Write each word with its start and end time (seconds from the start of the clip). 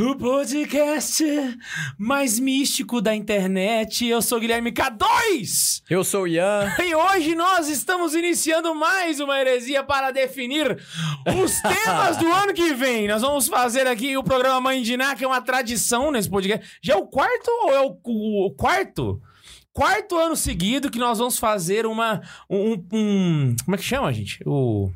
o 0.00 0.14
podcast 0.16 1.24
mais 1.98 2.38
místico 2.38 3.00
da 3.00 3.14
internet. 3.14 4.06
Eu 4.06 4.22
sou 4.22 4.40
Guilherme 4.40 4.72
K2 4.72 5.82
Eu 5.90 6.02
sou 6.04 6.22
o 6.22 6.26
Ian. 6.28 6.72
e 6.82 6.94
hoje 6.94 7.34
nós 7.34 7.68
estamos 7.68 8.14
iniciando 8.14 8.74
mais 8.74 9.20
uma 9.20 9.38
heresia 9.40 9.82
para 9.82 10.10
definir 10.10 10.78
os 11.42 11.60
temas 11.62 12.16
do 12.16 12.30
ano 12.32 12.52
que 12.54 12.72
vem. 12.74 13.06
Nós 13.08 13.22
vamos 13.22 13.48
fazer 13.48 13.86
aqui 13.86 14.16
o 14.16 14.22
programa 14.24 14.60
Mãe 14.60 14.82
de 14.82 14.96
Ná, 14.96 15.14
que 15.14 15.24
é 15.24 15.26
uma 15.26 15.40
tradição 15.42 16.10
nesse 16.10 16.28
podcast. 16.30 16.66
Já 16.82 16.94
é 16.94 16.96
o 16.96 17.06
quarto 17.06 17.48
ou 17.64 17.70
é 17.72 17.80
o, 17.80 17.98
o- 18.04 18.46
o 18.46 18.50
quarto? 18.54 19.20
Quarto 19.72 20.18
ano 20.18 20.36
seguido 20.36 20.90
que 20.90 20.98
nós 20.98 21.18
vamos 21.18 21.38
fazer 21.38 21.86
uma. 21.86 22.20
Um, 22.48 22.72
um- 22.92 23.56
como 23.64 23.74
é 23.74 23.78
que 23.78 23.84
chama, 23.84 24.12
gente? 24.12 24.38
O. 24.46 24.90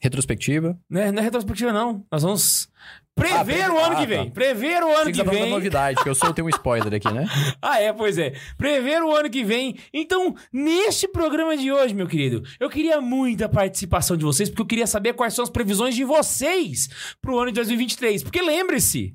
Retrospectiva. 0.00 0.78
Não 0.88 1.00
é, 1.00 1.10
não 1.12 1.20
é 1.20 1.22
retrospectiva, 1.24 1.72
não. 1.72 2.04
Nós 2.12 2.22
vamos 2.22 2.68
prever 3.14 3.64
Ah, 3.64 3.72
o 3.72 3.78
ano 3.78 3.96
ah, 3.96 4.00
que 4.00 4.06
vem. 4.06 4.24
tá. 4.26 4.30
Prever 4.32 4.82
o 4.82 4.88
ano 4.96 5.06
que 5.06 5.12
que 5.12 5.24
tá 5.24 5.30
vem. 5.30 5.50
novidade, 5.50 6.02
que 6.02 6.08
eu 6.08 6.14
soltei 6.14 6.44
um 6.44 6.48
spoiler 6.48 6.92
aqui, 6.92 7.10
né? 7.12 7.26
Ah, 7.62 7.80
é, 7.80 7.92
pois 7.92 8.18
é. 8.18 8.34
Prever 8.58 9.02
o 9.02 9.14
ano 9.14 9.30
que 9.30 9.42
vem. 9.44 9.76
Então, 9.92 10.34
neste 10.52 11.06
programa 11.08 11.56
de 11.56 11.70
hoje, 11.72 11.94
meu 11.94 12.06
querido, 12.06 12.42
eu 12.60 12.68
queria 12.68 13.00
muita 13.00 13.48
participação 13.48 14.16
de 14.16 14.24
vocês, 14.24 14.48
porque 14.48 14.62
eu 14.62 14.66
queria 14.66 14.86
saber 14.86 15.14
quais 15.14 15.32
são 15.34 15.42
as 15.42 15.50
previsões 15.50 15.94
de 15.94 16.04
vocês 16.04 16.88
pro 17.22 17.38
ano 17.38 17.48
de 17.50 17.54
2023. 17.56 18.22
Porque 18.22 18.42
lembre-se, 18.42 19.14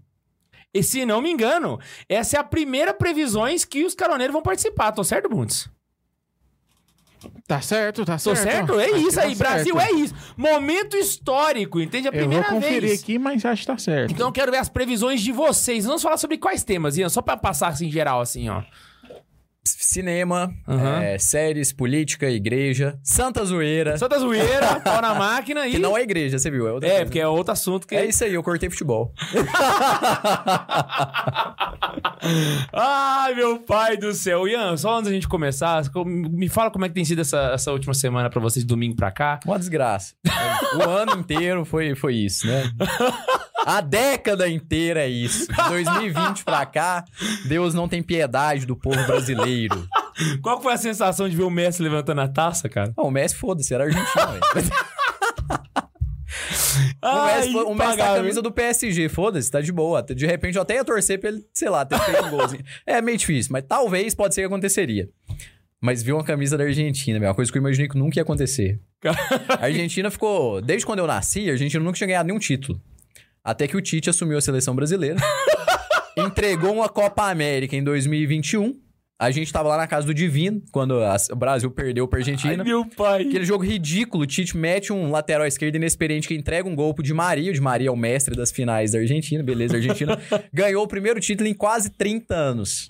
e 0.74 0.84
se 0.84 1.06
não 1.06 1.22
me 1.22 1.32
engano, 1.32 1.80
essa 2.08 2.38
é 2.38 2.40
a 2.40 2.44
primeira 2.44 2.94
previsões 2.94 3.66
que 3.66 3.84
os 3.84 3.94
caroneiros 3.96 4.34
vão 4.34 4.42
participar. 4.42 4.92
Tô 4.92 5.04
certo, 5.04 5.28
Bundes? 5.30 5.70
Tá 7.48 7.60
certo, 7.62 8.06
tá 8.06 8.14
Tô 8.18 8.36
certo. 8.36 8.44
certo? 8.76 8.80
É 8.80 8.92
isso 8.92 9.16
tá 9.16 9.24
aí, 9.24 9.36
Brasil 9.36 9.76
certo. 9.76 9.90
é 9.94 9.98
isso. 9.98 10.14
Momento 10.38 10.96
histórico, 10.96 11.80
entende? 11.80 12.08
A 12.08 12.12
Eu 12.12 12.14
vou 12.14 12.22
primeira 12.22 12.50
conferir 12.50 12.82
vez. 12.82 13.02
aqui, 13.02 13.20
mas 13.20 13.44
acho 13.44 13.62
que 13.62 13.68
tá 13.68 13.78
certo. 13.78 14.12
Então 14.12 14.28
eu 14.28 14.32
quero 14.32 14.52
ver 14.52 14.58
as 14.60 14.70
previsões 14.70 15.22
de 15.22 15.32
vocês. 15.32 15.86
Vamos 15.86 16.02
falar 16.02 16.18
sobre 16.18 16.38
quais 16.38 16.64
temas, 16.64 16.98
Ian? 16.98 17.10
Só 17.10 17.22
pra 17.22 17.36
passar 17.36 17.70
assim, 17.70 17.88
em 17.88 17.92
geral, 17.92 18.22
assim, 18.22 18.48
ó. 18.50 18.62
Cinema, 19.80 20.52
Aham. 20.68 21.02
é, 21.02 21.18
séries, 21.18 21.72
política, 21.72 22.30
igreja, 22.30 22.98
Santa 23.04 23.44
Zoeira. 23.46 23.98
Santa 23.98 24.18
zoeira, 24.20 24.80
pau 24.84 25.02
na 25.02 25.14
máquina 25.16 25.68
e... 25.68 25.72
Que 25.72 25.80
não 25.80 25.98
é 25.98 26.02
igreja, 26.02 26.38
você 26.40 26.50
viu? 26.50 26.68
É, 26.68 26.72
outra 26.74 26.88
É, 26.88 26.92
coisa. 26.92 27.06
porque 27.06 27.20
é 27.20 27.28
outro 27.28 27.52
assunto 27.54 27.88
que... 27.88 27.96
É 27.96 28.06
isso 28.06 28.24
aí, 28.24 28.34
eu 28.34 28.44
cortei 28.44 28.70
futebol. 28.70 29.14
Ai, 32.74 33.34
meu 33.36 33.60
pai 33.60 33.98
do 33.98 34.14
céu. 34.14 34.48
Ian, 34.48 34.76
só 34.78 34.96
antes 34.98 35.06
da 35.10 35.14
gente 35.14 35.28
começar, 35.28 35.82
me 36.06 36.48
fala 36.50 36.70
como 36.72 36.86
é 36.86 36.90
que 36.90 36.96
tem 36.96 37.06
sido 37.06 37.22
essa, 37.22 37.52
essa 37.54 37.72
última 37.72 37.94
semana 37.94 38.30
pra 38.30 38.40
vocês, 38.40 38.64
domingo 38.66 38.96
pra 38.96 39.12
cá. 39.12 39.40
Uma 39.46 39.58
desgraça. 39.60 40.14
o 40.76 40.90
ano 40.90 41.20
inteiro 41.20 41.66
foi, 41.66 41.96
foi 41.96 42.16
isso, 42.16 42.46
né? 42.48 42.72
A 43.66 43.82
década 43.82 44.48
inteira 44.48 45.02
é 45.02 45.08
isso. 45.10 45.48
De 45.48 45.70
2020 45.70 46.44
pra 46.44 46.66
cá, 46.66 47.04
Deus 47.48 47.74
não 47.74 47.88
tem 47.88 48.02
piedade 48.02 48.66
do 48.66 48.76
povo 48.76 49.02
brasileiro. 49.06 49.40
Qual 50.42 50.62
foi 50.62 50.74
a 50.74 50.78
sensação 50.78 51.28
de 51.28 51.36
ver 51.36 51.44
o 51.44 51.50
Messi 51.50 51.82
levantando 51.82 52.22
a 52.22 52.28
taça, 52.28 52.68
cara? 52.70 52.94
Não, 52.98 53.06
o 53.06 53.12
Messi, 53.12 53.36
foda-se, 53.36 53.74
era 53.74 53.86
argentino, 53.86 54.28
velho. 54.54 54.70
O 57.02 57.26
Messi, 57.26 57.52
foi- 57.52 57.64
o 57.64 57.74
Messi 57.74 57.76
tá 57.76 57.76
com 57.76 57.82
a 57.82 57.86
impagável. 57.94 58.16
camisa 58.22 58.42
do 58.42 58.52
PSG, 58.52 59.10
foda-se, 59.10 59.50
tá 59.50 59.62
de 59.62 59.72
boa. 59.72 60.02
De 60.04 60.26
repente 60.26 60.56
eu 60.56 60.62
até 60.62 60.76
ia 60.76 60.86
torcer 60.86 61.20
pra 61.20 61.30
ele, 61.30 61.44
sei 61.54 61.70
lá, 61.70 61.86
ter 61.86 61.98
feito 62.00 62.26
um 62.26 62.30
golzinho. 62.30 62.64
É 62.86 63.02
meio 63.02 63.18
difícil, 63.18 63.52
mas 63.54 63.64
talvez 63.68 64.14
pode 64.14 64.36
ser 64.36 64.42
que 64.42 64.48
aconteceria. 64.48 65.10
Mas 65.82 66.04
viu 66.04 66.18
uma 66.18 66.24
camisa 66.26 66.58
da 66.58 66.66
Argentina, 66.66 67.18
meu, 67.20 67.30
uma 67.30 67.36
coisa 67.36 67.50
que 67.52 67.58
eu 67.58 67.62
imaginei 67.62 67.88
que 67.88 67.98
nunca 67.98 68.20
ia 68.20 68.24
acontecer. 68.24 68.80
A 69.58 69.64
Argentina 69.66 70.12
ficou. 70.12 70.62
Desde 70.62 70.86
quando 70.86 71.00
eu 71.00 71.08
nasci, 71.08 71.48
a 71.50 71.54
Argentina 71.54 71.82
nunca 71.84 71.96
tinha 71.98 72.08
ganhado 72.08 72.28
nenhum 72.28 72.40
título. 72.40 72.82
Até 73.42 73.66
que 73.66 73.78
o 73.78 73.82
Tite 73.82 74.10
assumiu 74.10 74.38
a 74.38 74.42
seleção 74.42 74.76
brasileira. 74.76 75.16
entregou 76.18 76.74
uma 76.74 76.90
Copa 76.90 77.30
América 77.30 77.76
em 77.78 77.84
2021. 77.84 78.78
A 79.22 79.32
gente 79.32 79.52
tava 79.52 79.68
lá 79.68 79.76
na 79.76 79.86
casa 79.86 80.08
do 80.08 80.14
Divino, 80.14 80.62
quando 80.72 81.04
a- 81.04 81.18
o 81.32 81.36
Brasil 81.36 81.70
perdeu 81.70 82.08
pra 82.08 82.20
Ai, 82.20 82.22
Argentina. 82.22 82.64
meu 82.64 82.86
pai. 82.86 83.24
Aquele 83.24 83.44
jogo 83.44 83.66
ridículo, 83.66 84.24
o 84.24 84.26
Tite 84.26 84.56
mete 84.56 84.94
um 84.94 85.12
lateral 85.12 85.46
esquerdo 85.46 85.76
inexperiente 85.76 86.26
que 86.26 86.34
entrega 86.34 86.68
um 86.70 86.74
gol 86.74 86.94
pro 86.94 87.04
Di 87.04 87.14
Maria. 87.14 87.52
O 87.52 87.54
Di 87.54 87.60
Maria 87.60 87.90
é 87.90 87.92
o 87.92 87.98
mestre 87.98 88.34
das 88.34 88.50
finais 88.50 88.92
da 88.92 89.00
Argentina, 89.00 89.44
beleza, 89.44 89.76
Argentina. 89.76 90.18
ganhou 90.54 90.84
o 90.86 90.88
primeiro 90.88 91.20
título 91.20 91.50
em 91.50 91.54
quase 91.54 91.90
30 91.90 92.34
anos. 92.34 92.90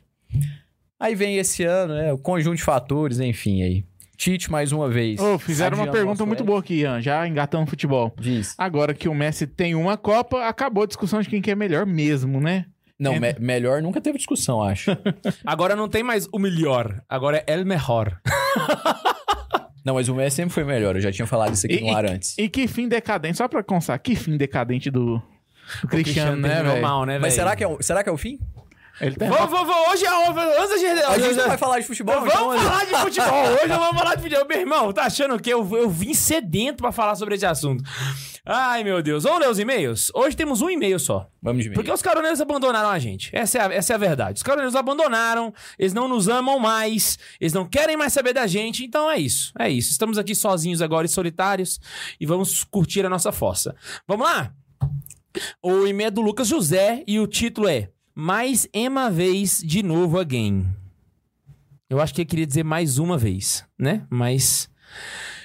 Aí 1.00 1.16
vem 1.16 1.38
esse 1.38 1.63
ano, 1.63 1.95
né? 1.95 2.13
O 2.13 2.18
conjunto 2.19 2.57
de 2.57 2.63
fatores, 2.63 3.19
enfim, 3.19 3.63
aí. 3.63 3.84
Tite 4.16 4.51
mais 4.51 4.72
uma 4.73 4.88
vez. 4.89 5.19
Ô, 5.19 5.39
fizeram 5.39 5.78
uma 5.78 5.88
pergunta 5.88 6.25
muito 6.28 6.44
boa 6.44 6.59
aqui, 6.59 6.81
Ian, 6.81 7.01
já 7.01 7.25
engatando 7.25 7.66
futebol. 7.68 8.13
Diz. 8.19 8.53
Agora 8.57 8.94
que 8.94 9.07
o 9.09 9.16
Messi 9.16 9.47
tem 9.47 9.73
uma 9.73 9.95
Copa, 9.97 10.45
acabou 10.45 10.84
a 10.84 10.85
discussão 10.85 11.22
de 11.22 11.29
quem 11.29 11.41
que 11.41 11.50
é 11.50 11.56
melhor 11.56 11.85
mesmo, 11.85 12.39
né? 12.41 12.66
Não, 13.00 13.14
É. 13.14 13.20
me- 13.20 13.36
melhor 13.40 13.82
nunca 13.82 14.02
teve 14.02 14.18
discussão, 14.18 14.62
acho. 14.62 14.92
Agora 15.46 15.76
não 15.76 15.88
tem 15.88 16.04
mais 16.04 16.28
o 16.34 16.38
melhor, 16.40 17.02
agora 17.08 17.44
é 17.48 17.54
el 17.54 17.64
melhor. 17.66 18.20
Não, 19.86 19.94
mas 19.96 20.10
o 20.10 20.14
Messi 20.16 20.36
sempre 20.36 20.54
foi 20.54 20.64
melhor. 20.66 20.96
Eu 20.96 21.02
já 21.02 21.12
tinha 21.12 21.26
falado 21.26 21.54
isso 21.54 21.66
aqui 21.66 21.78
E- 21.78 21.82
no 21.90 21.96
ar 21.96 22.06
antes. 22.06 22.38
E 22.38 22.50
que 22.50 22.68
fim 22.68 22.88
decadente, 22.88 23.38
só 23.38 23.48
pra 23.48 23.64
constar, 23.64 23.98
que 24.00 24.14
fim 24.16 24.36
decadente 24.38 24.92
do, 24.92 25.22
do 25.82 25.88
Cristiano, 25.88 26.36
né, 26.36 26.50
terminou 26.56 26.74
velho? 26.76 27.06
né, 27.06 27.20
Mas 27.20 27.34
será 27.34 27.56
que, 27.56 27.64
é 27.64 27.78
será 27.80 28.04
que 28.04 28.10
é 28.10 28.12
o 28.12 28.18
fim? 28.18 28.38
Ele 29.02 29.16
tá 29.16 29.28
Vamos, 29.28 29.50
vamos, 29.50 29.68
vamos. 29.68 29.88
Hoje 29.90 30.06
é 30.06 30.68
da 30.68 30.78
gente... 30.78 31.04
A 31.04 31.20
gente 31.20 31.36
não 31.36 31.48
vai 31.48 31.58
falar 31.58 31.80
de 31.80 31.86
futebol, 31.88 32.16
Vamos 32.16 32.34
então... 32.34 32.60
falar 32.60 32.86
de 32.86 32.96
futebol. 32.96 33.44
Hoje 33.64 33.74
eu 33.74 33.80
vou 33.80 33.94
falar 33.94 34.16
de 34.16 34.22
futebol. 34.22 34.46
Meu 34.48 34.60
irmão, 34.60 34.94
tá 34.94 35.04
achando 35.04 35.40
que 35.40 35.50
eu, 35.50 35.68
eu 35.78 35.90
vim 35.90 36.14
sedento 36.14 36.78
pra 36.78 36.92
falar 36.92 37.16
sobre 37.16 37.36
esse 37.36 37.46
assunto? 37.46 37.84
Ai, 38.46 38.84
meu 38.84 39.02
Deus. 39.02 39.24
Vamos 39.24 39.40
ler 39.40 39.50
os 39.50 39.60
e-mails? 39.60 40.12
Hoje 40.14 40.36
temos 40.36 40.62
um 40.62 40.70
e-mail 40.70 41.00
só. 41.00 41.30
Vamos 41.42 41.64
de 41.64 41.70
meio. 41.70 41.76
Porque 41.76 41.92
os 41.92 42.02
caroneiros 42.02 42.42
abandonaram 42.42 42.90
a 42.90 43.00
gente. 43.00 43.30
Essa 43.32 43.58
é 43.58 43.62
a, 43.62 43.74
essa 43.74 43.94
é 43.94 43.96
a 43.96 44.00
verdade. 44.00 44.38
Os 44.38 44.44
caroneiros 44.44 44.76
abandonaram, 44.76 45.54
eles 45.78 45.94
não 45.94 46.08
nos 46.08 46.28
amam 46.28 46.60
mais, 46.60 47.18
eles 47.40 47.54
não 47.54 47.68
querem 47.68 47.96
mais 47.96 48.12
saber 48.12 48.34
da 48.34 48.48
gente. 48.48 48.84
Então 48.84 49.10
é 49.10 49.20
isso. 49.20 49.54
É 49.58 49.70
isso. 49.70 49.92
Estamos 49.92 50.18
aqui 50.18 50.34
sozinhos 50.34 50.81
agora 50.81 51.06
e 51.06 51.10
solitários 51.10 51.80
e 52.20 52.26
vamos 52.26 52.64
curtir 52.64 53.06
a 53.06 53.10
nossa 53.10 53.31
fossa. 53.31 53.76
Vamos 54.08 54.28
lá? 54.28 54.52
O 55.62 55.86
e-mail 55.86 56.08
é 56.08 56.12
do 56.12 56.22
Lucas 56.22 56.48
José 56.48 57.04
e 57.08 57.20
o 57.20 57.28
título 57.28 57.68
é 57.68 57.90
Mais 58.22 58.68
uma 58.75 59.09
vez 59.09 59.63
de 59.66 59.81
novo 59.81 60.19
again. 60.19 60.66
Eu 61.90 62.02
acho 62.02 62.13
que 62.13 62.19
ele 62.19 62.28
queria 62.30 62.46
dizer 62.46 62.66
mais 62.66 62.97
uma 63.00 63.18
vez, 63.18 63.63
né? 63.80 64.06
Mas. 64.09 64.69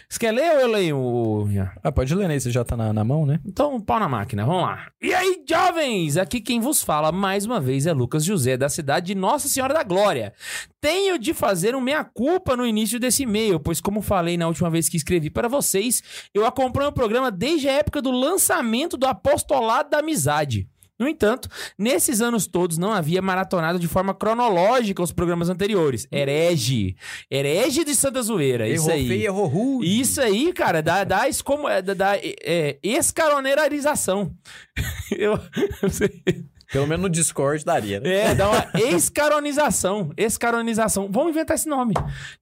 Você 0.09 0.19
quer 0.19 0.33
ler 0.33 0.51
ou 0.57 0.61
eu 0.63 0.67
leio? 0.67 0.99
o- 0.99 1.47
Ah, 1.85 1.93
pode 1.93 2.13
ler, 2.13 2.27
né? 2.27 2.37
Você 2.37 2.51
já 2.51 2.65
tá 2.65 2.77
na, 2.77 2.93
na 2.93 3.05
mão, 3.05 3.25
né? 3.25 3.39
então, 3.47 3.81
pau 3.81 4.01
na 4.01 4.09
máquina, 4.09 4.45
vamos 4.45 4.63
lá. 4.63 4.89
E 5.01 5.15
aí, 5.15 5.45
jovens? 5.49 6.17
Aqui 6.17 6.41
quem 6.41 6.59
vos 6.59 6.83
fala 6.83 7.13
mais 7.13 7.47
uma 7.47 7.61
vez 7.61 7.87
é 7.87 7.93
Lucas 7.93 8.25
José, 8.25 8.57
da 8.57 8.69
cidade 8.69 9.07
de 9.07 9.15
Nossa 9.15 9.47
Senhora 9.47 9.73
da 9.73 9.85
Glória. 9.85 10.33
Tenho 10.81 11.17
de 11.17 11.33
fazer 11.33 11.77
um 11.77 11.81
meia-culpa 11.81 12.57
no 12.57 12.67
início 12.67 12.99
desse 12.99 13.23
e-mail, 13.23 13.61
pois, 13.61 13.81
como 13.81 14.03
falei 14.03 14.37
na 14.37 14.49
última 14.49 14.69
vez 14.69 14.89
que 14.89 14.97
escrevi 14.97 15.31
para 15.31 15.47
vocês, 15.47 16.03
eu 16.35 16.45
acompanho 16.45 16.89
o 16.89 16.93
programa 16.93 17.31
desde 17.31 17.69
a 17.69 17.73
época 17.75 18.03
do 18.03 18.11
lançamento 18.11 18.97
do 18.97 19.07
Apostolado 19.07 19.91
da 19.91 19.99
Amizade. 20.01 20.69
No 20.99 21.09
entanto, 21.09 21.49
nesses 21.77 22.21
anos 22.21 22.47
todos 22.47 22.79
não 22.79 22.93
havia 22.93 23.21
maratonado 23.21 23.79
de 23.81 23.89
forma 23.89 24.15
cronológica 24.15 25.03
os 25.03 25.11
programas 25.13 25.49
anteriores. 25.49 26.07
Herege. 26.11 26.95
Herege 27.29 27.85
de 27.85 27.95
Santa 27.97 28.23
Zoeira. 28.23 28.69
isso 28.69 28.89
errou 28.89 29.01
aí. 29.01 29.09
feio, 29.09 29.25
errou 29.25 29.47
rude. 29.47 30.01
Isso 30.01 30.21
aí, 30.21 30.53
cara, 30.53 30.81
dá, 30.81 31.03
dá, 31.03 31.29
escomo, 31.29 31.69
é, 31.69 31.83
dá, 31.83 31.95
dá 31.95 32.17
é, 32.17 32.79
escaroneirarização. 32.83 34.33
Eu, 35.17 35.39
eu 35.83 35.91
sei. 35.91 36.23
Pelo 36.73 36.87
menos 36.87 37.03
no 37.03 37.09
Discord 37.09 37.65
daria, 37.65 38.01
né? 38.01 38.31
É, 38.31 38.35
dá 38.35 38.51
uma 38.51 38.67
escaronização. 38.75 40.11
Escaronização. 40.17 41.09
Vamos 41.11 41.31
inventar 41.31 41.55
esse 41.55 41.69
nome. 41.69 41.95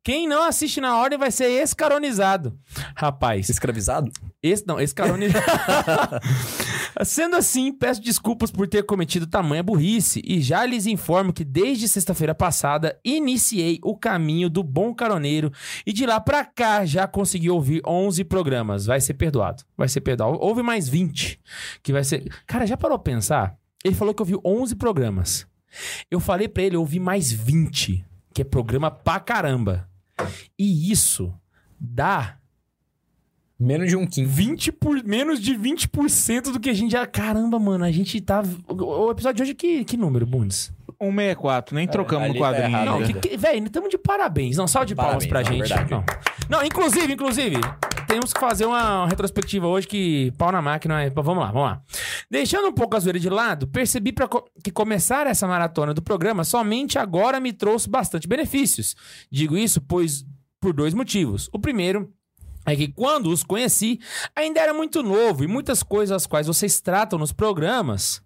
Quem 0.03 0.29
não 0.29 0.43
assiste 0.45 0.81
na 0.81 0.97
ordem 0.97 1.19
vai 1.19 1.31
ser 1.31 1.49
escaronizado. 1.63 2.57
Rapaz, 2.97 3.49
Escravizado? 3.49 4.11
esse 4.43 4.67
não, 4.67 4.81
escaronizado. 4.81 5.47
Sendo 7.05 7.37
assim, 7.37 7.73
peço 7.73 8.01
desculpas 8.03 8.51
por 8.51 8.69
ter 8.69 8.83
cometido 8.85 9.27
tamanha 9.27 9.63
burrice 9.63 10.21
e 10.25 10.41
já 10.41 10.65
lhes 10.67 10.87
informo 10.87 11.33
que 11.33 11.45
desde 11.45 11.89
sexta-feira 11.89 12.35
passada 12.35 12.99
iniciei 13.05 13.79
o 13.83 13.97
caminho 13.97 14.51
do 14.51 14.63
bom 14.63 14.95
caroneiro 14.95 15.51
e 15.87 15.93
de 15.93 16.05
lá 16.07 16.21
pra 16.21 16.45
cá 16.45 16.85
já 16.85 17.07
consegui 17.07 17.51
ouvir 17.51 17.83
11 17.87 18.25
programas. 18.25 18.87
Vai 18.87 19.01
ser 19.01 19.15
perdoado. 19.15 19.63
Vai 19.77 19.89
ser 19.89 20.01
perdoado. 20.01 20.39
Houve 20.41 20.63
mais 20.63 20.89
20 20.89 21.41
que 21.83 21.93
vai 21.93 22.05
ser. 22.05 22.31
Cara, 22.47 22.67
já 22.67 22.77
parou 22.77 22.99
pra 22.99 23.13
pensar? 23.13 23.57
Ele 23.85 23.95
falou 23.95 24.15
que 24.15 24.23
ouviu 24.23 24.41
11 24.45 24.77
programas. 24.77 25.47
Eu 26.11 26.21
falei 26.21 26.49
pra 26.49 26.63
ele 26.63 26.77
ouvir 26.77 27.01
mais 27.01 27.33
20, 27.33 28.05
que 28.35 28.43
é 28.43 28.45
programa 28.45 28.91
pra 28.91 29.19
caramba. 29.19 29.89
E 30.59 30.91
isso 30.91 31.33
dá 31.81 32.39
Menos 33.63 33.91
de 33.91 33.97
um 33.97 34.05
quinto. 34.05 34.29
20 34.29 34.73
por, 34.73 35.05
menos 35.05 35.41
de 35.41 35.55
20% 35.55 36.53
do 36.53 36.59
que 36.59 36.69
a 36.69 36.73
gente 36.73 36.91
já. 36.91 37.07
Caramba, 37.07 37.61
mano, 37.61 37.85
a 37.85 37.93
gente 37.93 38.21
tá. 38.21 38.43
O 38.69 39.09
episódio 39.09 39.37
de 39.37 39.43
hoje 39.43 39.55
que, 39.55 39.85
que 39.85 39.97
número, 39.97 40.27
Bundes? 40.27 40.73
164, 41.11 41.75
nem 41.75 41.87
trocamos 41.89 42.25
ali 42.25 42.35
no 42.35 42.39
tá 42.41 42.51
quadrinho. 42.51 42.69
errado 42.69 42.85
Não, 42.87 42.97
ainda. 42.99 43.13
que, 43.21 43.29
que, 43.31 43.37
velho, 43.37 43.67
estamos 43.67 43.91
de 43.91 43.99
parabéns. 43.99 44.57
Não, 44.57 44.67
salve 44.69 44.89
de 44.89 44.95
palmas 44.95 45.27
Parabéns, 45.27 45.29
pra 45.29 45.41
não, 45.43 45.47
gente. 45.59 45.69
verdade. 45.69 45.91
Não. 45.91 46.05
não, 46.59 46.65
inclusive, 46.65 47.13
inclusive, 47.13 47.57
temos 48.07 48.33
que 48.33 48.39
fazer 48.41 48.67
uma 48.67 49.07
retrospectiva 49.07 49.67
hoje 49.67 49.87
que 49.89 50.33
pau 50.39 50.53
na 50.53 50.63
máquina 50.63 51.03
é. 51.03 51.11
Vamos 51.11 51.39
lá, 51.39 51.47
vamos 51.51 51.63
lá. 51.69 51.83
Deixando 52.31 52.69
um 52.69 52.73
pouco 52.73 52.97
a 52.97 53.01
zoeira 53.01 53.19
de 53.19 53.29
lado, 53.31 53.67
percebi 53.67 54.13
pra 54.13 54.29
co- 54.29 54.45
que 54.63 54.71
começar 54.71 55.27
essa 55.27 55.47
maratona 55.47 55.93
do 55.95 56.03
programa 56.03 56.45
somente 56.45 56.99
agora 56.99 57.41
me 57.41 57.53
trouxe 57.53 57.89
bastante 57.89 58.29
benefícios. 58.29 58.95
Digo 59.31 59.57
isso 59.57 59.81
pois 59.81 60.25
por 60.61 60.73
dois 60.73 60.95
motivos. 60.95 61.49
O 61.53 61.59
primeiro 61.59 62.11
é 62.65 62.77
que 62.77 62.87
quando 62.89 63.27
os 63.31 63.43
conheci, 63.43 63.99
ainda 64.37 64.61
era 64.61 64.73
muito 64.73 65.03
novo 65.03 65.43
e 65.43 65.49
muitas 65.49 65.83
coisas 65.83 66.15
as 66.15 66.27
quais 66.27 66.47
vocês 66.47 66.81
tratam 66.81 67.19
nos 67.19 67.33
programas 67.33 68.23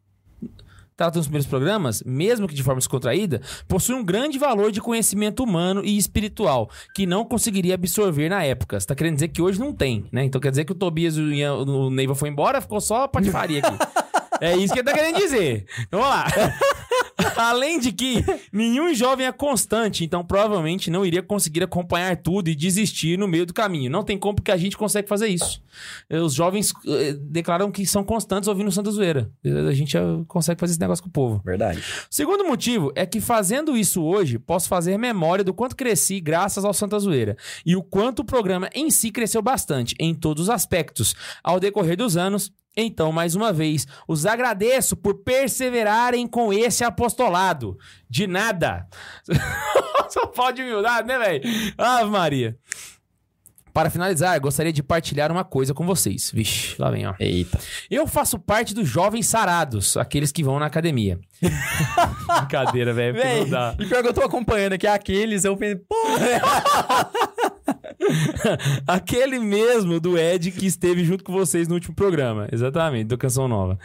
tratam 0.97 1.19
nos 1.21 1.27
primeiros 1.27 1.47
programas, 1.47 2.03
mesmo 2.05 2.49
que 2.49 2.55
de 2.55 2.63
forma 2.63 2.79
descontraída, 2.79 3.41
possuem 3.69 3.99
um 3.99 4.05
grande 4.05 4.39
valor 4.39 4.73
de 4.73 4.81
conhecimento 4.81 5.45
humano 5.45 5.83
e 5.85 5.99
espiritual, 5.99 6.71
que 6.95 7.07
não 7.07 7.25
conseguiria 7.25 7.75
absorver 7.75 8.29
na 8.29 8.43
época. 8.43 8.81
Você 8.81 8.87
tá 8.87 8.95
querendo 8.95 9.15
dizer 9.15 9.29
que 9.29 9.43
hoje 9.43 9.61
não 9.61 9.73
tem, 9.73 10.07
né? 10.11 10.25
Então 10.25 10.41
quer 10.41 10.51
dizer 10.51 10.65
que 10.65 10.73
o 10.73 10.75
Tobias 10.75 11.17
e 11.17 11.45
o 11.45 11.91
Neiva 11.91 12.15
foi 12.15 12.31
embora, 12.31 12.61
ficou 12.61 12.81
só 12.81 13.05
a 13.05 13.09
patifaria 13.09 13.61
aqui. 13.61 13.77
é 14.41 14.57
isso 14.57 14.73
que 14.73 14.81
ele 14.81 14.89
tá 14.89 14.95
querendo 14.95 15.17
dizer. 15.17 15.67
Então 15.81 16.01
vamos 16.01 16.17
lá. 16.17 16.27
Além 17.37 17.79
de 17.79 17.93
que 17.93 18.25
nenhum 18.53 18.95
jovem 18.95 19.27
é 19.27 19.33
constante, 19.33 20.05
então 20.05 20.25
provavelmente 20.25 20.91
não 20.91 21.05
iria 21.05 21.23
conseguir 21.23 21.63
acompanhar 21.63 22.17
tudo 22.17 22.49
e 22.49 22.55
desistir 22.55 23.19
no 23.19 23.27
meio 23.27 23.47
do 23.47 23.55
caminho. 23.55 23.91
Não 23.91 24.03
tem 24.03 24.19
como 24.19 24.37
porque 24.37 24.53
a 24.53 24.57
gente 24.57 24.77
consegue 24.77 25.09
fazer 25.09 25.29
isso. 25.29 25.63
Os 26.11 26.35
jovens 26.35 26.73
eh, 26.87 27.15
declaram 27.19 27.71
que 27.71 27.87
são 27.87 28.05
constantes 28.05 28.49
ouvindo 28.49 28.71
Santa 28.71 28.91
Zoeira. 28.91 29.31
A 29.45 29.73
gente 29.73 29.97
consegue 30.29 30.61
fazer 30.61 30.73
esse 30.73 30.81
negócio 30.81 31.03
com 31.03 31.09
o 31.09 31.13
povo. 31.13 31.43
Verdade. 31.45 31.83
Segundo 32.11 32.45
motivo 32.45 32.93
é 32.95 33.07
que 33.07 33.21
fazendo 33.21 33.77
isso 33.77 34.03
hoje, 34.03 34.39
posso 34.39 34.69
fazer 34.69 34.99
memória 34.99 35.45
do 35.45 35.55
quanto 35.55 35.77
cresci 35.77 36.21
graças 36.21 36.65
ao 36.65 36.75
Santa 36.75 36.99
Zoeira 36.99 37.37
e 37.65 37.77
o 37.77 37.83
quanto 37.83 38.21
o 38.21 38.25
programa 38.25 38.69
em 38.75 38.91
si 38.91 39.11
cresceu 39.11 39.41
bastante, 39.41 39.95
em 39.99 40.15
todos 40.15 40.45
os 40.45 40.51
aspectos, 40.51 41.15
ao 41.43 41.59
decorrer 41.59 41.97
dos 41.97 42.17
anos. 42.17 42.53
Então, 42.77 43.11
mais 43.11 43.35
uma 43.35 43.53
vez, 43.53 43.87
os 44.07 44.27
agradeço 44.27 44.97
por 44.97 45.23
perseverarem 45.23 46.27
com 46.27 46.53
esse 46.53 46.85
apostolado. 46.85 47.79
De 48.09 48.27
nada. 48.27 48.87
Só 50.11 50.27
pode 50.27 50.63
humildade, 50.63 51.09
né, 51.09 51.19
velho? 51.19 51.43
Ave 51.79 52.11
Maria. 52.11 52.57
Para 53.73 53.91
finalizar, 53.91 54.41
gostaria 54.41 54.73
de 54.73 54.83
partilhar 54.83 55.31
uma 55.31 55.45
coisa 55.45 55.75
com 55.75 55.85
vocês. 55.85 56.31
Vixe, 56.33 56.77
lá 56.81 56.91
vem, 56.91 57.07
ó. 57.07 57.13
Eita. 57.21 57.59
Eu 57.91 58.07
faço 58.07 58.39
parte 58.39 58.73
dos 58.73 58.89
jovens 58.89 59.27
sarados, 59.27 59.99
aqueles 59.99 60.33
que 60.33 60.43
vão 60.43 60.59
na 60.59 60.65
academia. 60.65 61.19
Brincadeira, 62.39 62.95
velho, 62.95 63.15
Véi, 63.15 63.41
não 63.41 63.51
dá. 63.51 63.75
e 63.79 63.85
pior 63.85 64.03
que 64.03 64.09
eu 64.09 64.15
tô 64.15 64.23
acompanhando 64.23 64.73
aqui 64.73 64.87
aqueles, 64.87 65.45
eu 65.45 65.55
pensei, 65.59 65.77
pô, 65.77 65.95
Aquele 68.87 69.39
mesmo 69.39 69.99
do 70.01 70.19
Ed 70.19 70.51
que 70.53 70.67
esteve 70.67 71.05
junto 71.05 71.25
com 71.25 71.33
vocês 71.33 71.69
no 71.69 71.75
último 71.75 71.95
programa. 71.95 72.49
Exatamente, 72.53 73.09
do 73.09 73.19
Canção 73.19 73.49
Nova. 73.49 73.79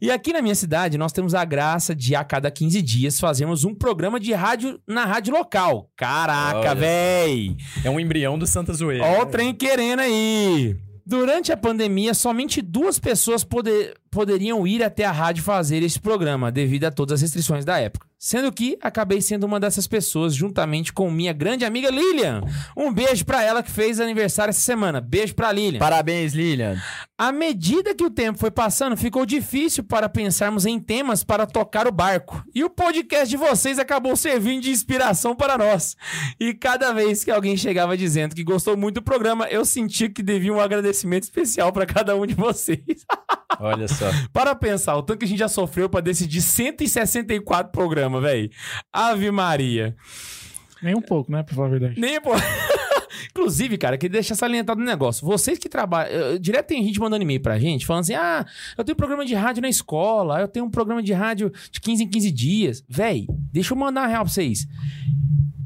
E 0.00 0.10
aqui 0.10 0.32
na 0.32 0.42
minha 0.42 0.54
cidade, 0.54 0.98
nós 0.98 1.12
temos 1.12 1.34
a 1.34 1.44
graça 1.44 1.94
de, 1.94 2.14
a 2.14 2.24
cada 2.24 2.50
15 2.50 2.82
dias, 2.82 3.20
fazermos 3.20 3.64
um 3.64 3.74
programa 3.74 4.18
de 4.18 4.32
rádio 4.32 4.80
na 4.86 5.04
rádio 5.04 5.32
local. 5.34 5.90
Caraca, 5.96 6.58
Olha. 6.58 6.74
véi! 6.74 7.56
é 7.84 7.90
um 7.90 8.00
embrião 8.00 8.38
do 8.38 8.46
Santa 8.46 8.72
Zoeira. 8.72 9.04
Ó 9.04 9.22
o 9.22 9.26
trem 9.26 9.54
querendo 9.54 10.00
aí. 10.00 10.76
Durante 11.06 11.50
a 11.50 11.56
pandemia, 11.56 12.12
somente 12.12 12.60
duas 12.60 12.98
pessoas 12.98 13.42
poder- 13.42 13.94
poderiam 14.10 14.66
ir 14.66 14.82
até 14.82 15.04
a 15.04 15.12
rádio 15.12 15.42
fazer 15.42 15.82
esse 15.82 16.00
programa, 16.00 16.50
devido 16.50 16.84
a 16.84 16.90
todas 16.90 17.14
as 17.14 17.22
restrições 17.22 17.64
da 17.64 17.78
época. 17.78 18.08
Sendo 18.20 18.50
que 18.50 18.76
acabei 18.82 19.22
sendo 19.22 19.44
uma 19.44 19.60
dessas 19.60 19.86
pessoas, 19.86 20.34
juntamente 20.34 20.92
com 20.92 21.08
minha 21.08 21.32
grande 21.32 21.64
amiga 21.64 21.88
Lilian. 21.88 22.42
Um 22.76 22.92
beijo 22.92 23.24
pra 23.24 23.44
ela 23.44 23.62
que 23.62 23.70
fez 23.70 24.00
aniversário 24.00 24.50
essa 24.50 24.60
semana. 24.60 25.00
Beijo 25.00 25.36
pra 25.36 25.52
Lilian. 25.52 25.78
Parabéns, 25.78 26.34
Lilian. 26.34 26.76
À 27.16 27.30
medida 27.30 27.94
que 27.94 28.02
o 28.02 28.10
tempo 28.10 28.36
foi 28.36 28.50
passando, 28.50 28.96
ficou 28.96 29.24
difícil 29.24 29.84
para 29.84 30.08
pensarmos 30.08 30.66
em 30.66 30.80
temas 30.80 31.22
para 31.22 31.46
tocar 31.46 31.86
o 31.86 31.92
barco. 31.92 32.44
E 32.52 32.64
o 32.64 32.70
podcast 32.70 33.28
de 33.28 33.36
vocês 33.36 33.78
acabou 33.78 34.16
servindo 34.16 34.62
de 34.62 34.70
inspiração 34.70 35.36
para 35.36 35.56
nós. 35.56 35.96
E 36.40 36.52
cada 36.54 36.92
vez 36.92 37.22
que 37.22 37.30
alguém 37.30 37.56
chegava 37.56 37.96
dizendo 37.96 38.34
que 38.34 38.42
gostou 38.42 38.76
muito 38.76 38.96
do 38.96 39.02
programa, 39.02 39.46
eu 39.46 39.64
sentia 39.64 40.10
que 40.10 40.24
devia 40.24 40.52
um 40.52 40.60
agradecimento 40.60 41.22
especial 41.22 41.72
para 41.72 41.86
cada 41.86 42.16
um 42.16 42.26
de 42.26 42.34
vocês. 42.34 43.06
Olha 43.60 43.86
só. 43.86 43.97
Para 44.32 44.54
pensar, 44.54 44.96
o 44.96 45.02
tanto 45.02 45.18
que 45.20 45.24
a 45.24 45.28
gente 45.28 45.38
já 45.38 45.48
sofreu 45.48 45.88
para 45.88 46.00
decidir 46.00 46.40
164 46.40 47.72
programas, 47.72 48.22
velho. 48.22 48.50
Ave 48.92 49.30
Maria. 49.30 49.96
Nem 50.82 50.94
um 50.94 51.02
pouco, 51.02 51.30
né? 51.30 51.42
Pra 51.42 51.54
falar 51.54 51.66
a 51.68 51.70
verdade. 51.70 52.00
Nem, 52.00 52.20
pô. 52.20 52.30
Inclusive, 53.30 53.76
cara, 53.78 53.96
queria 53.96 54.14
deixar 54.14 54.34
salientado 54.34 54.80
um 54.80 54.84
negócio. 54.84 55.26
Vocês 55.26 55.58
que 55.58 55.68
trabalham. 55.68 56.38
Direto 56.38 56.66
tem 56.68 56.84
gente 56.84 57.00
mandando 57.00 57.22
e-mail 57.22 57.40
pra 57.40 57.58
gente, 57.58 57.86
falando 57.86 58.02
assim: 58.02 58.14
ah, 58.14 58.46
eu 58.76 58.84
tenho 58.84 58.96
programa 58.96 59.24
de 59.24 59.34
rádio 59.34 59.62
na 59.62 59.68
escola, 59.68 60.40
eu 60.40 60.48
tenho 60.48 60.66
um 60.66 60.70
programa 60.70 61.02
de 61.02 61.12
rádio 61.12 61.52
de 61.70 61.80
15 61.80 62.04
em 62.04 62.08
15 62.08 62.30
dias. 62.30 62.84
Véi, 62.88 63.26
deixa 63.52 63.72
eu 63.72 63.78
mandar 63.78 64.02
uma 64.02 64.06
real 64.08 64.24
pra 64.24 64.32
vocês. 64.32 64.66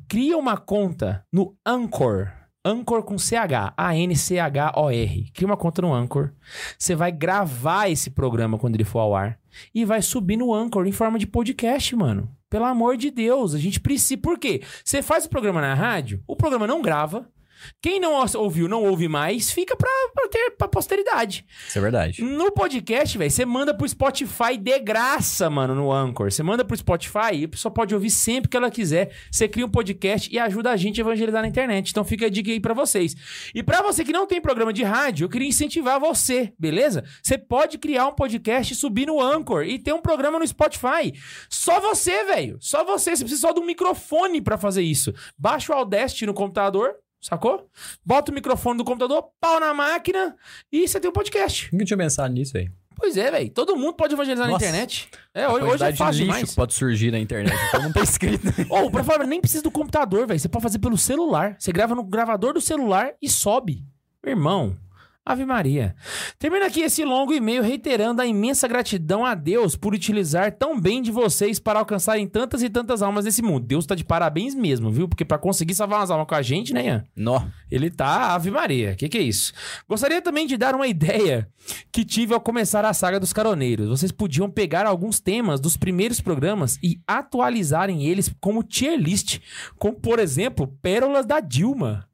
Cria 0.09 0.37
uma 0.37 0.57
conta 0.57 1.25
no 1.33 1.57
Anchor. 1.67 2.42
Anchor 2.65 3.03
com 3.03 3.19
CH, 3.19 3.75
A-N-C-H-O-R. 3.77 5.31
Cria 5.35 5.47
uma 5.47 5.57
conta 5.57 5.83
no 5.83 5.93
Anchor. 5.93 6.31
Você 6.79 6.95
vai 6.95 7.11
gravar 7.11 7.89
esse 7.91 8.11
programa 8.11 8.57
quando 8.57 8.77
ele 8.77 8.85
for 8.85 9.01
ao 9.01 9.17
ar. 9.17 9.39
E 9.75 9.85
vai 9.85 10.01
subir 10.01 10.37
no 10.37 10.55
Anchor 10.55 10.87
em 10.87 10.93
forma 10.93 11.19
de 11.19 11.27
podcast, 11.27 11.95
mano. 11.97 12.31
Pelo 12.49 12.65
amor 12.65 12.97
de 12.97 13.11
Deus, 13.11 13.55
a 13.55 13.59
gente 13.59 13.81
precisa. 13.81 14.21
Por 14.21 14.39
quê? 14.39 14.63
Você 14.85 15.03
faz 15.03 15.25
o 15.25 15.29
programa 15.29 15.61
na 15.61 15.75
rádio, 15.75 16.23
o 16.27 16.37
programa 16.37 16.67
não 16.67 16.81
grava. 16.81 17.29
Quem 17.81 18.01
não 18.01 18.13
ouviu, 18.37 18.69
não 18.69 18.85
ouve 18.85 19.09
mais, 19.09 19.51
fica 19.51 19.77
pra, 19.77 19.91
pra 20.15 20.29
ter 20.29 20.51
pra 20.53 20.69
posteridade. 20.69 21.45
Isso 21.69 21.79
é 21.79 21.81
verdade. 21.81 22.23
No 22.23 22.51
podcast, 22.53 23.17
velho, 23.17 23.31
você 23.31 23.45
manda 23.45 23.75
pro 23.75 23.89
Spotify 23.89 24.57
de 24.59 24.79
graça, 24.79 25.49
mano, 25.51 25.75
no 25.75 25.93
Anchor. 25.93 26.31
Você 26.31 26.43
manda 26.43 26.65
pro 26.65 26.77
Spotify 26.77 27.35
e 27.35 27.45
a 27.45 27.49
pessoa 27.49 27.73
pode 27.73 27.95
ouvir 27.95 28.11
sempre 28.11 28.49
que 28.49 28.57
ela 28.57 28.71
quiser. 28.71 29.15
Você 29.31 29.49
cria 29.49 29.67
um 29.67 29.71
podcast 29.71 30.33
e 30.33 30.39
ajuda 30.39 30.71
a 30.71 30.77
gente 30.77 31.01
a 31.01 31.03
evangelizar 31.03 31.43
na 31.43 31.49
internet. 31.49 31.91
Então 31.91 32.05
fica 32.05 32.27
a 32.27 32.31
dica 32.31 32.51
aí 32.51 32.61
pra 32.61 32.75
vocês. 32.75 33.15
E 33.55 33.63
pra 33.63 33.83
você 33.83 34.05
que 34.05 34.13
não 34.13 34.27
tem 34.27 34.41
programa 34.41 34.73
de 34.73 34.83
rádio, 34.83 35.25
eu 35.25 35.29
queria 35.29 35.49
incentivar 35.49 35.99
você, 36.01 36.53
beleza? 36.59 37.05
Você 37.23 37.37
pode 37.37 37.79
criar 37.79 38.07
um 38.07 38.15
podcast, 38.15 38.75
subir 38.75 39.07
no 39.07 39.21
Anchor 39.21 39.65
e 39.65 39.79
ter 39.79 39.93
um 39.93 40.01
programa 40.01 40.39
no 40.39 40.47
Spotify. 40.47 41.13
Só 41.49 41.81
você, 41.81 42.25
velho. 42.25 42.57
Só 42.61 42.85
você. 42.85 43.17
Você 43.17 43.25
precisa 43.25 43.41
só 43.41 43.53
de 43.53 43.61
um 43.61 43.67
microfone 43.67 44.41
pra 44.41 44.57
fazer 44.59 44.83
isso. 44.83 45.13
Baixa 45.39 45.73
o 45.73 45.77
Audacity 45.77 46.27
no 46.27 46.35
computador. 46.35 46.95
Sacou? 47.23 47.71
Bota 48.05 48.33
o 48.33 48.35
microfone 48.35 48.79
do 48.79 48.85
computador, 48.85 49.31
pau 49.41 49.61
na 49.61 49.73
máquina 49.73 50.35
e 50.73 50.87
você 50.89 50.99
tem 50.99 51.09
um 51.09 51.13
podcast. 51.13 51.69
Nunca 51.73 51.85
tinha 51.85 51.97
pensado 51.97 52.35
nisso 52.35 52.59
aí. 52.59 52.69
Pois 52.97 53.17
é, 53.17 53.31
velho. 53.31 53.51
Todo 53.51 53.77
mundo 53.77 53.95
pode 53.95 54.13
evangelizar 54.13 54.49
Nossa. 54.49 54.65
na 54.65 54.69
internet. 54.69 55.09
É, 55.33 55.49
hoje, 55.49 55.65
hoje 55.65 55.85
é 55.85 55.93
de 55.93 55.99
fácil 55.99 56.19
lixo 56.21 56.33
demais. 56.33 56.51
que 56.51 56.57
pode 56.57 56.75
surgir 56.75 57.11
na 57.13 57.19
internet. 57.19 57.57
Então 57.69 57.83
não 57.83 57.93
tá 57.93 58.03
escrito. 58.03 58.47
Ou, 58.69 58.91
pra 58.91 59.05
falar, 59.05 59.25
nem 59.25 59.41
precisa 59.41 59.63
do 59.63 59.71
computador, 59.71 60.27
velho. 60.27 60.39
Você 60.39 60.49
pode 60.49 60.63
fazer 60.65 60.79
pelo 60.79 60.99
celular. 60.99 61.57
Você 61.59 61.73
grava 61.73 61.95
no 61.95 62.03
gravador 62.03 62.53
do 62.53 62.61
celular 62.61 63.13
e 63.23 63.31
sobe. 63.31 63.85
Meu 64.23 64.35
irmão. 64.35 64.77
Ave 65.25 65.45
Maria. 65.47 65.95
Termina 66.37 66.67
aqui 66.67 66.81
esse 66.81 67.05
longo 67.05 67.33
e-mail 67.33 67.63
reiterando 67.63 68.21
a 68.21 68.27
imensa 68.27 68.67
gratidão 68.67 69.25
a 69.25 69.37
Deus 69.37 69.77
por 69.77 69.95
utilizar 69.95 70.51
tão 70.51 70.81
bem 70.81 71.01
de 71.01 71.13
vocês 71.13 71.61
para 71.61 71.79
alcançarem 71.79 72.27
tantas 72.27 72.61
e 72.61 72.69
tantas 72.69 73.03
almas 73.03 73.25
nesse 73.25 73.41
mundo. 73.41 73.65
Deus 73.65 73.87
tá 73.87 73.95
de 73.95 74.05
parabéns 74.05 74.53
mesmo, 74.53 74.91
viu? 74.91 75.09
Porque 75.09 75.25
pra 75.25 75.39
conseguir 75.39 75.75
salvar 75.75 76.01
umas 76.01 76.11
almas 76.11 76.27
com 76.27 76.35
a 76.35 76.43
gente, 76.43 76.75
né, 76.75 76.87
Ian? 76.87 77.05
Nó. 77.15 77.45
Ele 77.71 77.89
tá 77.89 78.35
Ave 78.35 78.51
Maria. 78.51 78.97
Que 78.97 79.09
que 79.09 79.19
é 79.19 79.23
isso? 79.23 79.53
Gostaria 79.89 80.21
também 80.21 80.45
de 80.45 80.57
dar 80.57 80.75
uma 80.75 80.89
ideia 80.89 81.49
que 81.93 82.05
tive 82.05 82.35
ao 82.35 82.41
começar 82.41 82.85
a 82.85 82.93
saga 82.93 83.21
dos 83.21 83.33
caroneiros. 83.33 83.89
Vocês 83.89 84.11
podiam 84.11 84.51
pegar 84.51 84.87
alguns 84.87 85.21
temas 85.21 85.61
dos 85.61 85.77
primeiros 85.77 86.21
programas 86.21 86.81
e 86.83 87.01
atualizarem 87.07 88.05
eles 88.05 88.35
como 88.41 88.65
tier 88.65 88.99
list, 88.99 89.39
como 89.79 89.95
por 89.95 90.19
exemplo, 90.19 90.67
pérolas 90.83 91.25
da 91.25 91.39
Dilma. 91.39 92.09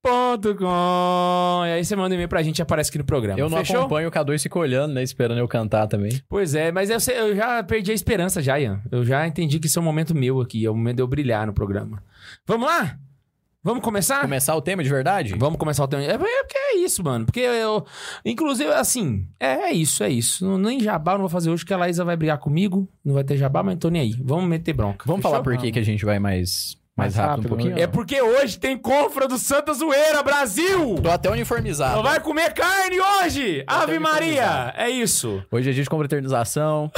ponto 0.02 0.54
com. 0.56 1.62
E 1.66 1.70
aí 1.72 1.84
você 1.84 1.94
manda 1.94 2.10
um 2.10 2.14
e-mail 2.14 2.28
pra 2.28 2.42
gente 2.42 2.58
e 2.58 2.62
aparece 2.62 2.90
aqui 2.90 2.98
no 2.98 3.04
programa. 3.04 3.38
Eu 3.38 3.48
não 3.48 3.58
Fechou? 3.58 3.80
acompanho 3.80 4.08
o 4.08 4.12
K2 4.12 4.42
fica 4.42 4.58
olhando, 4.58 4.92
né? 4.94 5.02
Esperando 5.02 5.38
eu 5.38 5.48
cantar 5.48 5.86
também. 5.86 6.20
Pois 6.28 6.54
é, 6.54 6.72
mas 6.72 6.90
eu, 6.90 6.98
sei- 7.00 7.18
eu 7.18 7.34
já 7.36 7.62
perdi 7.62 7.92
a 7.92 7.94
esperança 7.94 8.42
já, 8.42 8.58
Ian. 8.58 8.80
Eu 8.90 9.04
já 9.04 9.26
entendi 9.26 9.58
que 9.60 9.66
isso 9.66 9.78
é 9.78 9.82
um 9.82 9.84
momento 9.84 10.14
meu 10.14 10.40
aqui. 10.40 10.66
É 10.66 10.70
o 10.70 10.74
momento 10.74 10.96
de 10.96 11.02
eu 11.02 11.06
brilhar 11.06 11.46
no 11.46 11.52
programa. 11.52 12.02
Vamos 12.46 12.66
lá? 12.66 12.98
Vamos 13.64 13.84
começar? 13.84 14.20
Começar 14.22 14.56
o 14.56 14.60
tema 14.60 14.82
de 14.82 14.90
verdade? 14.90 15.36
Vamos 15.38 15.56
começar 15.56 15.84
o 15.84 15.86
tema. 15.88 16.02
É 16.02 16.14
é 16.14 16.18
porque 16.18 16.58
é 16.58 16.76
isso, 16.78 17.04
mano. 17.04 17.24
Porque 17.26 17.38
eu. 17.38 17.86
Inclusive, 18.24 18.68
assim. 18.72 19.24
É, 19.38 19.68
é 19.68 19.72
isso, 19.72 20.02
é 20.02 20.10
isso. 20.10 20.44
Não, 20.44 20.58
nem 20.58 20.80
jabá 20.80 21.12
eu 21.12 21.18
não 21.18 21.22
vou 21.22 21.28
fazer 21.30 21.48
hoje, 21.48 21.64
que 21.64 21.72
a 21.72 21.76
Laísa 21.76 22.04
vai 22.04 22.16
brigar 22.16 22.38
comigo. 22.38 22.88
Não 23.04 23.14
vai 23.14 23.22
ter 23.22 23.36
jabá, 23.36 23.62
mas 23.62 23.74
não 23.74 23.78
tô 23.78 23.88
nem 23.88 24.02
aí. 24.02 24.16
Vamos 24.20 24.46
meter 24.48 24.72
bronca. 24.72 25.04
Vamos 25.06 25.22
falar 25.22 25.42
por 25.42 25.56
que 25.56 25.70
que 25.70 25.78
a 25.78 25.84
gente 25.84 26.04
vai 26.04 26.18
mais, 26.18 26.76
mais, 26.96 27.14
Mais 27.14 27.16
rápido, 27.16 27.30
rápido, 27.30 27.46
um 27.46 27.48
pouquinho? 27.56 27.78
É 27.78 27.86
porque 27.86 28.20
hoje 28.20 28.58
tem 28.58 28.76
confra 28.76 29.26
do 29.26 29.38
Santa 29.38 29.72
Zoeira, 29.72 30.22
Brasil! 30.22 30.96
Tô 31.02 31.10
até 31.10 31.30
uniformizado. 31.30 31.96
Não 31.96 32.02
vai 32.02 32.20
comer 32.20 32.52
carne 32.52 32.96
hoje! 33.00 33.64
Ave 33.66 33.92
até 33.92 33.98
Maria! 33.98 34.74
É 34.76 34.90
isso. 34.90 35.42
Hoje 35.50 35.70
é 35.70 35.72
dia 35.72 35.82
de 35.82 35.88
confraternização. 35.88 36.90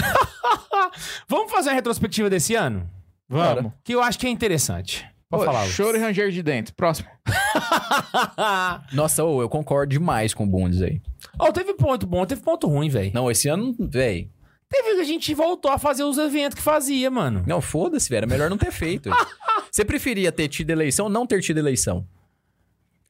Vamos 1.28 1.50
fazer 1.50 1.70
uma 1.70 1.76
retrospectiva 1.76 2.28
desse 2.28 2.54
ano? 2.54 2.88
Vamos. 3.28 3.72
Que 3.84 3.94
eu 3.94 4.02
acho 4.02 4.18
que 4.18 4.26
é 4.26 4.30
interessante. 4.30 5.06
Pode 5.30 5.44
falar. 5.44 5.66
Choro 5.66 5.96
e 5.96 6.00
ranger 6.00 6.30
de 6.30 6.42
dentes. 6.42 6.72
Próximo. 6.72 7.08
Nossa, 8.92 9.24
ô, 9.24 9.42
eu 9.42 9.48
concordo 9.48 9.90
demais 9.90 10.34
com 10.34 10.44
o 10.44 10.46
Bundes 10.46 10.82
aí. 10.82 11.00
oh, 11.38 11.52
teve 11.52 11.74
ponto 11.74 12.06
bom, 12.06 12.24
teve 12.26 12.40
ponto 12.42 12.66
ruim, 12.68 12.88
velho. 12.88 13.10
Não, 13.14 13.30
esse 13.30 13.48
ano, 13.48 13.74
véi. 13.78 14.28
Teve 14.74 14.96
que 14.96 15.00
a 15.02 15.04
gente 15.04 15.32
voltou 15.34 15.70
a 15.70 15.78
fazer 15.78 16.02
os 16.02 16.18
eventos 16.18 16.56
que 16.56 16.62
fazia, 16.62 17.08
mano. 17.08 17.44
Não, 17.46 17.60
foda-se, 17.60 18.10
velho. 18.10 18.24
É 18.24 18.26
melhor 18.26 18.50
não 18.50 18.58
ter 18.58 18.72
feito. 18.72 19.08
Você 19.70 19.84
preferia 19.84 20.32
ter 20.32 20.48
tido 20.48 20.70
eleição 20.70 21.06
ou 21.06 21.10
não 21.10 21.24
ter 21.24 21.40
tido 21.40 21.58
eleição? 21.58 22.04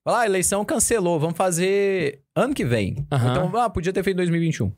Fala, 0.05 0.21
ah, 0.21 0.27
eleição 0.27 0.63
cancelou, 0.63 1.19
vamos 1.19 1.39
fazer 1.39 2.21
ano 2.37 2.53
que 2.53 2.67
vem. 2.67 3.07
Aham. 3.11 3.31
Então, 3.31 3.57
ah, 3.57 3.71
podia 3.71 3.95
ter 3.95 4.03
feito 4.03 4.17
em 4.17 4.19
2021. 4.19 4.71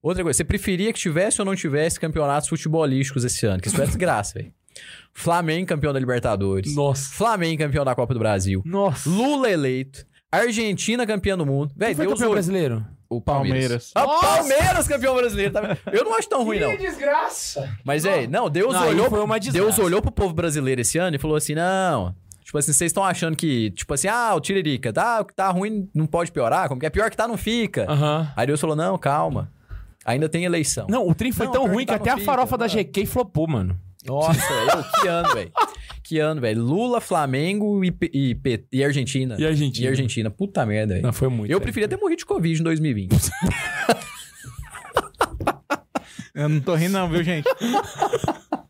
Outra 0.00 0.22
coisa, 0.22 0.36
você 0.36 0.44
preferia 0.44 0.92
que 0.92 1.00
tivesse 1.00 1.40
ou 1.40 1.44
não 1.44 1.56
tivesse 1.56 1.98
campeonatos 1.98 2.48
futebolísticos 2.48 3.24
esse 3.24 3.44
ano? 3.46 3.60
Que 3.60 3.66
isso 3.66 3.82
é 3.82 3.84
desgraça, 3.84 4.34
velho. 4.34 4.54
Flamengo 5.12 5.66
campeão 5.66 5.92
da 5.92 5.98
Libertadores. 5.98 6.76
Nossa. 6.76 7.12
Flamengo 7.12 7.58
campeão 7.58 7.84
da 7.84 7.96
Copa 7.96 8.14
do 8.14 8.20
Brasil. 8.20 8.62
Nossa. 8.64 9.10
Lula 9.10 9.50
eleito. 9.50 10.06
Argentina 10.30 11.04
campeã 11.04 11.36
do 11.36 11.44
mundo. 11.44 11.74
Velho, 11.76 11.96
Deus 11.96 12.08
campeão 12.12 12.30
brasileiro? 12.30 12.86
O 13.10 13.20
Palmeiras. 13.20 13.90
Palmeiras. 13.92 14.22
Ah! 14.24 14.36
Palmeiras 14.36 14.86
campeão 14.86 15.16
brasileiro. 15.16 15.52
Tá... 15.52 15.60
vendo? 15.60 15.78
Eu 15.92 16.04
não 16.04 16.16
acho 16.16 16.28
tão 16.28 16.44
ruim, 16.44 16.60
não. 16.60 16.76
desgraça. 16.76 17.68
Mas, 17.84 18.04
é, 18.04 18.28
não, 18.28 18.48
Deus 18.48 18.72
Não, 18.72 18.82
aí 18.82 18.90
olhou. 18.90 19.10
foi 19.10 19.20
uma 19.20 19.40
desgraça. 19.40 19.66
Deus 19.66 19.78
olhou 19.80 20.00
pro 20.00 20.12
povo 20.12 20.32
brasileiro 20.32 20.80
esse 20.80 20.96
ano 20.96 21.16
e 21.16 21.18
falou 21.18 21.36
assim: 21.36 21.56
não. 21.56 22.14
Tipo 22.44 22.58
assim, 22.58 22.72
vocês 22.72 22.88
estão 22.88 23.02
achando 23.04 23.36
que, 23.36 23.70
tipo 23.72 23.92
assim, 23.92 24.06
ah, 24.08 24.32
o 24.34 24.40
Tiririca, 24.40 24.92
tá, 24.92 25.20
o 25.20 25.24
que 25.24 25.34
tá 25.34 25.48
ruim 25.50 25.88
não 25.92 26.06
pode 26.06 26.30
piorar, 26.32 26.68
como 26.68 26.80
que 26.80 26.86
é 26.86 26.90
pior 26.90 27.10
que 27.10 27.16
tá, 27.16 27.26
não 27.26 27.36
fica. 27.36 27.84
Aham. 27.90 28.32
Aí 28.36 28.46
Deus 28.46 28.60
falou: 28.60 28.76
não, 28.76 28.96
calma. 28.96 29.50
Ainda 30.04 30.28
tem 30.28 30.44
eleição. 30.44 30.86
Não, 30.88 31.06
o 31.08 31.14
trem 31.14 31.32
foi 31.32 31.46
Não, 31.46 31.52
tão 31.52 31.62
pior 31.64 31.74
ruim 31.74 31.86
que 31.86 31.92
que 31.92 31.98
tá 31.98 32.12
até 32.12 32.14
no 32.16 32.22
a 32.22 32.24
farofa 32.24 32.56
da 32.56 32.68
mano. 32.68 32.80
GK 32.80 33.06
flopou, 33.06 33.48
mano. 33.48 33.78
Nossa, 34.06 34.32
velho, 34.32 34.84
que 35.00 35.08
ano, 35.08 35.34
velho. 35.34 35.52
Que 36.10 36.18
ano, 36.18 36.40
velho. 36.40 36.60
Lula, 36.60 37.00
Flamengo 37.00 37.84
e, 37.84 37.94
e, 38.12 38.36
e 38.72 38.82
Argentina. 38.82 39.36
E 39.38 39.46
Argentina. 39.46 39.86
E 39.86 39.88
Argentina. 39.88 40.28
Puta 40.28 40.66
merda, 40.66 40.94
velho. 40.94 41.06
Não, 41.06 41.12
foi 41.12 41.28
muito. 41.28 41.52
Eu 41.52 41.58
velho. 41.58 41.62
preferia 41.62 41.86
ter 41.86 41.96
morrido 41.96 42.18
de 42.18 42.26
Covid 42.26 42.60
em 42.60 42.64
2020. 42.64 43.12
Eu 46.34 46.48
não 46.48 46.60
tô 46.60 46.74
rindo, 46.74 46.94
não, 46.94 47.08
viu, 47.08 47.22
gente? 47.22 47.46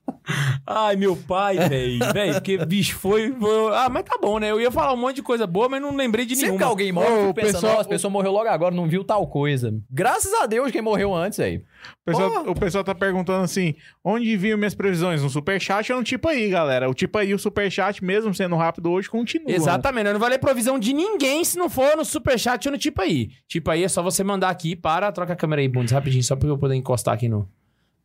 Ai, 0.66 0.96
meu 0.96 1.16
pai, 1.16 1.56
velho. 1.68 1.98
Velho, 2.12 2.34
porque, 2.34 2.58
bicho, 2.64 2.96
foi, 2.98 3.32
foi- 3.32 3.74
Ah, 3.74 3.88
mas 3.90 4.04
tá 4.04 4.18
bom, 4.20 4.38
né? 4.38 4.50
Eu 4.50 4.60
ia 4.60 4.70
falar 4.70 4.92
um 4.92 4.96
monte 4.96 5.16
de 5.16 5.22
coisa 5.22 5.46
boa, 5.46 5.68
mas 5.68 5.80
não 5.82 5.94
lembrei 5.96 6.24
de 6.26 6.34
Sempre 6.34 6.46
que 6.52 6.56
nenhuma. 6.58 6.70
alguém 6.70 6.92
morre, 6.92 7.28
o 7.28 7.34
pensando, 7.34 7.52
pessoal- 7.54 7.72
nossa, 7.76 7.86
a 7.86 7.90
pessoa 7.90 8.10
morreu 8.10 8.32
logo 8.32 8.48
agora, 8.48 8.74
não 8.74 8.88
viu 8.88 9.02
tal 9.04 9.26
coisa. 9.26 9.74
Graças 9.90 10.32
a 10.34 10.46
Deus 10.46 10.70
quem 10.70 10.82
morreu 10.82 11.14
antes, 11.14 11.38
velho. 11.38 11.62
O 12.02 12.04
pessoal, 12.10 12.50
o 12.50 12.54
pessoal 12.54 12.84
tá 12.84 12.94
perguntando 12.94 13.42
assim: 13.44 13.74
onde 14.04 14.36
viam 14.36 14.58
minhas 14.58 14.74
previsões? 14.74 15.22
No 15.22 15.30
superchat 15.30 15.90
ou 15.92 15.98
no 15.98 16.04
tipo 16.04 16.28
aí, 16.28 16.48
galera? 16.50 16.88
O 16.90 16.94
tipo 16.94 17.16
aí, 17.16 17.32
o 17.32 17.38
superchat, 17.38 18.04
mesmo 18.04 18.34
sendo 18.34 18.54
rápido 18.56 18.90
hoje, 18.90 19.08
continua. 19.08 19.50
Exatamente, 19.50 20.06
eu 20.06 20.12
não 20.12 20.20
vou 20.20 20.28
ler 20.28 20.38
provisão 20.38 20.78
de 20.78 20.92
ninguém 20.92 21.42
se 21.44 21.56
não 21.58 21.70
for 21.70 21.96
no 21.96 22.04
superchat 22.04 22.68
ou 22.68 22.72
no 22.72 22.78
tipo 22.78 23.00
aí. 23.00 23.30
Tipo 23.48 23.70
aí 23.70 23.82
é 23.84 23.88
só 23.88 24.02
você 24.02 24.22
mandar 24.22 24.50
aqui 24.50 24.76
para. 24.76 25.10
Troca 25.10 25.32
a 25.32 25.36
câmera 25.36 25.62
aí, 25.62 25.68
Bundes, 25.68 25.92
rapidinho, 25.92 26.22
só 26.22 26.36
pra 26.36 26.48
eu 26.48 26.58
poder 26.58 26.74
encostar 26.74 27.14
aqui 27.14 27.28
no. 27.28 27.48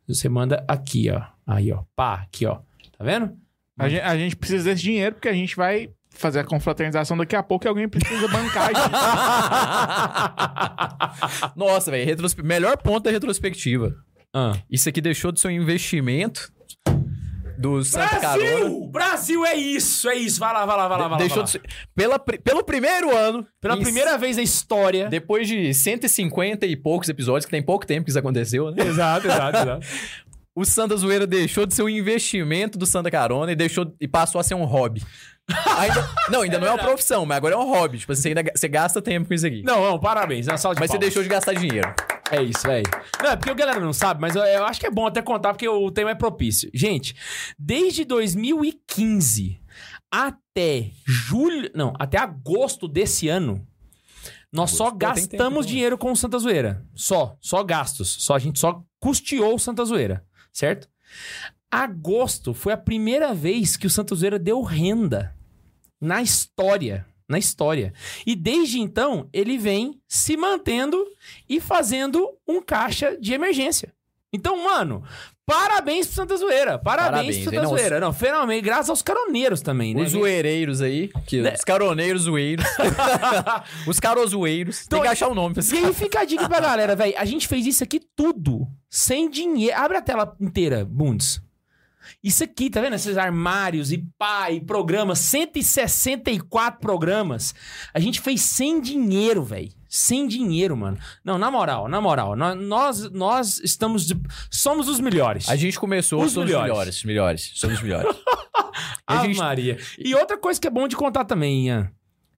Você 0.08 0.28
manda 0.28 0.64
aqui, 0.68 1.10
ó. 1.10 1.22
Aí, 1.46 1.72
ó. 1.72 1.82
Pá, 1.94 2.14
aqui, 2.14 2.46
ó. 2.46 2.60
Tá 2.96 3.04
vendo? 3.04 3.36
A 3.78 3.88
gente, 3.88 4.00
a 4.02 4.16
gente 4.16 4.36
precisa 4.36 4.64
desse 4.64 4.82
dinheiro 4.82 5.14
porque 5.14 5.28
a 5.28 5.32
gente 5.32 5.54
vai 5.54 5.90
fazer 6.10 6.40
a 6.40 6.44
confraternização 6.44 7.16
daqui 7.16 7.36
a 7.36 7.42
pouco 7.42 7.66
e 7.66 7.68
alguém 7.68 7.88
precisa 7.88 8.26
bancar. 8.28 8.68
gente. 8.68 8.90
Nossa, 11.56 11.90
velho, 11.90 12.06
retrospe... 12.06 12.42
melhor 12.42 12.78
ponto 12.78 13.04
da 13.04 13.10
retrospectiva. 13.10 13.94
Ah. 14.32 14.52
Isso 14.70 14.88
aqui 14.88 15.00
deixou 15.00 15.30
de 15.30 15.40
ser 15.40 15.48
um 15.48 15.52
investimento 15.52 16.52
do 17.58 17.82
Santa 17.84 18.18
Carona. 18.20 18.48
Brasil! 18.50 18.88
Brasil 18.90 19.46
é 19.46 19.54
isso, 19.54 20.08
é 20.08 20.14
isso. 20.16 20.38
Vai 20.40 20.52
lá, 20.52 20.64
vai 20.66 20.76
lá, 20.76 20.88
vai 20.88 20.98
lá, 20.98 21.08
vai 21.08 21.10
lá. 21.12 21.16
Deixou 21.18 21.42
vai 21.42 21.52
de 21.52 21.58
lá. 21.58 21.64
ser... 21.68 21.86
Pela, 21.94 22.18
pelo 22.18 22.64
primeiro 22.64 23.16
ano. 23.16 23.46
Pela 23.60 23.76
primeira 23.76 24.16
vez 24.18 24.36
na 24.36 24.42
história. 24.42 25.08
Depois 25.08 25.46
de 25.48 25.72
150 25.72 26.66
e 26.66 26.76
poucos 26.76 27.08
episódios, 27.08 27.44
que 27.44 27.50
tem 27.50 27.62
pouco 27.62 27.86
tempo 27.86 28.04
que 28.04 28.10
isso 28.10 28.18
aconteceu, 28.18 28.70
né? 28.70 28.84
Exato, 28.86 29.26
exato, 29.26 29.56
exato. 29.58 29.86
O 30.54 30.64
Santa 30.64 30.96
Zoeira 30.96 31.26
deixou 31.26 31.66
de 31.66 31.74
ser 31.74 31.82
um 31.82 31.88
investimento 31.88 32.78
do 32.78 32.86
Santa 32.86 33.10
Carona 33.10 33.52
e 33.52 33.56
deixou 33.56 33.94
e 34.00 34.08
passou 34.08 34.40
a 34.40 34.44
ser 34.44 34.54
um 34.54 34.64
hobby. 34.64 35.02
Ainda- 35.78 36.08
não, 36.30 36.40
ainda 36.42 36.58
não 36.58 36.66
é 36.66 36.70
uma 36.70 36.78
profissão, 36.78 37.26
mas 37.26 37.36
agora 37.36 37.54
é 37.54 37.58
um 37.58 37.70
hobby. 37.70 37.98
Tipo, 37.98 38.14
você, 38.14 38.28
ainda, 38.28 38.42
você 38.54 38.66
gasta 38.66 39.02
tempo 39.02 39.28
com 39.28 39.34
isso 39.34 39.46
aqui. 39.46 39.62
Não, 39.62 39.82
não, 39.84 40.00
parabéns. 40.00 40.46
Uma 40.46 40.56
salva 40.56 40.74
de 40.74 40.80
mas 40.80 40.90
você 40.90 40.96
palmas. 40.96 41.06
deixou 41.08 41.22
de 41.22 41.28
gastar 41.28 41.52
dinheiro. 41.52 41.94
É 42.30 42.42
isso, 42.42 42.62
velho. 42.62 42.86
Não, 43.22 43.30
é 43.30 43.36
porque 43.36 43.50
a 43.50 43.54
galera 43.54 43.80
não 43.80 43.92
sabe, 43.92 44.20
mas 44.20 44.34
eu, 44.34 44.42
eu 44.42 44.64
acho 44.64 44.80
que 44.80 44.86
é 44.86 44.90
bom 44.90 45.06
até 45.06 45.22
contar, 45.22 45.52
porque 45.52 45.68
o 45.68 45.90
tema 45.90 46.10
é 46.10 46.14
propício. 46.14 46.70
Gente, 46.74 47.14
desde 47.58 48.04
2015 48.04 49.60
até 50.10 50.90
julho. 51.04 51.70
Não, 51.74 51.92
até 51.98 52.18
agosto 52.18 52.88
desse 52.88 53.28
ano. 53.28 53.66
Nós 54.52 54.70
só 54.70 54.86
Agosto, 54.86 54.98
tem 54.98 55.08
gastamos 55.08 55.30
tempo, 55.30 55.50
então. 55.50 55.62
dinheiro 55.62 55.98
com 55.98 56.12
o 56.12 56.16
Santa 56.16 56.38
Zoeira. 56.38 56.84
Só, 56.94 57.36
só 57.40 57.62
gastos. 57.62 58.08
Só 58.20 58.34
a 58.34 58.38
gente 58.38 58.58
só 58.58 58.82
custeou 58.98 59.54
o 59.54 59.58
Santa 59.58 59.84
Zoeira, 59.84 60.24
certo? 60.52 60.88
Agosto 61.70 62.54
foi 62.54 62.72
a 62.72 62.76
primeira 62.76 63.34
vez 63.34 63.76
que 63.76 63.86
o 63.86 63.90
Santa 63.90 64.14
Zoeira 64.14 64.38
deu 64.38 64.62
renda 64.62 65.36
na 66.00 66.22
história. 66.22 67.06
Na 67.28 67.38
história. 67.38 67.92
E 68.24 68.36
desde 68.36 68.78
então, 68.80 69.28
ele 69.32 69.58
vem 69.58 70.00
se 70.06 70.36
mantendo 70.36 71.04
e 71.48 71.60
fazendo 71.60 72.28
um 72.46 72.62
caixa 72.62 73.16
de 73.18 73.32
emergência. 73.34 73.92
Então, 74.32 74.62
mano, 74.64 75.02
parabéns 75.46 76.06
pro 76.06 76.16
Santa 76.16 76.36
Zoeira. 76.36 76.78
Parabéns, 76.78 77.10
Parabéns, 77.10 77.36
pro 77.36 77.44
Santa? 77.44 77.62
Não, 77.62 77.70
Zoeira. 77.70 78.00
Não, 78.00 78.12
finalmente, 78.12 78.62
graças 78.62 78.90
aos 78.90 79.02
caroneiros 79.02 79.62
também, 79.62 79.94
né? 79.94 80.02
Os 80.02 80.10
zoeireiros 80.10 80.82
aí, 80.82 81.08
que, 81.26 81.40
Né? 81.40 81.54
os 81.54 81.64
caroneiros 81.64 82.22
zoeiros. 82.22 82.64
os 83.86 83.98
carozoeiros. 83.98 84.84
Então, 84.86 84.98
tem 84.98 85.08
que 85.08 85.12
achar 85.12 85.28
o 85.28 85.34
nome 85.34 85.54
pra 85.54 85.60
esse 85.60 85.74
E 85.74 85.78
aí 85.84 85.94
fica 85.94 86.20
a 86.20 86.24
dica 86.24 86.48
pra 86.48 86.60
galera, 86.60 86.94
velho. 86.94 87.14
A 87.16 87.24
gente 87.24 87.48
fez 87.48 87.66
isso 87.66 87.82
aqui 87.82 88.00
tudo 88.14 88.66
sem 88.90 89.30
dinheiro. 89.30 89.76
Abre 89.78 89.96
a 89.96 90.02
tela 90.02 90.36
inteira, 90.40 90.84
Bundes. 90.84 91.40
Isso 92.22 92.42
aqui, 92.44 92.68
tá 92.70 92.80
vendo? 92.80 92.94
Esses 92.94 93.16
armários 93.16 93.92
e 93.92 93.98
pá, 94.18 94.50
e 94.50 94.60
programas, 94.60 95.18
164 95.20 96.80
programas. 96.80 97.54
A 97.94 98.00
gente 98.00 98.20
fez 98.20 98.42
sem 98.42 98.80
dinheiro, 98.80 99.42
velho. 99.44 99.70
Sem 99.88 100.26
dinheiro, 100.26 100.76
mano. 100.76 100.98
Não, 101.24 101.38
na 101.38 101.50
moral, 101.50 101.88
na 101.88 102.00
moral. 102.00 102.36
nó- 102.36 102.54
Nós, 102.54 103.10
nós 103.12 103.58
estamos. 103.60 104.06
de- 104.06 104.20
somos 104.50 104.88
os 104.88 105.00
melhores. 105.00 105.48
A 105.48 105.56
gente 105.56 105.78
começou, 105.78 106.22
Os 106.22 106.32
somos 106.32 106.48
melhores. 106.48 106.68
melhores. 106.70 107.04
melhores. 107.04 107.50
Somos 107.54 107.80
melhores. 107.80 108.14
A 109.06 109.18
Ave 109.20 109.28
gente- 109.28 109.38
Maria. 109.38 109.78
E 109.98 110.14
outra 110.14 110.36
coisa 110.36 110.60
que 110.60 110.66
é 110.66 110.70
bom 110.70 110.86
de 110.88 110.96
contar 110.96 111.24
também, 111.24 111.66
Ian. 111.68 111.90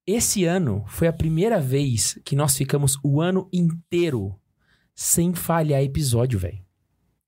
Esse 0.07 0.45
ano 0.45 0.85
foi 0.87 1.09
a 1.09 1.13
primeira 1.13 1.61
vez 1.61 2.19
que 2.25 2.37
nós 2.37 2.57
ficamos 2.57 2.97
o 3.03 3.21
ano 3.21 3.49
inteiro 3.53 4.35
sem 4.95 5.35
falhar 5.35 5.83
episódio, 5.83 6.39
velho. 6.39 6.59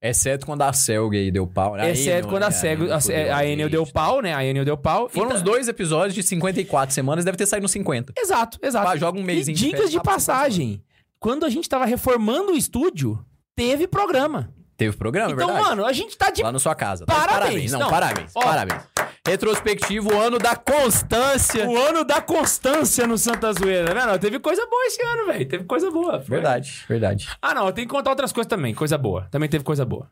Exceto 0.02 0.46
quando 0.46 0.62
a 0.62 0.72
Selga 0.72 1.18
aí 1.18 1.30
deu 1.30 1.46
pau. 1.46 1.76
né? 1.76 1.90
Exceto 1.90 2.26
quando 2.28 2.44
a, 2.44 2.48
né? 2.50 2.56
Enel 2.72 2.92
a, 2.92 3.36
a 3.36 3.46
Enel 3.46 3.68
deu 3.68 3.86
pau, 3.86 4.22
né? 4.22 4.34
A 4.34 4.42
Enel 4.44 4.64
deu 4.64 4.76
pau. 4.76 5.08
Foram 5.08 5.26
Então- 5.26 5.36
os 5.36 5.42
dois 5.42 5.68
episódios 5.68 6.14
de 6.14 6.22
54 6.22 6.94
semanas, 6.94 7.24
deve 7.24 7.36
ter 7.36 7.46
saído 7.46 7.64
nos 7.64 7.70
50. 7.72 8.14
Exato, 8.16 8.58
exato. 8.62 8.88
Ah, 8.88 8.96
joga 8.96 9.18
um 9.18 9.22
mês 9.22 9.46
e 9.46 9.52
dicas 9.52 9.90
de 9.90 10.00
passagem. 10.00 10.82
Quando 11.18 11.44
a 11.44 11.50
gente 11.50 11.68
tava 11.68 11.84
reformando 11.84 12.52
o 12.52 12.56
estúdio, 12.56 13.22
teve 13.54 13.86
programa. 13.86 14.54
Teve 14.80 14.96
programa, 14.96 15.32
é 15.32 15.34
então, 15.34 15.46
verdade? 15.46 15.68
mano, 15.68 15.84
a 15.84 15.92
gente 15.92 16.16
tá 16.16 16.30
de 16.30 16.42
Lá 16.42 16.50
na 16.50 16.58
sua 16.58 16.74
casa. 16.74 17.04
tá? 17.04 17.14
Parabéns. 17.14 17.70
Não, 17.70 17.80
Não, 17.80 17.90
parabéns. 17.90 18.32
ó. 18.34 18.40
Parabéns. 18.40 18.82
Retrospectivo, 19.26 20.18
ano 20.18 20.38
da 20.38 20.56
constância. 20.56 21.68
O 21.68 21.76
ano 21.76 22.02
da 22.02 22.22
constância 22.22 23.06
no 23.06 23.18
Santa 23.18 23.52
Zoeira, 23.52 23.92
né? 23.92 24.06
Não, 24.06 24.18
teve 24.18 24.38
coisa 24.40 24.66
boa 24.66 24.86
esse 24.86 25.02
ano, 25.02 25.26
velho. 25.26 25.46
Teve 25.46 25.64
coisa 25.64 25.90
boa. 25.90 26.12
Foi. 26.22 26.36
Verdade, 26.36 26.82
verdade. 26.88 27.28
Ah, 27.42 27.52
não, 27.52 27.66
eu 27.66 27.72
tenho 27.74 27.86
que 27.86 27.94
contar 27.94 28.08
outras 28.08 28.32
coisas 28.32 28.48
também. 28.48 28.74
Coisa 28.74 28.96
boa. 28.96 29.28
Também 29.30 29.50
teve 29.50 29.62
coisa 29.62 29.84
boa. 29.84 30.10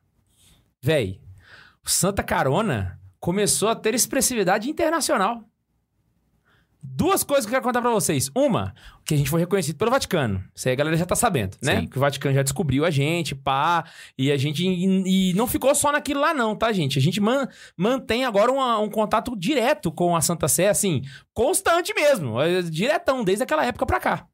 Véi, 0.83 1.19
o 1.83 1.89
Santa 1.89 2.23
Carona 2.23 3.01
começou 3.19 3.71
a 3.71 3.75
ter 3.75 3.95
expressividade 3.95 4.69
internacional. 4.69 5.43
Duas 6.83 7.25
coisas 7.25 7.45
que 7.45 7.51
eu 7.51 7.55
quero 7.55 7.65
contar 7.65 7.81
pra 7.81 7.91
vocês. 7.91 8.31
Uma, 8.35 8.73
que 9.05 9.13
a 9.13 9.17
gente 9.17 9.29
foi 9.29 9.41
reconhecido 9.41 9.77
pelo 9.77 9.91
Vaticano. 9.91 10.43
Isso 10.55 10.69
aí 10.69 10.73
a 10.75 10.77
galera 10.77 10.97
já 10.97 11.05
tá 11.05 11.17
sabendo, 11.17 11.57
né? 11.63 11.81
Sim. 11.81 11.87
Que 11.89 11.97
o 11.97 12.01
Vaticano 12.01 12.35
já 12.35 12.43
descobriu 12.43 12.85
a 12.85 12.91
gente, 12.91 13.35
pá. 13.35 13.85
E 14.17 14.31
a 14.31 14.37
gente. 14.37 14.65
E, 14.67 15.31
e 15.31 15.35
não 15.35 15.47
ficou 15.49 15.75
só 15.75 15.91
naquilo 15.91 16.21
lá, 16.21 16.33
não, 16.33 16.55
tá, 16.55 16.73
gente? 16.73 16.99
A 16.99 17.03
gente 17.03 17.21
man- 17.21 17.49
mantém 17.77 18.25
agora 18.25 18.53
uma- 18.53 18.79
um 18.79 18.89
contato 18.89 19.37
direto 19.37 19.91
com 19.91 20.15
a 20.15 20.21
Santa 20.21 20.47
Sé, 20.47 20.69
assim, 20.69 21.03
constante 21.35 21.93
mesmo. 21.95 22.41
é, 22.41 22.63
Diretão, 22.63 23.25
desde 23.25 23.43
aquela 23.43 23.67
época 23.67 23.85
pra 23.85 23.99
cá. 24.01 24.27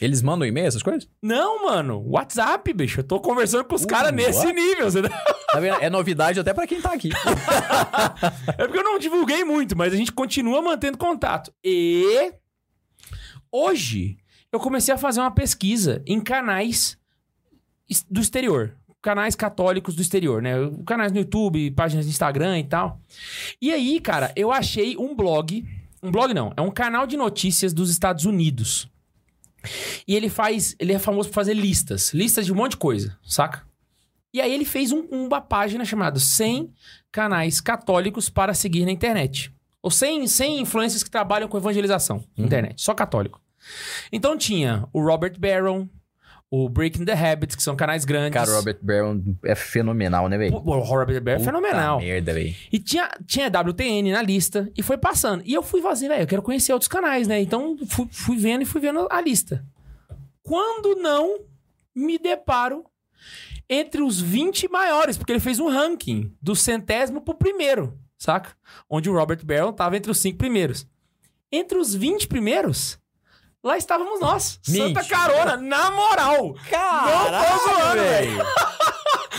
Eles 0.00 0.22
mandam 0.22 0.46
e-mail, 0.46 0.66
essas 0.66 0.82
coisas? 0.82 1.08
Não, 1.22 1.64
mano. 1.66 2.02
WhatsApp, 2.06 2.72
bicho. 2.72 3.00
Eu 3.00 3.04
tô 3.04 3.20
conversando 3.20 3.64
com 3.64 3.74
os 3.74 3.84
Uh, 3.84 3.86
caras 3.86 4.12
nesse 4.12 4.46
what? 4.46 4.52
nível. 4.52 4.90
Você... 4.90 5.02
Tá 5.52 5.60
vendo? 5.60 5.76
É 5.80 5.88
novidade 5.88 6.40
até 6.40 6.52
pra 6.52 6.66
quem 6.66 6.80
tá 6.82 6.92
aqui. 6.92 7.08
É 8.58 8.66
porque 8.66 8.78
eu 8.78 8.82
não 8.84 8.98
divulguei 8.98 9.44
muito, 9.44 9.76
mas 9.76 9.92
a 9.92 9.96
gente 9.96 10.12
continua 10.12 10.60
mantendo 10.60 10.98
contato. 10.98 11.52
E 11.64 12.32
hoje 13.50 14.18
eu 14.52 14.58
comecei 14.58 14.92
a 14.92 14.98
fazer 14.98 15.20
uma 15.20 15.30
pesquisa 15.30 16.02
em 16.06 16.20
canais 16.20 16.98
do 18.10 18.20
exterior. 18.20 18.74
Canais 19.00 19.36
católicos 19.36 19.94
do 19.94 20.02
exterior, 20.02 20.42
né? 20.42 20.54
Canais 20.84 21.12
no 21.12 21.18
YouTube, 21.18 21.70
páginas 21.70 22.04
no 22.06 22.10
Instagram 22.10 22.58
e 22.58 22.64
tal. 22.64 23.00
E 23.62 23.72
aí, 23.72 24.00
cara, 24.00 24.32
eu 24.34 24.50
achei 24.50 24.96
um 24.96 25.14
blog. 25.14 25.64
Um 26.02 26.10
blog 26.10 26.34
não, 26.34 26.52
é 26.56 26.60
um 26.60 26.70
canal 26.72 27.06
de 27.06 27.16
notícias 27.16 27.72
dos 27.72 27.88
Estados 27.88 28.24
Unidos. 28.24 28.88
E 30.06 30.14
ele 30.14 30.28
faz. 30.28 30.74
Ele 30.78 30.92
é 30.92 30.98
famoso 30.98 31.28
por 31.28 31.34
fazer 31.34 31.54
listas. 31.54 32.12
Listas 32.12 32.46
de 32.46 32.52
um 32.52 32.56
monte 32.56 32.72
de 32.72 32.76
coisa, 32.78 33.16
saca? 33.22 33.62
E 34.32 34.40
aí 34.40 34.52
ele 34.52 34.64
fez 34.64 34.92
um- 34.92 35.06
uma 35.10 35.40
página 35.40 35.84
chamada 35.84 36.18
100 36.18 36.72
canais 37.10 37.60
católicos 37.60 38.28
para 38.28 38.52
seguir 38.54 38.84
na 38.84 38.90
internet. 38.92 39.52
Ou 39.82 39.90
100, 39.90 40.26
100 40.26 40.60
influencers 40.60 41.02
que 41.02 41.10
trabalham 41.10 41.48
com 41.48 41.56
evangelização 41.56 42.24
na 42.36 42.44
internet. 42.44 42.82
Só 42.82 42.92
católico. 42.92 43.40
Então 44.12 44.36
tinha 44.36 44.86
o 44.92 45.00
Robert 45.02 45.38
Barron, 45.38 45.88
o 46.50 46.68
Breaking 46.68 47.04
the 47.04 47.12
Habits, 47.12 47.56
que 47.56 47.62
são 47.62 47.74
canais 47.74 48.04
grandes. 48.04 48.32
Cara, 48.32 48.50
o 48.50 48.54
Robert 48.54 48.78
Brown 48.80 49.20
é 49.44 49.54
fenomenal, 49.54 50.28
né, 50.28 50.38
velho? 50.38 50.54
O, 50.54 50.58
o 50.58 50.78
Robert 50.80 51.20
Barron 51.20 51.40
é 51.40 51.44
fenomenal. 51.44 52.00
merda, 52.00 52.32
velho. 52.32 52.54
E 52.72 52.78
tinha, 52.78 53.10
tinha 53.26 53.48
WTN 53.48 54.12
na 54.12 54.22
lista 54.22 54.70
e 54.76 54.82
foi 54.82 54.96
passando. 54.96 55.42
E 55.44 55.52
eu 55.52 55.62
fui 55.62 55.82
fazer, 55.82 56.08
velho, 56.08 56.22
eu 56.22 56.26
quero 56.26 56.42
conhecer 56.42 56.72
outros 56.72 56.88
canais, 56.88 57.26
né? 57.26 57.40
Então 57.40 57.76
fui, 57.88 58.08
fui 58.10 58.36
vendo 58.36 58.62
e 58.62 58.66
fui 58.66 58.80
vendo 58.80 59.06
a 59.10 59.20
lista. 59.20 59.64
Quando 60.42 60.94
não 60.94 61.40
me 61.94 62.18
deparo 62.18 62.84
entre 63.68 64.00
os 64.02 64.20
20 64.20 64.68
maiores, 64.68 65.16
porque 65.16 65.32
ele 65.32 65.40
fez 65.40 65.58
um 65.58 65.68
ranking 65.68 66.32
do 66.40 66.54
centésimo 66.54 67.20
pro 67.20 67.34
primeiro, 67.34 67.98
saca? 68.16 68.54
Onde 68.88 69.10
o 69.10 69.14
Robert 69.14 69.44
Barron 69.44 69.72
tava 69.72 69.96
entre 69.96 70.10
os 70.12 70.18
cinco 70.18 70.38
primeiros. 70.38 70.86
Entre 71.50 71.76
os 71.76 71.92
20 71.94 72.28
primeiros, 72.28 72.98
lá 73.66 73.76
estávamos 73.76 74.20
nós. 74.20 74.58
Santa. 74.62 75.04
Carona, 75.04 75.56
na 75.56 75.90
moral. 75.90 76.54
Caralho, 76.70 77.58
tô 77.58 77.68
zoando, 77.68 78.02
velho. 78.02 78.46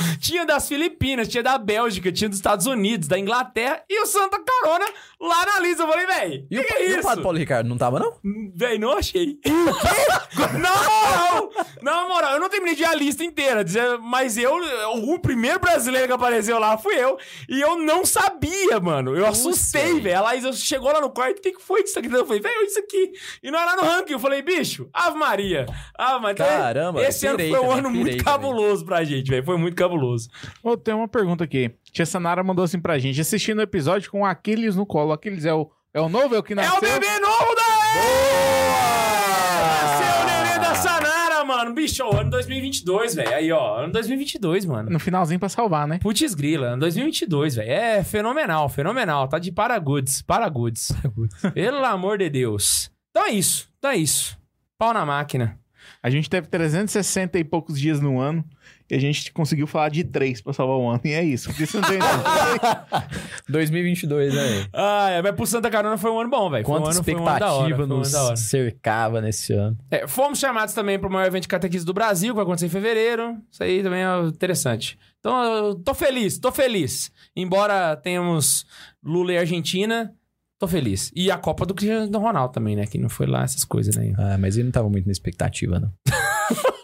Tinha 0.20 0.46
das 0.46 0.68
Filipinas, 0.68 1.28
tinha 1.28 1.44
da 1.44 1.58
Bélgica, 1.58 2.12
tinha 2.12 2.30
dos 2.30 2.38
Estados 2.38 2.66
Unidos, 2.66 3.08
da 3.08 3.18
Inglaterra 3.20 3.82
e 3.90 4.02
o 4.02 4.06
Santa 4.06 4.40
Carona 4.40 4.86
lá 5.20 5.46
na 5.46 5.60
lista. 5.60 5.84
Eu 5.84 5.88
falei, 5.88 6.06
véi, 6.06 6.46
E 6.50 6.60
o, 6.60 6.64
que 6.64 6.74
é 6.74 6.90
e 6.90 6.94
o 6.94 7.00
isso? 7.00 7.08
Padre 7.08 7.24
Paulo 7.24 7.38
Ricardo 7.38 7.68
não 7.68 7.78
tava, 7.78 8.00
não? 8.00 8.14
Véi, 8.56 8.78
não 8.78 8.94
achei. 8.98 9.40
na 10.60 10.72
moral! 10.84 11.50
Na 11.82 12.08
moral, 12.08 12.34
eu 12.34 12.40
não 12.40 12.50
terminei 12.50 12.76
de 12.76 12.84
a 12.86 12.94
lista 12.94 13.24
inteira, 13.24 13.64
mas 14.02 14.38
eu, 14.38 14.54
o 14.96 15.20
primeiro 15.20 15.60
brasileiro 15.60 16.08
que 16.08 16.14
apareceu 16.14 16.60
lá 16.60 16.78
fui 16.78 16.96
eu. 16.96 17.18
E 17.50 17.60
eu 17.62 17.78
não 17.78 18.06
sabia, 18.06 18.80
mano. 18.80 19.16
Eu 19.16 19.26
assustei, 19.26 20.00
velho. 20.00 20.18
A 20.18 20.22
Laís 20.22 20.60
chegou 20.64 20.92
lá 20.92 21.02
no 21.02 21.10
quarto, 21.10 21.40
o 21.40 21.42
que, 21.42 21.52
que 21.54 21.62
foi 21.62 21.84
isso 21.84 21.98
aqui? 21.98 22.08
Eu 22.12 22.26
falei, 22.26 22.42
velho, 22.42 22.64
isso 22.64 22.80
aqui. 22.80 23.12
E 23.44 23.52
não 23.52 23.60
era 23.60 23.76
no 23.76 23.84
ranking. 23.84 24.14
Eu 24.14 24.20
falei, 24.20 24.42
bicho, 24.42 24.90
Ave 24.94 25.18
Maria. 25.18 25.66
Ave 25.98 26.22
Maria. 26.22 26.34
Então, 26.34 26.48
Caramba, 26.48 27.02
Esse 27.04 27.26
ano 27.28 27.40
foi 27.40 27.48
um 27.50 27.54
também, 27.62 27.78
ano 27.78 27.90
muito 27.90 28.10
também. 28.10 28.24
cabuloso 28.24 28.86
pra 28.86 29.04
gente, 29.04 29.30
velho. 29.30 29.44
Foi 29.44 29.58
muito 29.58 29.76
cabuloso. 29.76 29.87
Ô, 30.63 30.76
tem 30.76 30.93
uma 30.93 31.08
pergunta 31.08 31.43
aqui. 31.43 31.71
Tia 31.91 32.06
Sanara 32.06 32.43
mandou 32.43 32.65
assim 32.65 32.80
pra 32.80 32.97
gente. 33.00 33.21
Assistindo 33.21 33.60
o 33.60 33.62
episódio 33.63 34.10
com 34.12 34.21
o 34.21 34.26
Aquiles 34.26 34.76
no 34.76 34.86
colo. 34.86 35.13
Aquiles 35.13 35.45
é 35.45 35.54
o, 35.54 35.69
é 35.93 36.02
o 36.02 36.10
novo? 36.10 36.36
É 36.36 36.39
o 36.39 36.43
que 36.43 36.54
É 36.54 36.56
nasceu? 36.58 36.78
o 36.78 36.82
bebê 36.82 37.19
novo 37.19 37.56
da 37.56 37.67
Nasceu 39.71 40.21
o 40.21 40.26
neném 40.26 40.60
da 40.60 40.76
Sanara, 40.76 41.45
mano. 41.45 41.73
Bicho, 41.73 42.04
ó, 42.04 42.19
ano 42.21 42.30
2022, 42.30 43.15
velho. 43.15 43.34
Aí, 43.36 43.52
ó, 43.52 43.80
ano 43.84 43.93
2022, 43.93 44.65
mano. 44.65 44.89
No 44.89 45.00
finalzinho 45.00 45.39
pra 45.39 45.50
salvar, 45.50 45.88
né? 45.88 46.00
Putz 46.00 46.34
grila, 46.34 46.67
ano 46.69 46.80
2022, 46.82 47.56
velho. 47.56 47.69
É 47.71 48.04
fenomenal, 48.04 48.69
fenomenal. 48.69 49.28
Tá 49.28 49.39
de 49.39 49.52
paragoods, 49.52 50.21
paragoods. 50.21 50.91
Pelo 51.54 51.84
amor 51.86 52.17
de 52.17 52.30
Deus. 52.30 52.91
Então 53.12 53.26
é 53.28 53.32
isso, 53.32 53.69
então 53.80 53.91
é 53.91 53.97
isso. 53.97 54.38
Pau 54.78 54.93
na 54.93 55.06
máquina. 55.06 55.58
A 56.04 56.10
gente 56.10 56.30
teve 56.30 56.47
360 56.47 57.39
e 57.39 57.43
poucos 57.43 57.80
dias 57.80 58.00
no 58.00 58.19
ano. 58.19 58.43
E 58.89 58.95
a 58.95 59.00
gente 59.00 59.32
conseguiu 59.34 59.67
falar 59.67 59.89
de 59.89 60.04
três 60.04 60.41
pra 60.41 60.54
salvar 60.54 60.78
o 60.78 60.88
ano. 60.89 61.02
E 61.04 61.12
é 61.12 61.23
isso. 61.23 61.50
Porque 61.50 61.65
você 61.65 61.78
não 61.80 61.88
tem 61.89 62.00
2022, 63.50 64.34
né? 64.34 64.67
Ah, 64.73 65.10
é, 65.10 65.21
mas 65.21 65.36
pro 65.36 65.45
Santa 65.45 65.69
Carona 65.69 65.97
foi 65.97 66.10
um 66.10 66.19
ano 66.19 66.30
bom, 66.30 66.50
velho. 66.50 66.63
Um 66.63 66.65
Quanta 66.65 66.89
ano, 66.91 67.04
foi 67.04 67.13
um 67.13 67.17
ano 67.17 67.28
hora, 67.28 67.36
expectativa 67.36 67.76
foi 67.76 67.86
um 67.86 67.88
ano 67.91 67.97
nos 67.97 68.13
hora. 68.13 68.36
cercava 68.38 69.21
nesse 69.21 69.54
ano. 69.54 69.78
É, 69.91 70.08
fomos 70.08 70.39
chamados 70.39 70.73
também 70.73 70.97
para 70.97 71.10
o 71.10 71.12
maior 71.12 71.28
evento 71.28 71.43
de 71.43 71.47
catequismo 71.50 71.86
do 71.86 71.93
Brasil, 71.93 72.30
que 72.34 72.36
vai 72.36 72.43
acontecer 72.43 72.67
em 72.67 72.69
fevereiro. 72.69 73.38
Isso 73.52 73.62
aí 73.63 73.84
também 73.84 74.04
é 74.04 74.28
interessante. 74.28 74.97
Então, 75.19 75.43
eu 75.43 75.76
tô 75.76 75.93
feliz, 75.93 76.38
tô 76.38 76.52
feliz. 76.52 77.12
Embora 77.36 77.95
tenhamos 77.97 78.65
Lula 79.04 79.34
e 79.34 79.38
Argentina, 79.38 80.13
tô 80.58 80.67
feliz. 80.67 81.12
E 81.13 81.30
a 81.30 81.38
Copa 81.38 81.65
do 81.65 81.73
Cristiano 81.73 82.17
Ronaldo 82.19 82.54
também, 82.54 82.76
né? 82.76 82.86
Que 82.86 82.97
não 82.97 83.10
foi 83.10 83.28
lá 83.28 83.43
essas 83.43 83.65
coisas, 83.65 83.95
né? 83.95 84.13
Ah, 84.17 84.38
mas 84.38 84.56
ele 84.56 84.65
não 84.65 84.71
tava 84.71 84.89
muito 84.89 85.06
na 85.06 85.12
expectativa, 85.12 85.80
não. 85.80 85.91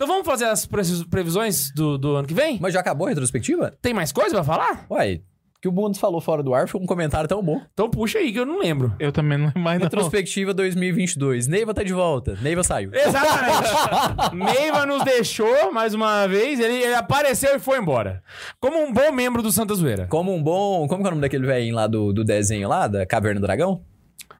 Então 0.00 0.06
vamos 0.06 0.24
fazer 0.24 0.44
as 0.44 0.64
pre- 0.64 0.80
previsões 1.10 1.72
do, 1.74 1.98
do 1.98 2.14
ano 2.14 2.28
que 2.28 2.32
vem? 2.32 2.56
Mas 2.60 2.72
já 2.72 2.78
acabou 2.78 3.06
a 3.08 3.10
retrospectiva? 3.10 3.74
Tem 3.82 3.92
mais 3.92 4.12
coisa 4.12 4.36
pra 4.36 4.44
falar? 4.44 4.86
Uai, 4.88 5.14
o 5.56 5.60
que 5.60 5.66
o 5.66 5.72
Bundes 5.72 5.98
falou 5.98 6.20
fora 6.20 6.40
do 6.40 6.54
ar 6.54 6.68
foi 6.68 6.80
um 6.80 6.86
comentário 6.86 7.28
tão 7.28 7.42
bom. 7.42 7.60
Então 7.74 7.90
puxa 7.90 8.20
aí 8.20 8.30
que 8.32 8.38
eu 8.38 8.46
não 8.46 8.60
lembro. 8.60 8.94
Eu 9.00 9.10
também 9.10 9.36
não 9.36 9.46
lembro 9.46 9.60
mais, 9.60 9.80
não. 9.80 9.86
Retrospectiva 9.86 10.54
2022. 10.54 11.48
Neiva 11.48 11.74
tá 11.74 11.82
de 11.82 11.92
volta. 11.92 12.38
Neiva 12.40 12.62
saiu. 12.62 12.92
Exatamente. 12.94 14.36
Neiva 14.38 14.86
nos 14.86 15.02
deixou 15.02 15.72
mais 15.72 15.92
uma 15.94 16.28
vez. 16.28 16.60
Ele, 16.60 16.74
ele 16.74 16.94
apareceu 16.94 17.56
e 17.56 17.58
foi 17.58 17.80
embora. 17.80 18.22
Como 18.60 18.78
um 18.80 18.92
bom 18.92 19.10
membro 19.10 19.42
do 19.42 19.50
Santa 19.50 19.74
Zoeira. 19.74 20.06
Como 20.06 20.32
um 20.32 20.40
bom... 20.40 20.86
Como 20.86 21.02
que 21.02 21.08
é 21.08 21.10
o 21.10 21.10
nome 21.10 21.22
daquele 21.22 21.44
velhinho 21.44 21.74
lá 21.74 21.88
do, 21.88 22.12
do 22.12 22.22
desenho 22.22 22.68
lá, 22.68 22.86
da 22.86 23.04
Caverna 23.04 23.40
do 23.40 23.46
Dragão? 23.48 23.82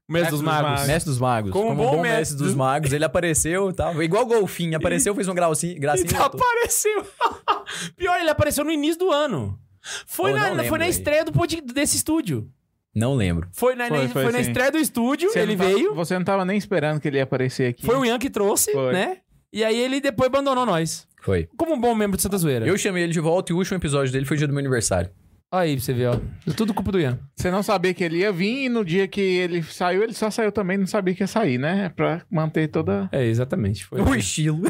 Mês 0.09 0.29
dos 0.29 0.41
Magos. 0.41 0.71
Magos. 0.71 0.87
Mestre 0.87 1.11
dos 1.11 1.19
Magos. 1.19 1.53
Como 1.53 1.67
um 1.67 1.69
Como, 1.77 1.83
um 1.83 1.85
bom 1.85 1.97
bom 1.97 2.03
mestre 2.03 2.19
mestre 2.21 2.37
dos 2.39 2.55
magos, 2.55 2.93
ele 2.93 3.05
apareceu 3.05 3.69
e 3.69 3.73
tal. 3.75 4.03
Igual 4.03 4.23
o 4.23 4.27
Golfinho. 4.27 4.77
Apareceu, 4.77 5.15
fez 5.15 5.29
um 5.29 5.35
gracinha, 5.35 5.79
gracinha 5.79 6.07
e 6.07 6.11
Então 6.11 6.25
apareceu. 6.25 7.07
Pior, 7.97 8.19
ele 8.19 8.31
apareceu 8.31 8.65
no 8.65 8.71
início 8.71 8.99
do 8.99 9.11
ano. 9.11 9.59
Foi, 10.07 10.33
Oh, 10.33 10.37
na, 10.37 10.43
não 10.49 10.51
lembro, 10.57 10.69
foi 10.69 10.79
na 10.79 10.89
estreia 10.89 11.25
do 11.25 11.33
pod- 11.33 11.61
desse 11.61 11.97
estúdio. 11.97 12.49
Não 12.95 13.15
lembro. 13.15 13.49
Foi 13.53 13.75
na, 13.75 13.87
Foi, 13.89 13.99
na- 14.05 14.09
foi 14.09 14.23
foi 14.25 14.33
na 14.33 14.41
estreia 14.41 14.71
do 14.73 14.79
estúdio, 14.79 15.31
Você 15.31 15.41
ele 15.41 15.55
veio. 15.55 15.95
Você 15.95 16.15
não 16.19 16.25
tava 16.25 16.45
nem 16.45 16.57
esperando 16.57 16.99
que 17.01 17.07
ele 17.09 17.19
ia 17.19 17.23
aparecer 17.25 17.71
aqui. 17.71 17.85
Foi 17.85 17.97
o 17.97 18.05
Ian 18.05 18.19
que 18.19 18.31
trouxe, 18.31 18.73
Foi. 18.73 18.93
né? 18.93 19.19
E 19.53 19.63
aí 19.63 19.79
ele 19.79 20.01
depois 20.01 20.27
abandonou 20.29 20.65
nós. 20.67 21.07
Foi. 21.23 21.49
Como 21.57 21.75
um 21.75 21.81
bom 21.81 21.95
membro 21.95 22.17
de 22.17 22.23
Santa 22.23 22.39
Zoeira. 22.39 22.67
Eu 22.67 22.77
chamei 22.79 23.03
ele 23.05 23.13
de 23.13 23.21
volta 23.21 23.53
e 23.53 23.55
o 23.55 23.59
último 23.59 23.77
episódio 23.77 24.13
dele 24.13 24.25
foi 24.25 24.37
dia 24.37 24.47
do 24.47 24.53
meu 24.53 24.61
aniversário. 24.61 25.11
Aí 25.51 25.77
pra 25.77 25.83
você 25.85 25.95
ver, 25.95 26.09
ó. 26.09 26.21
Tudo 26.55 26.75
culpa 26.75 26.93
do 26.93 27.01
Ian. 27.01 27.19
Você 27.35 27.51
não 27.51 27.63
sabia 27.63 27.95
que 27.95 28.05
ele 28.05 28.19
ia 28.19 28.31
vir 28.31 28.67
e 28.67 28.69
no 28.69 28.85
dia 28.85 29.09
que 29.09 29.21
ele 29.21 29.63
saiu, 29.63 30.03
ele 30.03 30.13
só 30.13 30.31
saiu 30.31 30.53
também, 30.53 30.77
não 30.77 30.87
sabia 30.87 31.15
que 31.15 31.23
ia 31.23 31.27
sair, 31.27 31.57
né? 31.57 31.89
Pra 31.97 32.21
manter 32.31 32.69
toda. 32.69 33.09
É, 33.11 33.25
exatamente. 33.25 33.87
Foi. 33.87 33.99
O 33.99 34.15
estilo. 34.15 34.61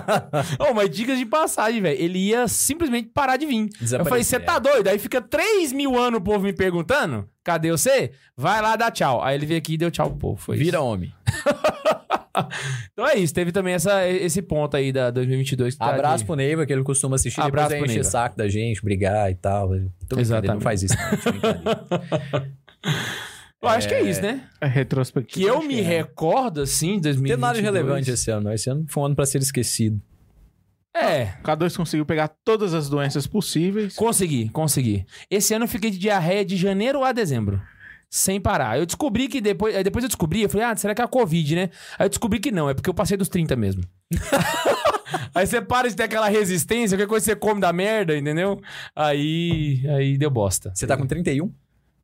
Ô, 0.58 0.72
mas 0.72 0.88
dicas 0.88 1.18
de 1.18 1.26
passagem, 1.26 1.82
velho. 1.82 2.00
Ele 2.00 2.18
ia 2.18 2.48
simplesmente 2.48 3.10
parar 3.12 3.36
de 3.36 3.44
vir. 3.44 3.68
Eu 3.92 4.04
falei, 4.06 4.24
você 4.24 4.40
tá 4.40 4.58
doido? 4.58 4.88
Aí 4.88 4.98
fica 4.98 5.20
3 5.20 5.72
mil 5.74 5.98
anos 5.98 6.20
o 6.20 6.22
povo 6.22 6.40
me 6.44 6.54
perguntando, 6.54 7.28
cadê 7.42 7.70
você? 7.70 8.12
Vai 8.34 8.62
lá 8.62 8.76
dar 8.76 8.90
tchau. 8.90 9.22
Aí 9.22 9.36
ele 9.36 9.44
veio 9.44 9.58
aqui 9.58 9.74
e 9.74 9.78
deu 9.78 9.90
tchau 9.90 10.08
pro 10.08 10.18
povo. 10.18 10.40
Foi 10.40 10.56
Vira 10.56 10.78
isso. 10.78 10.86
homem. 10.86 11.12
Então 12.92 13.06
é 13.06 13.16
isso. 13.16 13.32
Teve 13.32 13.52
também 13.52 13.74
essa, 13.74 14.06
esse 14.08 14.42
ponto 14.42 14.76
aí 14.76 14.92
da 14.92 15.10
2022. 15.10 15.74
que 15.74 15.78
tá 15.78 15.86
Abraço 15.86 16.18
de- 16.18 16.24
pro 16.26 16.34
Neiva, 16.36 16.66
que 16.66 16.72
ele 16.72 16.82
costuma 16.82 17.16
assistir. 17.16 17.40
Abraço 17.40 17.68
pro 17.68 17.78
enche 17.78 17.86
Neiva. 17.88 18.02
o 18.08 18.10
saco 18.10 18.36
da 18.36 18.48
gente, 18.48 18.82
brigar 18.82 19.30
e 19.30 19.34
tal. 19.34 19.68
Tô 19.68 19.74
brincando, 20.16 20.20
Exatamente. 20.20 20.44
Ele 20.46 20.54
não 20.54 20.60
faz 20.60 20.82
isso. 20.82 20.94
não. 20.96 22.44
Eu 23.62 23.68
acho 23.70 23.88
que 23.88 23.94
é 23.94 24.02
isso, 24.02 24.20
né? 24.20 24.46
É 24.60 24.66
retrospectiva. 24.66 25.40
Que 25.46 25.50
eu 25.50 25.62
me 25.62 25.80
é. 25.80 25.82
recordo, 25.82 26.60
assim, 26.60 27.00
2022. 27.00 27.16
Não 27.22 27.24
tem 27.28 27.36
nada 27.40 27.54
de 27.58 27.62
relevante 27.64 28.10
esse 28.10 28.30
ano. 28.30 28.42
não. 28.44 28.52
Esse 28.52 28.68
ano 28.68 28.84
foi 28.88 29.02
um 29.02 29.06
ano 29.06 29.16
pra 29.16 29.24
ser 29.24 29.40
esquecido. 29.40 29.98
É, 30.94 31.32
O 31.42 31.46
K2 31.46 31.74
conseguiu 31.76 32.04
pegar 32.04 32.28
todas 32.44 32.74
as 32.74 32.88
doenças 32.90 33.26
possíveis. 33.26 33.96
consegui, 33.96 34.48
consegui. 34.50 35.06
Esse 35.30 35.54
ano 35.54 35.64
eu 35.64 35.68
fiquei 35.68 35.90
de 35.90 35.98
diarreia 35.98 36.44
de 36.44 36.56
janeiro 36.58 37.02
a 37.02 37.10
dezembro. 37.10 37.60
Sem 38.14 38.40
parar. 38.40 38.78
Eu 38.78 38.86
descobri 38.86 39.26
que 39.26 39.40
depois. 39.40 39.74
Depois 39.82 40.04
eu 40.04 40.08
descobri, 40.08 40.42
eu 40.42 40.48
falei, 40.48 40.64
ah, 40.64 40.76
será 40.76 40.94
que 40.94 41.02
é 41.02 41.04
a 41.04 41.08
Covid, 41.08 41.56
né? 41.56 41.70
Aí 41.98 42.06
eu 42.06 42.08
descobri 42.08 42.38
que 42.38 42.52
não, 42.52 42.70
é 42.70 42.72
porque 42.74 42.88
eu 42.88 42.94
passei 42.94 43.16
dos 43.16 43.28
30 43.28 43.56
mesmo. 43.56 43.82
aí 45.34 45.44
você 45.44 45.60
para 45.60 45.88
de 45.88 45.96
ter 45.96 46.04
aquela 46.04 46.28
resistência, 46.28 46.96
qualquer 46.96 47.08
coisa 47.08 47.26
você 47.26 47.34
come 47.34 47.60
da 47.60 47.72
merda, 47.72 48.16
entendeu? 48.16 48.60
Aí. 48.94 49.82
Aí 49.88 50.16
deu 50.16 50.30
bosta. 50.30 50.70
Você 50.72 50.86
tá 50.86 50.96
com 50.96 51.08
31? 51.08 51.52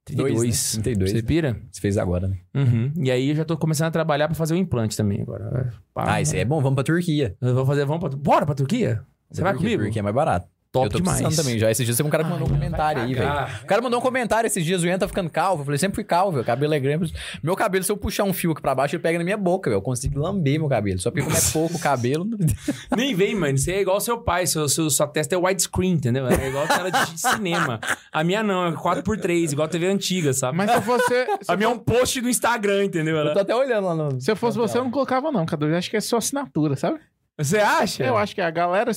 32. 0.05 0.35
Dois, 0.35 0.77
né? 0.79 0.83
32, 0.83 1.11
Você 1.13 1.17
né? 1.17 1.23
pira? 1.23 1.61
Você 1.71 1.81
fez 1.81 1.97
agora, 1.97 2.27
né? 2.27 2.39
Uhum. 2.57 2.93
E 2.97 3.09
aí 3.09 3.29
eu 3.29 3.37
já 3.37 3.45
tô 3.45 3.57
começando 3.57 3.87
a 3.87 3.93
trabalhar 3.93 4.27
pra 4.27 4.35
fazer 4.35 4.55
o 4.55 4.57
implante 4.57 4.97
também 4.97 5.23
agora. 5.23 5.73
Pá, 5.95 6.15
Ah, 6.15 6.21
isso 6.21 6.35
aí 6.35 6.41
é 6.41 6.45
bom. 6.45 6.61
Vamos 6.61 6.75
pra 6.75 6.83
Turquia. 6.83 7.37
Vou 7.41 7.65
fazer, 7.65 7.85
vamos 7.85 8.01
pra. 8.01 8.19
Bora 8.19 8.45
pra 8.45 8.57
Turquia? 8.57 9.01
Você 9.31 9.43
vai 9.43 9.53
Turquia, 9.53 9.69
comigo? 9.69 9.85
Turquia 9.85 10.01
é 10.01 10.03
mais 10.03 10.15
barato. 10.17 10.49
Top 10.73 10.87
eu 10.87 10.91
tô 10.91 10.99
demais. 10.99 11.35
também 11.35 11.59
já. 11.59 11.69
Esses 11.69 11.85
dias 11.85 11.97
tem 11.97 12.07
um 12.07 12.11
cara 12.11 12.23
que 12.23 12.31
mandou 12.31 12.47
um 12.47 12.51
comentário 12.51 13.03
aí, 13.03 13.13
velho. 13.13 13.29
O 13.65 13.67
cara 13.67 13.83
mandou 13.83 13.99
um 13.99 14.03
comentário 14.03 14.47
esses 14.47 14.65
dias, 14.65 14.85
o 14.85 14.87
Ian 14.87 14.99
tá 14.99 15.09
ficando 15.09 15.29
calvo. 15.29 15.63
Eu 15.63 15.65
falei, 15.65 15.79
sempre 15.79 15.97
fui 15.97 16.05
calvo, 16.05 16.33
velho. 16.33 16.45
Cabelo 16.45 16.73
é 16.73 16.79
grande. 16.79 17.13
Meu 17.43 17.57
cabelo, 17.57 17.83
se 17.83 17.91
eu 17.91 17.97
puxar 17.97 18.23
um 18.23 18.33
fio 18.33 18.53
aqui 18.53 18.63
pra 18.63 18.73
baixo, 18.73 18.95
ele 18.95 19.03
pega 19.03 19.19
na 19.19 19.25
minha 19.25 19.37
boca, 19.37 19.69
velho. 19.69 19.79
Eu 19.79 19.83
consigo 19.83 20.21
lamber 20.21 20.61
meu 20.61 20.69
cabelo. 20.69 21.01
Só 21.01 21.11
porque 21.11 21.25
como 21.25 21.37
é 21.37 21.41
pouco 21.53 21.77
o 21.77 21.81
cabelo... 21.81 22.25
Nem 22.97 23.17
vem, 23.17 23.35
mano. 23.35 23.59
Você 23.59 23.73
é 23.73 23.81
igual 23.81 23.97
ao 23.97 24.01
seu 24.01 24.19
pai. 24.19 24.47
Seu, 24.47 24.69
seu, 24.69 24.89
sua 24.89 25.09
testa 25.09 25.35
é 25.35 25.39
widescreen, 25.39 25.95
entendeu? 25.95 26.29
É 26.29 26.49
igual 26.49 26.69
tela 26.69 26.91
de 26.91 27.21
cinema. 27.21 27.81
A 28.13 28.23
minha 28.23 28.45
não, 28.45 28.67
é 28.67 28.73
4x3, 28.73 29.53
igual 29.53 29.67
a 29.67 29.69
TV 29.69 29.89
antiga, 29.89 30.33
sabe? 30.33 30.57
Mas 30.57 30.71
se 30.71 30.77
eu 30.77 30.83
fosse. 30.83 31.27
se 31.43 31.51
a 31.51 31.57
minha 31.57 31.69
é 31.69 31.73
um 31.73 31.79
post 31.79 32.21
do 32.21 32.29
Instagram, 32.29 32.85
entendeu? 32.85 33.17
eu 33.17 33.33
tô 33.33 33.41
até 33.41 33.55
olhando 33.55 33.87
lá 33.87 33.95
no... 33.97 34.21
Se 34.21 34.31
eu 34.31 34.37
fosse 34.37 34.57
você, 34.57 34.79
eu 34.79 34.85
não 34.85 34.91
colocava, 34.93 35.33
não, 35.33 35.45
Cadu. 35.45 35.67
Eu 35.67 35.77
acho 35.77 35.91
que 35.91 35.97
é 35.97 36.01
sua 36.01 36.19
assinatura, 36.21 36.77
sabe? 36.77 37.01
Você 37.45 37.59
acha? 37.59 38.05
Eu 38.05 38.17
acho 38.17 38.35
que 38.35 38.41
a 38.41 38.51
galera 38.51 38.93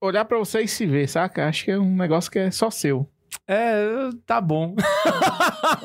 olhar 0.00 0.24
pra 0.24 0.38
você 0.38 0.60
e 0.62 0.68
se 0.68 0.86
ver, 0.86 1.08
saca? 1.08 1.46
Acho 1.48 1.64
que 1.64 1.70
é 1.70 1.78
um 1.78 1.96
negócio 1.96 2.30
que 2.30 2.38
é 2.38 2.50
só 2.50 2.70
seu. 2.70 3.08
É, 3.46 4.10
tá 4.26 4.40
bom. 4.40 4.74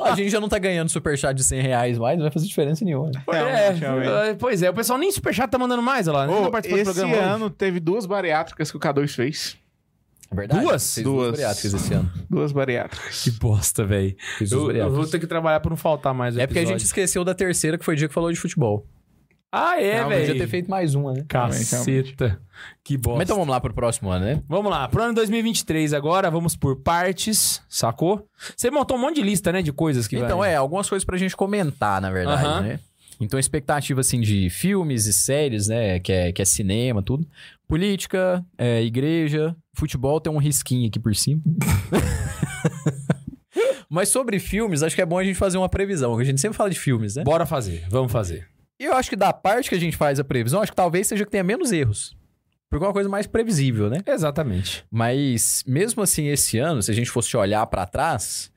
A 0.04 0.16
gente 0.16 0.30
já 0.30 0.40
não 0.40 0.50
tá 0.50 0.58
ganhando 0.60 0.90
superchat 0.90 1.34
de 1.36 1.44
100 1.44 1.62
reais 1.62 1.98
mais, 1.98 2.18
não 2.18 2.24
vai 2.24 2.32
fazer 2.32 2.46
diferença 2.48 2.84
nenhuma. 2.86 3.10
né? 3.12 3.24
É, 3.28 3.70
realmente. 3.72 4.38
pois 4.38 4.62
é, 4.62 4.70
o 4.70 4.74
pessoal 4.74 5.00
nem 5.00 5.12
superchat 5.12 5.50
tá 5.50 5.58
mandando 5.58 5.82
mais, 5.82 6.08
olha 6.08 6.18
lá. 6.20 6.26
Do 6.28 6.58
esse 6.58 6.84
programa 6.84 7.14
hoje. 7.14 7.22
ano 7.24 7.50
teve 7.50 7.80
duas 7.80 8.06
bariátricas 8.06 8.70
que 8.70 8.78
o 8.78 8.80
K2 8.80 9.08
fez. 9.10 9.58
É 10.32 10.36
verdade? 10.36 10.62
Duas? 10.62 10.94
Fez 10.96 11.04
Duas. 11.06 11.32
bariátricas 11.32 11.74
esse 11.74 11.94
ano. 11.94 12.12
Duas 12.30 12.52
bariátricas. 12.52 13.24
Que 13.24 13.32
bosta, 13.32 13.86
velho. 13.86 14.16
Duas 14.40 14.52
Eu, 14.52 14.72
eu 14.72 14.92
vou 14.92 15.06
ter 15.08 15.20
que 15.20 15.28
trabalhar 15.28 15.60
pra 15.60 15.70
não 15.70 15.78
faltar 15.78 16.14
mais 16.14 16.36
É 16.38 16.48
porque 16.48 16.60
a 16.60 16.62
episódio. 16.64 16.80
gente 16.80 16.86
esqueceu 16.88 17.24
da 17.24 17.34
terceira, 17.36 17.78
que 17.78 17.86
foi 17.86 17.94
o 17.94 17.98
dia 17.98 18.08
que 18.08 18.14
falou 18.14 18.32
de 18.32 18.40
futebol. 18.40 18.86
Ah, 19.56 19.80
é, 19.80 19.98
Não, 20.02 20.10
Podia 20.10 20.26
velho. 20.26 20.40
ter 20.40 20.48
feito 20.48 20.68
mais 20.68 20.96
uma, 20.96 21.14
né? 21.14 21.26
Caceta. 21.28 22.42
Que 22.84 22.98
bosta. 22.98 23.18
Mas 23.20 23.26
então 23.26 23.38
vamos 23.38 23.52
lá 23.52 23.62
pro 23.62 23.72
próximo 23.72 24.10
ano, 24.10 24.26
né? 24.26 24.42
Vamos 24.50 24.72
lá, 24.72 24.88
pro 24.88 25.04
ano 25.04 25.14
2023 25.14 25.94
agora, 25.94 26.32
vamos 26.32 26.56
por 26.56 26.78
partes, 26.78 27.62
sacou? 27.70 28.28
Você 28.58 28.72
montou 28.72 28.98
um 28.98 29.00
monte 29.00 29.18
de 29.18 29.22
lista, 29.22 29.52
né, 29.52 29.62
de 29.62 29.72
coisas 29.72 30.08
que 30.08 30.16
então, 30.18 30.40
vai... 30.40 30.54
é, 30.54 30.56
algumas 30.56 30.90
coisas 30.90 31.06
pra 31.06 31.18
gente 31.18 31.38
comentar, 31.38 32.02
na 32.02 32.10
verdade, 32.10 32.44
Aham. 32.44 32.62
né? 32.62 32.80
Então, 33.22 33.40
expectativa, 33.40 34.02
assim, 34.02 34.20
de 34.20 34.50
filmes 34.50 35.06
e 35.06 35.14
séries, 35.14 35.68
né? 35.68 36.00
Que 36.00 36.12
é, 36.12 36.32
que 36.32 36.42
é 36.42 36.46
cinema, 36.46 37.04
tudo. 37.04 37.24
Política, 37.68 38.44
é, 38.58 38.82
igreja, 38.82 39.56
futebol 39.76 40.20
tem 40.20 40.34
um 40.34 40.40
risquinho 40.40 40.88
aqui 40.88 41.00
por 41.00 41.16
cima. 41.16 41.42
Mas 43.88 44.10
sobre 44.10 44.40
filmes, 44.40 44.82
acho 44.82 44.96
que 44.96 45.02
é 45.02 45.06
bom 45.06 45.20
a 45.20 45.24
gente 45.24 45.36
fazer 45.36 45.60
uma 45.60 45.70
previsão. 45.70 46.10
porque 46.12 46.24
A 46.24 46.26
gente 46.26 46.42
sempre 46.42 46.58
fala 46.58 46.72
de 46.72 46.80
filmes, 46.80 47.16
né? 47.16 47.24
Bora 47.24 47.46
fazer, 47.46 47.86
vamos 47.88 48.12
fazer. 48.12 48.48
E 48.84 48.86
eu 48.86 48.94
acho 48.96 49.10
que 49.10 49.16
da 49.16 49.32
parte 49.32 49.70
que 49.70 49.76
a 49.76 49.80
gente 49.80 49.96
faz 49.96 50.20
a 50.20 50.26
previsão, 50.26 50.62
acho 50.62 50.74
que 50.74 50.76
talvez 50.76 51.08
seja 51.08 51.24
que 51.24 51.32
tenha 51.32 51.44
menos 51.44 51.72
erros. 51.72 52.18
Porque 52.70 52.84
é 52.84 52.88
uma 52.90 52.94
coisa 52.94 53.08
mais 53.08 53.26
previsível, 53.26 53.90
né? 53.90 54.00
Exatamente. 54.06 54.84
Mas, 54.92 55.64
mesmo 55.66 56.04
assim, 56.04 56.28
esse 56.28 56.58
ano, 56.58 56.84
se 56.84 56.92
a 56.92 56.94
gente 56.94 57.10
fosse 57.10 57.38
olhar 57.38 57.66
pra 57.68 57.86
trás, 57.86 58.52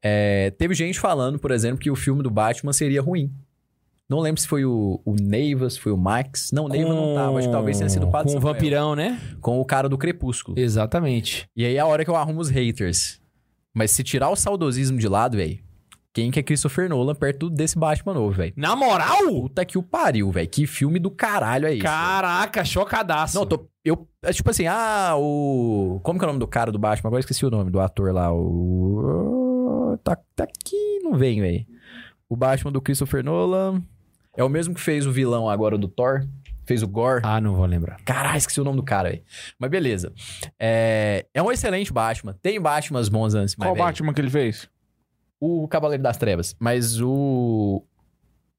é, 0.00 0.50
teve 0.52 0.72
gente 0.72 0.98
falando, 0.98 1.38
por 1.38 1.50
exemplo, 1.50 1.78
que 1.78 1.90
o 1.90 1.94
filme 1.94 2.22
do 2.22 2.30
Batman 2.30 2.72
seria 2.72 3.02
ruim. 3.02 3.30
Não 4.08 4.18
lembro 4.20 4.40
se 4.40 4.48
foi 4.48 4.64
o, 4.64 4.98
o 5.04 5.14
Neiva, 5.14 5.68
se 5.68 5.78
foi 5.78 5.92
o 5.92 5.96
Max. 5.98 6.52
Não, 6.52 6.64
o 6.64 6.68
Neiva 6.70 6.94
não 6.94 7.14
tava. 7.14 7.38
Acho 7.38 7.48
que 7.48 7.52
talvez 7.52 7.76
tenha 7.76 7.90
sido 7.90 8.06
o 8.06 8.10
Padre 8.10 8.32
Com 8.32 8.38
o 8.38 8.40
vampirão, 8.40 8.96
né? 8.96 9.20
Com 9.42 9.60
o 9.60 9.64
cara 9.64 9.90
do 9.90 9.98
Crepúsculo. 9.98 10.58
Exatamente. 10.58 11.50
E 11.54 11.66
aí 11.66 11.76
é 11.76 11.80
a 11.80 11.86
hora 11.86 12.02
que 12.02 12.10
eu 12.10 12.16
arrumo 12.16 12.40
os 12.40 12.48
haters. 12.48 13.20
Mas 13.74 13.90
se 13.90 14.02
tirar 14.02 14.30
o 14.30 14.36
saudosismo 14.36 14.96
de 14.96 15.06
lado, 15.06 15.36
velho, 15.36 15.58
quem 16.16 16.30
que 16.30 16.40
é 16.40 16.42
Christopher 16.42 16.88
Nolan 16.88 17.14
perto 17.14 17.50
desse 17.50 17.78
Batman 17.78 18.14
novo, 18.14 18.32
velho? 18.32 18.54
Na 18.56 18.74
moral? 18.74 19.18
Puta 19.28 19.66
que 19.66 19.76
o 19.76 19.82
pariu, 19.82 20.30
velho. 20.30 20.48
Que 20.48 20.66
filme 20.66 20.98
do 20.98 21.10
caralho 21.10 21.66
é 21.66 21.74
esse? 21.74 21.82
velho? 21.82 21.94
Caraca, 21.94 22.64
chocadaço. 22.64 23.34
Não, 23.34 23.42
eu 23.42 23.46
tô. 23.46 23.68
Eu, 23.84 24.08
é 24.22 24.32
tipo 24.32 24.48
assim, 24.48 24.66
ah, 24.66 25.12
o. 25.18 26.00
Como 26.02 26.18
que 26.18 26.24
é 26.24 26.26
o 26.26 26.28
nome 26.28 26.40
do 26.40 26.48
cara 26.48 26.72
do 26.72 26.78
Batman? 26.78 27.08
Agora 27.08 27.18
eu 27.18 27.20
esqueci 27.20 27.44
o 27.44 27.50
nome 27.50 27.70
do 27.70 27.78
ator 27.78 28.14
lá. 28.14 28.32
O. 28.32 29.98
Tá, 30.02 30.16
tá 30.34 30.44
aqui, 30.44 31.00
não 31.02 31.18
vem, 31.18 31.38
velho. 31.42 31.66
O 32.30 32.34
Batman 32.34 32.72
do 32.72 32.80
Christopher 32.80 33.22
Nolan. 33.22 33.82
É 34.34 34.42
o 34.42 34.48
mesmo 34.48 34.74
que 34.74 34.80
fez 34.80 35.06
o 35.06 35.12
vilão 35.12 35.50
agora 35.50 35.76
do 35.76 35.86
Thor. 35.86 36.26
Fez 36.64 36.82
o 36.82 36.88
Gore. 36.88 37.20
Ah, 37.24 37.42
não 37.42 37.54
vou 37.54 37.66
lembrar. 37.66 37.98
Caralho, 38.06 38.38
esqueci 38.38 38.58
o 38.58 38.64
nome 38.64 38.78
do 38.78 38.82
cara, 38.82 39.10
velho. 39.10 39.22
Mas 39.58 39.70
beleza. 39.70 40.14
É, 40.58 41.26
é 41.34 41.42
um 41.42 41.52
excelente 41.52 41.92
Batman. 41.92 42.34
Tem 42.40 42.58
Batmans 42.58 43.10
bons 43.10 43.34
antes, 43.34 43.54
mas. 43.54 43.68
Qual 43.68 43.76
Batman 43.76 44.14
que 44.14 44.20
ele 44.22 44.30
fez? 44.30 44.66
O 45.40 45.68
Cavaleiro 45.68 46.02
das 46.02 46.16
Trevas. 46.16 46.54
Mas 46.58 47.00
o. 47.00 47.82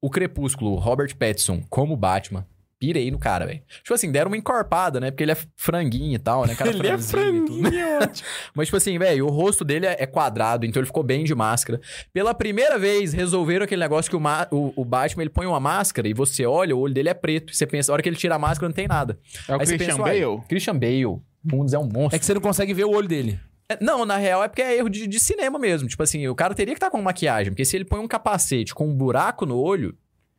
O 0.00 0.08
Crepúsculo, 0.08 0.76
Robert 0.76 1.16
Pattinson, 1.16 1.62
como 1.68 1.96
Batman. 1.96 2.46
Pirei 2.78 3.10
no 3.10 3.18
cara, 3.18 3.44
velho. 3.44 3.60
Tipo 3.82 3.92
assim, 3.94 4.12
deram 4.12 4.30
uma 4.30 4.36
encorpada, 4.36 5.00
né? 5.00 5.10
Porque 5.10 5.24
ele 5.24 5.32
é 5.32 5.36
franguinho 5.56 6.14
e 6.14 6.18
tal, 6.18 6.46
né? 6.46 6.54
Cara 6.54 6.70
Ele 6.70 6.86
é 6.86 6.94
e 6.94 6.98
franguinho, 6.98 7.98
ótimo. 8.00 8.28
Mas, 8.54 8.68
tipo 8.68 8.76
assim, 8.76 8.96
velho, 8.96 9.26
o 9.26 9.30
rosto 9.30 9.64
dele 9.64 9.86
é 9.86 9.96
é 9.98 10.06
quadrado, 10.06 10.64
então 10.64 10.78
ele 10.78 10.86
ficou 10.86 11.02
bem 11.02 11.24
de 11.24 11.34
máscara. 11.34 11.80
Pela 12.12 12.32
primeira 12.32 12.78
vez, 12.78 13.12
resolveram 13.12 13.64
aquele 13.64 13.80
negócio 13.80 14.08
que 14.08 14.16
o, 14.16 14.20
o, 14.52 14.72
o 14.76 14.84
Batman 14.84 15.24
ele 15.24 15.30
põe 15.30 15.44
uma 15.44 15.58
máscara 15.58 16.06
e 16.06 16.14
você 16.14 16.46
olha, 16.46 16.76
o 16.76 16.78
olho 16.78 16.94
dele 16.94 17.08
é 17.08 17.14
preto. 17.14 17.52
E 17.52 17.56
você 17.56 17.66
pensa, 17.66 17.90
a 17.90 17.94
hora 17.94 18.02
que 18.02 18.08
ele 18.08 18.14
tira 18.14 18.36
a 18.36 18.38
máscara, 18.38 18.68
não 18.68 18.74
tem 18.74 18.86
nada. 18.86 19.18
É 19.48 19.56
o 19.56 19.60
Aí 19.60 19.66
Christian 19.66 19.86
pensa, 19.86 20.02
Bale? 20.02 20.40
Christian 20.48 20.78
Bale. 20.78 21.20
Mundos 21.42 21.72
é 21.72 21.78
um 21.78 21.88
monstro. 21.88 22.14
É 22.14 22.18
que 22.18 22.24
você 22.24 22.34
não 22.34 22.40
consegue 22.40 22.72
ver 22.72 22.84
o 22.84 22.90
olho 22.90 23.08
dele. 23.08 23.40
É, 23.70 23.78
Não, 23.82 24.04
na 24.06 24.16
real 24.16 24.42
é 24.42 24.48
porque 24.48 24.62
é 24.62 24.76
erro 24.76 24.88
de, 24.88 25.06
de 25.06 25.20
cinema 25.20 25.58
mesmo. 25.58 25.88
Tipo 25.88 26.02
assim, 26.02 26.26
o 26.26 26.34
cara 26.34 26.54
teria 26.54 26.74
que 26.74 26.78
estar 26.78 26.90
com 26.90 27.00
maquiagem. 27.02 27.52
Porque 27.52 27.64
se 27.64 27.76
ele 27.76 27.84
põe 27.84 28.00
um 28.00 28.08
capacete 28.08 28.74
com 28.74 28.88
um 28.88 28.94
buraco 28.94 29.44
no 29.44 29.58
olho, 29.58 29.96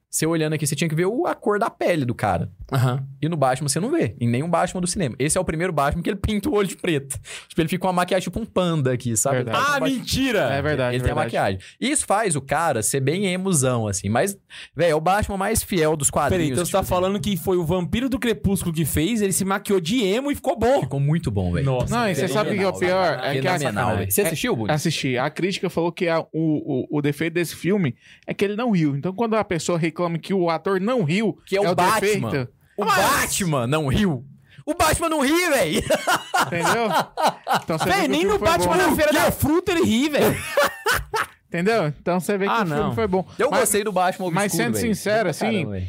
você 0.09 0.25
olhando 0.25 0.53
aqui, 0.53 0.65
você 0.65 0.75
tinha 0.75 0.89
que 0.89 0.95
ver 0.95 1.05
o- 1.05 1.25
a 1.27 1.35
cor 1.35 1.59
da 1.59 1.69
pele 1.69 2.03
do 2.05 2.15
cara. 2.15 2.49
Aham. 2.71 3.05
E 3.21 3.27
no 3.29 3.35
Batman 3.37 3.67
você 3.67 3.79
não 3.79 3.91
vê. 3.91 4.15
Em 4.19 4.27
nenhum 4.27 4.49
Batman 4.49 4.81
do 4.81 4.87
cinema. 4.87 5.15
Esse 5.19 5.37
é 5.37 5.41
o 5.41 5.45
primeiro 5.45 5.71
Batman 5.73 6.01
que 6.03 6.09
ele 6.09 6.17
pinta 6.21 6.49
o 6.49 6.53
olho 6.55 6.67
de 6.67 6.75
preto. 6.77 7.19
Tipo, 7.47 7.61
ele 7.61 7.67
fica 7.69 7.81
com 7.81 7.87
uma 7.87 7.93
maquiagem 7.93 8.23
tipo 8.23 8.39
um 8.39 8.45
panda 8.45 8.91
aqui, 8.93 9.15
sabe? 9.17 9.37
Verdade. 9.37 9.57
Tá 9.57 9.63
com 9.65 9.71
Ah, 9.71 9.77
uma- 9.77 9.87
mentira! 9.87 10.39
É 10.53 10.61
verdade, 10.61 10.95
Ele 10.95 11.03
é 11.03 11.05
tem 11.05 11.11
a 11.11 11.15
verdade. 11.15 11.15
maquiagem. 11.15 11.59
Isso 11.79 12.05
faz 12.05 12.35
o 12.35 12.41
cara 12.41 12.81
ser 12.83 12.99
bem 12.99 13.25
emusão, 13.27 13.87
assim. 13.87 14.09
Mas, 14.09 14.37
velho, 14.75 14.91
é 14.91 14.95
o 14.95 15.01
Batman 15.01 15.37
mais 15.37 15.63
fiel 15.63 15.95
dos 15.95 16.09
quadrinhos. 16.09 16.37
Peraí, 16.43 16.51
então 16.51 16.65
você 16.65 16.69
tipo 16.69 16.77
tá 16.77 16.79
assim. 16.81 16.89
falando 16.89 17.19
que 17.19 17.37
foi 17.37 17.57
o 17.57 17.65
Vampiro 17.65 18.09
do 18.09 18.17
Crepúsculo 18.19 18.73
que 18.73 18.85
fez, 18.85 19.21
ele 19.21 19.33
se 19.33 19.45
maquiou 19.45 19.79
de 19.79 20.03
emo 20.03 20.31
e 20.31 20.35
ficou 20.35 20.57
bom. 20.57 20.81
Ficou 20.81 20.99
muito 20.99 21.29
bom, 21.31 21.51
velho. 21.53 21.65
Nossa. 21.65 21.95
Não, 21.95 22.09
e 22.09 22.15
você 22.15 22.27
sabe 22.27 22.51
o 22.51 22.53
que 22.55 22.63
é 22.63 22.67
o 22.67 22.73
pior? 22.77 23.19
É 23.23 23.39
que 23.39 23.47
a, 23.47 23.57
Fenomenal, 23.59 23.97
velho. 23.97 24.11
Você 24.11 24.21
assistiu, 24.21 24.55
Budi? 24.55 24.71
Assisti. 24.71 25.17
A 25.17 25.29
crítica 25.29 25.69
falou 25.69 25.91
que 25.91 26.07
a- 26.07 26.19
o, 26.19 26.25
o, 26.33 26.97
o 26.97 27.01
defeito 27.01 27.33
desse 27.33 27.55
filme 27.55 27.95
é 28.27 28.33
que 28.33 28.43
ele 28.45 28.55
não 28.55 28.71
riu. 28.71 28.95
Então, 28.95 29.13
quando 29.13 29.35
a 29.35 29.43
pessoa 29.43 29.77
reclama 29.77 29.98
que 30.19 30.33
o 30.33 30.49
ator 30.49 30.79
não 30.79 31.03
riu, 31.03 31.37
Que 31.45 31.57
é 31.57 31.61
o 31.61 31.75
Batman. 31.75 31.99
defeito, 32.29 32.49
O 32.77 32.85
Batman 32.85 33.67
não 33.67 33.87
riu. 33.87 34.23
O 34.65 34.73
Batman 34.75 35.09
não 35.09 35.21
ri, 35.21 35.49
velho. 35.49 35.83
entendeu? 36.47 36.87
Então, 37.63 37.77
você 37.77 37.85
vê 37.85 37.91
Véi, 37.91 37.99
que 38.01 38.05
o 38.07 38.11
nem 38.11 38.19
filme 38.21 38.33
no 38.37 38.39
Batman 38.39 38.77
bom. 38.77 38.87
na 38.89 38.95
Feira 38.95 39.13
da 39.13 39.31
Fruta 39.31 39.71
ele 39.71 39.83
ri, 39.83 40.09
velho. 40.09 40.37
Entendeu? 41.47 41.87
Então 41.87 42.19
você 42.19 42.37
vê 42.37 42.45
que 42.45 42.51
Ah, 42.51 42.61
o 42.61 42.65
filme 42.67 42.81
não. 42.81 42.93
foi 42.95 43.07
bom. 43.07 43.25
Eu 43.39 43.49
Mas- 43.49 43.61
gostei 43.61 43.83
do 43.83 43.91
Batman 43.91 44.27
obscuro, 44.27 44.35
mas 44.35 44.51
sendo 44.51 44.75
velho. 44.75 44.87
sincero, 44.87 45.29
assim, 45.29 45.65
caramba. 45.65 45.81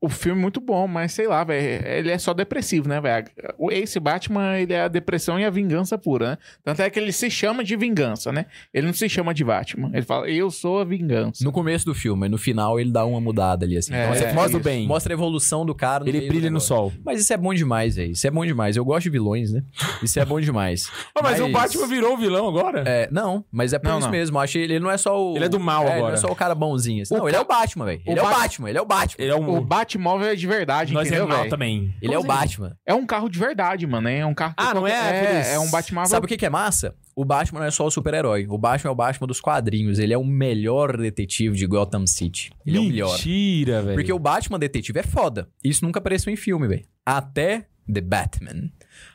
O 0.00 0.08
filme 0.08 0.38
é 0.38 0.42
muito 0.42 0.60
bom, 0.60 0.86
mas 0.86 1.12
sei 1.12 1.26
lá, 1.26 1.44
velho. 1.44 1.86
Ele 1.86 2.10
é 2.10 2.16
só 2.18 2.32
depressivo, 2.32 2.88
né, 2.88 3.00
velho? 3.00 3.26
O- 3.58 3.70
Esse 3.70 4.00
Batman, 4.00 4.58
ele 4.58 4.72
é 4.72 4.80
a 4.82 4.88
depressão 4.88 5.38
e 5.38 5.44
a 5.44 5.50
vingança 5.50 5.98
pura, 5.98 6.30
né? 6.30 6.38
Tanto 6.64 6.80
é 6.82 6.88
que 6.90 6.98
ele 6.98 7.12
se 7.12 7.30
chama 7.30 7.62
de 7.62 7.76
vingança, 7.76 8.32
né? 8.32 8.46
Ele 8.72 8.86
não 8.86 8.94
se 8.94 9.08
chama 9.08 9.34
de 9.34 9.44
Batman. 9.44 9.90
Ele 9.92 10.02
fala, 10.02 10.28
eu 10.30 10.50
sou 10.50 10.80
a 10.80 10.84
vingança. 10.84 11.44
No 11.44 11.52
começo 11.52 11.84
do 11.84 11.94
filme, 11.94 12.28
no 12.28 12.38
final 12.38 12.80
ele 12.80 12.90
dá 12.90 13.04
uma 13.04 13.20
mudada 13.20 13.64
ali, 13.66 13.76
assim. 13.76 13.92
É, 13.94 14.04
Então, 14.04 14.14
você 14.14 14.24
é 14.24 14.32
mostra, 14.32 14.58
bem. 14.60 14.86
mostra 14.86 15.12
a 15.12 15.14
evolução 15.14 15.66
do 15.66 15.74
cara. 15.74 16.02
no 16.04 16.08
Ele 16.08 16.26
brilha 16.28 16.50
no 16.50 16.60
sol. 16.60 16.92
Mas 17.04 17.20
isso 17.20 17.32
é 17.32 17.36
bom 17.36 17.52
demais, 17.52 17.96
velho. 17.96 18.12
Isso 18.12 18.26
é 18.26 18.30
bom 18.30 18.44
demais. 18.46 18.76
Eu 18.76 18.84
gosto 18.84 19.02
de 19.04 19.10
vilões, 19.10 19.52
né? 19.52 19.62
Isso 20.02 20.18
é 20.18 20.24
bom 20.24 20.40
demais. 20.40 20.88
Ô, 21.14 21.20
mas, 21.22 21.40
o 21.40 21.48
Batman 21.48 21.86
virou 21.86 22.14
o 22.14 22.16
vilão 22.16 22.48
agora? 22.48 22.84
É, 22.86 23.08
não, 23.12 23.44
mas 23.52 23.72
é 23.72 23.78
por 23.78 23.88
Não, 23.88 23.98
isso 23.98 24.06
não. 24.06 24.12
mesmo. 24.12 24.36
Eu 24.38 24.40
Achei 24.40 24.62
ele 24.62 24.80
não 24.80 24.90
é 24.90 24.96
só 24.96 25.20
o. 25.22 25.36
Ele 25.36 25.44
é 25.44 25.48
do 25.48 25.60
mal 25.60 25.82
Ele 25.82 25.90
não 25.90 25.96
agora. 25.98 26.14
é 26.14 26.16
só 26.16 26.28
o 26.28 26.34
cara 26.34 26.54
bonzinho. 26.54 27.02
assim. 27.02 27.14
O 27.14 27.18
Não, 27.18 27.28
ele 27.28 27.36
é 27.36 27.38
ca- 27.40 27.44
o 27.44 27.48
Batman, 27.48 27.84
velho. 27.84 28.02
Ele 28.06 28.18
é 28.18 28.22
o 28.22 28.24
Bat- 28.26 28.38
Batman, 28.40 28.68
ele 28.70 28.78
é 28.78 28.82
o 28.82 28.84
Batman. 28.86 29.24
Ele 29.24 29.30
é 29.32 29.36
um... 29.36 29.56
O 29.58 29.60
Batmóvel 29.98 30.28
é 30.28 30.34
de 30.36 30.46
verdade, 30.46 30.92
Nós 30.92 31.06
é 31.06 31.08
entendeu, 31.08 31.26
mal 31.28 31.38
velho? 31.38 31.50
também. 31.50 31.94
Ele 32.00 32.14
é 32.14 32.18
o 32.18 32.20
Como 32.22 32.32
assim? 32.32 32.40
Batman. 32.42 32.76
É 32.86 32.94
um 32.94 33.06
carro 33.06 33.28
de 33.28 33.38
verdade, 33.38 33.86
mano. 33.86 34.08
É 34.08 34.24
um 34.24 34.34
carro. 34.34 34.54
que 34.56 34.62
Ah, 34.64 34.74
não 34.74 34.86
é 34.86 34.92
É, 34.92 35.54
é 35.54 35.58
um 35.58 35.70
Batmóvel. 35.70 36.08
Sabe 36.08 36.26
o 36.26 36.28
que, 36.28 36.36
que 36.36 36.46
é 36.46 36.50
massa? 36.50 36.94
O 37.16 37.24
Batman 37.24 37.60
não 37.60 37.66
é 37.66 37.70
só 37.70 37.86
o 37.86 37.90
super-herói. 37.90 38.46
O 38.48 38.56
Batman 38.56 38.90
é 38.90 38.92
o 38.92 38.96
Batman 38.96 39.26
dos 39.26 39.40
quadrinhos. 39.40 39.98
Ele 39.98 40.12
é 40.14 40.18
o 40.18 40.24
melhor 40.24 40.96
detetive 40.96 41.56
de 41.56 41.66
Gotham 41.66 42.06
City. 42.06 42.50
Ele 42.64 42.76
é 42.76 42.80
o 42.80 42.84
melhor. 42.84 43.12
Mentira, 43.12 43.82
velho. 43.82 43.94
Porque 43.96 44.12
o 44.12 44.18
Batman 44.18 44.58
detetive 44.58 44.98
é 45.00 45.02
foda. 45.02 45.48
Isso 45.62 45.84
nunca 45.84 45.98
apareceu 45.98 46.32
em 46.32 46.36
filme, 46.36 46.66
velho. 46.68 46.84
Até 47.04 47.66
The 47.92 48.00
Batman. 48.00 48.70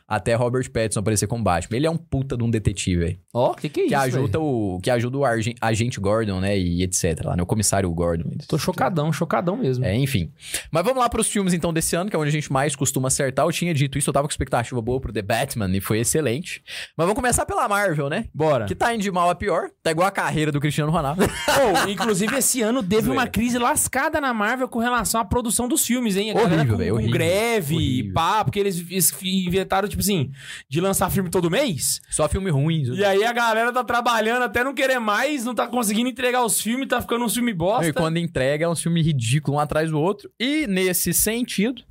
Até 0.08 0.34
Robert 0.34 0.70
Pattinson 0.70 1.00
aparecer 1.00 1.26
como 1.26 1.42
Batman. 1.42 1.76
Ele 1.76 1.86
é 1.86 1.90
um 1.90 1.96
puta 1.96 2.36
de 2.36 2.44
um 2.44 2.50
detetive, 2.50 2.96
velho. 3.00 3.18
Ó, 3.34 3.54
que 3.54 3.68
que 3.68 3.80
é 3.80 3.82
Que 3.88 3.94
isso, 3.94 4.02
ajuda 4.02 4.40
o 4.40 4.78
que 4.82 4.90
ajuda 4.90 5.18
o 5.18 5.24
argen- 5.24 5.54
agente 5.60 5.98
Gordon, 6.00 6.40
né, 6.40 6.56
e 6.58 6.82
etc 6.82 7.20
lá, 7.24 7.36
né, 7.36 7.42
o 7.42 7.46
comissário 7.46 7.90
Gordon. 7.90 8.30
Tô 8.48 8.56
chocadão, 8.56 9.12
chocadão 9.12 9.56
mesmo. 9.56 9.84
É, 9.84 9.94
enfim. 9.96 10.30
Mas 10.70 10.84
vamos 10.84 11.00
lá 11.00 11.08
pros 11.08 11.26
filmes 11.28 11.52
então 11.52 11.72
desse 11.72 11.96
ano, 11.96 12.08
que 12.08 12.14
é 12.16 12.18
onde 12.18 12.28
a 12.28 12.32
gente 12.32 12.52
mais 12.52 12.76
costuma 12.76 13.08
acertar. 13.08 13.44
Eu 13.46 13.52
tinha 13.52 13.74
dito 13.74 13.98
isso, 13.98 14.08
eu 14.08 14.14
tava 14.14 14.28
com 14.28 14.32
expectativa 14.32 14.80
boa 14.80 15.00
pro 15.00 15.12
The 15.12 15.22
Batman 15.22 15.68
e 15.76 15.80
foi 15.80 15.98
excelente. 15.98 16.62
Mas 16.96 17.04
vamos 17.06 17.14
começar 17.20 17.44
pela 17.44 17.68
Marvel, 17.68 18.08
né? 18.08 18.26
Bora. 18.32 18.66
Que 18.66 18.74
tá 18.74 18.94
indo 18.94 19.02
de 19.02 19.10
mal 19.10 19.28
a 19.28 19.34
pior. 19.34 19.70
Tá 19.82 19.90
igual 19.90 20.06
a 20.06 20.10
carreira 20.12 20.52
do 20.52 20.60
Cristiano 20.60 20.92
Ronaldo. 20.92 21.22
Pô, 21.46 21.88
inclusive, 21.90 22.36
esse 22.36 22.62
ano 22.62 22.82
teve 22.82 23.10
uma 23.10 23.26
crise 23.26 23.58
lascada 23.58 24.20
na 24.20 24.32
Marvel 24.32 24.68
com 24.68 24.78
relação 24.78 25.20
à 25.20 25.24
produção 25.24 25.66
dos 25.66 25.84
filmes, 25.84 26.16
hein? 26.16 26.30
A 26.30 26.34
Horrível, 26.34 26.48
galera 26.50 26.68
com, 26.70 26.76
velho, 26.76 26.90
com 26.90 26.96
horrível. 26.96 27.12
greve 27.12 27.74
Horrível. 27.74 28.12
pá, 28.14 28.44
porque 28.44 28.60
eles, 28.60 28.84
inventaram, 29.24 29.88
tipo 29.96 30.02
assim, 30.02 30.30
de 30.68 30.80
lançar 30.80 31.10
filme 31.10 31.30
todo 31.30 31.50
mês. 31.50 32.00
Só 32.10 32.28
filme 32.28 32.50
ruim. 32.50 32.82
E 32.92 33.04
aí 33.04 33.24
a 33.24 33.32
galera 33.32 33.72
tá 33.72 33.82
trabalhando 33.82 34.42
até 34.42 34.62
não 34.62 34.74
querer 34.74 34.98
mais, 34.98 35.44
não 35.44 35.54
tá 35.54 35.66
conseguindo 35.66 36.08
entregar 36.08 36.44
os 36.44 36.60
filmes, 36.60 36.88
tá 36.88 37.00
ficando 37.00 37.24
um 37.24 37.28
filme 37.28 37.52
bosta. 37.54 37.88
E 37.88 37.92
quando 37.92 38.18
entrega 38.18 38.66
é 38.66 38.68
um 38.68 38.76
filme 38.76 39.02
ridículo 39.02 39.56
um 39.56 39.60
atrás 39.60 39.90
do 39.90 40.00
outro. 40.00 40.30
E 40.38 40.66
nesse 40.66 41.12
sentido, 41.14 41.82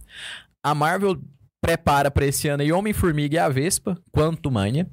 a 0.63 0.75
Marvel 0.75 1.19
prepara 1.61 2.11
pra 2.11 2.25
esse 2.25 2.47
ano 2.47 2.61
aí 2.61 2.71
Homem-Formiga 2.71 3.35
e 3.35 3.39
a 3.39 3.49
Vespa, 3.49 3.97
Quanto 4.11 4.51
Mania. 4.51 4.87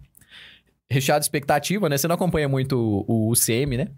Recheado 0.91 1.21
de 1.21 1.25
expectativa, 1.25 1.89
né? 1.89 1.97
Você 1.97 2.07
não 2.07 2.15
acompanha 2.15 2.49
muito 2.49 2.77
o, 2.77 3.05
o 3.09 3.33
UCM, 3.33 3.79
né? 3.79 3.89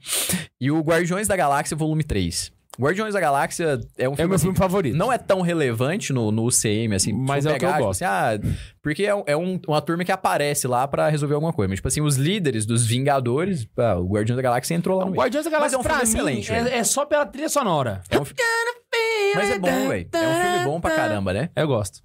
E 0.61 0.71
o 0.71 0.81
Guardiões 0.81 1.27
da 1.27 1.37
Galáxia 1.37 1.77
Volume 1.77 2.05
3. 2.05 2.53
Guardiões 2.79 3.15
da 3.15 3.21
Galáxia 3.21 3.81
é 3.97 4.09
um 4.09 4.13
É 4.13 4.15
o 4.15 4.17
filme, 4.17 4.29
meu 4.29 4.35
assim, 4.37 4.43
filme 4.45 4.59
favorito. 4.59 4.97
não 4.97 5.13
é 5.13 5.19
tão 5.19 5.41
relevante 5.41 6.13
no, 6.13 6.31
no 6.33 6.45
UCM, 6.47 6.95
assim. 6.95 7.13
Mas 7.13 7.45
for 7.45 7.53
é 7.53 7.57
o 7.57 7.59
que 7.59 7.65
eu 7.65 7.69
pegar, 7.69 7.73
tipo 7.79 7.87
gosto. 7.87 8.03
assim, 8.03 8.05
ah, 8.05 8.55
porque 8.83 9.05
é, 9.05 9.15
um- 9.15 9.23
é 9.27 9.37
um- 9.37 9.61
uma 9.69 9.81
turma 9.81 10.05
que 10.05 10.11
aparece 10.13 10.67
lá 10.67 10.87
pra 10.89 11.09
resolver 11.09 11.35
alguma 11.35 11.53
coisa. 11.53 11.69
Mas, 11.71 11.79
tipo 11.79 11.89
assim, 11.89 12.01
os 12.01 12.17
líderes 12.17 12.67
dos 12.67 12.85
Vingadores, 12.87 13.67
ah, 13.77 13.97
o 13.97 14.07
Guardiões 14.07 14.37
da 14.37 14.43
Galáxia 14.43 14.75
entrou 14.75 14.99
lá 14.99 15.05
no 15.05 15.13
O. 15.13 15.15
Guardiões 15.15 15.45
da 15.45 15.51
Mas 15.51 15.59
Galáxia, 15.73 15.77
é 15.77 15.79
um 15.79 15.83
filme 15.83 15.97
mim, 15.99 16.41
excelente, 16.41 16.53
é, 16.53 16.79
é 16.79 16.85
só 16.85 17.05
pela 17.07 17.25
trilha 17.27 17.49
sonora. 17.49 18.03
É 18.11 18.19
um 18.19 18.25
fi- 18.25 18.35
Mas 19.35 19.51
é 19.51 19.59
bom, 19.59 19.89
velho. 19.89 20.09
É 20.13 20.29
um 20.29 20.43
filme 20.43 20.65
bom 20.65 20.81
pra 20.81 20.91
caramba, 20.95 21.33
né? 21.33 21.51
Eu 21.57 21.67
gosto. 21.67 22.01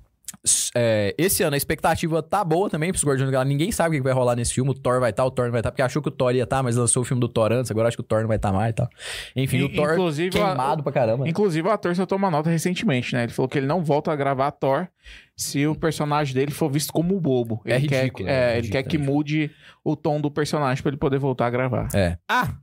É, 0.75 1.13
esse 1.17 1.43
ano 1.43 1.53
a 1.55 1.57
expectativa 1.57 2.23
tá 2.23 2.43
boa 2.43 2.69
também 2.69 2.91
pros 2.91 3.03
Guardiões 3.03 3.27
da 3.29 3.33
Galáxia. 3.33 3.49
Ninguém 3.49 3.71
sabe 3.71 3.95
o 3.97 3.99
que 3.99 4.03
vai 4.03 4.13
rolar 4.13 4.35
nesse 4.35 4.53
filme. 4.53 4.71
O 4.71 4.73
Thor 4.73 4.99
vai 4.99 5.09
estar, 5.09 5.25
o 5.25 5.31
Thor 5.31 5.45
não 5.45 5.51
vai 5.51 5.59
estar. 5.59 5.71
Porque 5.71 5.81
achou 5.81 6.01
que 6.01 6.07
o 6.07 6.11
Thor 6.11 6.33
ia 6.33 6.43
estar, 6.43 6.63
mas 6.63 6.75
lançou 6.77 7.01
o 7.01 7.05
filme 7.05 7.19
do 7.19 7.27
Thor 7.27 7.51
antes. 7.51 7.69
Agora 7.69 7.87
acho 7.87 7.97
que 7.97 8.01
o 8.01 8.05
Thor 8.05 8.21
não 8.21 8.27
vai 8.27 8.37
estar 8.37 8.53
mais 8.53 8.69
e 8.71 8.73
tal. 8.73 8.89
Enfim, 9.35 9.57
In- 9.57 9.63
o 9.65 9.73
Thor 9.75 9.93
inclusive, 9.93 10.29
queimado 10.29 10.79
a- 10.79 10.83
pra 10.83 10.91
caramba. 10.93 11.23
né? 11.25 11.29
Inclusive, 11.29 11.67
o 11.67 11.71
ator 11.71 11.95
soltou 11.95 12.17
uma 12.17 12.31
nota 12.31 12.49
recentemente, 12.49 13.13
né? 13.13 13.23
Ele 13.23 13.33
falou 13.33 13.49
que 13.49 13.57
ele 13.57 13.67
não 13.67 13.83
volta 13.83 14.11
a 14.11 14.15
gravar 14.15 14.51
Thor 14.51 14.87
se 15.35 15.67
o 15.67 15.75
personagem 15.75 16.33
dele 16.33 16.51
for 16.51 16.69
visto 16.69 16.93
como 16.93 17.19
bobo. 17.19 17.61
É 17.65 17.75
Ele 17.75 17.87
quer, 17.87 17.99
ridículo, 18.03 18.25
que- 18.25 18.31
é 18.31 18.35
é, 18.35 18.47
ele 18.51 18.55
ridículo, 18.57 18.71
quer 18.83 18.89
que 18.89 18.95
é 18.95 18.99
mude 18.99 19.51
o 19.83 19.95
tom 19.95 20.21
do 20.21 20.31
personagem 20.31 20.81
pra 20.81 20.89
ele 20.89 20.97
poder 20.97 21.17
voltar 21.19 21.47
a 21.47 21.49
gravar. 21.49 21.87
É. 21.93 22.17
Ah, 22.29 22.53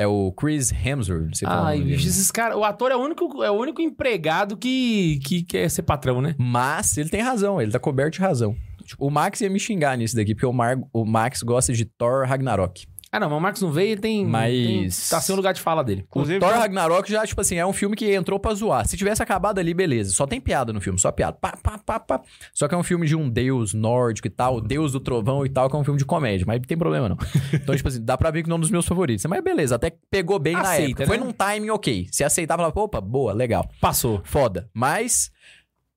É 0.00 0.06
o 0.06 0.32
Chris 0.32 0.72
Hemsworth. 0.72 1.42
Ai, 1.66 1.78
bicho, 1.82 2.08
esses 2.08 2.30
caras. 2.30 2.56
O 2.56 2.64
ator 2.64 2.90
é 2.90 2.96
o 2.96 3.00
único, 3.00 3.42
é 3.44 3.50
o 3.50 3.54
único 3.54 3.82
empregado 3.82 4.56
que, 4.56 5.20
que 5.24 5.42
quer 5.42 5.68
ser 5.70 5.82
patrão, 5.82 6.22
né? 6.22 6.34
Mas 6.38 6.96
ele 6.96 7.10
tem 7.10 7.20
razão, 7.20 7.60
ele 7.60 7.70
tá 7.70 7.78
coberto 7.78 8.14
de 8.14 8.20
razão. 8.20 8.56
Tipo, 8.84 9.06
o 9.06 9.10
Max 9.10 9.40
ia 9.42 9.50
me 9.50 9.60
xingar 9.60 9.96
nisso 9.98 10.16
daqui, 10.16 10.34
porque 10.34 10.46
o, 10.46 10.52
Mar- 10.52 10.80
o 10.92 11.04
Max 11.04 11.42
gosta 11.42 11.72
de 11.72 11.84
Thor 11.84 12.26
Ragnarok. 12.26 12.86
Ah, 13.12 13.18
não, 13.18 13.28
mas 13.28 13.38
o 13.38 13.40
Marcos 13.40 13.62
não 13.62 13.72
veio, 13.72 13.90
ele 13.92 14.00
tem. 14.00 14.24
Mas- 14.24 14.52
tem- 14.52 14.88
tá 15.10 15.20
sem 15.20 15.32
o 15.32 15.36
lugar 15.36 15.52
de 15.52 15.60
fala 15.60 15.82
dele. 15.82 16.04
Inclusive, 16.08 16.36
o 16.36 16.40
Thor 16.40 16.50
tem- 16.50 16.58
Ragnarok 16.60 17.10
já, 17.10 17.26
tipo 17.26 17.40
assim, 17.40 17.56
é 17.56 17.66
um 17.66 17.72
filme 17.72 17.96
que 17.96 18.14
entrou 18.14 18.38
pra 18.38 18.54
zoar. 18.54 18.86
Se 18.86 18.96
tivesse 18.96 19.20
acabado 19.20 19.58
ali, 19.58 19.74
beleza. 19.74 20.12
Só 20.12 20.28
tem 20.28 20.40
piada 20.40 20.72
no 20.72 20.80
filme, 20.80 20.96
só 20.96 21.10
piada. 21.10 21.36
Pá, 21.40 21.56
pá, 21.60 21.76
pá, 21.78 21.98
pá. 21.98 22.20
Só 22.54 22.68
que 22.68 22.74
é 22.74 22.78
um 22.78 22.84
filme 22.84 23.08
de 23.08 23.16
um 23.16 23.28
deus 23.28 23.74
nórdico 23.74 24.28
e 24.28 24.30
tal, 24.30 24.56
o 24.56 24.60
deus 24.60 24.92
do 24.92 25.00
trovão 25.00 25.44
e 25.44 25.48
tal, 25.48 25.68
que 25.68 25.74
é 25.74 25.78
um 25.80 25.82
filme 25.82 25.98
de 25.98 26.04
comédia. 26.04 26.44
Mas 26.46 26.58
não 26.60 26.64
tem 26.66 26.78
problema, 26.78 27.08
não. 27.08 27.16
Então, 27.52 27.74
tipo 27.74 27.88
assim, 27.88 28.04
dá 28.04 28.16
pra 28.16 28.30
ver 28.30 28.44
que 28.44 28.48
não 28.48 28.54
é 28.54 28.58
um 28.58 28.60
dos 28.60 28.70
meus 28.70 28.86
favoritos. 28.86 29.24
Mas 29.26 29.42
beleza, 29.42 29.74
até 29.74 29.90
que 29.90 29.98
pegou 30.08 30.38
bem 30.38 30.52
na 30.54 30.60
Aceita, 30.60 31.02
época. 31.02 31.06
Foi 31.06 31.18
né? 31.18 31.24
num 31.24 31.32
timing 31.32 31.70
ok. 31.70 32.06
Se 32.12 32.22
aceitava, 32.22 32.62
falava, 32.62 32.80
opa, 32.80 33.00
boa, 33.00 33.32
legal. 33.32 33.68
Passou. 33.80 34.20
Foda. 34.22 34.70
Mas 34.72 35.32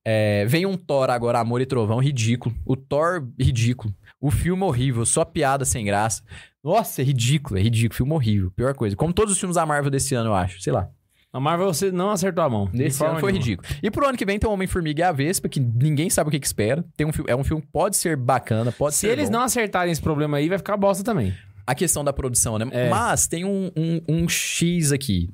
é, 0.04 0.44
vem 0.46 0.66
um 0.66 0.76
Thor 0.76 1.10
agora, 1.10 1.38
Amor 1.38 1.60
e 1.60 1.66
Trovão, 1.66 1.98
ridículo. 2.00 2.54
O 2.66 2.74
Thor, 2.76 3.24
ridículo. 3.38 3.94
O 4.20 4.32
filme 4.32 4.64
horrível, 4.64 5.06
só 5.06 5.24
piada 5.24 5.64
sem 5.64 5.84
graça. 5.84 6.22
Nossa, 6.64 7.02
é 7.02 7.04
ridículo, 7.04 7.58
é 7.58 7.62
ridículo. 7.62 7.94
Filme 7.96 8.12
horrível, 8.14 8.50
pior 8.50 8.74
coisa. 8.74 8.96
Como 8.96 9.12
todos 9.12 9.32
os 9.34 9.38
filmes 9.38 9.56
da 9.56 9.66
Marvel 9.66 9.90
desse 9.90 10.14
ano, 10.14 10.30
eu 10.30 10.34
acho. 10.34 10.60
Sei 10.62 10.72
lá. 10.72 10.88
A 11.32 11.38
Marvel 11.40 11.66
você 11.66 11.90
não 11.92 12.10
acertou 12.10 12.42
a 12.44 12.48
mão. 12.48 12.70
Nesse 12.72 13.04
ano 13.04 13.18
foi 13.18 13.32
nenhuma. 13.32 13.44
ridículo. 13.50 13.68
E 13.82 13.90
pro 13.90 14.06
ano 14.08 14.16
que 14.16 14.24
vem 14.24 14.38
tem 14.38 14.48
o 14.48 14.52
Homem-Formiga 14.52 15.00
e 15.00 15.02
a 15.02 15.10
Vespa, 15.12 15.48
que 15.48 15.58
ninguém 15.60 16.08
sabe 16.08 16.28
o 16.28 16.30
que, 16.30 16.38
que 16.40 16.46
espera. 16.46 16.84
Tem 16.96 17.04
um, 17.06 17.12
fi- 17.12 17.24
é 17.26 17.34
um 17.34 17.42
filme 17.44 17.60
que 17.60 17.68
pode 17.72 17.96
ser 17.96 18.16
bacana, 18.16 18.70
pode 18.72 18.94
Se 18.94 19.00
ser 19.02 19.08
eles 19.10 19.28
bom. 19.28 19.36
não 19.38 19.42
acertarem 19.42 19.90
esse 19.92 20.00
problema 20.00 20.36
aí, 20.36 20.48
vai 20.48 20.58
ficar 20.58 20.76
bosta 20.76 21.02
também. 21.04 21.34
A 21.66 21.74
questão 21.74 22.04
da 22.04 22.12
produção, 22.12 22.56
né? 22.58 22.66
É. 22.70 22.88
Mas 22.88 23.26
tem 23.26 23.44
um, 23.44 23.70
um, 23.76 24.00
um 24.08 24.28
X 24.28 24.92
aqui. 24.92 25.28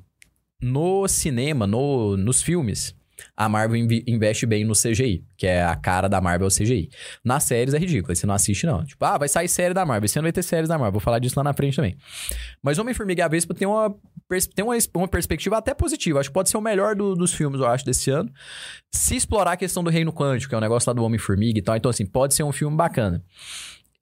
No 0.61 1.07
cinema, 1.07 1.65
no, 1.67 2.17
nos 2.17 2.41
filmes, 2.41 2.95
a 3.43 3.49
Marvel 3.49 3.77
investe 4.07 4.45
bem 4.45 4.63
no 4.63 4.73
CGI, 4.73 5.23
que 5.35 5.47
é 5.47 5.63
a 5.63 5.75
cara 5.75 6.07
da 6.07 6.21
Marvel 6.21 6.47
é 6.47 6.51
CGI. 6.51 6.89
Nas 7.25 7.43
séries 7.43 7.73
é 7.73 7.77
ridículo, 7.79 8.15
você 8.15 8.25
não 8.27 8.35
assiste 8.35 8.65
não. 8.65 8.85
Tipo, 8.85 9.03
ah, 9.05 9.17
vai 9.17 9.27
sair 9.27 9.47
série 9.47 9.73
da 9.73 9.85
Marvel, 9.85 10.05
esse 10.05 10.19
ano 10.19 10.25
vai 10.25 10.31
ter 10.31 10.43
séries 10.43 10.69
da 10.69 10.77
Marvel, 10.77 10.91
vou 10.93 11.01
falar 11.01 11.19
disso 11.19 11.33
lá 11.37 11.43
na 11.43 11.53
frente 11.53 11.75
também. 11.75 11.97
Mas 12.61 12.77
Homem-Formiga 12.77 13.21
e 13.21 13.23
a 13.23 13.27
Vespa 13.27 13.53
tem 13.53 13.67
uma, 13.67 13.95
tem 14.55 14.63
uma, 14.63 14.75
uma 14.95 15.07
perspectiva 15.07 15.57
até 15.57 15.73
positiva, 15.73 16.19
acho 16.19 16.29
que 16.29 16.33
pode 16.33 16.49
ser 16.49 16.57
o 16.57 16.61
melhor 16.61 16.95
do- 16.95 17.15
dos 17.15 17.33
filmes, 17.33 17.59
eu 17.59 17.67
acho, 17.67 17.83
desse 17.85 18.11
ano. 18.11 18.31
Se 18.93 19.15
explorar 19.15 19.53
a 19.53 19.57
questão 19.57 19.83
do 19.83 19.89
reino 19.89 20.13
quântico, 20.13 20.49
que 20.49 20.55
é 20.55 20.57
o 20.57 20.61
negócio 20.61 20.89
lá 20.89 20.93
do 20.93 21.03
Homem-Formiga 21.03 21.57
e 21.57 21.61
tal, 21.61 21.75
então 21.75 21.89
assim, 21.89 22.05
pode 22.05 22.33
ser 22.35 22.43
um 22.43 22.51
filme 22.51 22.75
bacana. 22.77 23.23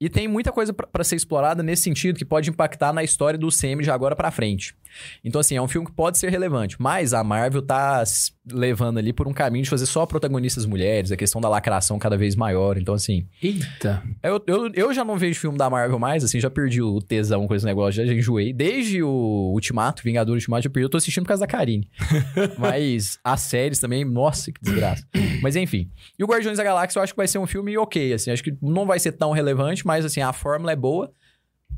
E 0.02 0.08
tem 0.08 0.26
muita 0.26 0.50
coisa 0.50 0.72
pra 0.72 1.04
ser 1.04 1.16
explorada 1.16 1.62
nesse 1.62 1.82
sentido 1.82 2.16
que 2.16 2.24
pode 2.24 2.48
impactar 2.48 2.90
na 2.90 3.04
história 3.04 3.38
do 3.38 3.48
CM 3.50 3.82
de 3.82 3.90
agora 3.90 4.16
pra 4.16 4.30
frente. 4.30 4.74
Então, 5.22 5.38
assim, 5.38 5.56
é 5.56 5.60
um 5.60 5.68
filme 5.68 5.86
que 5.86 5.92
pode 5.92 6.16
ser 6.16 6.30
relevante, 6.30 6.74
mas 6.80 7.12
a 7.12 7.22
Marvel 7.22 7.60
tá 7.60 8.02
levando 8.50 8.98
ali 8.98 9.12
por 9.12 9.28
um 9.28 9.32
caminho 9.32 9.64
de 9.64 9.70
fazer 9.70 9.86
só 9.86 10.06
protagonistas 10.06 10.64
mulheres, 10.64 11.12
a 11.12 11.16
questão 11.16 11.40
da 11.40 11.48
lacração 11.48 11.98
cada 11.98 12.16
vez 12.16 12.34
maior. 12.34 12.78
Então, 12.78 12.94
assim, 12.94 13.26
Eita. 13.42 14.02
eu, 14.22 14.42
eu, 14.46 14.72
eu 14.74 14.94
já 14.94 15.04
não 15.04 15.18
vejo 15.18 15.38
filme 15.38 15.58
da 15.58 15.68
Marvel 15.68 15.98
mais, 15.98 16.24
assim, 16.24 16.40
já 16.40 16.50
perdi 16.50 16.80
o 16.80 17.00
tesão 17.00 17.46
com 17.46 17.54
esse 17.54 17.66
negócio, 17.66 17.92
já, 18.02 18.06
já 18.06 18.14
enjoei. 18.14 18.52
Desde 18.52 19.02
o 19.02 19.52
Ultimato, 19.52 20.02
Vingador 20.02 20.34
Ultimato, 20.34 20.66
eu 20.66 20.70
perdi, 20.70 20.86
eu 20.86 20.90
tô 20.90 20.96
assistindo 20.96 21.24
por 21.24 21.28
causa 21.28 21.40
da 21.40 21.46
Karine. 21.46 21.88
Mas 22.58 23.18
as 23.22 23.42
séries 23.42 23.78
também, 23.78 24.04
nossa, 24.04 24.50
que 24.50 24.60
desgraça. 24.60 25.06
Mas 25.42 25.54
enfim. 25.54 25.90
E 26.18 26.24
o 26.24 26.26
Guardiões 26.26 26.56
da 26.56 26.64
Galáxia 26.64 26.98
eu 26.98 27.02
acho 27.02 27.12
que 27.12 27.18
vai 27.18 27.28
ser 27.28 27.38
um 27.38 27.46
filme 27.46 27.76
ok, 27.76 28.14
assim, 28.14 28.30
acho 28.30 28.42
que 28.42 28.56
não 28.62 28.86
vai 28.86 28.98
ser 28.98 29.12
tão 29.12 29.32
relevante, 29.32 29.86
mas 29.86 30.04
assim, 30.04 30.20
a 30.20 30.32
fórmula 30.32 30.72
é 30.72 30.76
boa. 30.76 31.12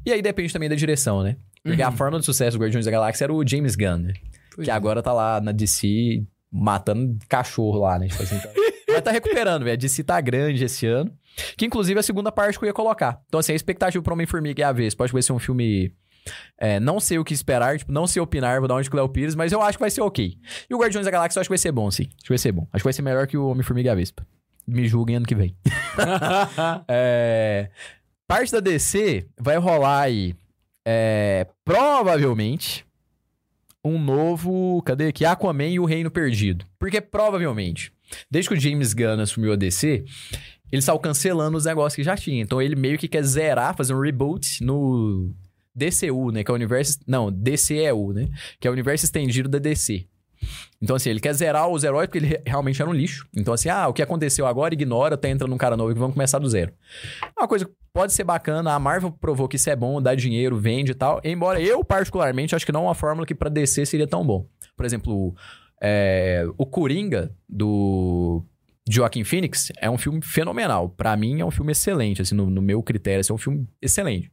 E 0.07 0.13
aí 0.13 0.23
depende 0.23 0.53
também 0.53 0.69
da 0.69 0.75
direção, 0.75 1.23
né? 1.23 1.37
Porque 1.63 1.83
a 1.83 1.93
fórmula 1.93 2.19
de 2.19 2.27
sucesso 2.27 2.57
do 2.57 2.63
Guardiões 2.63 2.85
da 2.85 2.91
Galáxia 2.91 3.25
era 3.25 3.33
o 3.33 3.47
James 3.47 3.77
Gunn, 3.77 3.99
né? 3.99 4.13
Pois 4.55 4.65
que 4.65 4.71
é. 4.71 4.75
agora 4.75 5.03
tá 5.03 5.13
lá 5.13 5.41
na 5.41 5.53
DC 5.53 6.25
matando 6.53 7.19
cachorro 7.29 7.79
lá, 7.81 7.99
né? 7.99 8.09
Tipo 8.09 8.23
assim, 8.23 8.37
então... 8.37 8.53
Mas 8.93 9.01
tá 9.03 9.11
recuperando, 9.11 9.65
velho. 9.65 9.73
A 9.73 9.77
DC 9.77 10.05
tá 10.05 10.21
grande 10.21 10.65
esse 10.65 10.87
ano. 10.87 11.11
Que 11.57 11.65
inclusive 11.65 11.97
é 11.99 12.01
a 12.01 12.03
segunda 12.03 12.31
parte 12.31 12.59
que 12.59 12.65
eu 12.65 12.67
ia 12.67 12.75
colocar. 12.75 13.21
Então, 13.27 13.41
assim, 13.41 13.53
a 13.53 13.57
expectativa 13.57 14.03
pro 14.03 14.13
Homem-Formiga 14.13 14.61
e 14.61 14.65
a 14.65 14.71
vez. 14.71 14.95
Pode 14.95 15.11
ser 15.23 15.33
um 15.33 15.39
filme. 15.39 15.91
é, 16.59 16.79
não 16.79 17.01
sei 17.01 17.19
o 17.19 17.25
que 17.25 17.33
esperar, 17.33 17.79
tipo, 17.79 17.91
não 17.91 18.07
sei 18.07 18.21
opinar, 18.21 18.59
vou 18.59 18.69
dar 18.69 18.75
onde 18.75 18.91
com 18.91 18.97
o 18.97 19.01
Léo 19.01 19.09
Pires, 19.09 19.35
mas 19.35 19.51
eu 19.51 19.63
acho 19.63 19.79
que 19.79 19.83
vai 19.83 19.91
ser 19.91 20.03
ok. 20.03 20.37
E 20.69 20.75
o 20.75 20.79
Guardiões 20.79 21.07
da 21.07 21.11
Galáxia 21.11 21.39
eu 21.39 21.41
acho 21.41 21.49
que 21.49 21.53
vai 21.53 21.59
ser 21.59 21.73
bom, 21.73 21.91
sim. 21.91 22.05
Acho 22.05 22.23
que 22.25 22.29
vai 22.29 22.39
ser 22.39 22.53
bom. 22.53 22.69
Acho 22.73 22.83
que 22.83 22.87
vai 22.87 22.93
ser 22.93 23.03
melhor 23.03 23.27
que 23.27 23.37
o 23.37 23.49
Homem-Formiga 23.49 23.89
e 23.89 23.91
a 23.91 23.95
Vespa. 23.95 24.27
Me 24.67 24.87
julguem 24.87 25.17
ano 25.17 25.27
que 25.27 25.35
vem. 25.35 25.57
É, 26.87 27.71
parte 28.29 28.53
da 28.53 28.61
DC 28.61 29.27
vai 29.41 29.57
rolar 29.57 30.03
aí. 30.03 30.35
é, 30.87 31.47
provavelmente. 31.65 32.85
Um 33.85 33.99
novo. 33.99 34.83
Cadê 34.83 35.09
aqui? 35.09 35.25
Aquaman 35.25 35.69
e 35.69 35.81
o 35.81 35.85
Reino 35.85 36.11
Perdido. 36.11 36.65
Porque 36.79 37.01
provavelmente, 37.01 37.93
desde 38.31 38.49
que 38.49 38.57
o 38.57 38.61
James 38.61 38.93
Gunn 38.93 39.21
assumiu 39.21 39.53
a 39.53 39.57
DC, 39.57 40.05
ele 40.71 40.83
saiu 40.83 40.99
cancelando 40.99 41.57
os 41.57 41.65
negócios 41.65 41.97
que 41.97 42.03
já 42.03 42.17
tinha. 42.17 42.43
Então 42.43 42.61
ele 42.61 42.77
meio 42.77 42.99
que 42.99 43.09
quer 43.09 43.23
zerar, 43.23 43.77
fazer 43.77 43.95
um 43.95 44.01
reboot 44.01 44.65
no 44.65 45.35
DCU, 45.75 46.31
né? 46.31 46.45
Que 46.45 46.51
é 46.51 46.53
o 46.53 46.55
universo. 46.55 46.99
Não, 47.07 47.31
DCEU, 47.31 48.13
né? 48.13 48.29
Que 48.61 48.67
é 48.67 48.71
o 48.71 48.73
universo 48.73 49.05
estendido 49.05 49.49
da 49.49 49.59
DC. 49.59 50.07
Então, 50.81 50.97
assim, 50.97 51.11
ele 51.11 51.21
quer 51.21 51.33
zerar 51.33 51.69
os 51.69 51.85
heróis 51.85 52.07
porque 52.07 52.19
ele 52.19 52.27
re- 52.27 52.43
realmente 52.47 52.81
era 52.83 52.91
um 52.91 52.95
lixo. 52.95 53.27
Então, 53.37 53.55
assim, 53.55 53.69
ah, 53.69 53.89
o 53.89 53.93
que 53.93 54.03
aconteceu 54.03 54.47
agora, 54.47 54.75
ignora, 54.75 55.17
tá 55.17 55.29
entrando 55.29 55.55
um 55.55 55.59
cara 55.59 55.77
novo 55.77 55.91
e 55.91 55.95
vamos 55.95 56.15
começar 56.15 56.39
do 56.39 56.49
zero. 56.49 56.73
É 57.23 57.41
uma 57.41 57.49
coisa 57.49 57.65
que 57.67 57.73
pode 57.93 58.13
ser 58.13 58.25
bacana, 58.25 58.73
a 58.75 58.79
Marvel 58.79 59.13
provou 59.13 59.47
que 59.47 59.57
isso 59.57 59.69
é 59.71 59.77
bom, 59.77 60.01
dá 60.03 60.15
dinheiro, 60.15 60.57
vende 60.57 60.93
e 60.93 60.95
tal. 60.95 61.21
Embora 61.23 61.61
eu, 61.61 61.85
particularmente, 61.85 62.55
acho 62.57 62.67
que 62.67 62.73
não 62.73 62.81
é 62.81 62.85
uma 62.89 62.95
fórmula 62.95 63.27
que 63.27 63.35
pra 63.35 63.49
DC 63.49 63.87
seria 63.87 64.07
tão 64.07 64.27
bom. 64.27 64.47
Por 64.77 64.85
exemplo, 64.87 65.35
é, 65.81 66.45
o 66.59 66.65
Coringa, 66.67 67.31
do 67.49 68.43
Joaquin 68.89 69.23
Phoenix, 69.25 69.71
é 69.79 69.89
um 69.89 69.99
filme 69.99 70.21
fenomenal. 70.23 70.89
Pra 70.89 71.17
mim, 71.17 71.41
é 71.41 71.45
um 71.45 71.51
filme 71.51 71.73
excelente, 71.73 72.23
assim, 72.23 72.35
no, 72.35 72.49
no 72.51 72.63
meu 72.63 72.83
critério, 72.83 73.21
assim, 73.21 73.33
é 73.33 73.35
um 73.35 73.39
filme 73.39 73.69
excelente. 73.81 74.33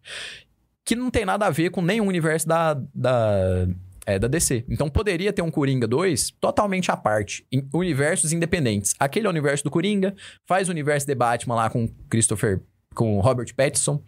Que 0.85 0.95
não 0.95 1.11
tem 1.11 1.25
nada 1.25 1.45
a 1.45 1.49
ver 1.51 1.69
com 1.69 1.81
nenhum 1.81 2.07
universo 2.07 2.47
da, 2.47 2.73
da, 2.95 3.67
é, 4.05 4.17
da 4.19 4.27
DC. 4.27 4.65
Então 4.69 4.89
poderia 4.89 5.31
ter 5.33 5.41
um 5.41 5.51
Coringa 5.51 5.87
2 5.87 6.31
totalmente 6.39 6.91
à 6.91 6.97
parte, 6.97 7.45
em 7.51 7.67
universos 7.73 8.31
independentes. 8.33 8.93
Aquele 8.99 9.27
é 9.27 9.29
o 9.29 9.31
universo 9.31 9.63
do 9.63 9.71
Coringa, 9.71 10.15
faz 10.45 10.67
o 10.67 10.71
universo 10.71 11.05
de 11.07 11.15
Batman 11.15 11.55
lá 11.55 11.69
com 11.69 11.87
Christopher 12.09 12.61
com 12.95 13.17
o 13.17 13.21
Robert 13.21 13.53
Pattinson, 13.55 14.01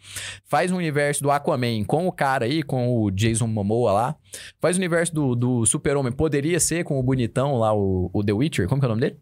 faz 0.44 0.72
o 0.72 0.76
universo 0.76 1.22
do 1.22 1.32
Aquaman 1.32 1.84
com 1.86 2.08
o 2.08 2.12
cara 2.12 2.46
aí, 2.46 2.64
com 2.64 3.02
o 3.02 3.12
Jason 3.12 3.48
Momoa 3.48 3.92
lá, 3.92 4.16
faz 4.60 4.76
o 4.76 4.80
universo 4.80 5.14
do, 5.14 5.36
do 5.36 5.66
Super-Homem, 5.66 6.12
poderia 6.12 6.60
ser 6.60 6.84
com 6.84 7.00
o 7.00 7.04
bonitão 7.04 7.58
lá, 7.58 7.74
o, 7.74 8.10
o 8.12 8.24
The 8.24 8.34
Witcher, 8.34 8.68
como 8.68 8.82
que 8.82 8.86
é 8.86 8.88
o 8.88 8.90
nome 8.90 9.02
dele? 9.02 9.18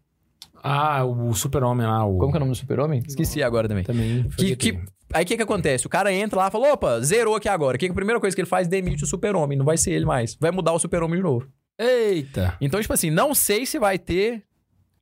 Ah, 0.63 1.05
o 1.05 1.33
super-homem 1.33 1.85
lá, 1.85 2.05
o... 2.05 2.17
Como 2.17 2.31
que 2.31 2.37
é 2.37 2.39
o 2.39 2.41
nome 2.41 2.51
do 2.51 2.57
Super-Homem? 2.57 3.03
Esqueci 3.07 3.41
agora 3.41 3.67
também. 3.67 3.83
Também. 3.83 4.27
Que, 4.37 4.55
que, 4.55 4.79
aí 5.13 5.23
o 5.23 5.27
que 5.27 5.37
que 5.37 5.43
acontece? 5.43 5.85
O 5.87 5.89
cara 5.89 6.11
entra 6.13 6.39
lá 6.39 6.47
e 6.47 6.51
fala, 6.51 6.73
opa, 6.73 6.99
zerou 7.01 7.35
aqui 7.35 7.47
agora. 7.49 7.75
O 7.75 7.79
que, 7.79 7.85
que 7.87 7.91
a 7.91 7.95
primeira 7.95 8.19
coisa 8.19 8.35
que 8.35 8.41
ele 8.41 8.47
faz? 8.49 8.67
Demite 8.67 9.03
o 9.03 9.07
super-homem. 9.07 9.57
Não 9.57 9.65
vai 9.65 9.77
ser 9.77 9.91
ele 9.91 10.05
mais. 10.05 10.35
Vai 10.39 10.51
mudar 10.51 10.73
o 10.73 10.79
super-homem 10.79 11.17
de 11.17 11.23
novo. 11.23 11.47
Eita! 11.77 12.57
Então, 12.59 12.81
tipo 12.81 12.93
assim, 12.93 13.09
não 13.09 13.33
sei 13.33 13.65
se 13.65 13.79
vai 13.79 13.97
ter 13.97 14.43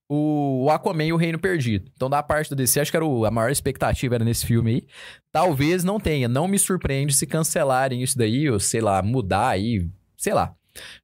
o 0.10 0.70
Aquaman 0.72 1.04
e 1.06 1.13
o 1.13 1.17
Reino 1.17 1.38
Perdido. 1.38 1.91
Então, 1.96 2.10
da 2.10 2.24
parte 2.24 2.50
do 2.50 2.56
DC, 2.56 2.80
acho 2.80 2.91
que 2.91 2.96
era 2.98 3.06
o- 3.06 3.26
a 3.26 3.32
maior 3.32 3.50
expectativa 3.52 4.15
era 4.15 4.24
nesse 4.24 4.46
filme 4.46 4.72
aí. 4.72 4.88
Talvez 5.32 5.84
não 5.84 6.00
tenha. 6.00 6.28
Não 6.28 6.48
me 6.48 6.58
surpreende 6.58 7.13
se 7.13 7.26
cancelarem 7.28 8.02
isso 8.02 8.17
daí, 8.17 8.50
ou 8.50 8.60
sei 8.60 8.80
lá, 8.80 9.02
mudar 9.02 9.50
aí, 9.50 9.86
sei 10.15 10.34
lá. 10.34 10.54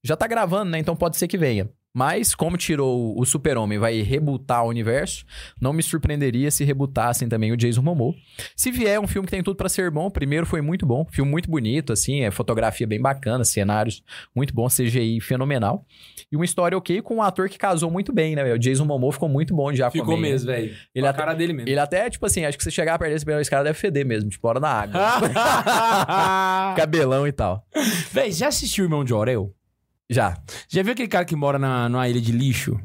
Já 0.04 0.16
tá 0.16 0.28
gravando, 0.28 0.72
né? 0.72 0.80
Então 0.80 0.96
pode 0.96 1.18
ser 1.18 1.28
que 1.28 1.38
venha. 1.38 1.70
Mas, 1.96 2.34
como 2.34 2.58
tirou 2.58 3.14
o 3.20 3.24
Super-Homem, 3.24 3.78
vai 3.78 4.02
rebutar 4.02 4.66
o 4.66 4.70
universo, 4.70 5.24
não 5.62 5.72
me 5.72 5.84
surpreenderia 5.84 6.50
se 6.50 6.64
rebutassem 6.64 7.30
também 7.30 7.52
o 7.52 7.58
Jason 7.58 7.84
Momoa. 7.84 8.16
Se 8.56 8.72
vier 8.72 9.00
um 9.00 9.06
filme 9.06 9.28
que 9.28 9.32
tem 9.32 9.44
tudo 9.44 9.56
pra 9.56 9.70
ser 9.70 9.92
bom, 9.92 10.08
o 10.08 10.12
primeiro 10.12 10.46
foi 10.46 10.60
muito 10.60 10.88
bom, 10.88 11.06
filme 11.12 11.30
muito 11.30 11.52
bonito, 11.52 11.94
assim, 11.94 12.22
é 12.24 12.32
fotografia 12.32 12.88
bem 12.88 13.00
bacana, 13.00 13.44
cenários 13.44 14.02
muito 14.36 14.54
bom, 14.56 14.68
CGI 14.68 15.22
fenomenal. 15.22 15.86
E 16.32 16.36
uma 16.36 16.46
história 16.46 16.76
ok 16.76 17.00
com 17.04 17.18
um 17.18 17.22
ator 17.22 17.48
que 17.48 17.60
casou 17.60 17.92
muito 17.92 18.12
bem, 18.12 18.36
né? 18.36 18.44
velho? 18.44 18.56
O 18.56 18.60
Jason 18.60 18.86
Momoa 18.86 19.14
ficou 19.14 19.30
muito 19.30 19.54
bom 19.56 19.72
de 19.72 19.84
Aquaman. 19.84 20.04
Ficou 20.04 20.18
mesmo, 20.18 20.48
velho. 20.48 20.76
Ele 20.96 21.06
a 21.06 21.12
até- 21.12 21.20
cara 21.20 21.34
dele 21.36 21.54
mesmo. 21.54 21.70
Ele 21.70 21.80
até, 21.80 22.10
tipo 22.10 22.26
assim, 22.26 22.44
acho 22.44 22.58
que 22.58 22.64
você 22.64 22.72
chegar 22.72 22.98
perto 22.98 23.12
desse 23.14 23.30
esse 23.40 23.50
cara 23.52 23.64
deve 23.64 23.78
feder 23.78 24.04
mesmo, 24.06 24.32
tipo, 24.32 24.48
hora 24.48 24.60
na 24.60 24.70
água. 24.70 25.00
Cabelão 26.76 27.28
e 27.28 27.32
tal. 27.32 27.64
Véi, 28.12 28.32
já 28.32 28.48
assistiu 28.48 28.84
o 28.84 28.88
Irmão 28.88 29.04
de 29.04 29.14
Orel? 29.14 29.54
Já. 30.10 30.38
Já 30.70 30.84
viu 30.84 30.94
aquele 30.94 31.08
cara 31.08 31.26
que 31.26 31.36
mora 31.36 31.58
na, 31.60 31.88
numa 31.90 32.08
ilha 32.08 32.22
de 32.22 32.32
lixo? 32.32 32.80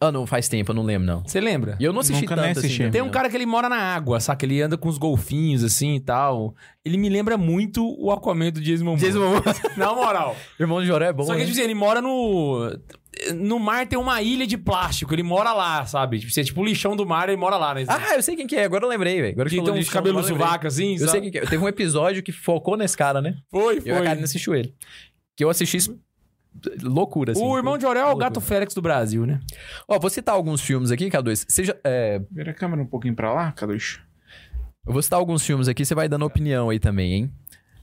Ah, 0.00 0.12
não 0.12 0.24
faz 0.28 0.48
tempo, 0.48 0.70
eu 0.70 0.76
não 0.76 0.84
lembro, 0.84 1.04
não. 1.06 1.24
Você 1.26 1.40
lembra? 1.40 1.76
E 1.80 1.84
eu 1.84 1.92
não 1.92 2.00
assisti 2.00 2.22
Nunca 2.22 2.36
tanto 2.36 2.42
nem 2.44 2.50
assim. 2.52 2.60
assisti. 2.60 2.78
também, 2.78 2.92
Tem 2.92 3.02
um 3.02 3.10
cara 3.10 3.28
que 3.28 3.36
ele 3.36 3.44
mora 3.46 3.68
na 3.68 3.76
água, 3.76 4.20
saca? 4.20 4.46
Ele 4.46 4.62
anda 4.62 4.76
com 4.78 4.88
os 4.88 4.96
golfinhos 4.96 5.64
assim 5.64 5.96
e 5.96 6.00
tal. 6.00 6.54
Ele 6.84 6.96
me 6.96 7.08
lembra 7.08 7.36
muito 7.36 7.84
o 8.00 8.12
Aquaman 8.12 8.52
do 8.52 8.60
Jason 8.60 8.84
Momoa. 8.84 9.00
Jason 9.00 9.18
Momoa. 9.18 9.42
Na 9.76 9.92
moral. 9.92 10.36
Irmão 10.58 10.80
de 10.80 10.86
Joré 10.86 11.06
é 11.08 11.12
bom, 11.12 11.24
Só 11.24 11.32
que, 11.32 11.38
né? 11.40 11.44
tipo 11.46 11.52
assim, 11.56 11.64
ele 11.64 11.74
mora 11.74 12.00
no... 12.00 12.78
No 13.34 13.58
mar 13.58 13.88
tem 13.88 13.98
uma 13.98 14.22
ilha 14.22 14.46
de 14.46 14.56
plástico. 14.56 15.12
Ele 15.12 15.24
mora 15.24 15.52
lá, 15.52 15.84
sabe? 15.84 16.20
Tipo, 16.20 16.30
você 16.30 16.42
é 16.42 16.44
tipo 16.44 16.60
o 16.60 16.64
lixão 16.64 16.94
do 16.94 17.04
mar, 17.04 17.28
ele 17.28 17.36
mora 17.36 17.56
lá, 17.56 17.74
né? 17.74 17.84
Ah, 17.88 18.14
eu 18.14 18.22
sei 18.22 18.36
quem 18.36 18.46
que 18.46 18.54
é, 18.54 18.62
agora 18.64 18.84
eu 18.84 18.88
lembrei, 18.88 19.20
velho. 19.20 19.32
Agora 19.32 19.50
que 19.50 19.60
tem 19.60 19.74
uns 19.74 19.88
cabelos 19.90 20.28
eu 20.30 20.36
sovaco 20.36 20.68
assim, 20.68 20.92
Eu 20.92 20.98
sabe? 21.00 21.10
sei 21.10 21.20
quem 21.22 21.30
que 21.32 21.38
é. 21.38 21.40
Teve 21.40 21.58
um 21.64 21.66
episódio 21.66 22.22
que 22.22 22.30
focou 22.30 22.76
nesse 22.76 22.96
cara, 22.96 23.20
né? 23.20 23.34
Foi, 23.50 23.78
Eu 23.78 23.82
e 23.86 23.90
a 23.90 23.94
foi. 23.96 24.04
Karine 24.06 24.22
assistiu 24.22 24.54
ele. 24.54 24.72
Que 25.34 25.42
eu 25.42 25.50
assisti 25.50 25.78
loucura, 26.82 27.32
assim. 27.32 27.42
o 27.42 27.56
Irmão 27.56 27.76
de 27.78 27.86
Orel 27.86 28.02
é 28.02 28.04
o 28.04 28.08
Loucura. 28.08 28.26
gato 28.28 28.40
Félix 28.40 28.74
do 28.74 28.82
Brasil, 28.82 29.26
né? 29.26 29.40
Ó, 29.86 29.98
vou 29.98 30.10
citar 30.10 30.34
alguns 30.34 30.60
filmes 30.60 30.90
aqui, 30.90 31.08
K2. 31.10 31.44
Seja, 31.48 31.78
é, 31.84 32.20
Vira 32.30 32.50
a 32.50 32.54
câmera 32.54 32.82
um 32.82 32.86
pouquinho 32.86 33.14
pra 33.14 33.32
lá, 33.32 33.52
Caducho. 33.52 34.02
eu 34.86 34.92
vou 34.92 35.02
citar 35.02 35.18
alguns 35.18 35.44
filmes 35.44 35.68
aqui, 35.68 35.84
você 35.84 35.94
vai 35.94 36.08
dando 36.08 36.24
opinião 36.24 36.70
aí 36.70 36.78
também, 36.78 37.12
hein? 37.12 37.32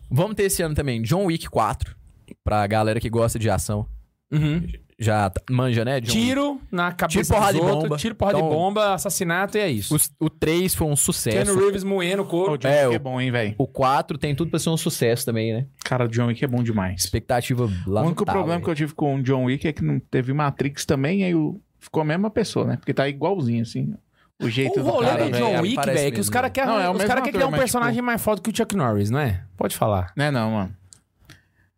Vamos 0.10 0.36
ter 0.36 0.44
esse 0.44 0.62
ano 0.62 0.76
também 0.76 1.02
John 1.02 1.26
Wick 1.26 1.50
4, 1.50 1.96
pra 2.44 2.66
galera 2.68 3.00
que 3.00 3.10
gosta 3.10 3.40
de 3.40 3.50
ação. 3.50 3.88
Uhum. 4.32 4.68
Já 4.98 5.30
tá- 5.30 5.42
manja, 5.50 5.84
né? 5.84 6.00
John 6.00 6.08
Wick? 6.14 6.26
Tiro 6.26 6.62
na 6.72 6.92
cabeça 6.94 7.22
Tiro, 7.22 7.36
porrada 7.36 7.54
dos 7.54 7.62
e 7.62 7.66
outros, 7.70 7.84
bomba. 7.84 7.98
Tiro, 7.98 8.16
porrada 8.16 8.38
Então- 8.38 8.50
de 8.50 8.56
bomba, 8.56 8.94
assassinato 8.94 9.58
e 9.58 9.62
é 9.62 9.70
isso. 9.70 9.96
O, 10.22 10.26
o 10.26 10.30
3 10.30 10.74
foi 10.74 10.88
um 10.88 10.96
sucesso. 10.96 11.36
Keanu 11.46 11.60
Reeves 11.60 11.84
moendo 11.84 12.22
o 12.22 12.26
O 12.26 12.30
couro. 12.30 12.58
John 12.58 12.68
É, 12.70 12.88
o- 12.88 12.94
é 12.94 13.00
bom, 13.00 13.20
hein, 13.20 13.30
velho? 13.30 13.56
O 13.58 13.68
4 13.68 14.18
tem 14.18 14.34
tudo 14.34 14.50
pra 14.50 14.60
ser 14.60 14.70
um 14.70 14.78
sucesso 14.78 15.26
também, 15.26 15.52
né? 15.54 15.66
Cara, 15.84 16.06
o 16.06 16.08
John 16.08 16.28
Wick 16.28 16.44
é 16.44 16.48
bom 16.48 16.64
demais. 16.64 17.02
Expectativa 17.04 17.70
lá 17.86 18.04
o 18.04 18.06
único 18.06 18.24
problema 18.26 18.62
que 18.62 18.70
eu 18.70 18.76
tive 18.76 18.94
com 18.94 19.16
o 19.16 19.22
John 19.22 19.44
Wick 19.46 19.68
é 19.68 19.74
que 19.74 19.84
não 19.84 20.00
teve 20.00 20.32
Matrix 20.32 20.86
também, 20.86 21.26
aí 21.26 21.36
o- 21.36 21.60
ficou 21.78 22.02
a 22.02 22.06
mesma 22.06 22.30
pessoa, 22.30 22.66
né? 22.66 22.78
Porque 22.78 22.94
tá 22.94 23.08
igualzinho, 23.10 23.64
assim, 23.64 23.94
o 24.42 24.50
jeito 24.50 24.80
O 24.80 24.84
do 24.84 24.90
rolê 24.90 25.08
cara, 25.08 25.26
do 25.26 25.32
velho. 25.32 25.46
John 25.46 25.52
é, 25.56 25.62
Wick, 25.62 25.86
velho, 25.86 26.00
é 26.00 26.12
que 26.12 26.20
os 26.22 26.30
caras 26.30 26.50
né? 26.50 26.54
querem 26.54 26.74
é 26.74 27.08
cara 27.08 27.22
quer 27.22 27.32
criar 27.32 27.48
um 27.48 27.52
mas, 27.52 27.60
personagem 27.60 28.02
mais 28.02 28.22
foda 28.22 28.42
que 28.42 28.50
o 28.50 28.56
Chuck 28.56 28.76
Norris, 28.78 29.10
não 29.10 29.20
é? 29.20 29.42
Pode 29.58 29.76
falar. 29.76 30.14
Não 30.16 30.24
é 30.26 30.32
não, 30.32 30.52
mano. 30.52 30.76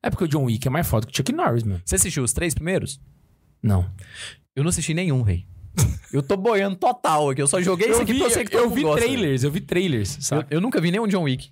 É 0.08 0.10
porque 0.10 0.24
o 0.24 0.28
John 0.28 0.46
Wick 0.46 0.66
é 0.66 0.72
mais 0.72 0.88
foda 0.88 1.06
que 1.06 1.12
o 1.12 1.16
Chuck 1.18 1.34
Norris, 1.34 1.64
mano. 1.64 1.82
Você 1.84 1.96
assistiu 1.96 2.24
os 2.24 2.32
três 2.32 2.54
primeiros? 2.54 2.98
Não. 3.62 3.92
Eu 4.56 4.64
não 4.64 4.70
assisti 4.70 4.94
nenhum, 4.94 5.22
velho. 5.22 5.44
eu 6.14 6.24
tô 6.24 6.38
boiando 6.38 6.78
total 6.78 7.30
aqui. 7.30 7.42
Eu 7.42 7.48
só 7.48 7.62
joguei 7.62 7.90
isso 7.90 7.98
Eu 7.98 8.04
aqui 8.04 8.14
vi, 8.14 8.20
pra 8.20 8.30
você 8.30 8.46
que 8.46 8.56
eu 8.56 8.70
mundo 8.70 8.76
vi 8.76 8.84
gosta, 8.84 9.02
trailers, 9.02 9.44
eu 9.44 9.52
vi 9.52 9.60
trailers, 9.60 10.18
sabe? 10.22 10.48
Eu, 10.50 10.58
eu 10.58 10.62
nunca 10.62 10.80
vi 10.80 10.92
nenhum 10.92 11.06
John 11.10 11.24
Wick. 11.24 11.52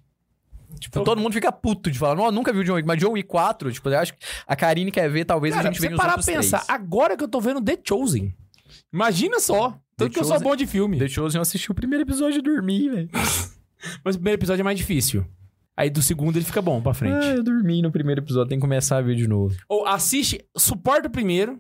Tipo, 0.80 1.04
todo 1.04 1.20
mundo 1.20 1.34
fica 1.34 1.52
puto 1.52 1.92
de 1.92 2.00
falar, 2.00 2.16
não, 2.16 2.32
nunca 2.32 2.54
vi 2.54 2.60
o 2.60 2.64
John 2.64 2.76
Wick, 2.76 2.88
mas 2.88 2.98
John 2.98 3.12
Wick 3.12 3.28
4, 3.28 3.74
tipo, 3.74 3.90
eu 3.90 4.00
acho 4.00 4.14
que 4.14 4.20
a 4.48 4.56
Karine 4.56 4.90
quer 4.90 5.10
ver, 5.10 5.26
talvez 5.26 5.54
Cara, 5.54 5.68
a 5.68 5.72
gente 5.72 5.82
venha 5.82 5.94
os 5.94 5.98
parar 5.98 6.14
outros 6.14 6.26
pensar, 6.26 6.60
três. 6.60 6.70
agora 6.70 7.18
que 7.18 7.24
eu 7.26 7.28
tô 7.28 7.42
vendo 7.42 7.62
The 7.62 7.78
Chosen. 7.86 8.34
Imagina 8.94 9.42
só. 9.42 9.78
Tanto 9.98 10.14
The 10.14 10.14
que 10.14 10.20
eu 10.20 10.24
sou 10.24 10.40
bom 10.40 10.56
de 10.56 10.66
filme. 10.66 10.98
The 10.98 11.10
Chosen 11.10 11.40
eu 11.40 11.42
assisti 11.42 11.70
o 11.70 11.76
primeiro 11.76 12.06
episódio 12.06 12.40
e 12.40 12.42
dormi, 12.42 12.90
velho. 12.90 13.10
Mas 14.02 14.16
o 14.16 14.20
primeiro 14.20 14.40
episódio 14.40 14.62
é 14.62 14.64
mais 14.64 14.78
difícil. 14.78 15.26
Aí 15.78 15.90
do 15.90 16.02
segundo 16.02 16.38
ele 16.38 16.46
fica 16.46 16.62
bom 16.62 16.82
pra 16.82 16.94
frente. 16.94 17.26
Ah, 17.26 17.36
eu 17.36 17.44
dormi 17.44 17.82
no 17.82 17.92
primeiro 17.92 18.22
episódio, 18.22 18.50
tem 18.50 18.58
que 18.58 18.62
começar 18.62 18.98
a 18.98 19.02
ver 19.02 19.16
de 19.16 19.28
novo. 19.28 19.56
Ou 19.68 19.86
assiste, 19.86 20.44
suporta 20.58 21.08
o 21.08 21.12
primeiro. 21.12 21.60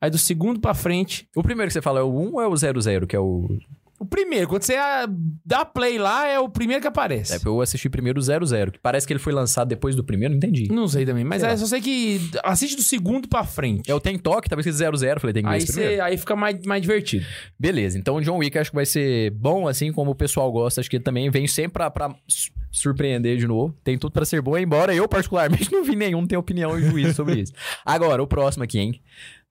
Aí 0.00 0.08
do 0.08 0.18
segundo 0.18 0.60
pra 0.60 0.72
frente. 0.72 1.28
O 1.36 1.42
primeiro 1.42 1.68
que 1.68 1.74
você 1.74 1.82
fala 1.82 2.00
é 2.00 2.02
o 2.02 2.08
1 2.08 2.32
ou 2.34 2.40
é 2.40 2.48
o 2.48 2.56
00, 2.56 3.06
que 3.06 3.14
é 3.14 3.20
o... 3.20 3.58
O 4.00 4.06
primeiro, 4.06 4.48
quando 4.48 4.62
você 4.62 4.76
ah, 4.76 5.06
dá 5.44 5.62
play 5.62 5.98
lá, 5.98 6.26
é 6.26 6.38
o 6.40 6.48
primeiro 6.48 6.80
que 6.80 6.88
aparece. 6.88 7.34
É, 7.34 7.38
eu 7.44 7.60
assisti 7.60 7.86
primeiro 7.90 8.18
o 8.18 8.22
00, 8.22 8.72
que 8.72 8.78
parece 8.78 9.06
que 9.06 9.12
ele 9.12 9.20
foi 9.20 9.30
lançado 9.30 9.68
depois 9.68 9.94
do 9.94 10.02
primeiro, 10.02 10.32
não 10.32 10.38
entendi. 10.38 10.68
Não 10.72 10.88
sei 10.88 11.04
também, 11.04 11.22
mas 11.22 11.40
Sei 11.42 11.48
é, 11.48 11.52
lá. 11.52 11.58
só 11.58 11.66
sei 11.66 11.82
que 11.82 12.18
assiste 12.42 12.76
do 12.76 12.82
segundo 12.82 13.28
pra 13.28 13.44
frente. 13.44 13.90
É 13.90 13.94
o 13.94 14.00
Tem 14.00 14.18
Toque, 14.18 14.48
talvez 14.48 14.64
que 14.64 14.72
00, 14.72 15.20
falei, 15.20 15.34
tem 15.34 15.42
que 15.42 15.48
Aí, 15.50 15.64
primeiro. 15.66 15.94
você, 15.96 16.00
aí 16.00 16.16
fica 16.16 16.34
mais, 16.34 16.64
mais 16.64 16.80
divertido. 16.80 17.26
Beleza, 17.58 17.98
então 17.98 18.16
o 18.16 18.22
John 18.22 18.38
Wick 18.38 18.56
acho 18.58 18.70
que 18.70 18.76
vai 18.76 18.86
ser 18.86 19.32
bom, 19.32 19.68
assim 19.68 19.92
como 19.92 20.12
o 20.12 20.14
pessoal 20.14 20.50
gosta. 20.50 20.80
Acho 20.80 20.88
que 20.88 20.96
ele 20.96 21.04
também 21.04 21.28
vem 21.30 21.46
sempre 21.46 21.72
pra, 21.74 21.90
pra 21.90 22.14
su- 22.26 22.50
surpreender 22.72 23.36
de 23.36 23.46
novo. 23.46 23.76
Tem 23.84 23.98
tudo 23.98 24.12
pra 24.12 24.24
ser 24.24 24.40
bom, 24.40 24.56
embora 24.56 24.94
eu, 24.94 25.06
particularmente, 25.06 25.68
não 25.72 25.84
vi 25.84 25.94
nenhum 25.94 26.26
ter 26.26 26.38
opinião 26.38 26.78
e 26.78 26.82
juízo 26.88 27.12
sobre 27.12 27.40
isso. 27.42 27.52
Agora, 27.84 28.22
o 28.22 28.26
próximo 28.26 28.64
aqui, 28.64 28.78
hein? 28.78 29.00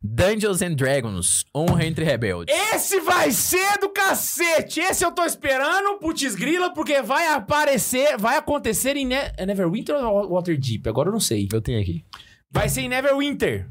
Dungeons 0.02 0.62
and 0.62 0.76
Dragons, 0.76 1.46
Honra 1.54 1.86
entre 1.86 2.06
Rebeldes. 2.06 2.56
Esse 2.74 3.02
vai 3.02 3.32
ser 3.32 3.78
do 3.80 3.90
cacete! 3.90 4.80
Esse 4.80 5.04
eu 5.04 5.12
tô 5.12 5.26
esperando, 5.26 6.00
putz 6.00 6.36
grila, 6.36 6.74
porque 6.74 7.02
vai 7.02 7.28
aparecer, 7.28 8.18
vai 8.18 8.38
acontecer 8.38 8.96
em 8.96 9.06
ne 9.06 9.16
é 9.36 9.46
Neverwinter 9.46 9.96
ou 9.96 10.36
Waterdeep? 10.36 10.88
Agora 10.88 11.10
eu 11.10 11.14
não 11.14 11.20
sei. 11.20 11.50
Eu 11.52 11.62
tenho 11.62 11.82
aqui. 11.82 12.06
Vai 12.50 12.70
ser 12.70 12.82
em 12.82 12.88
Neverwinter. 12.90 13.70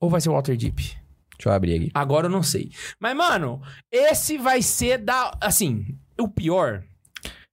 Ou 0.00 0.08
vai 0.08 0.22
ser 0.22 0.30
Waterdeep? 0.30 0.74
Deixa 0.74 1.48
eu 1.48 1.52
abrir 1.52 1.76
aqui. 1.76 1.90
Agora 1.92 2.28
eu 2.28 2.30
não 2.30 2.42
sei. 2.42 2.70
Mas, 2.98 3.14
mano, 3.14 3.60
esse 3.90 4.38
vai 4.38 4.62
ser 4.62 4.98
da. 4.98 5.36
Assim, 5.38 5.98
o 6.18 6.28
pior. 6.28 6.82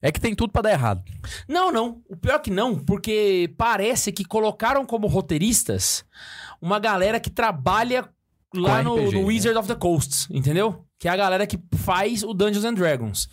É 0.01 0.09
que 0.13 0.21
tem 0.21 0.33
tudo 0.33 0.53
pra 0.53 0.61
dar 0.61 0.71
errado. 0.71 1.03
Não, 1.45 1.69
não. 1.73 2.01
O 2.07 2.15
pior 2.15 2.39
que 2.39 2.49
não, 2.49 2.79
porque 2.79 3.53
parece 3.57 4.13
que 4.13 4.23
colocaram 4.23 4.85
como 4.85 5.07
roteiristas 5.07 6.05
uma 6.61 6.79
galera 6.79 7.19
que 7.19 7.29
trabalha 7.29 8.07
lá 8.53 8.81
no, 8.81 8.95
RPG, 8.95 9.15
no 9.15 9.21
né? 9.21 9.27
Wizard 9.27 9.57
of 9.57 9.67
the 9.67 9.75
Coast, 9.75 10.27
entendeu? 10.31 10.83
Que 10.97 11.07
é 11.07 11.11
a 11.11 11.15
galera 11.15 11.47
que 11.47 11.57
faz 11.77 12.23
o 12.23 12.33
Dungeons 12.33 12.65
and 12.65 12.73
Dragons. 12.73 13.29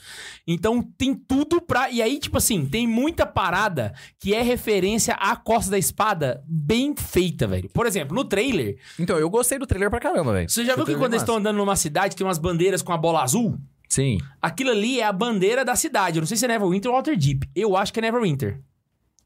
Então 0.46 0.80
tem 0.96 1.14
tudo 1.14 1.60
pra. 1.60 1.90
E 1.90 2.00
aí, 2.00 2.18
tipo 2.20 2.38
assim, 2.38 2.64
tem 2.66 2.86
muita 2.86 3.26
parada 3.26 3.92
que 4.20 4.32
é 4.34 4.40
referência 4.42 5.14
à 5.14 5.34
Costa 5.34 5.70
da 5.72 5.78
Espada 5.78 6.44
bem 6.46 6.94
feita, 6.94 7.46
velho. 7.48 7.68
Por 7.70 7.86
exemplo, 7.86 8.14
no 8.14 8.24
trailer, 8.24 8.76
Então, 8.98 9.18
eu 9.18 9.28
gostei 9.28 9.58
do 9.58 9.66
trailer 9.66 9.90
pra 9.90 9.98
caramba, 9.98 10.32
velho. 10.32 10.48
você 10.48 10.64
já 10.64 10.76
viu 10.76 10.84
que 10.84 10.92
Trailer 10.92 11.02
quando 11.02 11.14
eles 11.14 11.22
estão 11.22 11.36
andando 11.38 11.56
numa 11.56 11.74
cidade 11.74 12.14
tem 12.14 12.24
umas 12.26 12.38
bandeiras 12.38 12.82
com 12.82 12.92
a 12.92 12.96
bola 12.96 13.22
azul? 13.22 13.58
Sim. 13.88 14.18
Aquilo 14.40 14.70
ali 14.70 15.00
é 15.00 15.04
a 15.04 15.12
bandeira 15.12 15.64
da 15.64 15.74
cidade. 15.74 16.18
Eu 16.18 16.20
não 16.20 16.26
sei 16.26 16.36
se 16.36 16.44
é 16.44 16.48
Neverwinter 16.48 16.90
ou 16.90 16.96
Waterdeep. 16.96 17.48
Eu 17.54 17.76
acho 17.76 17.92
que 17.92 17.98
é 17.98 18.02
Neverwinter. 18.02 18.60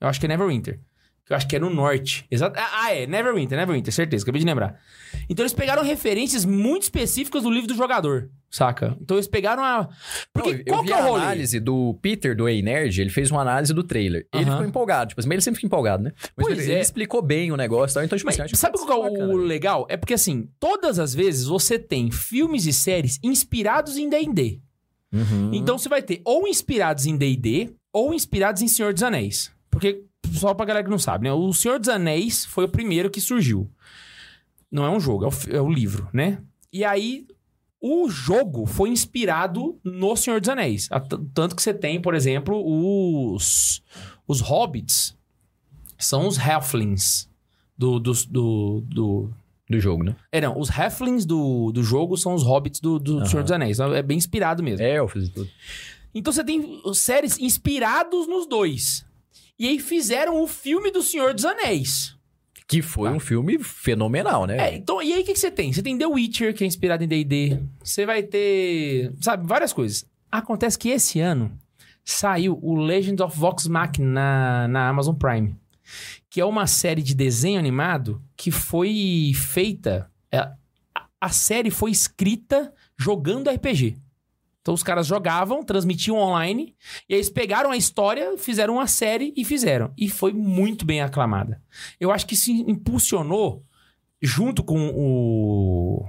Eu 0.00 0.08
acho 0.08 0.18
que 0.18 0.24
é 0.26 0.28
Neverwinter. 0.28 0.80
Eu 1.30 1.36
acho 1.36 1.46
que 1.48 1.54
é 1.56 1.58
no 1.60 1.70
norte. 1.70 2.26
Exato. 2.30 2.58
Ah, 2.58 2.70
ah, 2.86 2.94
é. 2.94 3.06
Neverwinter, 3.06 3.56
Neverwinter, 3.56 3.92
certeza. 3.94 4.24
Acabei 4.24 4.40
de 4.40 4.46
lembrar. 4.46 4.80
Então 5.28 5.42
eles 5.44 5.52
pegaram 5.54 5.82
referências 5.82 6.44
muito 6.44 6.82
específicas 6.82 7.44
do 7.44 7.50
livro 7.50 7.68
do 7.68 7.74
jogador, 7.76 8.28
saca? 8.50 8.96
Então 9.00 9.16
eles 9.16 9.28
pegaram 9.28 9.62
a. 9.64 9.88
Porque 10.32 10.50
Não, 10.50 10.58
eu 10.58 10.64
qual 10.66 10.82
vi 10.82 10.88
que 10.88 10.92
é 10.92 10.96
o 10.96 10.98
a 10.98 11.02
rolê? 11.02 11.22
análise 11.22 11.60
do 11.60 11.94
Peter, 12.02 12.36
do 12.36 12.48
Ei 12.48 12.60
Nerd, 12.62 13.00
ele 13.00 13.10
fez 13.10 13.30
uma 13.30 13.40
análise 13.42 13.72
do 13.72 13.82
trailer. 13.84 14.26
Ele 14.34 14.42
Aham. 14.44 14.52
ficou 14.52 14.66
empolgado, 14.68 15.08
tipo 15.10 15.20
assim, 15.20 15.30
ele 15.32 15.40
sempre 15.40 15.58
fica 15.58 15.66
empolgado, 15.68 16.02
né? 16.02 16.12
Mas 16.36 16.46
Pois 16.46 16.58
ele, 16.58 16.68
é. 16.68 16.74
ele 16.74 16.80
explicou 16.82 17.22
bem 17.22 17.52
o 17.52 17.56
negócio 17.56 17.92
e 17.92 17.94
tal, 17.94 18.04
então, 18.04 18.18
tipo 18.18 18.26
Mas 18.26 18.34
assim, 18.34 18.40
eu 18.40 18.44
acho 18.46 18.54
que 18.54 18.58
sabe 18.58 18.74
pode 18.76 18.86
qual 18.86 19.00
que 19.02 19.06
é 19.06 19.08
o 19.08 19.12
bacana, 19.12 19.32
velho. 19.34 19.46
legal? 19.46 19.86
É 19.88 19.96
porque 19.96 20.14
assim, 20.14 20.48
todas 20.58 20.98
as 20.98 21.14
vezes 21.14 21.46
você 21.46 21.78
tem 21.78 22.10
filmes 22.10 22.66
e 22.66 22.72
séries 22.72 23.18
inspirados 23.22 23.96
em 23.96 24.08
D&D. 24.08 24.60
Uhum. 25.12 25.50
Então 25.52 25.78
você 25.78 25.88
vai 25.88 26.02
ter 26.02 26.20
ou 26.24 26.46
inspirados 26.48 27.06
em 27.06 27.16
D&D 27.16 27.70
ou 27.92 28.12
inspirados 28.14 28.62
em 28.62 28.68
Senhor 28.68 28.92
dos 28.92 29.02
Anéis. 29.02 29.50
Porque, 29.70 30.02
só 30.32 30.54
pra 30.54 30.66
galera 30.66 30.84
que 30.84 30.90
não 30.90 30.98
sabe, 30.98 31.24
né? 31.24 31.32
O 31.32 31.52
Senhor 31.52 31.78
dos 31.78 31.88
Anéis 31.88 32.44
foi 32.44 32.64
o 32.64 32.68
primeiro 32.68 33.10
que 33.10 33.20
surgiu. 33.20 33.70
Não 34.70 34.84
é 34.84 34.90
um 34.90 35.00
jogo, 35.00 35.24
é 35.24 35.28
o, 35.28 35.56
é 35.56 35.60
o 35.60 35.70
livro, 35.70 36.08
né? 36.12 36.40
E 36.72 36.84
aí, 36.84 37.26
o 37.80 38.08
jogo 38.08 38.66
foi 38.66 38.90
inspirado 38.90 39.78
no 39.82 40.14
Senhor 40.16 40.38
dos 40.40 40.48
Anéis. 40.48 40.88
Tanto 41.34 41.56
que 41.56 41.62
você 41.62 41.74
tem, 41.74 42.00
por 42.00 42.14
exemplo, 42.14 42.62
os, 43.34 43.82
os 44.26 44.40
hobbits. 44.40 45.16
São 45.98 46.26
os 46.26 46.38
halflings 46.38 47.28
do, 47.76 47.98
dos- 47.98 48.24
do, 48.24 48.82
do, 48.86 49.30
Do 49.68 49.80
jogo, 49.80 50.02
né? 50.04 50.16
É, 50.32 50.40
não. 50.40 50.58
Os 50.58 50.70
halflings 50.70 51.26
do, 51.26 51.70
do 51.72 51.82
jogo 51.82 52.16
são 52.16 52.32
os 52.34 52.42
hobbits 52.42 52.80
do, 52.80 52.98
do 52.98 53.18
Aham. 53.18 53.26
Senhor 53.26 53.42
dos 53.42 53.52
Anéis. 53.52 53.78
Então, 53.78 53.92
É 53.94 54.02
bem 54.02 54.16
inspirado 54.16 54.62
mesmo. 54.62 54.82
É, 54.84 54.98
eu 54.98 55.08
fiz 55.08 55.28
tudo. 55.28 55.50
Então 56.14 56.32
você 56.32 56.42
tem 56.42 56.80
séries 56.94 57.38
inspirados 57.38 58.26
nos 58.26 58.46
dois. 58.46 59.04
E 59.60 59.68
aí 59.68 59.78
fizeram 59.78 60.42
o 60.42 60.46
filme 60.46 60.90
do 60.90 61.02
Senhor 61.02 61.34
dos 61.34 61.44
Anéis. 61.44 62.16
Que 62.66 62.80
foi 62.80 63.10
um 63.10 63.20
filme 63.20 63.62
fenomenal, 63.62 64.46
né? 64.46 64.56
É, 64.56 64.74
então, 64.74 65.02
e 65.02 65.12
aí 65.12 65.20
o 65.20 65.24
que, 65.24 65.34
que 65.34 65.38
você 65.38 65.50
tem? 65.50 65.70
Você 65.70 65.82
tem 65.82 65.98
The 65.98 66.06
Witcher, 66.06 66.54
que 66.54 66.64
é 66.64 66.66
inspirado 66.66 67.04
em 67.04 67.06
D&D. 67.06 67.60
Você 67.84 68.06
vai 68.06 68.22
ter, 68.22 69.12
sabe, 69.20 69.46
várias 69.46 69.74
coisas. 69.74 70.06
Acontece 70.32 70.78
que 70.78 70.88
esse 70.88 71.20
ano 71.20 71.52
saiu 72.02 72.58
o 72.62 72.74
Legend 72.74 73.22
of 73.22 73.38
Vox 73.38 73.66
Machina 73.66 74.08
na, 74.08 74.68
na 74.68 74.88
Amazon 74.88 75.14
Prime. 75.14 75.54
Que 76.30 76.40
é 76.40 76.44
uma 76.44 76.66
série 76.66 77.02
de 77.02 77.14
desenho 77.14 77.58
animado 77.58 78.22
que 78.38 78.50
foi 78.50 79.32
feita... 79.34 80.10
é, 80.32 80.50
a 81.20 81.28
série 81.28 81.70
foi 81.70 81.90
escrita 81.90 82.72
jogando 82.96 83.50
RPG. 83.50 83.98
Então 84.70 84.74
os 84.76 84.84
caras 84.84 85.04
jogavam, 85.04 85.64
transmitiam 85.64 86.16
online, 86.16 86.76
e 87.08 87.14
aí 87.14 87.18
eles 87.18 87.28
pegaram 87.28 87.72
a 87.72 87.76
história, 87.76 88.38
fizeram 88.38 88.74
uma 88.74 88.86
série 88.86 89.34
e 89.36 89.44
fizeram. 89.44 89.92
E 89.98 90.08
foi 90.08 90.32
muito 90.32 90.86
bem 90.86 91.00
aclamada. 91.02 91.60
Eu 91.98 92.12
acho 92.12 92.24
que 92.24 92.34
isso 92.34 92.52
impulsionou, 92.52 93.64
junto 94.22 94.62
com 94.62 94.92
o 94.94 96.06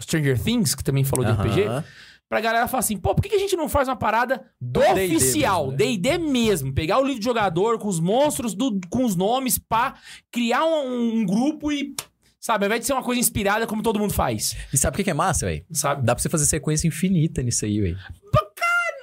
Stranger 0.00 0.42
Things, 0.42 0.74
que 0.74 0.82
também 0.82 1.04
falou 1.04 1.24
de 1.24 1.30
Aham. 1.30 1.44
RPG, 1.44 1.84
pra 2.28 2.40
galera 2.40 2.66
falar 2.66 2.80
assim, 2.80 2.96
pô, 2.96 3.14
por 3.14 3.22
que 3.22 3.32
a 3.32 3.38
gente 3.38 3.54
não 3.54 3.68
faz 3.68 3.86
uma 3.86 3.94
parada 3.94 4.44
Do 4.60 4.80
D&D 4.80 4.92
oficial, 5.14 5.66
mesmo, 5.68 5.78
né? 5.78 5.84
D&D 5.86 6.18
mesmo, 6.18 6.74
pegar 6.74 6.98
o 6.98 7.04
livro 7.04 7.20
de 7.20 7.24
jogador 7.24 7.78
com 7.78 7.86
os 7.86 8.00
monstros, 8.00 8.54
do- 8.56 8.80
com 8.90 9.04
os 9.04 9.14
nomes, 9.14 9.56
pá, 9.56 9.94
criar 10.32 10.64
um, 10.64 11.18
um 11.20 11.24
grupo 11.24 11.70
e, 11.70 11.94
sabe, 12.40 12.64
ao 12.64 12.68
invés 12.68 12.80
de 12.80 12.86
ser 12.86 12.92
uma 12.94 13.02
coisa 13.02 13.20
inspirada 13.20 13.66
como 13.66 13.82
todo 13.82 13.98
mundo 14.00 14.12
faz, 14.14 14.56
E 14.72 14.78
sabe 14.78 14.94
o 14.94 14.96
que 14.96 15.04
que 15.04 15.10
é 15.10 15.14
massa, 15.14 15.46
velho? 15.46 15.64
sabe? 15.72 16.04
Dá 16.04 16.14
pra 16.14 16.22
você 16.22 16.28
fazer 16.28 16.46
sequência 16.46 16.88
infinita 16.88 17.42
nisso 17.42 17.64
aí, 17.64 17.80
velho. 17.80 17.98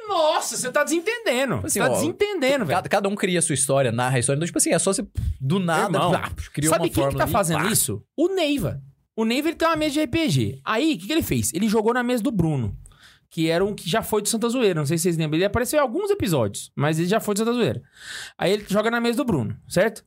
Nossa, 0.08 0.56
você 0.58 0.72
tá 0.72 0.84
desentendendo. 0.84 1.56
Assim, 1.56 1.68
você 1.70 1.80
tá 1.80 1.92
ó, 1.92 1.94
desentendendo, 1.96 2.66
velho. 2.66 2.78
Cada, 2.78 2.90
cada 2.90 3.10
um 3.10 3.16
cria 3.16 3.40
a 3.40 3.42
sua 3.42 3.54
história, 3.54 3.92
narra 3.92 4.16
a 4.16 4.20
história. 4.20 4.38
Então, 4.38 4.46
tipo 4.46 4.58
assim, 4.58 4.72
é 4.74 4.80
só 4.80 4.94
você, 4.94 5.06
do 5.40 5.60
nada, 5.60 5.96
Irmão, 5.98 6.10
blá, 6.12 6.32
cria 6.54 6.70
Sabe 6.70 6.86
uma 6.86 6.90
quem 6.90 7.10
que 7.10 7.16
tá 7.18 7.24
ali, 7.24 7.32
fazendo 7.32 7.64
pá. 7.64 7.72
isso? 7.72 8.04
O 8.16 8.30
Neiva. 8.30 8.82
O 9.16 9.26
Neiva, 9.26 9.50
ele 9.50 9.56
tem 9.58 9.68
uma 9.68 9.76
mesa 9.76 9.94
de 9.94 10.04
RPG. 10.04 10.62
Aí, 10.64 10.94
o 10.94 10.98
que, 10.98 11.08
que 11.08 11.12
ele 11.12 11.22
fez? 11.22 11.54
Ele 11.54 11.68
jogou 11.68 11.94
na 11.94 12.04
mesa 12.04 12.24
do 12.24 12.32
Bruno. 12.32 12.76
Que 13.30 13.50
era 13.50 13.64
um 13.66 13.76
que 13.76 13.90
já 13.90 14.02
foi 14.02 14.22
do 14.22 14.30
Santa 14.30 14.48
Zoeira. 14.48 14.80
Não 14.80 14.86
sei 14.86 14.98
se 14.98 15.04
vocês 15.04 15.18
lembram. 15.18 15.38
Ele 15.38 15.46
apareceu 15.46 15.78
em 15.78 15.82
alguns 15.82 16.10
episódios, 16.10 16.72
mas 16.76 16.98
ele 16.98 17.08
já 17.10 17.20
foi 17.20 17.36
do 17.36 17.40
Santa 17.40 17.54
Zoeira. 17.54 17.82
Aí 18.38 18.54
ele 18.54 18.66
joga 18.70 18.90
na 18.90 19.02
mesa 19.02 19.18
do 19.18 19.26
Bruno, 19.26 19.58
certo? 19.68 20.06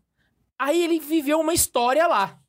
Aí 0.59 0.83
ele 0.83 0.99
viveu 0.99 1.39
uma 1.39 1.53
história 1.53 2.07
lá. 2.07 2.40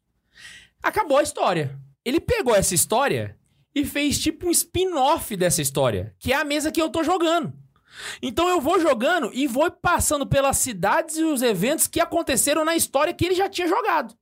Acabou 0.83 1.17
a 1.17 1.23
história. 1.23 1.77
Ele 2.03 2.19
pegou 2.19 2.55
essa 2.55 2.73
história 2.73 3.37
e 3.73 3.85
fez 3.85 4.19
tipo 4.19 4.47
um 4.47 4.51
spin-off 4.51 5.35
dessa 5.37 5.61
história, 5.61 6.13
que 6.19 6.33
é 6.33 6.35
a 6.35 6.43
mesa 6.43 6.71
que 6.71 6.81
eu 6.81 6.89
tô 6.89 7.03
jogando. 7.03 7.53
Então 8.21 8.47
eu 8.49 8.59
vou 8.61 8.79
jogando 8.79 9.29
e 9.33 9.47
vou 9.47 9.69
passando 9.69 10.25
pelas 10.25 10.57
cidades 10.57 11.17
e 11.17 11.23
os 11.23 11.41
eventos 11.41 11.87
que 11.87 11.99
aconteceram 11.99 12.63
na 12.65 12.75
história 12.75 13.13
que 13.13 13.25
ele 13.25 13.35
já 13.35 13.49
tinha 13.49 13.67
jogado. 13.67 14.15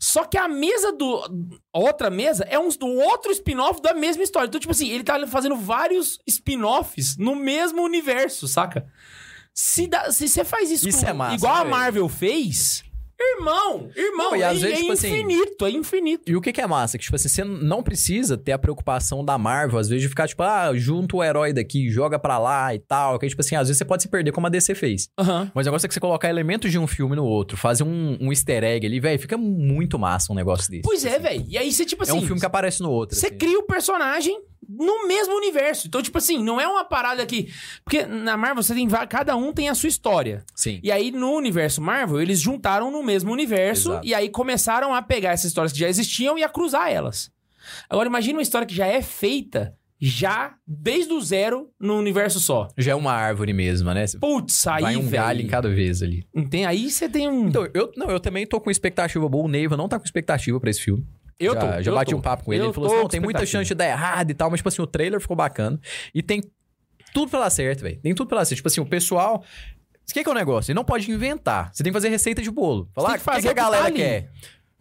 Só 0.00 0.24
que 0.24 0.36
a 0.38 0.48
mesa 0.48 0.92
do. 0.92 1.60
A 1.72 1.78
outra 1.78 2.10
mesa 2.10 2.44
é 2.48 2.58
um 2.58 2.68
do 2.70 2.86
outro 2.86 3.30
spin-off 3.30 3.80
da 3.80 3.94
mesma 3.94 4.22
história. 4.22 4.46
Então, 4.48 4.58
tipo 4.60 4.72
assim, 4.72 4.88
ele 4.90 5.04
tá 5.04 5.24
fazendo 5.26 5.54
vários 5.54 6.18
spin-offs 6.26 7.16
no 7.16 7.36
mesmo 7.36 7.82
universo, 7.82 8.48
saca? 8.48 8.86
Se 9.54 9.86
dá- 9.86 10.10
se 10.10 10.28
você 10.28 10.44
faz 10.44 10.70
isso, 10.70 10.88
Isso 10.88 11.02
com- 11.04 11.10
é 11.10 11.12
massa, 11.12 11.34
igual 11.36 11.56
a. 11.56 11.64
Marvel 11.64 12.08
fez, 12.08 12.82
irmão, 13.36 13.90
irmão, 13.96 14.30
Não, 14.30 14.36
e 14.36 14.42
às 14.42 14.58
é, 14.58 14.60
vezes, 14.60 14.78
é 14.78 14.80
tipo 14.80 14.92
assim, 14.92 15.08
infinito, 15.08 15.66
é 15.66 15.70
infinito. 15.70 16.22
E 16.30 16.36
o 16.36 16.40
que 16.40 16.52
que 16.52 16.60
é 16.60 16.66
massa? 16.66 16.98
Que, 16.98 17.04
tipo 17.04 17.16
assim, 17.16 17.28
você 17.28 17.44
não 17.44 17.82
precisa 17.82 18.36
ter 18.36 18.52
a 18.52 18.58
preocupação 18.58 19.24
da 19.24 19.36
Marvel, 19.38 19.78
às 19.78 19.88
vezes, 19.88 20.02
de 20.02 20.08
ficar, 20.08 20.28
tipo, 20.28 20.42
ah, 20.42 20.70
junta 20.74 21.16
o 21.16 21.22
herói 21.24 21.52
daqui, 21.52 21.88
joga 21.90 22.18
pra 22.18 22.38
lá 22.38 22.74
e 22.74 22.78
tal. 22.78 23.18
Que, 23.18 23.28
tipo 23.28 23.40
assim, 23.40 23.56
às 23.56 23.68
vezes 23.68 23.78
você 23.78 23.84
pode 23.84 24.02
se 24.02 24.08
perder, 24.08 24.32
como 24.32 24.46
a 24.46 24.50
DC 24.50 24.74
fez. 24.74 25.08
Aham. 25.18 25.50
Mas 25.54 25.66
o 25.66 25.68
negócio 25.70 25.86
é 25.86 25.88
que 25.88 25.94
você 25.94 26.00
colocar 26.00 26.28
elementos 26.28 26.70
de 26.70 26.78
um 26.78 26.86
filme 26.86 27.16
no 27.16 27.24
outro, 27.24 27.56
fazer 27.56 27.84
um, 27.84 28.16
um 28.20 28.30
easter 28.32 28.64
egg 28.64 28.86
ali, 28.86 29.00
velho, 29.00 29.18
fica 29.18 29.36
muito 29.36 29.98
massa 29.98 30.32
um 30.32 30.36
negócio 30.36 30.70
desse. 30.70 30.82
Pois 30.82 31.04
é, 31.04 31.18
velho. 31.18 31.44
E 31.48 31.56
aí 31.58 31.72
você, 31.72 31.84
tipo 31.84 32.02
É 32.02 32.08
assim. 32.08 32.18
um 32.18 32.22
filme 32.22 32.40
que 32.40 32.46
aparece 32.46 32.82
no 32.82 32.90
outro. 32.90 33.16
Você 33.16 33.26
assim. 33.26 33.36
cria 33.36 33.58
o 33.58 33.62
personagem 33.64 34.40
no 34.78 35.06
mesmo 35.06 35.34
universo. 35.36 35.86
Então, 35.86 36.02
tipo 36.02 36.18
assim, 36.18 36.42
não 36.42 36.60
é 36.60 36.66
uma 36.66 36.84
parada 36.84 37.24
que. 37.26 37.52
Porque 37.84 38.04
na 38.06 38.36
Marvel 38.36 38.62
você 38.62 38.74
tem. 38.74 38.88
Cada 39.08 39.36
um 39.36 39.52
tem 39.52 39.68
a 39.68 39.74
sua 39.74 39.88
história. 39.88 40.44
Sim. 40.54 40.80
E 40.82 40.90
aí, 40.90 41.10
no 41.10 41.32
universo 41.32 41.80
Marvel, 41.80 42.20
eles 42.20 42.40
juntaram 42.40 42.90
no 42.90 43.02
mesmo 43.02 43.32
universo 43.32 43.90
Exato. 43.92 44.06
e 44.06 44.14
aí 44.14 44.28
começaram 44.28 44.94
a 44.94 45.02
pegar 45.02 45.30
essas 45.32 45.46
histórias 45.46 45.72
que 45.72 45.78
já 45.78 45.88
existiam 45.88 46.38
e 46.38 46.42
a 46.44 46.48
cruzar 46.48 46.90
elas. 46.90 47.30
Agora, 47.88 48.08
imagina 48.08 48.38
uma 48.38 48.42
história 48.42 48.66
que 48.66 48.74
já 48.74 48.86
é 48.86 49.02
feita 49.02 49.76
já 50.04 50.56
desde 50.66 51.12
o 51.12 51.20
zero 51.20 51.70
no 51.78 51.96
universo 51.96 52.40
só. 52.40 52.66
Já 52.76 52.90
é 52.90 52.94
uma 52.94 53.12
árvore 53.12 53.52
mesmo, 53.52 53.94
né? 53.94 54.04
Putz, 54.20 54.66
aí, 54.66 54.82
Vai 54.82 54.96
um 54.96 55.02
velho. 55.02 55.12
galho 55.12 55.42
em 55.42 55.46
cada 55.46 55.68
vez 55.68 56.02
ali. 56.02 56.26
Tem, 56.50 56.66
aí 56.66 56.90
você 56.90 57.08
tem 57.08 57.28
um. 57.28 57.46
Então, 57.46 57.68
eu, 57.72 57.92
não, 57.96 58.10
eu 58.10 58.18
também 58.18 58.44
tô 58.44 58.60
com 58.60 58.68
expectativa 58.68 59.28
boa. 59.28 59.44
O 59.44 59.48
Neiva 59.48 59.76
não 59.76 59.88
tá 59.88 60.00
com 60.00 60.04
expectativa 60.04 60.58
pra 60.58 60.70
esse 60.70 60.80
filme. 60.80 61.06
Eu 61.38 61.54
já, 61.54 61.60
tô. 61.60 61.82
já 61.82 61.90
eu 61.90 61.94
bati 61.94 62.10
tô. 62.10 62.16
um 62.16 62.20
papo 62.20 62.44
com 62.44 62.52
ele. 62.52 62.62
Eu 62.62 62.66
ele 62.66 62.72
falou 62.72 62.90
assim: 62.90 63.02
não, 63.02 63.08
tem 63.08 63.20
muita 63.20 63.44
chance 63.46 63.66
de 63.66 63.74
dar 63.74 63.86
errado 63.86 64.30
e 64.30 64.34
tal, 64.34 64.50
mas, 64.50 64.58
tipo 64.58 64.68
assim, 64.68 64.82
o 64.82 64.86
trailer 64.86 65.20
ficou 65.20 65.36
bacana. 65.36 65.80
E 66.14 66.22
tem 66.22 66.42
tudo 67.12 67.30
pra 67.30 67.40
dar 67.40 67.50
certo, 67.50 67.82
velho. 67.82 68.00
Tem 68.00 68.14
tudo 68.14 68.28
pra 68.28 68.38
dar 68.38 68.44
certo. 68.44 68.56
Tipo 68.56 68.68
assim, 68.68 68.80
o 68.80 68.86
pessoal. 68.86 69.44
O 70.08 70.12
que, 70.12 70.22
que 70.22 70.28
é 70.28 70.32
o 70.32 70.34
negócio? 70.34 70.70
Ele 70.70 70.76
não 70.76 70.84
pode 70.84 71.10
inventar. 71.10 71.70
Você 71.72 71.82
tem 71.82 71.92
que 71.92 71.96
fazer 71.96 72.08
receita 72.08 72.42
de 72.42 72.50
bolo. 72.50 72.88
Falar, 72.94 73.10
o 73.10 73.12
que 73.12 73.18
que, 73.18 73.24
que 73.24 73.30
a 73.30 73.36
o 73.36 73.40
que 73.40 73.48
tá 73.48 73.54
galera 73.54 73.90
quer? 73.90 74.30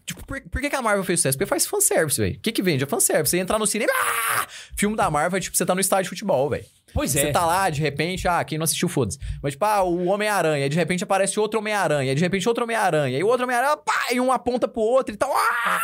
Tipo, 0.06 0.26
por, 0.26 0.42
por 0.42 0.62
que, 0.62 0.70
que 0.70 0.76
a 0.76 0.82
Marvel 0.82 1.04
fez 1.04 1.20
sucesso? 1.20 1.38
Porque 1.38 1.48
faz 1.48 1.66
fanservice, 1.66 2.20
velho. 2.20 2.36
O 2.36 2.40
que, 2.40 2.52
que 2.52 2.62
vende? 2.62 2.84
É 2.84 2.88
fanservice. 2.88 3.30
Você 3.32 3.38
entrar 3.38 3.58
no 3.58 3.68
cinema. 3.68 3.92
Ah! 3.96 4.48
Filme 4.76 4.96
da 4.96 5.10
Marvel 5.10 5.38
é 5.38 5.42
tipo, 5.42 5.56
você 5.56 5.66
tá 5.66 5.74
no 5.74 5.80
estádio 5.80 6.06
de 6.06 6.10
futebol, 6.10 6.50
velho. 6.50 6.66
Pois 6.94 7.16
é. 7.16 7.22
Você 7.22 7.32
tá 7.32 7.46
lá, 7.46 7.70
de 7.70 7.82
repente, 7.82 8.28
ah, 8.28 8.44
quem 8.44 8.58
não 8.58 8.64
assistiu, 8.64 8.90
foda-se. 8.90 9.18
Mas, 9.42 9.54
tipo, 9.54 9.66
ah, 9.66 9.84
o 9.84 10.06
Homem-Aranha, 10.08 10.64
aí 10.64 10.70
de 10.70 10.76
repente 10.76 11.04
aparece 11.04 11.40
outro 11.40 11.60
Homem-Aranha, 11.60 12.12
aí 12.12 12.16
de 12.16 12.22
repente 12.22 12.48
outro 12.48 12.64
Homem-Aranha, 12.64 13.18
e 13.18 13.24
o 13.24 13.28
outro 13.28 13.44
Homem-Aranha, 13.46 13.78
pá, 13.78 14.08
e 14.12 14.20
um 14.20 14.32
aponta 14.32 14.68
pro 14.68 14.82
outro 14.82 15.14
e 15.14 15.18
tal. 15.18 15.32
Ah! 15.34 15.80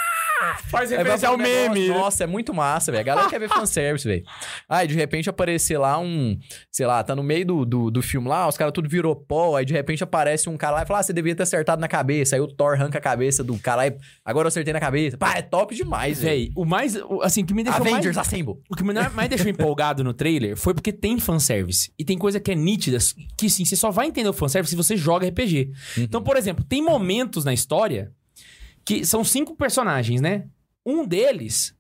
Faz 0.70 0.92
referência 0.92 1.28
ao 1.28 1.36
meme. 1.38 1.88
Nossa, 1.88 2.24
é 2.24 2.28
muito 2.28 2.54
massa, 2.54 2.92
velho. 2.92 3.02
A 3.02 3.04
galera 3.04 3.28
quer 3.28 3.40
ver 3.40 3.50
fanservice, 3.50 4.08
velho. 4.08 4.24
Aí, 4.70 4.88
de 4.88 4.94
repente, 4.94 5.28
aparecer 5.28 5.80
lá 5.80 5.98
um... 5.98 6.38
Sei 6.72 6.86
lá, 6.86 7.04
tá 7.04 7.16
no 7.16 7.24
meio 7.24 7.44
do, 7.44 7.66
do, 7.66 7.90
do 7.90 8.02
filme 8.04 8.28
lá, 8.28 8.48
os 8.48 8.56
caras 8.56 8.72
tudo 8.72 8.88
virou 8.88 9.16
pó, 9.16 9.56
aí 9.56 9.66
de 9.66 9.74
repente 9.74 10.04
aparece 10.04 10.48
um 10.48 10.56
cara 10.56 10.76
lá 10.76 10.84
e 10.84 10.86
fala, 10.86 11.00
ah, 11.00 11.04
você 11.04 11.12
devia 11.12 11.36
ter 11.36 11.42
acertado 11.42 11.82
na 11.82 11.88
cabeça. 11.88 12.36
Aí 12.36 12.42
o 12.42 12.48
Thor 12.48 12.74
arranca 12.76 13.00
a 13.00 13.02
cabeça 13.02 13.44
do 13.44 13.58
cara, 13.58 13.82
aí, 13.84 13.98
agora 14.24 14.46
eu 14.46 14.50
acertei 14.50 14.72
na 14.74 14.80
cabeça. 14.80 15.18
Pá, 15.18 15.38
é 15.38 15.42
top 15.42 15.74
demais, 15.74 16.22
velho. 16.22 16.52
O 16.56 16.66
mais. 16.66 16.96
o- 16.96 17.22
Assim, 17.24 17.42
o 17.42 17.46
que 17.48 17.54
me 17.56 17.64
deixou 17.64 17.82
mais... 17.84 17.96
Avengers 17.96 18.18
Assemble. 18.18 18.56
O 18.70 18.76
que 18.76 18.84
me 18.84 18.94
mais 18.94 19.30
deixou 19.30 19.50
empolgado 19.50 20.04
no 20.04 20.14
trailer 20.14 20.56
foi 20.56 20.74
porque 20.76 20.92
tem 21.00 21.20
fanservice. 21.20 21.92
E 21.98 22.04
tem 22.04 22.18
coisa 22.18 22.40
que 22.40 22.52
é 22.52 22.56
nítida, 22.56 22.98
que 23.38 23.50
sim, 23.50 23.64
você 23.66 23.76
só 23.76 23.92
vai 23.92 24.08
entender 24.08 24.30
o 24.30 24.34
fanservice 24.34 24.72
se 24.72 24.76
você 24.76 24.98
joga 24.98 25.28
RPG. 25.28 25.72
Então, 25.98 26.22
por 26.22 26.36
exemplo, 26.36 26.64
tem 26.64 26.82
momentos 26.82 27.46
na 27.46 27.54
história 27.54 28.12
que 28.86 29.06
são 29.06 29.24
cinco 29.24 29.56
personagens, 29.56 30.22
né? 30.22 30.46
Um 30.86 31.06
deles 31.06 31.76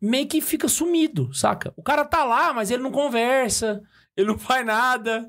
meio 0.00 0.26
que 0.26 0.40
fica 0.40 0.68
sumido, 0.68 1.32
saca? 1.34 1.72
O 1.76 1.82
cara 1.82 2.04
tá 2.04 2.24
lá, 2.24 2.52
mas 2.52 2.70
ele 2.70 2.82
não 2.82 2.90
conversa, 2.90 3.82
ele 4.16 4.28
não 4.28 4.38
faz 4.38 4.64
nada. 4.64 5.26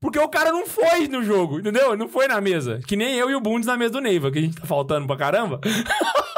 Porque 0.00 0.18
o 0.18 0.28
cara 0.28 0.52
não 0.52 0.66
foi 0.66 1.08
no 1.08 1.24
jogo, 1.24 1.58
entendeu? 1.58 1.88
Ele 1.88 1.96
não 1.96 2.08
foi 2.08 2.28
na 2.28 2.40
mesa. 2.40 2.80
Que 2.86 2.94
nem 2.94 3.14
eu 3.14 3.28
e 3.28 3.34
o 3.34 3.40
Bundes 3.40 3.66
na 3.66 3.76
mesa 3.76 3.94
do 3.94 4.00
Neiva, 4.00 4.30
que 4.30 4.38
a 4.38 4.42
gente 4.42 4.60
tá 4.60 4.66
faltando 4.66 5.06
pra 5.06 5.16
caramba. 5.16 5.60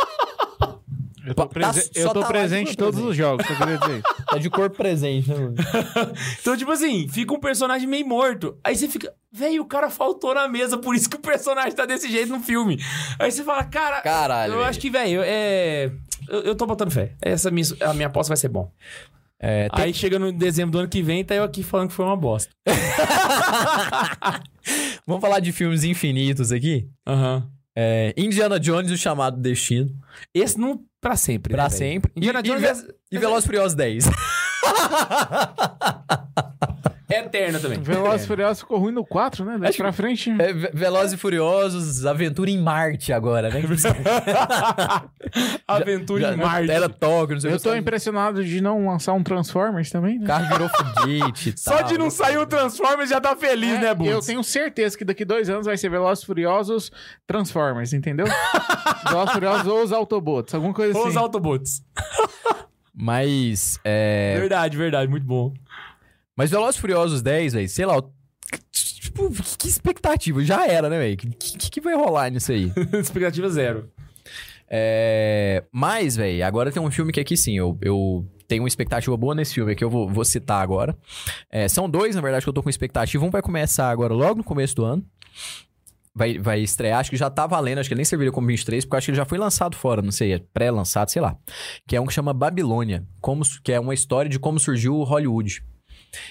Eu 1.27 1.35
tô, 1.35 1.47
Tá- 1.47 1.73
eu 1.95 2.09
tô 2.13 2.21
tá 2.21 2.29
presente 2.29 2.73
em 2.73 2.75
todos 2.75 2.95
presente. 2.95 3.11
os 3.11 3.17
jogos, 3.17 3.49
eu 3.51 3.57
queria 3.57 3.79
dizer. 3.79 4.03
Tá 4.27 4.39
de 4.39 4.49
corpo 4.51 4.77
presente, 4.77 5.29
né, 5.29 5.37
mano? 5.37 5.55
Então, 6.41 6.57
tipo 6.57 6.71
assim, 6.73 7.07
fica 7.09 7.35
um 7.35 7.39
personagem 7.41 7.87
meio 7.87 8.07
morto. 8.07 8.57
Aí 8.65 8.75
você 8.75 8.89
fica, 8.89 9.13
velho, 9.33 9.63
o 9.63 9.67
cara 9.67 9.91
faltou 9.91 10.35
na 10.35 10.49
mesa, 10.49 10.79
por 10.79 10.95
isso 10.95 11.09
que 11.11 11.17
o 11.17 11.21
personagem 11.21 11.73
tá 11.73 11.85
desse 11.85 12.11
jeito 12.11 12.31
no 12.33 12.41
filme. 12.41 12.79
Aí 13.19 13.31
você 13.31 13.45
fala, 13.45 13.65
cara, 13.65 14.01
Caralho, 14.01 14.55
eu 14.55 14.65
acho 14.65 14.79
que, 14.81 14.89
velho, 14.91 15.21
é. 15.25 15.91
Eu, 16.29 16.41
eu 16.43 16.55
tô 16.55 16.65
botando 16.67 16.91
fé. 16.91 17.13
Essa 17.21 17.51
minha, 17.51 17.67
a 17.83 17.93
minha 17.95 18.07
aposta 18.09 18.31
vai 18.31 18.37
ser 18.37 18.49
bom. 18.49 18.71
É, 19.43 19.69
tem- 19.71 19.85
Aí 19.87 19.95
chega 19.95 20.19
no 20.19 20.31
dezembro 20.33 20.73
do 20.73 20.79
ano 20.81 20.89
que 20.89 21.03
vem, 21.03 21.25
tá 21.25 21.35
eu 21.35 21.45
aqui 21.45 21.63
falando 21.63 21.89
que 21.89 21.95
foi 21.95 22.05
uma 22.05 22.17
bosta. 22.17 22.51
Vamos 25.07 25.21
falar 25.21 25.41
de 25.41 25.53
filmes 25.53 25.85
infinitos 25.85 26.53
aqui? 26.53 26.89
Aham. 27.07 27.49
É, 27.77 28.13
Indiana 28.17 28.59
Jones 28.61 28.91
e 28.91 28.95
o 28.95 28.99
Chamado 28.99 29.39
Destino. 29.41 29.91
Esse 30.35 30.59
não 30.59 30.83
pra 31.01 31.17
sempre. 31.17 31.53
Pra 31.55 31.65
né, 31.65 31.71
sempre. 31.71 32.13
Indiana 32.17 32.41
E- 32.41 32.43
Jones 32.43 32.63
e, 32.63 32.67
é, 32.67 32.75
Ve- 32.75 32.95
e 33.13 33.19
Velozes 33.19 33.47
Furiosos 33.47 33.75
10. 33.75 34.05
é 37.11 37.19
eterna 37.21 37.59
também. 37.59 37.81
Velozes 37.81 38.25
e 38.25 38.29
Furiosos 38.29 38.61
ficou 38.61 38.79
ruim 38.79 38.93
no 38.93 39.05
4, 39.05 39.45
né? 39.45 39.59
Acho 39.69 39.79
pra 39.79 39.93
frente. 39.93 40.31
É, 40.39 40.53
Ve- 40.53 40.71
Velozes 40.73 41.13
e 41.13 41.17
Furiosos, 41.17 42.07
Aventura 42.07 42.51
em 42.51 42.59
Marte 42.59 43.13
agora, 43.13 43.49
né? 43.51 43.61
Aventura 45.67 46.21
Já- 46.23 46.35
em 46.35 46.37
Marte. 46.37 46.71
Era 46.71 46.89
Tóquio, 46.89 47.35
não 47.35 47.41
sei 47.41 47.51
o 47.51 47.55
Eu 47.55 47.59
tô 47.59 47.69
sabe? 47.71 47.81
impressionado 47.81 48.45
de 48.45 48.61
não 48.61 48.87
lançar 48.87 49.13
um 49.13 49.23
Transformers 49.23 49.91
também, 49.91 50.19
O 50.19 50.21
né? 50.21 50.27
carro 50.27 50.49
virou 50.49 50.69
foguete 50.69 51.51
e 51.55 51.59
Só 51.59 51.79
tal. 51.79 51.89
de 51.89 51.99
não 51.99 52.11
sair 52.11 52.39
o 52.39 52.47
Transformers 52.47 53.11
já 53.11 53.21
tá 53.21 53.35
feliz, 53.37 53.75
É, 53.75 53.79
né, 53.81 53.95
Bundes? 53.95 54.13
eu 54.13 54.21
tenho 54.21 54.43
certeza 54.43 54.97
que 54.97 55.05
daqui 55.05 55.25
dois 55.25 55.49
anos 55.51 55.67
vai 55.67 55.77
ser 55.77 55.89
Velozes 55.89 56.25
e 56.25 56.27
Furiosos 56.27 56.91
Transformers, 57.27 57.93
entendeu? 57.93 58.27
Velozes 59.09 59.31
e 59.31 59.35
Furiosos 59.35 59.67
ou 59.67 59.83
os 59.83 59.93
Autobots, 59.93 60.55
alguma 60.55 60.75
coisa 60.75 60.95
Ou 60.97 61.03
assim. 61.05 61.11
os 61.11 61.17
Autobots. 61.17 61.83
Mas, 63.03 63.79
é... 63.85 64.37
Verdade, 64.39 64.77
verdade, 64.77 65.11
muito 65.11 65.27
bom. 65.27 65.55
Mas 66.41 66.51
Velozes 66.51 66.77
e 66.77 66.81
Furiosos 66.81 67.21
10, 67.21 67.53
velho, 67.53 67.69
sei 67.69 67.85
lá... 67.85 68.03
Tipo, 68.73 69.31
que, 69.59 69.69
expectativa? 69.69 70.43
Já 70.43 70.67
era, 70.67 70.89
né, 70.89 70.99
velho? 70.99 71.13
O 71.13 71.17
que, 71.19 71.29
que, 71.37 71.71
que 71.71 71.81
vai 71.83 71.95
rolar 71.95 72.31
nisso 72.31 72.51
aí? 72.51 72.73
Expectativa 72.99 73.51
zero. 73.51 73.91
É... 74.67 75.63
Mas, 75.71 76.17
velho, 76.17 76.43
agora 76.47 76.73
tem 76.73 76.81
um 76.81 76.91
filme 76.91 77.13
que 77.13 77.21
aqui 77.21 77.37
sim, 77.37 77.59
eu, 77.59 77.77
eu 77.83 78.27
tenho 78.49 78.63
uma 78.63 78.69
expectativa 78.69 79.15
boa 79.19 79.35
nesse 79.35 79.53
filme 79.53 79.75
que 79.75 79.85
eu 79.85 79.91
vou, 79.91 80.09
vou 80.09 80.25
citar 80.25 80.63
agora. 80.63 80.97
É, 81.51 81.69
são 81.69 81.91
dois, 81.91 82.15
na 82.17 82.23
verdade, 82.23 82.43
que 82.43 82.49
eu 82.49 82.55
tô 82.55 82.63
com 82.63 82.71
expectativa. 82.71 83.23
Um 83.23 83.29
vai 83.29 83.43
começar 83.43 83.91
agora 83.91 84.15
logo 84.15 84.37
no 84.37 84.45
começo 84.45 84.75
do 84.75 84.85
ano. 84.87 85.05
Vai, 86.15 86.39
vai 86.39 86.61
estrear, 86.63 87.01
acho 87.01 87.11
que 87.11 87.19
já 87.19 87.29
tá 87.29 87.47
valendo, 87.47 87.81
acho 87.81 87.89
que 87.91 87.93
ele 87.93 87.99
nem 87.99 88.07
serviria 88.07 88.33
como 88.33 88.47
23, 88.47 88.87
porque 88.87 88.95
eu 88.95 88.97
acho 88.97 89.05
que 89.05 89.11
ele 89.11 89.19
já 89.19 89.27
foi 89.27 89.37
lançado 89.37 89.77
fora, 89.77 90.01
não 90.01 90.11
sei, 90.11 90.33
é 90.33 90.39
pré-lançado, 90.55 91.11
sei 91.11 91.21
lá. 91.21 91.37
Que 91.87 91.97
é 91.97 92.01
um 92.01 92.07
que 92.07 92.15
chama 92.15 92.33
Babilônia, 92.33 93.07
como, 93.21 93.43
que 93.63 93.73
é 93.73 93.79
uma 93.79 93.93
história 93.93 94.31
de 94.31 94.39
como 94.39 94.59
surgiu 94.59 94.97
o 94.97 95.05
Hollywood. 95.05 95.63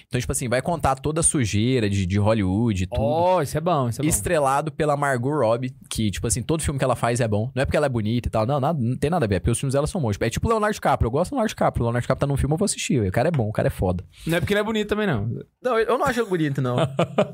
Então, 0.07 0.19
tipo 0.19 0.31
assim, 0.31 0.47
vai 0.47 0.61
contar 0.61 0.95
toda 0.95 1.21
a 1.21 1.23
sujeira 1.23 1.89
de, 1.89 2.05
de 2.05 2.17
Hollywood 2.17 2.83
e 2.83 2.87
tudo. 2.87 3.01
Oh, 3.01 3.41
isso 3.41 3.57
é 3.57 3.61
bom, 3.61 3.89
isso 3.89 4.01
é 4.01 4.03
bom. 4.03 4.09
Estrelado 4.09 4.71
pela 4.71 4.95
Margot 4.97 5.31
Robbie, 5.31 5.75
que, 5.89 6.11
tipo 6.11 6.27
assim, 6.27 6.41
todo 6.41 6.63
filme 6.63 6.77
que 6.77 6.83
ela 6.83 6.95
faz 6.95 7.19
é 7.19 7.27
bom. 7.27 7.51
Não 7.55 7.61
é 7.61 7.65
porque 7.65 7.77
ela 7.77 7.85
é 7.85 7.89
bonita 7.89 8.27
e 8.27 8.31
tal, 8.31 8.45
não, 8.45 8.59
nada, 8.59 8.79
não 8.79 8.97
tem 8.97 9.09
nada 9.09 9.25
a 9.25 9.27
ver, 9.27 9.35
é 9.35 9.39
porque 9.39 9.51
os 9.51 9.59
filmes 9.59 9.73
dela 9.73 9.87
são 9.87 10.01
bons. 10.01 10.17
É 10.19 10.29
tipo 10.29 10.47
o 10.47 10.49
Leonardo 10.49 10.73
DiCaprio, 10.73 11.07
eu 11.07 11.11
gosto 11.11 11.31
do 11.31 11.35
Leonardo 11.35 11.49
DiCaprio. 11.49 11.83
O 11.83 11.85
Leonardo 11.85 12.03
DiCaprio 12.03 12.19
tá 12.19 12.27
num 12.27 12.37
filme, 12.37 12.53
eu 12.53 12.57
vou 12.57 12.65
assistir. 12.65 13.01
O 13.01 13.11
cara 13.11 13.29
é 13.29 13.31
bom, 13.31 13.49
o 13.49 13.53
cara 13.53 13.67
é 13.67 13.71
foda. 13.71 14.03
Não 14.25 14.37
é 14.37 14.39
porque 14.39 14.53
ele 14.53 14.59
é 14.59 14.63
bonito 14.63 14.89
também, 14.89 15.07
não. 15.07 15.29
Não, 15.61 15.79
eu 15.79 15.97
não 15.97 16.05
acho 16.05 16.19
ele 16.19 16.29
bonito, 16.29 16.61
não. 16.61 16.77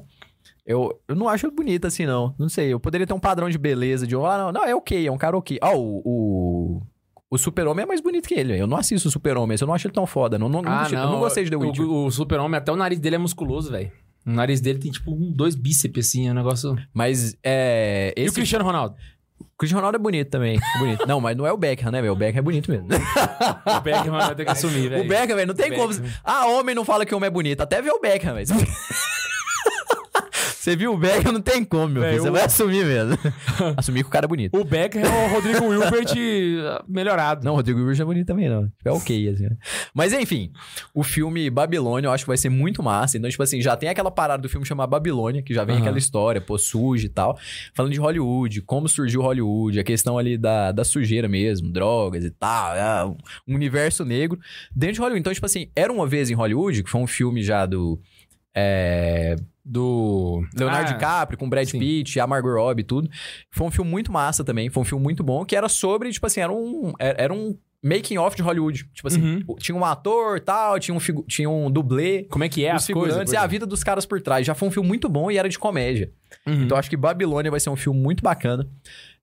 eu, 0.65 0.99
eu 1.07 1.15
não 1.15 1.27
acho 1.27 1.45
ele 1.45 1.55
bonito 1.55 1.87
assim, 1.87 2.05
não. 2.05 2.35
Não 2.37 2.49
sei, 2.49 2.73
eu 2.73 2.79
poderia 2.79 3.07
ter 3.07 3.13
um 3.13 3.19
padrão 3.19 3.49
de 3.49 3.57
beleza, 3.57 4.05
de, 4.05 4.15
ah, 4.15 4.37
não, 4.37 4.51
não, 4.51 4.63
é 4.63 4.75
ok, 4.75 5.07
é 5.07 5.11
um 5.11 5.17
cara 5.17 5.37
ok. 5.37 5.57
Ó, 5.61 5.75
o... 5.75 6.01
o... 6.05 6.81
O 7.35 7.37
Super-Homem 7.37 7.83
é 7.83 7.85
mais 7.85 7.99
bonito 8.01 8.27
que 8.27 8.33
ele. 8.33 8.57
Eu 8.59 8.65
não 8.65 8.77
assisto 8.77 9.07
o 9.07 9.11
Super-Homem, 9.11 9.57
eu 9.59 9.67
não 9.67 9.73
acho 9.73 9.87
ele 9.87 9.93
tão 9.93 10.05
foda. 10.07 10.39
Não, 10.39 10.47
não, 10.47 10.61
não, 10.61 10.79
gostei- 10.79 10.97
eu 10.97 11.03
não 11.03 11.19
gostei 11.19 11.43
de 11.43 11.49
The 11.49 11.57
Witcher. 11.57 11.85
o, 11.85 12.05
o 12.05 12.11
super-homem, 12.11 12.57
até 12.57 12.71
o 12.71 12.75
nariz 12.75 12.97
dele 12.99 13.15
é 13.15 13.19
musculoso, 13.19 13.71
velho. 13.71 13.91
O 14.25 14.31
nariz 14.31 14.61
dele 14.61 14.79
tem, 14.79 14.89
tipo, 14.89 15.11
um, 15.11 15.31
dois 15.31 15.53
bíceps, 15.53 16.07
assim, 16.07 16.27
é 16.27 16.31
um 16.31 16.33
negócio... 16.33 16.75
Mas, 16.93 17.37
é... 17.43 18.13
E 18.17 18.21
o 18.21 18.25
Esse... 18.25 18.35
Cristiano 18.35 18.63
Ronaldo? 18.65 18.95
O 19.39 19.45
Cristiano 19.57 19.79
Ronaldo 19.81 19.97
é 19.97 19.99
bonito 19.99 20.29
também. 20.29 20.57
é 20.57 20.79
bonito. 20.79 21.05
Não, 21.05 21.19
mas 21.21 21.35
não 21.37 21.45
é 21.45 21.51
o 21.51 21.57
Beckham, 21.57 21.91
né, 21.91 22.01
velho? 22.01 22.13
O 22.13 22.15
Beckham 22.15 22.39
é 22.39 22.41
bonito 22.41 22.71
mesmo. 22.71 22.87
O 23.77 23.81
Beckham 23.81 24.11
vai 24.11 24.33
ter 24.35 24.45
que 24.45 24.51
assumir, 24.51 24.89
velho. 24.89 25.03
O 25.03 25.07
Beckham, 25.07 25.35
velho, 25.35 25.47
não 25.47 25.53
tem 25.55 25.73
como. 25.75 25.93
Ah, 26.23 26.47
homem 26.47 26.73
não 26.73 26.85
fala 26.85 27.05
que 27.05 27.13
homem 27.13 27.27
é 27.27 27.29
bonito. 27.31 27.61
Até 27.61 27.81
ver 27.81 27.91
o 27.91 27.99
Beckham, 27.99 28.33
velho. 28.33 28.47
Você 30.65 30.75
viu 30.75 30.93
o 30.93 30.97
Beckham, 30.97 31.31
não 31.31 31.41
tem 31.41 31.63
como, 31.63 31.87
meu 31.89 32.01
Véi, 32.01 32.13
filho. 32.13 32.23
Você 32.23 32.29
o- 32.29 32.31
vai 32.31 32.43
assumir 32.43 32.83
mesmo. 32.83 33.15
assumir 33.77 34.01
que 34.01 34.07
o 34.09 34.11
cara 34.11 34.25
é 34.25 34.27
bonito. 34.27 34.57
O 34.59 34.63
Beckham 34.63 34.99
é 35.03 35.27
o 35.27 35.31
Rodrigo 35.31 35.63
Wilbert 35.69 36.07
uh, 36.11 36.83
melhorado. 36.91 37.45
Não, 37.45 37.53
o 37.53 37.55
Rodrigo 37.57 37.77
Wilbur 37.77 38.01
é 38.01 38.03
bonito 38.03 38.25
também, 38.25 38.49
não. 38.49 38.67
É 38.83 38.89
ok, 38.91 39.29
assim. 39.29 39.43
né? 39.43 39.57
Mas 39.93 40.11
enfim, 40.11 40.51
o 40.91 41.03
filme 41.03 41.51
Babilônia 41.51 42.07
eu 42.07 42.11
acho 42.11 42.23
que 42.23 42.27
vai 42.29 42.37
ser 42.37 42.49
muito 42.49 42.81
massa. 42.81 43.15
Então, 43.15 43.29
tipo 43.29 43.43
assim, 43.43 43.61
já 43.61 43.77
tem 43.77 43.89
aquela 43.89 44.09
parada 44.09 44.41
do 44.41 44.49
filme 44.49 44.65
chamar 44.65 44.87
Babilônia, 44.87 45.43
que 45.43 45.53
já 45.53 45.63
vem 45.63 45.75
Aham. 45.75 45.83
aquela 45.83 45.99
história, 45.99 46.41
pô, 46.41 46.57
suja 46.57 47.05
e 47.05 47.09
tal. 47.09 47.37
Falando 47.75 47.91
de 47.93 47.99
Hollywood, 47.99 48.63
como 48.63 48.89
surgiu 48.89 49.21
Hollywood, 49.21 49.79
a 49.79 49.83
questão 49.83 50.17
ali 50.17 50.35
da, 50.35 50.71
da 50.71 50.83
sujeira 50.83 51.27
mesmo, 51.27 51.71
drogas 51.71 52.25
e 52.25 52.31
tal, 52.31 52.75
é, 52.75 53.05
um 53.47 53.53
universo 53.53 54.03
negro 54.03 54.39
dentro 54.75 54.95
de 54.95 54.99
Hollywood. 55.01 55.19
Então, 55.19 55.31
tipo 55.31 55.45
assim, 55.45 55.67
Era 55.75 55.93
Uma 55.93 56.07
Vez 56.07 56.31
em 56.31 56.33
Hollywood, 56.33 56.81
que 56.81 56.89
foi 56.89 57.01
um 57.01 57.05
filme 57.07 57.43
já 57.43 57.67
do... 57.67 58.01
é, 58.55 59.35
do 59.63 60.43
Leonardo 60.57 60.91
Ah, 60.91 60.93
DiCaprio 60.93 61.37
com 61.37 61.49
Brad 61.49 61.67
sim. 61.67 61.79
Pitt, 61.79 62.19
a 62.19 62.27
Margot 62.27 62.53
Robbie 62.53 62.81
e 62.81 62.85
tudo. 62.85 63.09
Foi 63.51 63.67
um 63.67 63.71
filme 63.71 63.89
muito 63.91 64.11
massa 64.11 64.43
também, 64.43 64.69
foi 64.69 64.81
um 64.81 64.85
filme 64.85 65.03
muito 65.03 65.23
bom, 65.23 65.43
que 65.45 65.55
era 65.55 65.67
sobre, 65.67 66.11
tipo 66.11 66.25
assim, 66.25 66.39
era 66.41 66.51
um, 66.53 66.93
era 66.99 67.33
um 67.33 67.57
making 67.83 68.17
off 68.17 68.35
de 68.35 68.41
Hollywood. 68.41 68.85
Tipo 68.93 69.07
assim, 69.07 69.21
Uhum. 69.21 69.55
tinha 69.57 69.75
um 69.75 69.83
ator 69.85 70.39
tal, 70.39 70.79
tinha 70.79 70.95
um, 70.95 70.99
figu- 70.99 71.25
tinha 71.27 71.49
um 71.49 71.69
dublê, 71.69 72.23
Como 72.31 72.43
é 72.43 72.49
que 72.49 72.63
é 72.65 72.71
as 72.71 72.85
coisas? 72.87 73.03
figurantes 73.09 73.33
e 73.33 73.37
a 73.37 73.45
vida 73.45 73.65
dos 73.65 73.83
caras 73.83 74.05
por 74.05 74.19
trás. 74.21 74.45
Já 74.45 74.55
foi 74.55 74.67
um 74.67 74.71
filme 74.71 74.87
muito 74.87 75.07
bom 75.09 75.29
e 75.29 75.37
era 75.37 75.47
de 75.49 75.59
comédia. 75.59 76.11
Uhum. 76.47 76.63
Então 76.63 76.77
acho 76.77 76.89
que 76.89 76.97
Babilônia 76.97 77.51
vai 77.51 77.59
ser 77.59 77.69
um 77.69 77.75
filme 77.75 77.99
muito 77.99 78.23
bacana. 78.23 78.67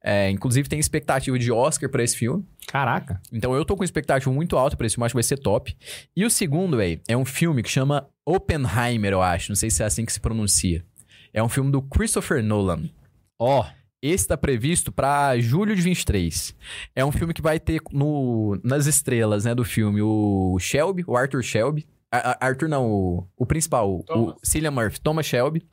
É, 0.05 0.29
inclusive 0.31 0.69
tem 0.69 0.81
expectativa 0.81 1.39
de 1.39 1.53
Oscar 1.53 1.89
pra 1.89 2.03
esse 2.03 2.17
filme. 2.17 2.45
Caraca. 2.67 3.21
Então 3.33 3.55
eu 3.55 3.65
tô 3.65 3.77
com 3.77 3.85
expectativa 3.85 4.33
muito 4.33 4.57
alta 4.57 4.77
pra 4.77 4.87
esse 4.87 4.97
filme, 4.97 5.07
acho 5.07 5.13
que 5.13 5.17
vai 5.17 5.23
ser 5.23 5.39
top. 5.39 5.77
E 6.17 6.25
o 6.25 6.31
segundo, 6.31 6.77
velho, 6.77 7.01
é 7.09 7.17
um 7.17 7.25
filme 7.25 7.63
que 7.63 7.71
chama 7.71 8.09
Oppenheimer, 8.27 9.13
eu 9.13 9.23
acho. 9.23 9.51
Não 9.51 9.57
sei 9.57 9.71
se 9.71 9.83
é 9.83 9.87
assim 9.87 10.05
que 10.05 10.13
se 10.13 10.21
pronuncia. 10.21 10.85
É 11.33 11.43
um 11.43 11.49
filme 11.49 11.71
do 11.71 11.81
Christopher 11.81 12.43
Nolan. 12.43 12.91
Ó. 13.39 13.65
Esse 14.03 14.27
tá 14.27 14.37
previsto 14.37 14.91
pra 14.91 15.39
julho 15.39 15.77
de 15.77 15.83
23. 15.83 16.57
É 16.95 17.05
um 17.05 17.13
filme 17.13 17.33
que 17.33 17.41
vai 17.41 17.61
ter 17.61 17.81
no, 17.93 18.61
nas 18.65 18.87
estrelas, 18.87 19.45
né, 19.45 19.55
do 19.55 19.65
filme 19.65 20.03
o 20.03 20.59
Shelby, 20.59 21.05
o 21.07 21.17
Arthur 21.17 21.45
Shelby. 21.45 21.87
Arthur 22.41 22.69
não, 22.69 22.91
o, 22.91 23.27
o 23.37 23.47
principal, 23.47 23.91
o- 23.91 24.01
o 24.01 24.03
Thomas. 24.03 24.35
Cillian 24.43 24.71
Murphy. 24.71 25.01
Thomas 25.01 25.25
Shelby, 25.27 25.67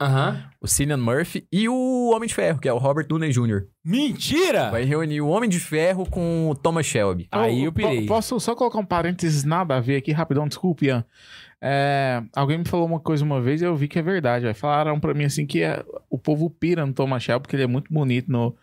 o 0.62 0.68
Cillian 0.68 0.98
Murphy 0.98 1.46
e 1.52 1.68
o 1.68 2.12
Homem 2.16 2.28
de 2.28 2.34
Ferro, 2.36 2.60
que 2.60 2.68
é 2.70 2.74
o 2.74 2.78
Robert 2.78 3.08
Downey 3.08 3.32
Jr. 3.32 3.64
Mentira! 3.84 4.70
Vai 4.72 4.84
reunir 4.84 5.20
o 5.22 5.28
Homem 5.28 5.50
de 5.50 5.60
Ferro 5.60 6.10
com 6.10 6.50
o 6.50 6.56
Thomas 6.56 6.86
Shelby. 6.86 7.28
Aí 7.32 7.64
eu 7.66 7.72
pirei. 7.74 8.06
Posso 8.06 8.40
só 8.40 8.56
colocar 8.56 8.80
um 8.80 8.86
parênteses 8.86 9.44
nada 9.44 9.76
a 9.76 9.80
ver 9.82 9.98
aqui, 9.98 10.12
rapidão, 10.12 10.48
desculpe, 10.48 10.86
Ian. 10.86 11.04
É, 11.62 12.24
alguém 12.36 12.58
me 12.60 12.66
falou 12.66 12.86
uma 12.86 13.02
coisa 13.02 13.22
uma 13.26 13.42
vez 13.42 13.62
e 13.62 13.66
eu 13.66 13.76
vi 13.76 13.90
que 13.90 14.00
é 14.00 14.02
verdade. 14.02 14.44
véio. 14.44 14.56
Falaram 14.56 14.98
pra 15.00 15.14
mim 15.14 15.26
assim 15.26 15.46
que 15.46 15.62
é- 15.62 15.84
o 16.10 16.18
povo 16.18 16.50
pira 16.50 16.86
no 16.86 16.94
Thomas 16.94 17.22
Shelby 17.22 17.42
porque 17.42 17.56
ele 17.58 17.64
é 17.64 17.68
muito 17.68 17.92
bonito 17.94 18.32
no, 18.32 18.56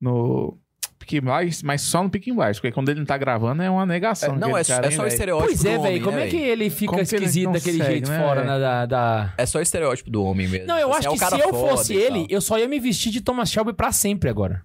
no 0.00 0.56
Peaky 1.04 1.20
Blinders, 1.20 1.62
mas 1.62 1.82
só 1.82 2.02
no 2.02 2.08
Peaky 2.10 2.32
Blinders, 2.32 2.58
porque 2.58 2.72
quando 2.72 2.88
ele 2.88 2.98
não 3.00 3.06
tá 3.06 3.16
gravando 3.18 3.62
é 3.62 3.70
uma 3.70 3.84
negação. 3.86 4.34
É, 4.34 4.38
não, 4.38 4.56
é, 4.56 4.64
cara, 4.64 4.86
é 4.86 4.90
só 4.90 5.02
o 5.02 5.06
estereótipo 5.06 5.48
Pois 5.48 5.64
é, 5.64 5.74
do 5.74 5.80
homem, 5.80 5.92
velho. 5.92 6.04
Como 6.04 6.16
né, 6.16 6.26
é 6.26 6.30
que 6.30 6.36
ele 6.36 6.70
fica 6.70 6.92
Como 6.92 7.06
que 7.06 7.14
ele 7.14 7.24
esquisito 7.26 7.52
daquele 7.52 7.78
consegue, 7.78 7.92
jeito 7.92 8.10
né, 8.10 8.18
fora 8.18 8.44
né, 8.44 8.58
da, 8.58 8.86
da- 8.86 9.34
É 9.36 9.46
só 9.46 9.58
o 9.58 9.62
estereótipo 9.62 10.10
do 10.10 10.24
homem 10.24 10.48
mesmo. 10.48 10.66
Não, 10.66 10.78
eu 10.78 10.88
Assim, 10.90 10.98
acho 10.98 11.06
é 11.08 11.10
o 11.10 11.12
que 11.14 11.36
se 11.36 11.40
eu 11.48 11.50
fosse 11.54 11.94
ele, 11.94 12.26
eu 12.30 12.40
só 12.40 12.58
ia 12.58 12.66
me 12.68 12.80
vestir 12.80 13.12
de 13.12 13.20
Thomas 13.20 13.50
Shelby 13.50 13.72
pra 13.72 13.92
sempre 13.92 14.28
agora. 14.30 14.62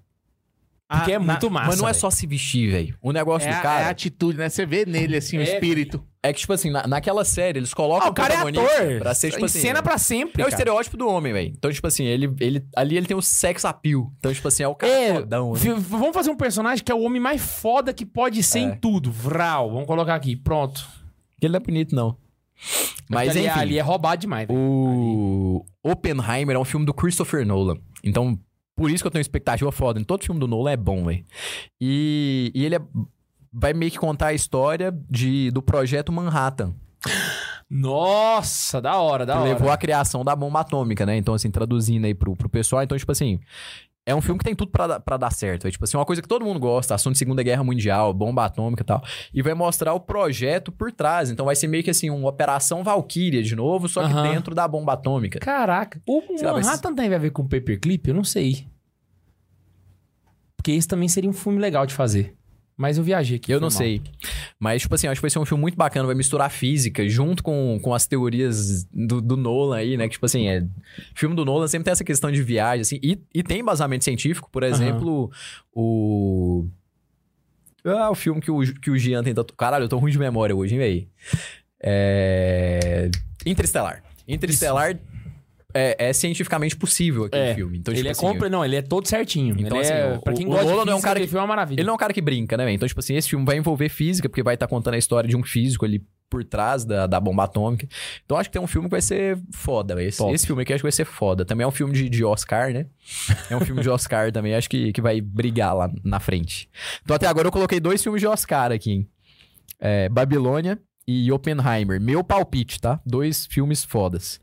Porque 0.87 1.11
Ah, 1.11 1.15
é 1.15 1.19
na- 1.19 1.25
muito 1.33 1.51
massa. 1.51 1.67
Mas 1.67 1.79
não 1.79 1.87
é 1.87 1.93
só 1.93 2.09
se 2.09 2.25
vestir, 2.25 2.71
velho. 2.71 2.95
O 3.01 3.11
negócio 3.11 3.47
É, 3.47 3.51
do 3.51 3.57
a- 3.57 3.61
cara 3.61 3.81
é 3.81 3.85
a 3.85 3.89
atitude, 3.89 4.37
né? 4.39 4.49
Você 4.49 4.65
vê 4.65 4.85
nele, 4.87 5.17
assim, 5.17 5.37
o 5.37 5.41
É, 5.41 5.43
espírito. 5.43 6.03
É 6.21 6.33
que, 6.33 6.39
tipo 6.41 6.51
assim, 6.53 6.69
na- 6.69 6.85
naquela 6.85 7.23
série, 7.23 7.59
eles 7.59 7.73
colocam 7.73 8.07
Ah, 8.07 8.11
o 8.11 8.13
cara 8.13 8.33
é 8.33 8.37
ator. 8.37 8.99
Pra 8.99 9.13
ser, 9.13 9.31
tipo 9.31 9.45
assim... 9.45 9.59
cena 9.59 9.81
pra 9.81 9.97
sempre. 9.97 10.41
É 10.41 10.45
o 10.45 10.49
cara. 10.49 10.49
estereótipo 10.49 10.97
do 10.97 11.07
homem, 11.07 11.31
velho. 11.31 11.53
Então, 11.57 11.71
tipo 11.71 11.87
assim, 11.87 12.03
ele, 12.03 12.33
ele, 12.41 12.65
ali 12.75 12.97
ele 12.97 13.05
tem 13.07 13.15
o 13.15 13.21
sex 13.21 13.63
appeal. 13.63 14.11
Então, 14.19 14.33
tipo 14.33 14.47
assim, 14.47 14.63
é 14.63 14.67
o 14.67 14.75
cara 14.75 14.91
É, 14.91 15.13
fodão. 15.15 15.53
né? 15.53 15.59
vamos 15.77 16.13
fazer 16.13 16.29
um 16.29 16.35
personagem 16.35 16.83
que 16.83 16.91
é 16.91 16.95
o 16.95 17.01
homem 17.01 17.21
mais 17.21 17.41
foda 17.41 17.93
que 17.93 18.05
pode 18.05 18.43
ser 18.43 18.59
É. 18.59 18.61
em 18.63 18.75
tudo. 18.75 19.11
Vral. 19.11 19.71
Vamos 19.71 19.87
colocar 19.87 20.15
aqui. 20.15 20.35
Pronto. 20.35 20.85
Ele 21.41 21.53
não 21.53 21.57
é 21.57 21.59
bonito, 21.61 21.95
não. 21.95 22.17
Mas, 23.09 23.27
Porque 23.29 23.39
ali, 23.39 23.47
enfim. 23.47 23.59
ali 23.59 23.77
é 23.79 23.81
roubado 23.81 24.19
demais. 24.19 24.45
velho. 24.47 24.59
O 24.59 25.63
Oppenheimer 25.83 26.55
é 26.55 26.59
um 26.59 26.65
filme 26.65 26.85
do 26.85 26.93
Christopher 26.93 27.45
Nolan. 27.45 27.77
Então, 28.03 28.37
por 28.75 28.91
isso 28.91 29.01
que 29.03 29.07
eu 29.07 29.11
tenho 29.11 29.21
expectativa 29.21 29.71
foda. 29.71 29.99
Em 29.99 30.03
todo 30.03 30.23
filme 30.25 30.39
do 30.39 30.47
Nolan 30.47 30.71
é 30.71 30.77
bom, 30.77 31.05
velho. 31.05 31.23
E, 31.79 32.51
e 32.53 32.65
ele 32.65 32.75
é 32.75 32.81
vai 33.51 33.73
meio 33.73 33.91
que 33.91 33.97
contar 33.99 34.27
a 34.27 34.33
história 34.33 34.91
de, 35.09 35.51
do 35.51 35.61
projeto 35.61 36.11
Manhattan. 36.11 36.73
Nossa, 37.69 38.81
da 38.81 38.97
hora, 38.97 39.25
da 39.25 39.33
que 39.33 39.39
hora. 39.39 39.49
levou 39.49 39.69
à 39.71 39.77
criação 39.77 40.23
da 40.25 40.35
bomba 40.35 40.61
atômica, 40.61 41.05
né? 41.05 41.15
Então, 41.17 41.33
assim, 41.35 41.51
traduzindo 41.51 42.05
aí 42.05 42.13
pro, 42.15 42.35
pro 42.35 42.49
pessoal. 42.49 42.81
Então, 42.81 42.97
tipo 42.97 43.11
assim, 43.11 43.39
é 44.05 44.15
um 44.15 44.21
filme 44.21 44.39
que 44.39 44.43
tem 44.45 44.55
tudo 44.55 44.71
pra, 44.71 44.87
dar- 45.17 45.31
certo. 45.31 45.67
É, 45.67 45.71
tipo 45.71 45.83
assim, 45.83 45.95
uma 45.95 46.05
coisa 46.05 46.19
que 46.19 46.27
todo 46.27 46.43
mundo 46.43 46.59
gosta, 46.59 46.95
assunto 46.95 47.13
de 47.13 47.19
Segunda 47.19 47.43
Guerra 47.43 47.63
Mundial, 47.63 48.11
bomba 48.11 48.45
atômica 48.45 48.81
e 48.81 48.85
tal. 48.85 49.03
E 49.31 49.43
vai 49.43 49.53
mostrar 49.53 49.93
o 49.93 49.99
projeto 49.99 50.71
por 50.71 50.91
trás. 50.91 51.29
Então, 51.29 51.45
vai 51.45 51.55
ser 51.55 51.67
meio 51.67 51.83
que 51.83 51.91
assim, 51.91 52.09
uma 52.09 52.27
Operação 52.29 52.83
Valkyria 52.83 53.43
de 53.43 53.55
novo, 53.55 53.87
só 53.87 54.07
que 54.07 54.13
dentro 54.23 54.55
da 54.55 54.67
bomba 54.67 54.93
atômica. 54.93 55.37
Caraca. 55.39 56.01
O 56.07 56.21
Sei 56.37 56.47
lá, 56.47 56.53
mas- 56.53 56.65
Manhattan 56.65 56.95
tem 56.95 57.13
a 57.13 57.17
ver 57.19 57.29
com 57.29 57.47
paperclip? 57.47 58.07
Eu 58.07 58.15
não 58.15 58.23
sei. 58.23 58.67
Porque 60.57 60.71
esse 60.71 60.87
também 60.87 61.07
seria 61.07 61.29
um 61.29 61.33
filme 61.33 61.59
legal 61.59 61.85
de 61.85 61.93
fazer. 61.93 62.35
Mas 62.79 62.97
eu 62.97 63.03
viajei 63.03 63.35
aqui. 63.35 63.51
Eu 63.51 63.59
não 63.59 63.65
mal. 63.65 63.71
sei. 63.71 64.01
Mas, 64.57 64.83
tipo 64.83 64.95
assim, 64.95 65.07
acho 65.07 65.19
que 65.19 65.21
vai 65.21 65.29
ser 65.29 65.37
um 65.37 65.43
filme 65.43 65.59
muito 65.59 65.75
bacana. 65.75 66.05
Vai 66.05 66.15
misturar 66.15 66.49
física 66.49 67.05
junto 67.09 67.43
com, 67.43 67.77
com 67.83 67.93
as 67.93 68.07
teorias 68.07 68.85
do, 68.85 69.19
do 69.19 69.35
Nolan 69.35 69.75
aí, 69.75 69.97
né? 69.97 70.05
Que, 70.05 70.13
tipo 70.13 70.25
assim, 70.25 70.47
é... 70.47 70.65
filme 71.13 71.35
do 71.35 71.43
Nolan 71.43 71.67
sempre 71.67 71.83
tem 71.83 71.91
essa 71.91 72.05
questão 72.05 72.31
de 72.31 72.41
viagem, 72.41 72.79
assim. 72.83 72.97
E, 73.03 73.19
e 73.35 73.43
tem 73.43 73.59
embasamento 73.59 74.05
científico. 74.05 74.49
Por 74.49 74.63
exemplo, 74.63 75.29
o... 75.73 76.69
Ah, 77.83 78.11
o 78.11 78.15
filme 78.15 78.39
que 78.39 78.49
o, 78.49 78.61
que 78.61 78.89
o 78.89 78.97
Gian 78.97 79.23
tenta... 79.23 79.43
Caralho, 79.57 79.83
eu 79.83 79.89
tô 79.89 79.97
ruim 79.97 80.13
de 80.13 80.17
memória 80.17 80.55
hoje, 80.55 80.75
hein, 80.75 80.79
véi? 80.79 81.07
É... 81.83 83.11
Interestelar. 83.45 84.01
Interestelar 84.25 84.97
é, 85.79 85.95
é 86.09 86.13
cientificamente 86.13 86.75
possível 86.75 87.25
aquele 87.25 87.43
É, 87.43 87.55
filme. 87.55 87.77
Então, 87.77 87.91
ele 87.93 87.99
tipo 87.99 88.07
é 88.07 88.11
assim, 88.11 88.21
compre... 88.21 88.49
Não, 88.49 88.63
ele 88.65 88.75
é 88.75 88.81
todo 88.81 89.07
certinho. 89.07 89.55
Então, 89.57 89.77
ele 89.77 89.85
assim, 89.87 89.93
é... 89.93 90.15
o- 90.17 90.21
pra 90.21 90.33
quem 90.33 90.45
o 90.45 90.49
gosta 90.49 90.65
Nolan 90.65 90.79
de 90.81 90.85
não 90.87 90.93
é 90.93 90.95
um 90.95 90.97
física, 90.97 91.07
cara 91.07 91.17
aquele 91.19 91.27
filme 91.27 91.39
é 91.39 91.41
uma 91.41 91.47
maravilha. 91.47 91.79
Ele 91.79 91.85
não 91.87 91.93
é 91.93 91.95
um 91.95 91.99
cara 91.99 92.13
que 92.13 92.21
brinca, 92.21 92.57
né? 92.57 92.71
Então, 92.71 92.87
tipo 92.87 92.99
assim, 92.99 93.15
esse 93.15 93.29
filme 93.29 93.45
vai 93.45 93.57
envolver 93.57 93.89
física, 93.89 94.27
porque 94.29 94.43
vai 94.43 94.53
estar 94.55 94.67
contando 94.67 94.93
a 94.95 94.97
história 94.97 95.27
de 95.29 95.35
um 95.37 95.43
físico 95.43 95.85
ali 95.85 96.03
por 96.29 96.43
trás 96.43 96.85
da, 96.85 97.07
da 97.07 97.19
bomba 97.19 97.45
atômica. 97.45 97.87
Então, 98.23 98.37
acho 98.37 98.49
que 98.49 98.53
tem 98.53 98.61
um 98.61 98.67
filme 98.67 98.87
que 98.87 98.91
vai 98.91 99.01
ser 99.01 99.39
foda. 99.51 100.01
Esse, 100.03 100.19
Top. 100.19 100.31
esse 100.33 100.45
filme 100.45 100.61
aqui 100.61 100.73
acho 100.73 100.81
que 100.81 100.85
vai 100.85 100.91
ser 100.91 101.05
foda. 101.05 101.43
Também 101.43 101.63
é 101.63 101.67
um 101.67 101.71
filme 101.71 101.91
de, 101.93 102.07
de 102.07 102.23
Oscar, 102.23 102.71
né? 102.71 102.85
É 103.49 103.55
um 103.55 103.61
filme 103.61 103.81
de 103.81 103.89
Oscar 103.89 104.29
também, 104.33 104.53
acho 104.53 104.69
que, 104.69 104.91
que 104.93 105.01
vai 105.01 105.19
brigar 105.21 105.75
lá 105.75 105.91
na 106.03 106.19
frente. 106.19 106.69
Então, 107.03 107.15
até 107.15 107.25
agora 107.25 107.47
eu 107.47 107.51
coloquei 107.51 107.79
dois 107.79 108.03
filmes 108.03 108.21
de 108.21 108.27
Oscar 108.27 108.71
aqui, 108.71 108.91
hein? 108.91 109.09
É, 109.79 110.07
Babilônia 110.09 110.77
e 111.09 111.31
Oppenheimer. 111.31 111.99
Meu 111.99 112.23
palpite, 112.23 112.79
tá? 112.79 112.99
Dois 113.03 113.47
filmes 113.47 113.83
fodas. 113.83 114.39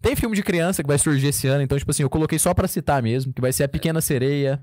Tem 0.00 0.14
filme 0.14 0.36
de 0.36 0.44
criança 0.44 0.80
que 0.80 0.86
vai 0.86 0.96
surgir 0.96 1.28
esse 1.28 1.48
ano, 1.48 1.62
então, 1.62 1.76
tipo 1.76 1.90
assim, 1.90 2.04
eu 2.04 2.10
coloquei 2.10 2.38
só 2.38 2.54
pra 2.54 2.68
citar 2.68 3.02
mesmo, 3.02 3.32
que 3.32 3.40
vai 3.40 3.52
ser 3.52 3.64
A 3.64 3.68
Pequena 3.68 4.00
Sereia, 4.00 4.62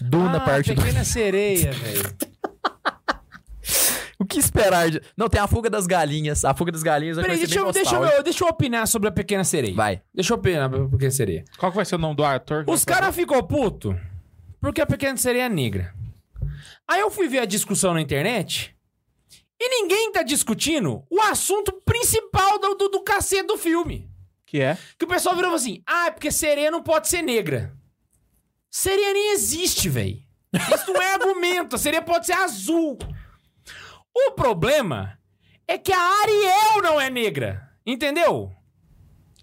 Duna, 0.00 0.38
ah, 0.38 0.40
parte 0.40 0.72
2. 0.72 0.86
Pequena 0.86 1.04
Sereia, 1.04 1.72
velho. 1.76 2.14
O 4.18 4.24
que 4.24 4.38
esperar 4.38 4.88
de... 4.88 5.00
Não, 5.16 5.28
tem 5.28 5.40
a 5.40 5.46
fuga 5.46 5.68
das 5.68 5.86
galinhas. 5.86 6.44
A 6.44 6.54
fuga 6.54 6.72
das 6.72 6.82
galinhas 6.82 7.16
Peraí, 7.16 7.30
vai 7.30 7.36
ser 7.38 7.46
deixa 7.46 7.60
bem 7.60 7.66
eu, 7.66 7.72
deixa, 7.72 7.96
eu, 7.96 8.22
deixa 8.22 8.44
eu 8.44 8.48
opinar 8.48 8.86
sobre 8.86 9.08
a 9.08 9.12
Pequena 9.12 9.44
Sereia. 9.44 9.74
Vai. 9.74 10.00
Deixa 10.14 10.32
eu 10.32 10.38
opinar 10.38 10.70
sobre 10.70 10.86
a 10.86 10.88
Pequena 10.88 11.10
Sereia. 11.10 11.44
Qual 11.58 11.72
que 11.72 11.76
vai 11.76 11.84
ser 11.84 11.96
o 11.96 11.98
nome 11.98 12.16
do 12.16 12.24
ator? 12.24 12.64
Os 12.68 12.84
caras 12.84 13.14
ficou 13.14 13.42
puto 13.42 13.98
porque 14.60 14.80
a 14.80 14.86
Pequena 14.86 15.16
Sereia 15.16 15.46
é 15.46 15.48
negra. 15.48 15.92
Aí 16.88 17.00
eu 17.00 17.10
fui 17.10 17.28
ver 17.28 17.40
a 17.40 17.44
discussão 17.44 17.94
na 17.94 18.00
internet 18.00 18.74
e 19.64 19.68
ninguém 19.68 20.10
tá 20.10 20.24
discutindo 20.24 21.04
o 21.08 21.20
assunto 21.20 21.70
principal 21.84 22.58
do, 22.58 22.74
do, 22.74 22.88
do 22.88 23.00
cacete 23.00 23.46
do 23.46 23.56
filme. 23.56 24.10
Que 24.44 24.60
é? 24.60 24.76
Que 24.98 25.04
o 25.04 25.08
pessoal 25.08 25.36
virou 25.36 25.54
assim: 25.54 25.80
ah, 25.86 26.08
é 26.08 26.10
porque 26.10 26.32
sereia 26.32 26.68
não 26.68 26.82
pode 26.82 27.06
ser 27.06 27.22
negra. 27.22 27.72
Sereia 28.68 29.12
nem 29.12 29.32
existe, 29.34 29.88
velho. 29.88 30.20
Isso 30.74 30.92
não 30.92 31.00
é 31.00 31.14
argumento. 31.14 31.76
A 31.76 31.78
sereia 31.78 32.02
pode 32.02 32.26
ser 32.26 32.32
azul. 32.32 32.98
O 34.12 34.32
problema 34.32 35.16
é 35.68 35.78
que 35.78 35.92
a 35.92 36.20
Ariel 36.22 36.82
não 36.82 37.00
é 37.00 37.08
negra. 37.08 37.70
Entendeu? 37.86 38.52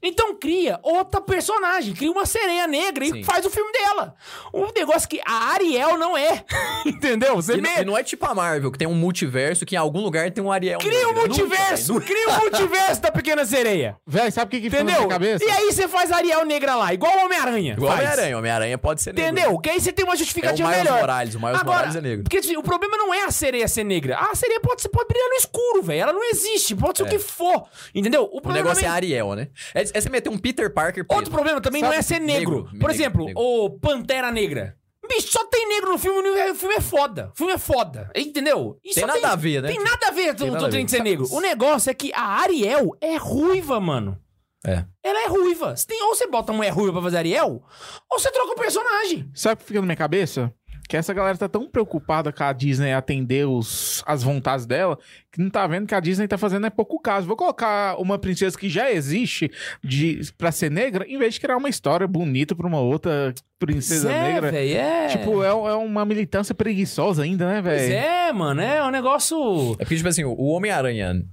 Então 0.02 0.36
cria 0.36 0.80
outra 0.82 1.20
personagem, 1.20 1.94
cria 1.94 2.10
uma 2.12 2.26
sereia 2.26 2.66
negra 2.68 3.06
Sim. 3.06 3.20
e 3.20 3.24
faz 3.24 3.46
o 3.46 3.50
filme 3.50 3.72
dela. 3.74 4.16
Um 4.54 4.68
negócio 4.76 5.10
que 5.10 5.20
a 5.26 5.52
Ariel 5.54 5.98
não 5.98 6.18
é. 6.18 6.44
Entendeu? 6.86 7.36
Você 7.36 7.54
E, 7.56 7.62
não- 7.62 7.70
me- 7.70 7.82
e 7.82 7.86
não 7.86 7.98
é 7.98 8.04
tipo 8.04 8.26
a 8.26 8.34
Marvel, 8.34 8.72
que 8.72 8.78
tem 8.78 8.88
um 8.88 8.94
multiverso 8.94 9.66
que 9.66 9.76
em 9.76 9.78
algum 9.78 10.02
lugar 10.02 10.32
tem 10.32 10.44
um 10.44 10.52
Ariel. 10.52 10.80
Cria 10.80 11.10
o 11.10 11.14
negro. 11.14 11.28
multiverso! 11.28 11.94
Nunca, 11.94 12.06
Cria 12.06 12.30
o 12.30 12.40
multiverso 12.40 13.02
da 13.02 13.12
Pequena 13.12 13.46
Sereia. 13.46 13.98
Véi, 14.08 14.32
sabe 14.32 14.48
o 14.48 14.52
que 14.52 14.62
que 14.62 14.68
Entendeu? 14.76 15.08
cabeça? 15.08 15.44
E 15.44 15.50
aí 15.50 15.72
você 15.72 15.88
faz 15.88 16.12
a 16.12 16.18
Ariel 16.18 16.46
negra 16.46 16.76
lá, 16.76 16.94
igual 16.94 17.18
o 17.18 17.26
Homem-Aranha. 17.26 17.74
Igual. 17.74 17.94
Homem-Aranha. 17.94 18.38
Homem-Aranha 18.38 18.78
pode 18.78 19.02
ser 19.02 19.14
negro. 19.14 19.32
Entendeu? 19.32 19.60
Que 19.60 19.70
aí 19.70 19.80
você 19.82 19.92
tem 19.92 20.06
uma 20.06 20.14
É 20.14 20.16
o 20.16 20.18
justificativa 20.20 20.68
Miles 20.70 20.84
melhor. 20.84 21.00
Morales. 21.00 21.36
O 21.36 21.40
Miles 21.40 21.60
Agora, 21.60 21.78
Morales 21.78 21.96
é 21.96 22.02
negro. 22.02 22.24
Porque 22.24 22.38
assim, 22.38 22.56
o 22.58 22.64
problema 22.64 22.98
não 22.98 23.14
é 23.14 23.24
a 23.26 23.32
sereia 23.32 23.68
ser 23.68 23.84
negra. 23.84 24.18
A 24.18 24.34
sereia 24.36 24.60
pode, 24.62 24.82
ser, 24.82 24.90
pode 24.90 25.08
brilhar 25.08 25.28
no 25.30 25.36
escuro, 25.36 25.84
velho. 25.84 26.02
Ela 26.02 26.14
não 26.14 26.24
existe. 26.24 26.76
Pode 26.76 26.98
ser 26.98 27.04
o 27.04 27.08
É. 27.08 27.10
que 27.10 27.20
for. 27.20 27.66
Entendeu? 27.94 28.24
O, 28.24 28.38
O 28.38 28.42
problema 28.42 28.66
negócio 28.70 28.80
é 28.80 28.88
também- 28.88 28.96
Ariel, 28.96 29.36
né? 29.36 29.48
É, 29.74 29.89
é 29.94 30.02
você 30.02 30.10
meter 30.10 30.30
um 30.30 30.38
Peter 30.38 30.72
Parker 30.74 31.06
preto. 31.06 31.18
Outro 31.18 31.32
problema 31.32 31.60
também 31.62 31.82
Sabe? 31.82 31.94
não 31.94 32.00
é 32.00 32.02
ser 32.02 32.20
negro. 32.20 32.56
Negro, 32.56 32.64
Por 32.66 32.74
negro, 32.74 32.92
exemplo, 32.92 33.26
negro. 33.26 33.42
o 33.42 33.70
Pantera 33.80 34.32
Negra. 34.32 34.76
Bicho, 35.08 35.32
só 35.32 35.44
tem 35.46 35.68
negro 35.68 35.92
no 35.92 35.98
filme, 35.98 36.30
o 36.52 36.56
filme 36.56 36.76
é 36.76 36.82
foda. 36.82 37.32
O 37.34 37.38
filme 37.38 37.54
é 37.54 37.58
foda. 37.58 38.12
Entendeu? 38.16 38.78
E 38.84 38.94
Tem 38.94 39.06
nada 39.06 39.30
a 39.30 39.36
ver, 39.36 39.64
né? 39.64 39.70
Tem 39.70 39.80
nada 39.84 40.08
a 40.08 40.12
ver 40.12 40.36
Tem 40.36 40.50
o 40.50 40.56
a 40.56 40.70
ver. 40.70 40.84
de 40.86 40.92
ser 40.92 41.02
negro. 41.02 41.26
O 41.32 41.42
negócio 41.42 41.90
é 41.90 41.94
que 41.96 42.12
a 42.14 42.22
Ariel 42.22 42.96
é 43.02 43.16
ruiva, 43.16 43.80
mano. 43.80 44.20
É. 44.64 44.86
Ela 45.04 45.24
é 45.24 45.28
ruiva. 45.28 45.76
Você 45.76 45.88
tem, 45.88 46.04
ou 46.04 46.14
você 46.14 46.28
bota 46.28 46.52
uma 46.52 46.58
mulher 46.58 46.70
ruiva 46.72 46.94
pra 46.94 47.02
fazer 47.02 47.18
Ariel, 47.18 47.64
ou 48.12 48.20
você 48.20 48.30
troca 48.30 48.52
o 48.52 48.56
personagem. 48.56 49.32
Sabe 49.34 49.56
o 49.56 49.58
que 49.58 49.64
fica 49.64 49.80
na 49.80 49.86
minha 49.86 49.96
cabeça? 49.96 50.54
Que 50.90 50.98
essa 50.98 51.14
galera 51.14 51.38
tá 51.38 51.48
tão 51.48 51.70
preocupada 51.70 52.34
com 52.34 52.44
a 52.44 52.52
Disney 52.52 52.92
atender 52.94 53.48
os, 53.48 54.04
as 54.08 54.24
vontades 54.24 54.66
dela, 54.66 54.98
que 55.32 55.40
não 55.40 55.48
tá 55.48 55.68
vendo 55.68 55.86
que 55.86 55.94
a 55.94 56.00
Disney 56.00 56.28
tá 56.28 56.36
fazendo 56.36 56.66
é 56.66 56.70
pouco 56.72 57.00
caso. 57.00 57.28
Vou 57.28 57.38
colocar 57.38 57.96
uma 58.02 58.18
princesa 58.18 58.58
que 58.58 58.68
já 58.68 58.92
existe 58.92 59.52
de, 59.84 60.20
pra 60.36 60.52
ser 60.52 60.72
negra, 60.72 61.06
em 61.08 61.20
vez 61.20 61.36
de 61.36 61.42
criar 61.42 61.58
uma 61.58 61.70
história 61.70 62.08
bonita 62.08 62.56
pra 62.56 62.66
uma 62.66 62.80
outra 62.80 63.32
princesa 63.60 64.12
é, 64.12 64.34
negra. 64.34 64.52
velho, 64.52 64.78
é. 64.78 65.08
Tipo, 65.10 65.44
é, 65.44 65.50
é 65.50 65.74
uma 65.76 66.04
militância 66.06 66.56
preguiçosa 66.56 67.22
ainda, 67.22 67.46
né, 67.46 67.62
Pois 67.62 67.82
velho? 67.82 67.94
é, 67.94 68.34
mano, 68.34 68.60
é 68.60 68.84
um 68.84 68.90
negócio. 68.90 69.74
É 69.74 69.84
porque, 69.86 69.96
tipo 69.96 70.10
assim, 70.10 70.24
o 70.24 70.46
Homem-Aranha, 70.48 71.24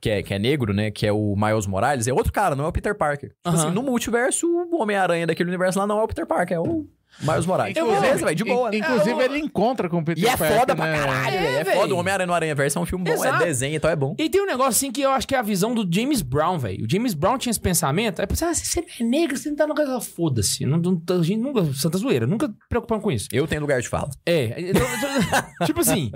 que 0.00 0.10
é, 0.10 0.20
que 0.20 0.34
é 0.34 0.38
negro, 0.40 0.74
né? 0.74 0.90
Que 0.90 1.06
é 1.06 1.12
o 1.12 1.36
Miles 1.36 1.68
Morales, 1.68 2.08
é 2.08 2.12
outro 2.12 2.32
cara, 2.32 2.56
não 2.56 2.64
é 2.64 2.68
o 2.68 2.72
Peter 2.72 2.96
Parker. 2.96 3.28
Tipo 3.30 3.40
Aham. 3.48 3.56
assim, 3.56 3.70
no 3.70 3.84
multiverso, 3.84 4.48
o 4.48 4.82
Homem-Aranha 4.82 5.28
daquele 5.28 5.48
universo 5.48 5.78
lá 5.78 5.86
não 5.86 6.00
é 6.00 6.02
o 6.02 6.08
Peter 6.08 6.26
Parker, 6.26 6.56
é 6.56 6.60
o 6.60 6.88
Miles 7.20 7.46
Morales. 7.46 7.76
Inclusive- 7.76 8.00
Beleza, 8.00 8.24
velho, 8.24 8.36
de 8.36 8.44
boa. 8.44 8.70
né? 8.70 8.76
Inclusive, 8.78 9.20
É, 9.20 9.24
ele 9.24 9.38
encontra 9.38 9.88
com 9.88 9.98
o 9.98 10.04
Peter 10.04 10.22
E 10.22 10.26
é 10.26 10.36
Parker, 10.36 10.58
foda 10.58 10.76
pra 10.76 10.86
né? 10.86 10.98
caralho, 10.98 11.36
É, 11.36 11.40
velho. 11.40 11.56
É, 11.70 11.74
foda. 11.76 11.94
O 11.94 11.98
Homem-Aranha 11.98 12.26
no 12.26 12.34
Aranha 12.34 12.54
Verso 12.54 12.78
é 12.78 12.82
um 12.82 12.86
filme 12.86 13.04
bom, 13.04 13.12
Exato. 13.12 13.42
é 13.42 13.46
desenho, 13.46 13.76
então 13.76 13.90
é 13.90 13.96
bom. 13.96 14.14
E 14.18 14.28
tem 14.28 14.42
um 14.42 14.46
negócio 14.46 14.70
assim 14.72 14.92
que 14.92 15.00
eu 15.00 15.10
acho 15.10 15.26
que 15.26 15.34
é 15.34 15.38
a 15.38 15.42
visão 15.42 15.74
do 15.74 15.86
James 15.92 16.20
Brown, 16.22 16.58
velho. 16.58 16.84
O 16.84 16.90
James 16.90 17.14
Brown 17.14 17.38
tinha 17.38 17.50
esse 17.50 17.60
pensamento. 17.60 18.20
Aí 18.20 18.26
pensava, 18.26 18.52
ah, 18.52 18.54
você 18.54 18.84
é 19.00 19.04
negro, 19.04 19.36
você 19.36 19.48
não 19.48 19.56
tá 19.56 19.66
no 19.66 19.74
lugar. 19.74 20.00
Foda-se. 20.00 20.66
Não, 20.66 20.76
não, 20.78 21.02
a 21.18 21.22
gente 21.22 21.38
nunca. 21.40 21.64
Santa 21.74 21.98
zoeira, 21.98 22.26
nunca 22.26 22.52
preocupando 22.68 23.00
com 23.02 23.10
isso. 23.10 23.28
Eu 23.32 23.46
tenho 23.46 23.60
lugar 23.62 23.80
de 23.80 23.88
fala. 23.88 24.10
É. 24.26 24.54
então- 24.60 24.82
tipo 25.66 25.80
assim, 25.80 26.10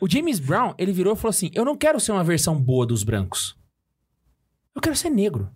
o 0.00 0.08
James 0.08 0.38
Brown, 0.38 0.74
ele 0.78 0.92
virou 0.92 1.14
e 1.14 1.16
falou 1.16 1.30
assim: 1.30 1.50
Eu 1.54 1.64
não 1.64 1.76
quero 1.76 2.00
ser 2.00 2.12
uma 2.12 2.24
versão 2.24 2.56
boa 2.60 2.86
dos 2.86 3.02
brancos. 3.02 3.54
Eu 4.74 4.80
quero 4.80 4.94
ser 4.96 5.10
negro. 5.10 5.48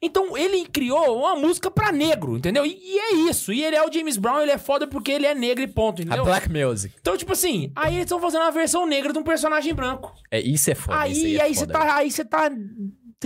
Então 0.00 0.36
ele 0.36 0.66
criou 0.66 1.18
uma 1.18 1.36
música 1.36 1.70
pra 1.70 1.92
negro, 1.92 2.36
entendeu? 2.36 2.64
E, 2.66 2.78
e 2.82 2.98
é 2.98 3.14
isso. 3.30 3.52
E 3.52 3.62
ele 3.64 3.76
é 3.76 3.86
o 3.86 3.92
James 3.92 4.16
Brown, 4.16 4.40
ele 4.40 4.50
é 4.50 4.58
foda 4.58 4.86
porque 4.86 5.10
ele 5.12 5.26
é 5.26 5.34
negro 5.34 5.62
e 5.62 5.68
ponto, 5.68 6.00
A 6.00 6.04
entendeu? 6.04 6.24
Black 6.24 6.48
Music. 6.50 6.94
Então, 7.00 7.16
tipo 7.16 7.32
assim, 7.32 7.72
aí 7.76 7.94
eles 7.94 8.04
estão 8.04 8.20
fazendo 8.20 8.42
uma 8.42 8.50
versão 8.50 8.86
negra 8.86 9.12
de 9.12 9.18
um 9.18 9.22
personagem 9.22 9.74
branco. 9.74 10.14
É, 10.30 10.40
isso 10.40 10.70
é 10.70 10.74
foda. 10.74 11.06
isso 11.08 11.24
Aí, 11.26 11.36
é 11.36 11.42
aí 11.42 11.54
você 11.54 11.60
foda, 11.66 11.72
tá, 11.72 11.96
aí 11.96 12.10
você 12.10 12.24
tá 12.24 12.50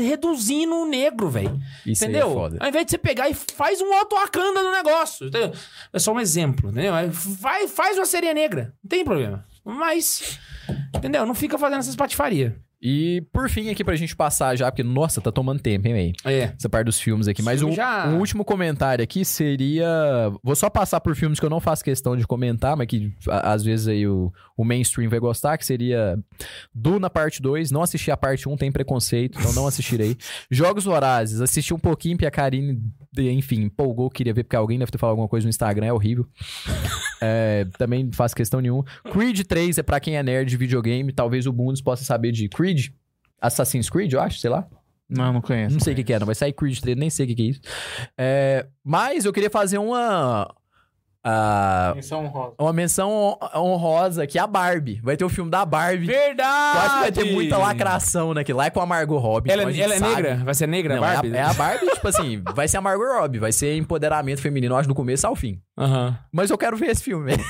reduzindo 0.03 0.75
o 0.77 0.87
negro, 0.87 1.29
velho. 1.29 1.59
Isso 1.87 2.05
aí 2.05 2.11
Entendeu? 2.11 2.31
é 2.31 2.35
foda. 2.35 2.57
Ao 2.61 2.69
invés 2.69 2.85
de 2.85 2.91
você 2.91 2.99
pegar 2.99 3.29
e 3.29 3.35
faz 3.35 3.81
um 3.81 3.91
Otto 4.01 4.17
Wakanda 4.17 4.63
no 4.63 4.71
negócio. 4.71 5.29
Entendeu? 5.29 5.53
É 5.93 5.99
só 5.99 6.13
um 6.13 6.21
exemplo, 6.21 6.71
entendeu? 6.71 6.95
Aí 6.95 7.09
Vai, 7.11 7.67
faz 7.69 7.97
uma 7.97 8.07
sereia 8.07 8.35
negra. 8.35 8.75
Não 8.83 8.89
tem 8.89 9.05
problema. 9.05 9.45
Mas, 9.65 10.39
entendeu? 10.95 11.25
Não 11.27 11.35
fica 11.35 11.59
fazendo 11.59 11.81
essas 11.81 11.97
patifarias. 11.97 12.53
E 12.81 13.23
por 13.33 13.49
fim, 13.49 13.71
aqui 13.71 13.83
pra 13.83 13.97
gente 13.97 14.15
passar 14.15 14.55
já, 14.55 14.71
porque, 14.71 14.83
nossa, 14.83 15.21
tá 15.21 15.33
tomando 15.33 15.61
tempo, 15.61 15.89
hein, 15.89 15.95
véi? 15.95 16.13
É. 16.25 16.53
Essa 16.59 16.69
parte 16.69 16.85
dos 16.85 17.01
filmes 17.01 17.27
aqui. 17.27 17.43
Mas 17.43 17.59
filmes 17.61 17.75
já- 17.77 18.07
um 18.09 18.19
último 18.19 18.45
comentário 18.45 19.03
aqui 19.03 19.25
seria. 19.25 19.87
Vou 20.43 20.55
só 20.55 20.69
passar 20.69 21.01
por 21.01 21.17
filmes 21.17 21.41
que 21.41 21.47
eu 21.47 21.51
não 21.51 21.59
faço 21.59 21.83
questão 21.83 22.15
de 22.17 22.27
comentar, 22.27 22.77
mas 22.77 22.87
que 22.87 23.13
a- 23.29 23.53
às 23.55 23.65
vezes 23.65 23.89
aí 23.89 24.07
o, 24.07 24.31
o 24.57 24.65
mainstream 24.65 25.09
vai 25.09 25.19
gostar, 25.19 25.57
que 25.57 25.65
seria 25.65 26.19
Duna 26.75 27.09
Parte 27.09 27.41
2. 27.41 27.71
Não 27.71 27.83
assisti 27.83 28.11
a 28.11 28.17
parte 28.17 28.47
1, 28.49 28.57
tem 28.57 28.71
preconceito, 28.71 29.39
então 29.39 29.53
não 29.55 29.67
assistirei. 29.67 30.17
Jogos 30.51 30.85
Vorazes, 30.85 31.41
assisti 31.41 31.73
um 31.73 31.79
pouquinho, 31.79 32.17
porque 32.17 32.27
a 32.27 32.31
Karine, 32.31 32.79
enfim, 33.19 33.63
empolgou, 33.63 34.11
queria 34.11 34.35
ver, 34.35 34.45
porque 34.45 34.57
alguém 34.57 34.79
deve 34.79 34.91
ter 34.91 34.99
falado 34.99 35.13
alguma 35.13 35.29
coisa 35.29 35.47
no 35.47 35.51
Instagram, 35.51 35.87
é 35.87 35.93
horrível. 35.93 36.27
É, 37.19 37.67
também 37.79 38.05
não 38.05 38.13
faço 38.13 38.37
questão 38.37 38.61
nenhuma. 38.61 38.85
Creed 39.11 39.41
3 39.49 39.79
é 39.79 39.83
pra 39.83 39.99
quem 39.99 40.19
é 40.19 40.23
nerd 40.23 40.51
de 40.51 40.57
videogame, 40.59 41.11
talvez 41.15 41.47
o 41.47 41.53
Bundes 41.53 41.81
possa 41.81 42.05
saber 42.05 42.31
de 42.31 42.47
Creed. 42.47 42.66
Assassin's 43.41 43.89
Creed, 43.91 44.13
eu 44.13 44.21
acho, 44.21 44.39
sei 44.39 44.51
lá. 44.51 44.67
Não, 45.09 45.33
não 45.33 45.41
conheço. 45.41 45.73
Não 45.75 45.81
sei 45.81 45.93
o 45.93 45.97
que, 45.97 46.03
que 46.05 46.13
é, 46.13 46.19
não. 46.19 46.27
Vai 46.27 46.35
sair 46.35 46.53
Creed 46.53 46.79
3, 46.81 46.97
nem 46.97 47.09
sei 47.11 47.27
o 47.27 47.29
que, 47.29 47.35
que 47.37 47.43
é 47.43 47.47
isso. 47.47 47.61
É, 48.19 48.67
mas 48.83 49.25
eu 49.25 49.33
queria 49.33 49.51
fazer 49.51 49.79
uma. 49.79 50.53
Menção 51.95 52.25
honrosa. 52.25 52.55
uma 52.61 52.73
menção 52.73 53.11
hon- 53.11 53.39
honrosa 53.57 54.27
que 54.29 54.39
é 54.39 54.41
a 54.41 54.47
Barbie. 54.47 55.01
Vai 55.03 55.17
ter 55.17 55.25
o 55.25 55.29
filme 55.29 55.51
da 55.51 55.65
Barbie. 55.65 56.07
Verdade! 56.07 56.77
Eu 56.79 56.83
acho 56.83 56.95
que 56.95 57.01
vai 57.01 57.13
ter 57.13 57.33
muita 57.33 57.59
lacração 57.59 58.33
naquilo. 58.33 58.59
Lá 58.59 58.67
é 58.67 58.71
com 58.71 58.81
a 58.81 58.87
Margot 58.87 59.19
Robbie. 59.19 59.51
Ela, 59.51 59.63
então 59.63 59.71
a 59.71 59.73
gente 59.73 59.83
ela 59.83 59.95
é 59.97 60.01
negra? 60.17 60.37
Vai 60.45 60.55
ser 60.55 60.69
negra, 60.69 60.95
Não, 60.95 61.01
Barbie? 61.03 61.31
É, 61.35 61.41
a, 61.41 61.47
é 61.47 61.51
a 61.51 61.53
Barbie, 61.55 61.87
tipo 61.91 62.07
assim, 62.09 62.43
vai 62.55 62.69
ser 62.69 62.77
a 62.77 62.81
Margot 62.81 63.05
Robbie, 63.21 63.39
vai 63.41 63.51
ser 63.51 63.77
empoderamento 63.77 64.41
feminino, 64.41 64.75
eu 64.75 64.79
acho, 64.79 64.89
do 64.89 64.95
começo 64.95 65.27
ao 65.27 65.35
fim. 65.35 65.61
Aham. 65.79 66.19
Mas 66.33 66.51
eu 66.51 66.57
quero 66.57 66.77
ver 66.77 66.87
esse 66.91 67.03
filme. 67.03 67.33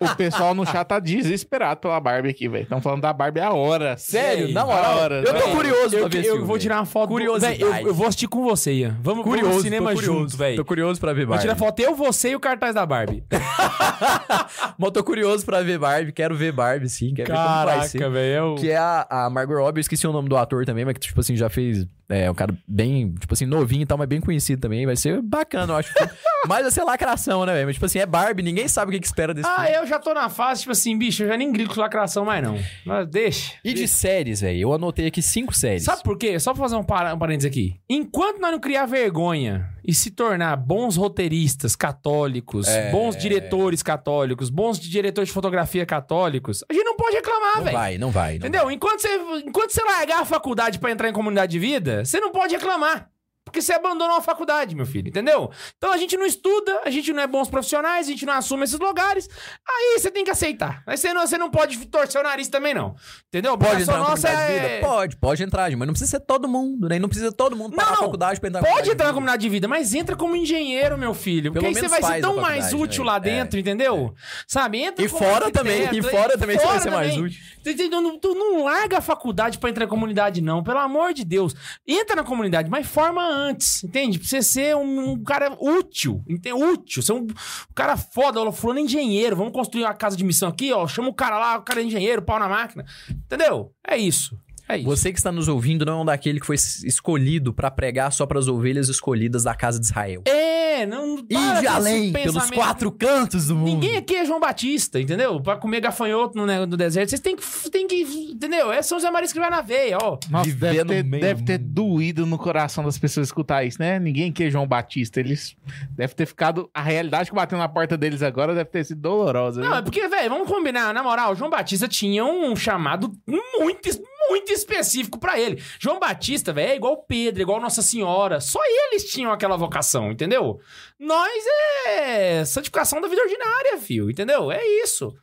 O, 0.00 0.06
o 0.06 0.16
pessoal 0.16 0.54
no 0.54 0.64
chat 0.64 0.86
tá 0.86 0.98
desesperado 0.98 1.80
pela 1.80 2.00
Barbie 2.00 2.30
aqui, 2.30 2.48
velho. 2.48 2.62
Estão 2.62 2.80
falando 2.80 3.02
da 3.02 3.12
Barbie 3.12 3.40
há 3.40 3.52
horas. 3.52 4.00
Sério, 4.00 4.50
na 4.54 4.64
moral. 4.64 4.96
hora, 4.98 5.14
eu 5.16 5.34
tô 5.34 5.44
véi. 5.46 5.54
curioso 5.54 5.94
Eu, 5.96 6.00
pra 6.00 6.08
ver 6.08 6.18
esse 6.20 6.28
eu 6.28 6.34
filme. 6.34 6.46
vou 6.46 6.58
tirar 6.58 6.76
uma 6.76 6.86
foto. 6.86 7.08
Curiosidade. 7.08 7.58
Véi, 7.62 7.82
eu, 7.82 7.88
eu 7.88 7.94
vou 7.94 8.06
assistir 8.06 8.28
com 8.28 8.42
você, 8.44 8.72
Ian. 8.72 8.96
Vamos, 9.02 9.24
curioso, 9.24 9.56
no 9.56 9.60
cinema 9.60 9.92
curioso, 9.92 10.20
junto, 10.20 10.36
velho. 10.38 10.56
Tô 10.56 10.64
curioso 10.64 10.98
pra 10.98 11.12
ver 11.12 11.26
Vou 11.26 11.34
Barbie. 11.34 11.42
tirar 11.42 11.56
foto 11.56 11.80
eu, 11.80 11.94
você 11.94 12.30
e 12.30 12.36
o 12.36 12.40
cartaz 12.40 12.74
da 12.74 12.86
Barbie. 12.86 13.22
Mas 14.78 14.86
eu 14.86 14.90
tô 14.90 15.04
curioso 15.04 15.44
pra 15.44 15.60
ver 15.62 15.78
Barbie, 15.78 16.12
quero 16.12 16.34
ver 16.34 16.52
Barbie, 16.52 16.88
sim, 16.88 17.12
quero 17.12 17.28
ver 17.30 17.36
como 17.36 17.64
vai 17.66 17.82
ser. 17.88 17.98
Caraca, 17.98 18.10
velho. 18.14 18.54
Que 18.54 18.70
é 18.70 18.76
a, 18.78 19.06
a 19.10 19.30
Margot 19.30 19.54
Robbie, 19.58 19.80
eu 19.80 19.82
esqueci 19.82 20.06
o 20.06 20.12
nome 20.12 20.28
do 20.30 20.36
ator 20.36 20.64
também, 20.64 20.84
mas 20.86 20.94
que, 20.94 21.00
tipo 21.00 21.20
assim, 21.20 21.36
já 21.36 21.50
fez. 21.50 21.84
É, 22.10 22.30
um 22.30 22.34
cara 22.34 22.56
bem, 22.66 23.12
tipo 23.12 23.34
assim, 23.34 23.44
novinho 23.44 23.82
e 23.82 23.86
tal, 23.86 23.98
mas 23.98 24.08
bem 24.08 24.18
conhecido 24.20 24.60
também. 24.62 24.86
Vai 24.86 24.96
ser 24.96 25.20
bacana, 25.20 25.74
eu 25.74 25.76
acho. 25.76 25.92
mas 26.48 26.62
vai 26.62 26.70
ser 26.70 26.82
lacração, 26.82 27.44
né, 27.44 27.52
velho? 27.52 27.66
Mas, 27.66 27.74
tipo 27.76 27.84
assim, 27.84 27.98
é 27.98 28.06
Barbie, 28.06 28.42
ninguém 28.42 28.66
sabe 28.66 28.88
o 28.90 28.92
que, 28.94 29.00
que 29.00 29.06
espera 29.06 29.34
desse 29.34 29.46
Ah, 29.48 29.64
filme. 29.64 29.76
eu 29.76 29.86
já 29.86 29.98
tô 29.98 30.14
na 30.14 30.30
fase, 30.30 30.60
tipo 30.60 30.72
assim, 30.72 30.96
bicho, 30.96 31.22
eu 31.24 31.28
já 31.28 31.36
nem 31.36 31.52
grito 31.52 31.74
com 31.74 31.80
lacração 31.80 32.24
mais 32.24 32.42
não. 32.42 32.58
Mas 32.86 33.06
deixa. 33.08 33.52
E 33.62 33.74
de 33.74 33.86
séries, 33.86 34.40
velho? 34.40 34.58
Eu 34.58 34.72
anotei 34.72 35.06
aqui 35.06 35.20
cinco 35.20 35.54
séries. 35.54 35.84
Sabe 35.84 36.02
por 36.02 36.16
quê? 36.16 36.40
Só 36.40 36.54
pra 36.54 36.62
fazer 36.62 36.76
um, 36.76 36.82
par 36.82 37.14
um 37.14 37.18
parênteses 37.18 37.50
aqui. 37.50 37.76
Enquanto 37.90 38.40
nós 38.40 38.52
não 38.52 38.58
criar 38.58 38.86
vergonha 38.86 39.68
e 39.88 39.94
se 39.94 40.10
tornar 40.10 40.54
bons 40.56 40.96
roteiristas 40.96 41.74
católicos, 41.74 42.68
É. 42.68 42.90
bons 42.90 43.16
diretores 43.16 43.82
católicos, 43.82 44.50
bons 44.50 44.78
diretores 44.78 45.28
de 45.28 45.32
fotografia 45.32 45.86
católicos, 45.86 46.62
a 46.68 46.74
gente 46.74 46.84
não 46.84 46.94
pode 46.94 47.16
reclamar, 47.16 47.56
Não 47.56 47.64
velho. 47.64 47.76
vai, 47.78 47.96
não 47.98 48.10
vai. 48.10 48.30
não 48.32 48.36
Entendeu? 48.48 48.70
Enquanto 48.70 49.00
você, 49.00 49.08
enquanto 49.46 49.70
você 49.70 49.82
largar 49.82 50.20
a 50.20 50.24
faculdade 50.26 50.78
pra 50.78 50.90
entrar 50.90 51.08
em 51.08 51.12
comunidade 51.14 51.52
de 51.52 51.58
vida, 51.58 52.04
você 52.04 52.20
não 52.20 52.30
pode 52.30 52.54
reclamar. 52.54 53.08
Porque 53.48 53.62
você 53.62 53.72
abandonou 53.72 54.16
a 54.16 54.20
faculdade, 54.22 54.74
meu 54.74 54.86
filho, 54.86 55.08
entendeu? 55.08 55.50
Então 55.76 55.92
a 55.92 55.96
gente 55.96 56.16
não 56.16 56.26
estuda, 56.26 56.82
a 56.84 56.90
gente 56.90 57.12
não 57.12 57.22
é 57.22 57.26
bons 57.26 57.48
profissionais, 57.48 58.06
a 58.06 58.10
gente 58.10 58.24
não 58.26 58.34
assume 58.34 58.64
esses 58.64 58.78
lugares. 58.78 59.28
Aí 59.66 59.98
você 59.98 60.10
tem 60.10 60.24
que 60.24 60.30
aceitar. 60.30 60.82
Aí 60.86 60.96
você 60.96 61.12
não, 61.12 61.26
você 61.26 61.38
não 61.38 61.50
pode 61.50 61.86
torcer 61.86 62.20
o 62.20 62.24
nariz 62.24 62.48
também, 62.48 62.74
não. 62.74 62.94
Entendeu? 63.28 63.56
Pode 63.56 63.82
entrar 63.82 63.98
na 63.98 64.10
nossa 64.10 64.28
comunidade 64.28 64.52
de 64.52 64.66
é... 64.66 64.76
vida? 64.76 64.86
Pode, 64.86 65.16
pode 65.16 65.42
entrar, 65.42 65.70
mas 65.70 65.86
não 65.86 65.94
precisa 65.94 66.10
ser 66.10 66.20
todo 66.20 66.48
mundo, 66.48 66.88
né? 66.88 66.98
Não 66.98 67.08
precisa 67.08 67.32
todo 67.32 67.56
mundo 67.56 67.74
parar 67.74 67.88
Não, 67.88 67.94
a 67.94 67.98
faculdade 67.98 68.40
pra 68.40 68.48
entrar 68.48 68.60
Pode 68.60 68.70
comunidade 68.72 68.94
entrar 68.94 69.04
na 69.06 69.10
de 69.10 69.14
comunidade 69.14 69.42
de 69.42 69.48
vida, 69.48 69.68
mas 69.68 69.94
entra 69.94 70.16
como 70.16 70.36
engenheiro, 70.36 70.98
meu 70.98 71.14
filho. 71.14 71.52
Porque 71.52 71.64
Pelo 71.66 71.76
aí 71.76 71.82
você 71.82 71.88
vai 71.88 72.02
ser 72.02 72.20
tão 72.20 72.36
mais 72.36 72.66
faculdade, 72.66 72.82
útil 72.84 73.04
né? 73.04 73.10
lá 73.10 73.18
dentro, 73.18 73.58
entendeu? 73.58 74.14
Sabe? 74.46 74.78
Entra 74.78 75.04
E 75.04 75.08
fora 75.08 75.50
também, 75.50 75.88
e 75.92 76.02
fora 76.02 76.36
também 76.38 76.56
você 76.58 76.64
vai 76.64 76.72
fora 76.78 76.80
ser 76.80 76.90
mais 76.90 77.14
também. 77.14 77.24
útil. 77.26 77.40
Tu, 77.64 78.18
tu- 78.20 78.34
não 78.34 78.64
larga 78.64 78.98
a 78.98 79.00
faculdade 79.00 79.58
pra 79.58 79.70
entrar 79.70 79.84
em 79.84 79.88
comunidade, 79.88 80.40
não. 80.40 80.62
Pelo 80.62 80.78
amor 80.78 81.12
de 81.12 81.24
Deus. 81.24 81.54
Entra 81.86 82.16
na 82.16 82.24
comunidade, 82.24 82.70
mas 82.70 82.86
forma 82.86 83.22
antes, 83.38 83.84
entende? 83.84 84.18
Pra 84.18 84.28
você 84.28 84.42
ser 84.42 84.76
um, 84.76 85.10
um 85.12 85.22
cara 85.22 85.56
útil. 85.60 86.22
Entende? 86.28 86.54
Útil. 86.54 87.02
Ser 87.02 87.12
um, 87.12 87.22
um 87.22 87.74
cara 87.74 87.96
foda. 87.96 88.40
Ó, 88.40 88.52
Fulano 88.52 88.80
engenheiro. 88.80 89.36
Vamos 89.36 89.52
construir 89.52 89.84
uma 89.84 89.94
casa 89.94 90.16
de 90.16 90.24
missão 90.24 90.48
aqui, 90.48 90.72
ó. 90.72 90.86
Chama 90.86 91.08
o 91.08 91.14
cara 91.14 91.38
lá, 91.38 91.58
o 91.58 91.62
cara 91.62 91.80
é 91.80 91.84
engenheiro, 91.84 92.22
pau 92.22 92.38
na 92.38 92.48
máquina. 92.48 92.84
Entendeu? 93.10 93.72
É 93.86 93.96
isso. 93.96 94.38
É 94.68 94.76
isso. 94.76 94.84
Você 94.86 95.12
que 95.12 95.18
está 95.18 95.32
nos 95.32 95.48
ouvindo 95.48 95.84
não 95.84 95.98
é 95.98 96.02
um 96.02 96.04
daquele 96.04 96.38
que 96.40 96.46
foi 96.46 96.56
es- 96.56 96.82
escolhido 96.84 97.52
pra 97.54 97.70
pregar 97.70 98.12
só 98.12 98.26
pras 98.26 98.48
ovelhas 98.48 98.88
escolhidas 98.88 99.44
da 99.44 99.54
casa 99.54 99.78
de 99.80 99.86
Israel. 99.86 100.22
É, 100.26 100.84
não. 100.86 101.24
para 101.24 101.38
Ide 101.40 101.58
esse 101.58 101.66
além, 101.66 102.12
pelos 102.12 102.50
quatro 102.50 102.92
cantos 102.92 103.46
do 103.48 103.56
mundo. 103.56 103.68
Ninguém 103.70 103.96
aqui 103.96 104.14
é 104.16 104.24
João 104.24 104.38
Batista, 104.40 105.00
entendeu? 105.00 105.40
Pra 105.40 105.56
comer 105.56 105.80
gafanhoto 105.80 106.36
no, 106.36 106.66
no 106.66 106.76
deserto, 106.76 107.08
vocês 107.10 107.20
têm 107.20 107.34
que, 107.34 107.70
têm 107.70 107.86
que. 107.86 108.02
Entendeu? 108.32 108.70
É 108.72 108.80
São 108.82 108.98
José 108.98 109.10
Maria 109.10 109.28
que 109.28 109.40
vai 109.40 109.50
na 109.50 109.60
veia, 109.60 109.98
ó. 110.00 110.18
Nossa, 110.30 110.50
deve 110.52 110.84
ter, 110.84 111.02
deve 111.02 111.42
ter 111.44 111.58
doído 111.58 112.24
no 112.26 112.38
coração 112.38 112.84
das 112.84 112.98
pessoas 112.98 113.28
escutar 113.28 113.64
isso, 113.64 113.78
né? 113.80 113.98
Ninguém 113.98 114.30
que 114.30 114.44
é 114.44 114.50
João 114.50 114.66
Batista. 114.66 115.18
Eles 115.20 115.56
deve 115.96 116.14
ter 116.14 116.26
ficado. 116.26 116.70
A 116.72 116.82
realidade 116.82 117.30
que 117.30 117.34
bateu 117.36 117.58
na 117.58 117.68
porta 117.68 117.96
deles 117.96 118.22
agora 118.22 118.54
deve 118.54 118.70
ter 118.70 118.84
sido 118.84 119.00
dolorosa. 119.00 119.60
Não, 119.60 119.68
viu? 119.68 119.76
é 119.78 119.82
porque, 119.82 120.06
velho, 120.08 120.30
vamos 120.30 120.46
combinar. 120.48 120.92
Na 120.94 121.02
moral, 121.02 121.34
João 121.34 121.50
Batista 121.50 121.88
tinha 121.88 122.24
um 122.24 122.54
chamado 122.54 123.12
muito, 123.26 123.88
muito 124.30 124.52
específico 124.58 125.18
pra 125.18 125.38
ele. 125.38 125.62
João 125.78 125.98
Batista, 125.98 126.52
velho, 126.52 126.72
é 126.72 126.76
igual 126.76 127.04
Pedro, 127.08 127.42
igual 127.42 127.60
Nossa 127.60 127.82
Senhora. 127.82 128.40
Só 128.40 128.60
eles 128.64 129.10
tinham 129.10 129.32
aquela 129.32 129.56
vocação, 129.56 130.10
entendeu? 130.10 130.60
Nós 130.98 131.44
é 131.86 132.44
santificação 132.44 133.00
da 133.00 133.08
vida 133.08 133.22
ordinária, 133.22 133.78
fio, 133.78 134.10
entendeu? 134.10 134.50
É 134.52 134.64
isso. 134.82 135.14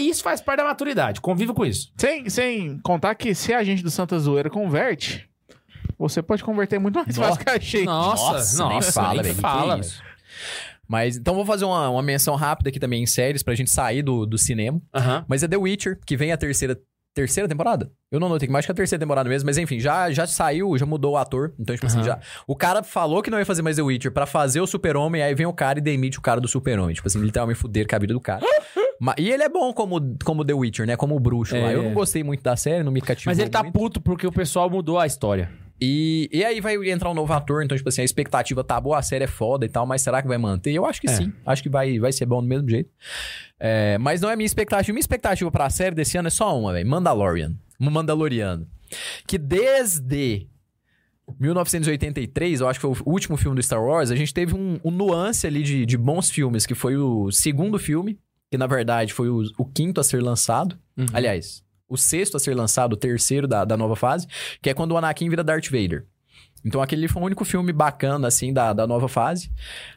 Isso 0.00 0.22
faz 0.22 0.40
parte 0.40 0.58
da 0.58 0.64
maturidade. 0.64 1.20
Conviva 1.20 1.54
com 1.54 1.64
isso. 1.64 1.90
Sem, 1.96 2.28
sem 2.28 2.78
contar 2.80 3.14
que 3.14 3.34
se 3.34 3.54
a 3.54 3.64
gente 3.64 3.82
do 3.82 3.90
Santa 3.90 4.18
Zoeira 4.18 4.50
converte, 4.50 5.28
você 5.98 6.22
pode 6.22 6.44
converter 6.44 6.78
muito 6.78 6.96
mais 6.96 7.16
fácil 7.16 7.42
que 7.44 7.50
a 7.50 7.58
gente. 7.58 7.84
Nossa, 7.84 8.32
nossa, 8.32 8.68
nem 8.68 8.82
fala, 8.82 9.22
nem 9.22 9.34
fala, 9.34 9.78
isso. 9.78 10.02
Mas 10.86 11.16
então 11.16 11.34
vou 11.34 11.44
fazer 11.44 11.64
uma, 11.64 11.88
uma 11.88 12.02
menção 12.02 12.34
rápida 12.36 12.68
aqui 12.68 12.78
também 12.78 13.02
em 13.02 13.06
séries 13.06 13.42
pra 13.42 13.54
gente 13.54 13.70
sair 13.70 14.02
do, 14.02 14.26
do 14.26 14.38
cinema. 14.38 14.80
Mas 15.26 15.42
é 15.42 15.48
The 15.48 15.56
Witcher, 15.56 15.98
que 16.04 16.16
vem 16.16 16.32
a 16.32 16.36
terceira. 16.36 16.78
Terceira 17.16 17.48
temporada? 17.48 17.90
Eu 18.12 18.20
não 18.20 18.28
notei, 18.28 18.46
mas 18.46 18.58
acho 18.58 18.66
que 18.68 18.72
é 18.72 18.74
a 18.74 18.76
terceira 18.76 19.00
temporada 19.00 19.26
mesmo. 19.26 19.46
Mas 19.46 19.56
enfim, 19.56 19.80
já, 19.80 20.10
já 20.10 20.26
saiu, 20.26 20.76
já 20.76 20.84
mudou 20.84 21.14
o 21.14 21.16
ator. 21.16 21.54
Então, 21.58 21.74
tipo 21.74 21.86
assim, 21.86 21.96
Aham. 22.00 22.06
já. 22.08 22.18
O 22.46 22.54
cara 22.54 22.82
falou 22.82 23.22
que 23.22 23.30
não 23.30 23.38
ia 23.38 23.46
fazer 23.46 23.62
mais 23.62 23.76
The 23.76 23.82
Witcher 23.82 24.12
pra 24.12 24.26
fazer 24.26 24.60
o 24.60 24.66
Super-Homem, 24.66 25.22
aí 25.22 25.34
vem 25.34 25.46
o 25.46 25.52
cara 25.54 25.78
e 25.78 25.82
demite 25.82 26.18
o 26.18 26.20
cara 26.20 26.42
do 26.42 26.46
Super-Homem. 26.46 26.94
Tipo 26.94 27.08
assim, 27.08 27.18
literalmente 27.20 27.58
fuder 27.58 27.86
com 27.88 27.96
a 27.96 27.98
vida 27.98 28.12
do 28.12 28.20
cara. 28.20 28.44
Ma- 29.00 29.14
e 29.16 29.30
ele 29.30 29.42
é 29.42 29.48
bom 29.48 29.72
como, 29.72 29.98
como 30.24 30.44
The 30.44 30.52
Witcher, 30.52 30.86
né? 30.86 30.94
Como 30.94 31.16
o 31.16 31.18
bruxo 31.20 31.54
lá. 31.56 31.70
É. 31.72 31.74
Eu 31.74 31.82
não 31.84 31.94
gostei 31.94 32.22
muito 32.22 32.42
da 32.42 32.54
série, 32.54 32.82
não 32.82 32.92
me 32.92 33.00
cativou. 33.00 33.30
Mas 33.30 33.38
ele 33.38 33.48
tá 33.48 33.62
muito. 33.62 33.72
puto 33.72 34.00
porque 34.00 34.26
o 34.26 34.32
pessoal 34.32 34.68
mudou 34.68 34.98
a 34.98 35.06
história. 35.06 35.50
E, 35.80 36.28
e 36.32 36.44
aí 36.44 36.60
vai 36.60 36.74
entrar 36.90 37.10
um 37.10 37.14
novo 37.14 37.32
ator, 37.32 37.62
então, 37.62 37.76
tipo 37.76 37.88
assim, 37.88 38.00
a 38.00 38.04
expectativa 38.04 38.64
tá 38.64 38.80
boa, 38.80 38.98
a 38.98 39.02
série 39.02 39.24
é 39.24 39.26
foda 39.26 39.66
e 39.66 39.68
tal, 39.68 39.84
mas 39.86 40.00
será 40.02 40.22
que 40.22 40.28
vai 40.28 40.38
manter? 40.38 40.72
Eu 40.72 40.86
acho 40.86 41.00
que 41.00 41.08
É. 41.08 41.12
sim. 41.14 41.32
Acho 41.44 41.62
que 41.62 41.68
vai, 41.68 41.98
vai 41.98 42.12
ser 42.12 42.24
bom 42.26 42.40
do 42.40 42.48
mesmo 42.48 42.68
jeito. 42.68 42.90
É, 43.60 43.98
mas 43.98 44.20
não 44.20 44.30
é 44.30 44.36
minha 44.36 44.46
expectativa. 44.46 44.92
Minha 44.92 45.00
expectativa 45.00 45.50
pra 45.50 45.68
série 45.70 45.94
desse 45.94 46.16
ano 46.16 46.28
é 46.28 46.30
só 46.30 46.58
uma, 46.58 46.72
velho. 46.72 46.88
Mandalorian. 46.88 47.54
Um 47.80 47.90
Mandaloriano. 47.90 48.66
Que 49.26 49.36
desde 49.36 50.46
1983, 51.38 52.60
eu 52.60 52.68
acho 52.68 52.78
que 52.80 52.86
foi 52.86 52.96
o 53.04 53.10
último 53.10 53.36
filme 53.36 53.56
do 53.56 53.62
Star 53.62 53.82
Wars, 53.82 54.10
a 54.10 54.16
gente 54.16 54.32
teve 54.32 54.54
um, 54.54 54.78
um 54.84 54.90
nuance 54.90 55.46
ali 55.46 55.62
de, 55.62 55.84
de 55.84 55.96
bons 55.96 56.30
filmes, 56.30 56.64
que 56.66 56.74
foi 56.74 56.96
o 56.96 57.30
segundo 57.30 57.78
filme, 57.78 58.18
que 58.50 58.56
na 58.56 58.66
verdade 58.66 59.12
foi 59.12 59.28
o, 59.28 59.42
o 59.58 59.64
quinto 59.64 60.00
a 60.00 60.04
ser 60.04 60.22
lançado. 60.22 60.78
Uhum. 60.96 61.06
Aliás, 61.12 61.62
o 61.88 61.96
sexto 61.96 62.36
a 62.36 62.40
ser 62.40 62.54
lançado, 62.54 62.94
o 62.94 62.96
terceiro 62.96 63.46
da, 63.46 63.64
da 63.64 63.76
nova 63.76 63.96
fase, 63.96 64.26
que 64.62 64.70
é 64.70 64.74
quando 64.74 64.92
o 64.92 64.96
Anakin 64.96 65.28
vira 65.28 65.44
Darth 65.44 65.66
Vader. 65.66 66.06
Então 66.64 66.82
aquele 66.82 67.06
foi 67.06 67.22
o 67.22 67.26
único 67.26 67.44
filme 67.44 67.72
bacana, 67.72 68.26
assim, 68.26 68.52
da, 68.52 68.72
da 68.72 68.86
nova 68.88 69.06
fase. 69.08 69.50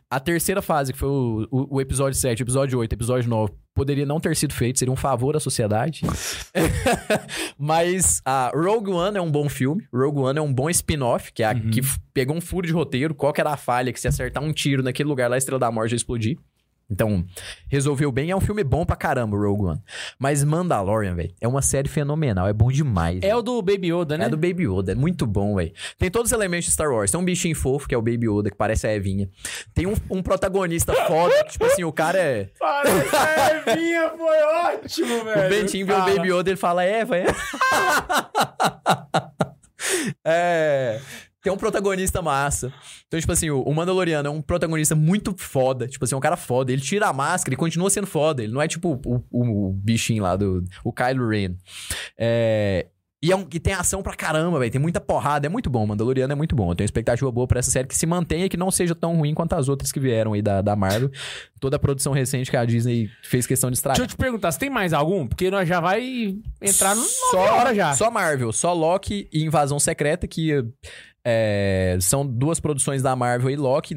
A 0.09 0.19
terceira 0.19 0.61
fase, 0.61 0.93
que 0.93 0.99
foi 0.99 1.09
o, 1.09 1.47
o, 1.49 1.75
o 1.77 1.81
episódio 1.81 2.19
7, 2.19 2.43
episódio 2.43 2.77
8, 2.77 2.93
episódio 2.93 3.27
9, 3.29 3.53
poderia 3.73 4.05
não 4.05 4.19
ter 4.19 4.35
sido 4.35 4.53
feito, 4.53 4.77
seria 4.77 4.91
um 4.91 4.95
favor 4.95 5.35
à 5.35 5.39
sociedade. 5.39 6.01
Mas 7.57 8.21
a 8.25 8.51
Rogue 8.53 8.91
One 8.91 9.17
é 9.17 9.21
um 9.21 9.31
bom 9.31 9.49
filme. 9.49 9.83
Rogue 9.93 10.19
One 10.19 10.39
é 10.39 10.41
um 10.41 10.53
bom 10.53 10.69
spin-off, 10.69 11.31
que, 11.33 11.43
é 11.43 11.47
a, 11.47 11.53
Uhum. 11.53 11.71
que 11.71 11.81
pegou 12.13 12.35
um 12.35 12.41
furo 12.41 12.67
de 12.67 12.73
roteiro. 12.73 13.15
Qual 13.15 13.33
que 13.33 13.41
era 13.41 13.51
a 13.51 13.57
falha? 13.57 13.91
Que 13.91 13.99
se 13.99 14.07
acertar 14.07 14.43
um 14.43 14.53
tiro 14.53 14.83
naquele 14.83 15.09
lugar 15.09 15.29
lá, 15.29 15.35
a 15.35 15.37
Estrela 15.37 15.59
da 15.59 15.71
Morte 15.71 15.91
ia 15.93 15.97
explodir. 15.97 16.37
Então, 16.89 17.23
resolveu 17.67 18.11
bem. 18.11 18.31
É 18.31 18.35
um 18.35 18.41
filme 18.41 18.63
bom 18.63 18.83
pra 18.83 18.95
caramba, 18.95 19.37
Rogue 19.37 19.65
One. 19.65 19.81
Mas 20.17 20.43
Mandalorian, 20.43 21.13
velho, 21.13 21.33
é 21.39 21.47
uma 21.47 21.61
série 21.61 21.87
fenomenal. 21.87 22.47
É 22.47 22.53
bom 22.53 22.71
demais. 22.71 23.17
É 23.17 23.27
velho. 23.27 23.37
o 23.37 23.41
do 23.41 23.61
Baby 23.61 23.93
Yoda, 23.93 24.17
né? 24.17 24.25
É 24.25 24.29
do 24.29 24.37
Baby 24.37 24.63
Yoda, 24.63 24.93
é 24.93 24.95
muito 24.95 25.27
bom, 25.27 25.55
velho. 25.55 25.71
Tem 25.99 26.09
todos 26.09 26.31
os 26.31 26.33
elementos 26.33 26.65
de 26.65 26.71
Star 26.71 26.91
Wars. 26.91 27.11
Tem 27.11 27.19
um 27.19 27.23
bichinho 27.23 27.55
fofo, 27.55 27.87
que 27.87 27.93
é 27.93 27.97
o 27.97 28.01
Baby 28.01 28.27
Yoda, 28.27 28.49
que 28.49 28.57
parece 28.57 28.87
a 28.87 28.93
Evinha. 28.93 29.29
Tem 29.73 29.85
um, 29.85 29.93
um 30.09 30.23
protagonista 30.23 30.93
foda, 31.05 31.43
que, 31.43 31.51
tipo 31.51 31.65
assim, 31.65 31.83
o 31.83 31.91
cara 31.91 32.17
é. 32.17 32.49
Parece 32.59 33.15
a 33.15 33.73
Evinha, 33.73 34.09
foi 34.17 34.41
ótimo, 34.41 35.23
velho. 35.25 35.45
O 35.45 35.49
Bentinho 35.49 35.85
vê 35.85 35.93
o. 35.93 35.99
Baby 35.99 36.31
Yoda, 36.31 36.49
ele 36.49 36.57
fala, 36.57 36.83
Eva, 36.83 37.17
é. 37.17 37.25
é. 40.25 40.99
Tem 41.41 41.51
um 41.53 41.57
protagonista 41.57 42.21
massa. 42.21 42.73
Então, 43.07 43.19
tipo 43.19 43.31
assim, 43.31 43.49
o 43.49 43.71
Mandaloriano 43.73 44.27
é 44.27 44.31
um 44.31 44.41
protagonista 44.41 44.93
muito 44.95 45.33
foda. 45.37 45.87
Tipo 45.87 46.03
assim, 46.05 46.13
é 46.15 46.17
um 46.17 46.21
cara 46.21 46.35
foda. 46.35 46.71
Ele 46.71 46.81
tira 46.81 47.07
a 47.07 47.13
máscara 47.13 47.53
e 47.53 47.57
continua 47.57 47.89
sendo 47.89 48.07
foda. 48.07 48.43
Ele 48.43 48.51
não 48.51 48.61
é 48.61 48.67
tipo 48.67 48.99
o, 49.05 49.23
o- 49.31 49.67
o 49.69 49.73
bichinho 49.73 50.23
lá 50.23 50.35
do. 50.35 50.63
O 50.83 50.91
Kylo 50.91 51.29
Ren. 51.29 51.55
É. 52.17 52.87
E, 53.21 53.33
é 53.33 53.35
um, 53.35 53.45
e 53.53 53.59
tem 53.59 53.73
ação 53.73 54.01
pra 54.01 54.13
caramba, 54.15 54.59
velho. 54.59 54.71
Tem 54.71 54.79
muita 54.79 55.01
porrada. 55.01 55.45
É 55.45 55.49
muito 55.49 55.69
bom. 55.69 55.85
Mandaloriano 55.85 56.31
é 56.31 56.35
muito 56.37 56.55
bom. 56.55 56.71
Eu 56.71 56.75
tenho 56.75 56.85
expectativa 56.85 57.29
boa 57.29 57.45
pra 57.45 57.59
essa 57.59 57.69
série 57.69 57.85
que 57.85 57.95
se 57.97 58.05
mantenha 58.05 58.45
e 58.45 58.49
que 58.49 58.55
não 58.55 58.71
seja 58.71 58.95
tão 58.95 59.17
ruim 59.17 59.33
quanto 59.33 59.53
as 59.55 59.67
outras 59.67 59.91
que 59.91 59.99
vieram 59.99 60.31
aí 60.31 60.41
da, 60.41 60.61
da 60.61 60.73
Marvel. 60.73 61.11
Toda 61.59 61.75
a 61.75 61.79
produção 61.79 62.13
recente 62.13 62.49
que 62.49 62.55
a 62.55 62.63
Disney 62.63 63.09
fez 63.21 63.45
questão 63.45 63.69
de 63.69 63.75
estragar. 63.75 63.97
Deixa 63.97 64.05
eu 64.13 64.15
te 64.15 64.17
perguntar, 64.17 64.53
você 64.53 64.59
tem 64.59 64.69
mais 64.69 64.93
algum? 64.93 65.27
Porque 65.27 65.51
nós 65.51 65.67
já 65.67 65.81
vai 65.81 66.37
entrar 66.61 66.95
no 66.95 67.01
só, 67.03 67.39
horas 67.57 67.75
já. 67.75 67.93
Só 67.93 68.09
Marvel, 68.09 68.53
só 68.53 68.71
Loki 68.71 69.27
e 69.33 69.43
Invasão 69.43 69.79
Secreta, 69.81 70.25
que 70.25 70.63
É, 71.23 71.97
são 72.01 72.25
duas 72.25 72.59
produções 72.59 73.01
da 73.01 73.15
Marvel 73.15 73.49
e 73.49 73.55
Loki. 73.55 73.95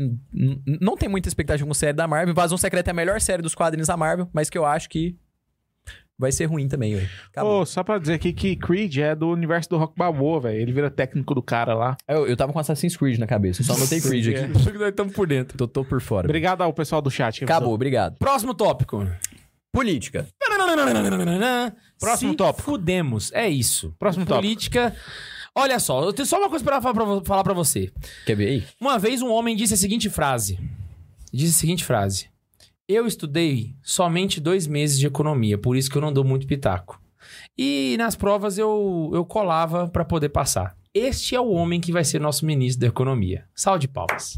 Não 0.80 0.96
tem 0.96 1.08
muita 1.08 1.28
expectativa 1.28 1.66
com 1.66 1.74
série 1.74 1.92
da 1.92 2.06
Marvel. 2.08 2.32
Invasão 2.32 2.58
Secreta 2.58 2.90
é 2.90 2.92
a 2.92 2.94
melhor 2.94 3.20
série 3.20 3.42
dos 3.42 3.54
quadrinhos 3.54 3.88
da 3.88 3.96
Marvel, 3.96 4.28
mas 4.32 4.50
que 4.50 4.58
eu 4.58 4.64
acho 4.66 4.88
que 4.88 5.16
vai 6.18 6.30
ser 6.30 6.44
ruim 6.46 6.68
também, 6.68 6.94
velho. 6.94 7.08
Ô, 7.38 7.64
só 7.64 7.82
pra 7.82 7.98
dizer 7.98 8.14
aqui 8.14 8.32
que 8.32 8.54
Creed 8.56 8.96
é 8.98 9.14
do 9.14 9.28
universo 9.30 9.68
do 9.70 9.78
Rock 9.78 9.94
Balboa, 9.96 10.40
velho. 10.40 10.60
Ele 10.60 10.72
vira 10.72 10.90
técnico 10.90 11.34
do 11.34 11.42
cara 11.42 11.74
lá. 11.74 11.96
Eu, 12.06 12.26
eu 12.26 12.36
tava 12.36 12.52
com 12.52 12.58
Assassin's 12.58 12.96
Creed 12.96 13.18
na 13.18 13.26
cabeça, 13.26 13.62
só 13.62 13.74
anotei 13.74 14.00
Creed 14.00 14.26
É. 14.26 14.44
aqui. 14.44 14.52
Acho 14.56 14.72
que 14.72 14.78
nós 14.78 14.88
estamos 14.88 15.14
por 15.14 15.26
dentro. 15.26 15.56
Tô, 15.56 15.66
tô 15.66 15.84
por 15.84 16.00
fora. 16.00 16.26
Obrigado 16.26 16.62
ao 16.62 16.72
pessoal 16.72 17.00
do 17.00 17.10
chat. 17.10 17.44
Acabou, 17.44 17.72
obrigado. 17.72 18.18
Próximo 18.18 18.54
tópico. 18.54 19.06
Política. 19.72 20.26
Próximo 21.98 22.32
Se 22.32 22.36
tópico. 22.36 22.62
Fudemos. 22.62 23.32
É 23.32 23.48
isso. 23.48 23.94
Próximo 23.98 24.26
tópico. 24.26 24.42
Política. 24.42 24.94
Olha 25.54 25.78
só, 25.78 26.02
eu 26.04 26.12
tenho 26.12 26.26
só 26.26 26.38
uma 26.38 26.48
coisa 26.48 26.64
pra 26.64 26.80
falar 26.80 26.94
pra 26.94 27.04
vo- 27.04 27.24
falar 27.24 27.44
pra 27.44 27.52
você. 27.52 27.92
Quer 28.24 28.34
ver 28.36 28.48
aí? 28.48 28.64
Uma 28.80 28.98
vez 28.98 29.20
um 29.20 29.30
homem 29.30 29.54
disse 29.54 29.74
a 29.74 29.76
seguinte 29.76 30.08
frase. 30.08 30.58
Disse 31.32 31.56
a 31.56 31.60
seguinte 31.60 31.84
frase. 31.84 32.28
Eu 32.88 33.06
estudei 33.06 33.74
somente 33.82 34.40
dois 34.40 34.66
meses 34.66 34.98
de 34.98 35.06
economia, 35.06 35.56
por 35.58 35.76
isso 35.76 35.90
que 35.90 35.96
eu 35.96 36.02
não 36.02 36.12
dou 36.12 36.24
muito 36.24 36.46
pitaco. 36.46 37.00
E 37.56 37.96
nas 37.98 38.16
provas 38.16 38.56
eu, 38.58 39.10
eu 39.14 39.24
colava 39.24 39.88
pra 39.88 40.04
poder 40.04 40.30
passar. 40.30 40.74
Este 40.94 41.34
é 41.34 41.40
o 41.40 41.50
homem 41.50 41.80
que 41.80 41.92
vai 41.92 42.04
ser 42.04 42.20
nosso 42.20 42.44
ministro 42.44 42.80
da 42.80 42.86
economia. 42.86 43.44
Salve 43.54 43.80
de 43.80 43.88
palmas. 43.88 44.36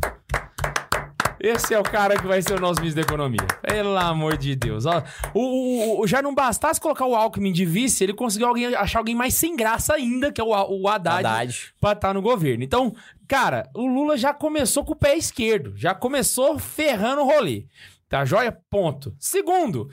Esse 1.46 1.74
é 1.74 1.78
o 1.78 1.82
cara 1.82 2.16
que 2.16 2.26
vai 2.26 2.40
ser 2.40 2.54
o 2.54 2.60
nosso 2.60 2.80
ministro 2.80 3.02
da 3.02 3.06
economia. 3.06 3.46
Pelo 3.60 3.96
amor 3.98 4.36
de 4.38 4.56
Deus. 4.56 4.86
Ó, 4.86 5.02
o, 5.34 5.40
o- 5.40 6.00
o- 6.00 6.06
já 6.06 6.22
não 6.22 6.34
bastasse 6.34 6.80
colocar 6.80 7.04
o 7.06 7.14
Alckmin 7.14 7.52
de 7.52 7.66
vice, 7.66 8.02
ele 8.02 8.14
conseguiu 8.14 8.48
alguém, 8.48 8.74
achar 8.74 9.00
alguém 9.00 9.14
mais 9.14 9.34
sem 9.34 9.54
graça 9.54 9.92
ainda, 9.94 10.32
que 10.32 10.40
é 10.40 10.44
o, 10.44 10.48
o 10.48 10.88
Haddad 10.88 11.18
Haddad. 11.26 11.74
pra 11.78 11.92
estar 11.92 12.14
no 12.14 12.22
governo. 12.22 12.64
Então, 12.64 12.94
cara, 13.28 13.68
o 13.74 13.86
Lula 13.86 14.16
já 14.16 14.32
começou 14.32 14.84
com 14.84 14.92
o 14.92 14.96
pé 14.96 15.16
esquerdo, 15.16 15.74
já 15.76 15.94
começou 15.94 16.58
ferrando 16.58 17.20
o 17.22 17.26
rolê. 17.26 17.66
Tá 18.08 18.24
joia? 18.24 18.56
Ponto. 18.70 19.14
Segundo, 19.18 19.90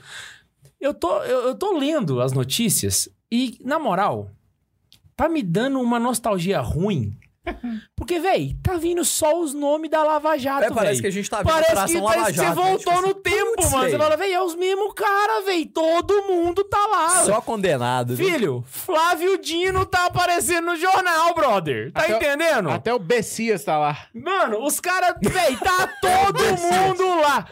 eu 0.80 0.94
tô, 0.94 1.18
eu, 1.24 1.48
eu 1.48 1.54
tô 1.54 1.76
lendo 1.78 2.20
as 2.22 2.32
notícias 2.32 3.08
e, 3.30 3.58
na 3.62 3.78
moral, 3.78 4.30
tá 5.14 5.28
me 5.28 5.42
dando 5.42 5.80
uma 5.80 5.98
nostalgia 5.98 6.60
ruim. 6.60 7.16
Porque, 7.96 8.18
véi, 8.20 8.56
tá 8.62 8.74
vindo 8.76 9.04
só 9.04 9.38
os 9.40 9.52
nomes 9.54 9.90
da 9.90 10.02
Lava 10.02 10.36
Jato, 10.38 10.64
É, 10.64 10.70
parece 10.70 10.94
véi. 10.94 11.00
que 11.02 11.06
a 11.08 11.10
gente 11.10 11.28
tá 11.30 11.38
vendo 11.38 11.48
Parece 11.48 11.66
que, 11.66 11.72
Operação 11.72 12.02
parece 12.02 12.20
Lava 12.20 12.32
que 12.32 12.38
você 12.38 12.44
Jato, 12.44 12.56
né? 12.56 12.62
voltou 12.62 12.92
Tipo 12.92 13.00
no 13.02 13.08
assim, 13.12 13.22
tempo, 13.22 13.70
mano. 13.70 13.82
Você 13.84 13.88
véi. 13.90 13.98
fala, 13.98 14.16
véi, 14.16 14.32
é 14.32 14.42
os 14.42 14.54
mesmos 14.54 14.92
cara, 14.94 15.42
véi. 15.42 15.66
Todo 15.66 16.22
mundo 16.24 16.64
tá 16.64 16.86
lá. 16.86 17.08
Só 17.24 17.40
condenado. 17.40 18.10
né? 18.10 18.16
Filho, 18.16 18.64
Flávio 18.66 19.38
Dino 19.38 19.84
tá 19.86 20.06
aparecendo 20.06 20.66
no 20.66 20.76
jornal, 20.76 21.34
brother. 21.34 21.92
Tá 21.92 22.02
Até 22.02 22.12
o- 22.14 22.16
entendendo? 22.16 22.70
Até 22.70 22.94
o 22.94 22.98
Bessias 22.98 23.64
tá 23.64 23.78
lá. 23.78 24.06
Mano, 24.14 24.64
os 24.64 24.78
caras, 24.80 25.14
véi, 25.22 25.56
tá 25.56 25.88
todo 26.00 26.38
mundo 26.60 27.20
lá. 27.20 27.46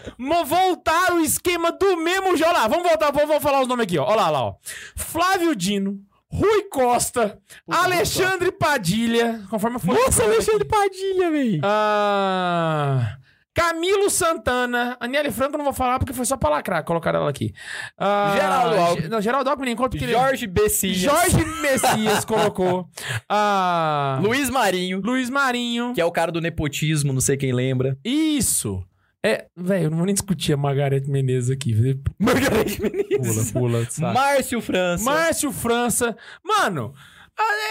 Voltaram 0.45 1.17
o 1.17 1.21
esquema 1.21 1.73
do 1.73 1.97
mesmo 1.97 2.37
jornal. 2.37 2.69
Vamos 2.69 2.87
voltar, 2.89 3.11
vou, 3.13 3.27
vou 3.27 3.41
falar 3.41 3.61
os 3.61 3.69
nomes 3.69 3.85
aqui, 3.85 3.99
ó. 3.99 4.05
Olha 4.05 4.17
lá, 4.23 4.31
lá, 4.31 4.43
ó. 4.45 4.55
Flávio 4.97 5.55
Dino, 5.55 6.01
Rui 6.33 6.63
Costa, 6.71 7.39
Alexandre 7.69 8.53
Padilha. 8.53 9.43
Conforme 9.51 9.77
eu 9.77 9.81
for. 9.81 9.95
Nossa, 9.95 10.23
Alexandre 10.23 10.65
Padilha, 10.65 11.31
velho. 11.31 11.61
Ah, 11.65 13.17
Camilo 13.53 14.09
Santana. 14.09 14.97
Aniele 15.01 15.33
Franco 15.33 15.59
não 15.59 15.65
vou 15.65 15.73
falar 15.75 15.99
porque 15.99 16.13
foi 16.13 16.25
só 16.25 16.37
pra 16.37 16.49
lacrar 16.51 16.85
colocar 16.85 17.15
ela 17.15 17.29
aqui. 17.29 17.53
Ah, 17.99 18.33
Geraldo 18.37 18.77
Alckmin. 18.77 19.09
Não, 19.09 19.21
Geraldo 19.21 19.51
Alckmin 19.51 19.77
porque 19.77 19.99
ele- 20.05 20.13
Jorge 20.13 20.47
Bessinha. 20.47 20.95
Jorge 20.95 21.45
Messias 21.61 22.25
colocou. 22.25 22.89
Ah, 23.29 24.19
Luiz 24.23 24.49
Marinho, 24.51 25.01
Luiz 25.05 25.29
Marinho. 25.31 25.93
que 25.95 26.01
é 26.01 26.05
o 26.05 26.11
cara 26.13 26.31
do 26.33 26.41
nepotismo, 26.41 27.13
não 27.13 27.21
sei 27.21 27.37
quem 27.37 27.53
lembra. 27.53 27.97
Isso. 28.05 28.85
É, 29.25 29.47
velho, 29.55 29.85
eu 29.85 29.91
não 29.91 29.99
vou 29.99 30.07
nem 30.07 30.15
discutir 30.15 30.53
a 30.55 30.57
Margarete 30.57 31.11
Menezes 31.11 31.51
aqui. 31.51 31.75
Margarete 32.19 32.79
Pula, 32.81 32.91
Menezes. 32.91 33.53
pula, 33.53 33.87
sabe? 33.91 34.15
Márcio 34.15 34.61
França. 34.63 35.05
Márcio 35.05 35.53
França. 35.53 36.17
Mano, 36.43 36.95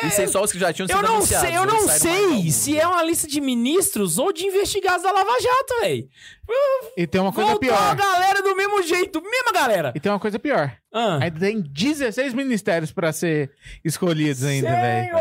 Isso 0.03 0.21
aí 0.21 0.27
só 0.27 0.43
os 0.43 0.51
que 0.51 0.59
já 0.59 0.71
tinham 0.71 0.87
sido 0.87 0.95
eu 0.97 1.01
não 1.03 1.21
sei, 1.21 1.57
eu 1.57 1.65
não 1.65 1.87
sei 1.87 2.51
se 2.51 2.77
é 2.79 2.87
uma 2.87 3.03
lista 3.03 3.27
de 3.27 3.41
ministros 3.41 4.17
ou 4.19 4.31
de 4.31 4.45
investigados 4.45 5.01
da 5.03 5.11
Lava 5.11 5.31
Jato, 5.41 5.79
velho. 5.81 6.07
E 6.95 7.07
tem 7.07 7.19
uma 7.21 7.33
coisa 7.33 7.49
Voltou 7.51 7.69
a 7.73 7.75
pior. 7.77 7.95
galera 7.95 8.41
do 8.43 8.55
mesmo 8.55 8.83
jeito, 8.83 9.21
mesma 9.21 9.51
galera. 9.51 9.91
E 9.95 9.99
tem 9.99 10.11
uma 10.11 10.19
coisa 10.19 10.37
pior. 10.37 10.71
Ah. 10.93 11.17
Ainda 11.21 11.39
tem 11.39 11.61
16 11.61 12.33
ministérios 12.33 12.91
pra 12.91 13.11
ser 13.11 13.51
escolhidos 13.83 14.43
ainda, 14.43 14.69
velho. 14.69 15.17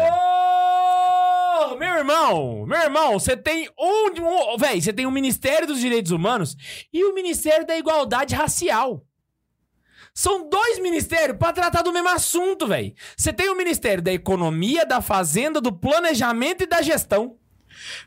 Meu 1.78 1.94
irmão, 1.94 2.66
meu 2.66 2.80
irmão, 2.80 3.18
você 3.18 3.36
tem 3.36 3.68
um, 3.78 4.54
um 4.54 4.56
velho, 4.58 4.82
você 4.82 4.92
tem 4.92 5.06
o 5.06 5.10
Ministério 5.10 5.66
dos 5.66 5.80
Direitos 5.80 6.10
Humanos 6.12 6.56
e 6.92 7.04
o 7.04 7.14
Ministério 7.14 7.66
da 7.66 7.76
Igualdade 7.76 8.34
Racial. 8.34 9.04
São 10.14 10.48
dois 10.48 10.80
ministérios 10.80 11.38
pra 11.38 11.52
tratar 11.52 11.82
do 11.82 11.92
mesmo 11.92 12.08
assunto, 12.08 12.66
velho. 12.66 12.92
Você 13.16 13.32
tem 13.32 13.48
o 13.50 13.54
Ministério 13.56 14.02
da 14.02 14.12
Economia, 14.12 14.84
da 14.84 15.00
Fazenda, 15.00 15.60
do 15.60 15.72
Planejamento 15.72 16.64
e 16.64 16.66
da 16.66 16.82
Gestão. 16.82 17.36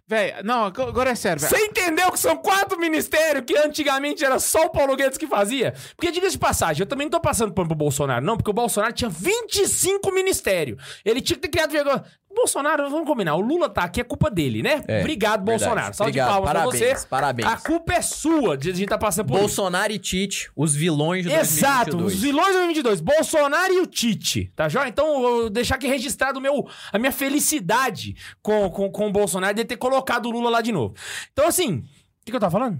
Velho, 0.06 0.44
não, 0.44 0.66
ag- 0.66 0.82
agora 0.82 1.12
é 1.12 1.16
sério. 1.16 1.40
Você 1.42 1.58
entendeu 1.58 2.12
que 2.12 2.20
são 2.20 2.36
quatro 2.36 2.78
ministérios 2.78 3.46
que 3.48 3.56
antigamente 3.58 4.26
era 4.26 4.38
só 4.40 4.66
o 4.66 4.70
Paulo 4.70 4.98
Guedes 4.98 5.18
que 5.18 5.26
fazia? 5.26 5.74
Porque, 5.96 6.12
diga 6.12 6.30
de 6.30 6.38
passagem, 6.38 6.82
eu 6.82 6.86
também 6.88 7.06
não 7.06 7.12
tô 7.12 7.22
passando 7.22 7.54
pano 7.54 7.70
pro 7.70 7.78
Bolsonaro, 7.78 8.26
não, 8.26 8.36
porque 8.36 8.50
o 8.50 8.54
Bolsonaro 8.54 8.92
tinha 8.92 9.10
25 9.10 10.12
ministérios. 10.12 10.84
Ele 11.06 11.22
tinha 11.22 11.38
que 11.38 11.48
ter 11.48 11.66
criado 11.66 12.04
Bolsonaro, 12.34 12.90
vamos 12.90 13.08
combinar, 13.08 13.36
o 13.36 13.42
Lula 13.42 13.70
tá 13.70 13.84
aqui, 13.84 14.02
é 14.02 14.04
culpa 14.04 14.30
dele, 14.30 14.62
né? 14.64 14.84
É, 14.88 15.00
Obrigado, 15.00 15.46
verdade. 15.46 15.64
Bolsonaro. 15.66 15.94
Salve 15.94 16.12
de 16.12 16.20
Obrigado, 16.20 16.34
palmas 16.34 16.52
pra 16.52 16.60
parabéns, 16.62 17.00
você. 17.00 17.08
parabéns. 17.08 17.48
A 17.50 17.58
culpa 17.58 17.94
é 17.94 18.02
sua 18.02 18.58
de 18.58 18.70
a 18.70 18.74
gente 18.74 18.90
tá 18.90 18.98
passando 18.98 19.28
por 19.28 19.34
isso. 19.34 19.42
Bolsonaro 19.42 19.92
e 19.94 20.00
Tite, 20.00 20.50
os 20.56 20.76
vilões 20.76 21.24
de 21.26 21.32
Exato, 21.32 21.98
2022. 21.98 22.14
os 22.16 22.22
vilões 22.22 22.48
de 22.48 22.82
2022, 22.84 23.02
Bolsonaro 23.02 23.74
e 23.74 23.80
o 23.80 23.86
Tite, 23.88 24.52
tá 24.56 24.68
joia? 24.70 24.88
Então, 24.88 25.08
eu 25.14 25.22
vou 25.22 25.50
deixar 25.50 25.76
aqui 25.76 25.88
registrado 25.88 26.40
meu, 26.42 26.68
a 26.92 26.98
minha 26.98 27.12
felicidade 27.12 28.16
com, 28.42 28.70
com, 28.70 28.90
com 28.92 29.08
o 29.08 29.12
Bolsonaro 29.12 29.54
de 29.56 29.66
ter 29.66 29.78
colocado 29.78 30.26
o 30.28 30.32
Lula 30.32 30.50
lá 30.50 30.62
de 30.62 30.72
novo. 30.72 30.94
Então, 31.32 31.48
assim, 31.48 31.78
o 31.78 32.26
que, 32.26 32.32
que 32.32 32.36
eu 32.36 32.40
tava 32.40 32.52
falando? 32.52 32.80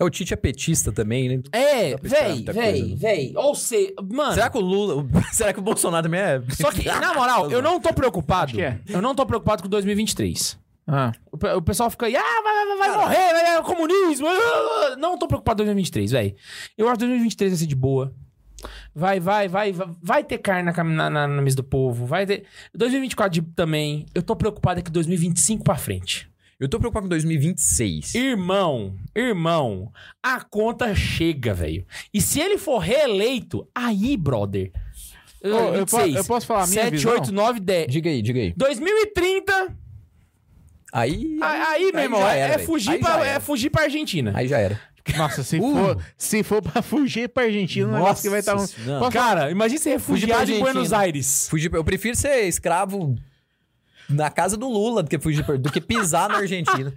É, 0.00 0.04
O 0.04 0.10
Tite 0.10 0.32
é 0.32 0.36
petista 0.36 0.92
também, 0.92 1.28
né? 1.28 1.42
É, 1.52 1.96
véi, 1.96 2.44
véi, 2.44 2.82
né? 2.90 2.94
véi. 2.96 3.32
Ou 3.36 3.54
seja, 3.54 3.92
mano. 4.12 4.32
Será 4.34 4.48
que 4.48 4.56
o 4.58 4.60
Lula... 4.60 5.04
Será 5.32 5.52
que 5.52 5.58
o 5.58 5.62
Bolsonaro 5.62 6.04
também 6.04 6.20
é... 6.20 6.40
Só 6.54 6.70
que, 6.70 6.84
na 6.86 7.14
moral, 7.14 7.50
eu 7.50 7.60
não 7.60 7.80
tô 7.80 7.92
preocupado. 7.92 8.60
É. 8.60 8.78
Eu 8.88 9.02
não 9.02 9.14
tô 9.14 9.26
preocupado 9.26 9.62
com 9.62 9.68
2023. 9.68 10.58
Ah. 10.86 11.12
O, 11.32 11.36
pe- 11.36 11.52
o 11.52 11.60
pessoal 11.60 11.90
fica 11.90 12.06
aí, 12.06 12.16
ah, 12.16 12.22
vai, 12.42 12.66
vai, 12.66 12.76
vai 12.78 12.96
morrer, 12.96 13.32
vai, 13.32 13.54
é 13.56 13.58
o 13.60 13.62
comunismo. 13.64 14.26
Não 14.98 15.18
tô 15.18 15.26
preocupado 15.26 15.56
com 15.62 15.66
2023, 15.66 16.12
velho. 16.12 16.34
Eu 16.78 16.86
acho 16.86 16.94
que 16.94 17.00
2023 17.04 17.52
vai 17.52 17.58
ser 17.58 17.66
de 17.66 17.74
boa. 17.76 18.14
Vai, 18.94 19.20
vai, 19.20 19.48
vai, 19.48 19.70
vai, 19.72 19.88
vai 20.02 20.24
ter 20.24 20.38
carne 20.38 20.72
na, 20.72 21.10
na, 21.10 21.28
na 21.28 21.42
mesa 21.42 21.56
do 21.56 21.62
povo. 21.64 22.06
Vai 22.06 22.24
ter. 22.24 22.44
2024 22.74 23.40
de- 23.42 23.46
também. 23.54 24.06
Eu 24.14 24.22
tô 24.22 24.34
preocupado 24.34 24.80
é 24.80 24.82
que 24.82 24.90
2025 24.90 25.62
pra 25.62 25.76
frente. 25.76 26.28
Eu 26.60 26.68
tô 26.68 26.78
preocupado 26.78 27.04
com 27.04 27.10
2026. 27.10 28.14
Irmão, 28.16 28.96
irmão, 29.14 29.92
a 30.22 30.40
conta 30.40 30.92
chega, 30.94 31.54
velho. 31.54 31.86
E 32.12 32.20
se 32.20 32.40
ele 32.40 32.58
for 32.58 32.78
reeleito, 32.78 33.68
aí, 33.74 34.16
brother. 34.16 34.72
Ô, 35.42 35.46
eu 35.74 35.86
po- 35.86 36.00
eu 36.00 36.24
posso 36.24 36.46
falar 36.46 36.64
a 36.64 36.66
minha 36.66 36.82
7, 36.82 36.90
visão? 36.90 37.12
8, 37.12 37.32
9, 37.32 37.60
10. 37.60 37.86
Diga 37.92 38.10
aí, 38.10 38.20
diga 38.22 38.40
aí. 38.40 38.52
2030, 38.56 39.76
Aí... 40.92 41.38
aí, 41.42 41.60
aí, 41.84 41.92
meu 41.92 42.02
irmão, 42.02 42.20
já 42.20 42.34
é, 42.34 42.38
era, 42.40 42.54
é 42.54 42.58
fugir 42.58 42.90
Aí 42.92 42.98
pra, 42.98 43.26
é 43.26 43.38
fugir 43.40 43.70
pra 43.70 43.82
Argentina. 43.82 44.32
Aí 44.34 44.48
já 44.48 44.58
era. 44.58 44.80
Nossa, 45.16 45.42
se, 45.44 45.58
Uh. 45.58 45.72
for, 45.74 46.04
se 46.18 46.42
for 46.42 46.60
pra 46.62 46.82
fugir 46.82 47.28
pra 47.28 47.44
Argentina, 47.44 47.86
o 47.88 47.92
negócio 47.92 48.22
que 48.22 48.28
vai 48.30 48.40
estar 48.40 48.54
um. 48.56 48.58
Nossa, 48.60 48.74
não. 48.84 48.98
Posso- 48.98 49.12
Cara, 49.12 49.50
imagina 49.50 49.78
você 49.80 49.98
Fugir 49.98 50.26
refugiado 50.26 50.50
em 50.50 50.58
Buenos. 50.60 50.92
Aires. 50.92 51.46
Fugir, 51.48 51.72
eu 51.72 51.84
prefiro 51.84 52.16
ser 52.16 52.46
escravo 52.48 53.14
na 54.08 54.30
casa 54.30 54.56
do 54.56 54.68
Lula 54.68 55.02
do 55.02 55.08
que, 55.10 55.18
fugir, 55.18 55.44
do 55.58 55.70
que 55.70 55.80
pisar 55.80 56.28
na 56.28 56.36
Argentina. 56.38 56.92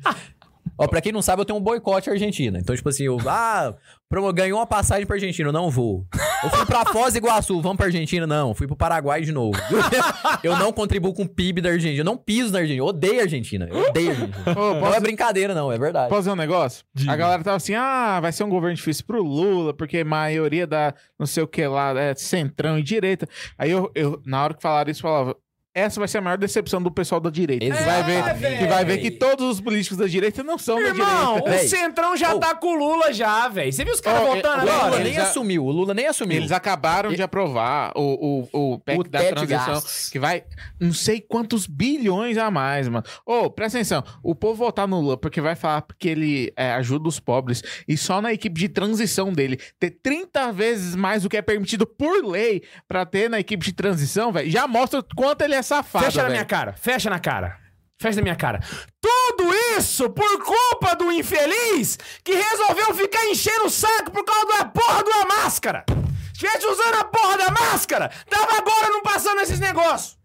Ó, 0.78 0.88
pra 0.88 1.02
quem 1.02 1.12
não 1.12 1.22
sabe, 1.22 1.42
eu 1.42 1.46
tenho 1.46 1.60
um 1.60 1.62
boicote 1.62 2.10
à 2.10 2.14
Argentina. 2.14 2.58
Então, 2.58 2.76
tipo 2.76 2.88
assim, 2.90 3.04
eu. 3.04 3.18
Ah, 3.28 3.74
promo- 4.10 4.32
ganhou 4.34 4.58
uma 4.60 4.66
passagem 4.66 5.06
pra 5.06 5.16
Argentina, 5.16 5.50
eu 5.50 5.54
não 5.54 5.70
vou. 5.70 6.06
Eu 6.44 6.50
fui 6.50 6.66
pra 6.66 6.86
Foz 6.86 7.14
do 7.14 7.18
Iguaçu, 7.18 7.62
vamos 7.62 7.78
pra 7.78 7.86
Argentina? 7.88 8.26
Não. 8.26 8.56
Fui 8.56 8.66
pro 8.66 8.76
Paraguai 8.76 9.22
de 9.22 9.32
novo. 9.32 9.60
eu 10.44 10.58
não 10.58 10.72
contribuo 10.72 11.14
com 11.14 11.24
o 11.24 11.28
PIB 11.30 11.62
da 11.62 11.70
Argentina. 11.70 12.00
Eu 12.02 12.06
não 12.06 12.18
piso 12.18 12.52
na 12.54 12.60
Argentina. 12.60 12.82
Eu 12.82 12.88
odeio 12.88 13.20
a 13.20 13.24
Argentina. 13.24 13.68
Eu 13.70 13.90
odeio 13.90 14.10
a 14.10 14.12
Argentina. 14.14 14.44
Ô, 14.60 14.74
Não 14.74 14.80
posso- 14.80 14.96
é 14.96 15.00
brincadeira, 15.00 15.54
não, 15.54 15.72
é 15.72 15.78
verdade. 15.78 16.10
Posso 16.10 16.22
dizer 16.22 16.32
um 16.32 16.36
negócio? 16.36 16.84
A 17.08 17.16
galera 17.16 17.44
tava 17.44 17.58
assim, 17.58 17.76
ah, 17.76 18.20
vai 18.20 18.32
ser 18.32 18.44
um 18.44 18.50
governo 18.50 18.76
difícil 18.76 19.06
pro 19.06 19.22
Lula, 19.22 19.74
porque 19.76 20.00
a 20.00 20.06
maioria 20.06 20.66
da 20.66 20.96
não 21.20 21.28
sei 21.28 21.44
o 21.44 21.48
que 21.48 21.66
lá 21.68 21.92
é 22.00 22.16
centrão 22.16 22.80
e 22.80 22.84
direita. 22.84 23.28
Aí 23.58 23.70
eu, 23.70 23.92
eu 23.94 24.20
na 24.26 24.44
hora 24.44 24.54
que 24.56 24.62
falaram 24.64 24.90
isso, 24.90 25.06
eu 25.06 25.12
falava, 25.12 25.36
essa 25.74 26.00
vai 26.00 26.08
ser 26.08 26.18
a 26.18 26.22
maior 26.22 26.38
decepção 26.38 26.82
do 26.82 26.92
pessoal 26.92 27.22
da 27.22 27.30
direita. 27.30 27.64
Exato. 27.66 27.86
vai 27.86 28.04
ver, 28.34 28.58
que 28.60 28.66
vai 28.68 28.86
ver 28.86 28.98
que 28.98 29.10
todos 29.12 29.46
os 29.48 29.62
políticos 29.62 29.98
da 29.98 30.06
direita 30.06 30.44
não 30.44 30.58
são 30.58 30.76
da 30.76 30.90
Irmão, 30.90 31.40
direita. 31.42 31.66
o. 31.66 31.70
Centrão 31.70 32.18
já 32.18 32.36
Ô. 32.36 32.40
tá 32.40 32.54
com 32.56 32.68
o 32.76 32.76
Lula 32.78 33.14
já, 33.14 33.48
velho. 33.48 33.72
Você 33.72 33.86
viu 33.86 33.94
os 33.94 34.02
caras 34.02 34.22
Ô, 34.24 34.36
votando 34.36 34.60
é, 34.60 34.64
O 34.64 34.66
Lula 34.66 34.76
agora? 34.88 34.96
eles 35.02 35.06
nem 35.06 35.14
já- 35.14 35.24
assumiu, 35.30 35.66
o 35.66 35.72
Lula 35.72 35.94
nem 35.94 36.08
assumiu. 36.08 36.38
Eles 36.38 36.52
acabaram 36.52 37.14
de 37.14 37.22
aprovar 37.24 37.94
o, 37.96 38.48
o, 38.52 38.74
o 38.74 38.80
PEC 38.80 39.00
O 39.00 39.04
da 39.04 39.20
transição, 39.24 39.82
que 40.12 40.20
vai 40.20 40.44
não 40.80 40.92
sei 40.92 41.22
quantos 41.22 41.66
bilhões 41.68 42.38
a 42.38 42.52
mais, 42.52 42.90
mano. 42.90 43.06
Ô, 43.26 43.50
presta 43.50 43.78
atenção, 43.78 44.04
o 44.22 44.36
povo 44.36 44.56
votar 44.66 44.88
no 44.88 45.00
Lula 45.00 45.16
porque 45.18 45.40
vai 45.40 45.56
falar 45.56 45.86
que 45.98 46.10
ele 46.10 46.52
é, 46.58 46.72
ajuda 46.74 47.08
os 47.08 47.20
pobres 47.20 47.62
e 47.88 47.96
só 47.96 48.22
na 48.22 48.34
equipe 48.34 48.60
de 48.60 48.68
transição 48.68 49.32
dele 49.32 49.58
ter 49.80 49.92
30 50.04 50.52
vezes 50.52 50.96
mais 50.96 51.24
do 51.24 51.30
que 51.30 51.38
é 51.38 51.42
permitido 51.42 51.86
por 51.88 52.26
lei 52.26 52.62
pra 52.88 53.06
ter 53.06 53.30
na 53.30 53.40
equipe 53.40 53.64
de 53.64 53.72
transição, 53.74 54.32
velho, 54.34 54.50
já 54.50 54.68
mostra 54.68 55.00
o 55.00 55.06
quanto 55.16 55.42
ele 55.44 55.56
é 55.56 55.61
safado, 55.64 56.06
Fecha 56.06 56.24
na 56.24 56.30
minha 56.30 56.46
cara, 56.46 56.74
fecha 56.74 57.10
na 57.10 57.20
cara. 57.20 57.58
Fecha 58.00 58.16
na 58.16 58.24
minha 58.24 58.36
cara. 58.36 58.60
Tudo 59.00 59.54
isso 59.78 60.10
por 60.10 60.44
culpa 60.44 60.96
do 60.96 61.12
infeliz 61.12 61.98
que 62.24 62.34
resolveu 62.34 62.96
ficar 62.96 63.24
enchendo 63.26 63.66
o 63.66 63.70
saco 63.70 64.12
por 64.12 64.26
causa 64.26 64.48
da 64.48 64.66
porra 64.66 65.04
de 65.04 65.10
uma 65.12 65.26
máscara. 65.26 65.86
Estivesse 66.34 66.66
usando 66.66 66.96
a 66.96 67.04
porra 67.04 67.38
da 67.38 67.52
máscara, 67.52 68.10
tava 68.28 68.58
agora 68.58 68.90
não 68.90 69.04
passando 69.04 69.42
esses 69.42 69.60
negócios. 69.60 70.18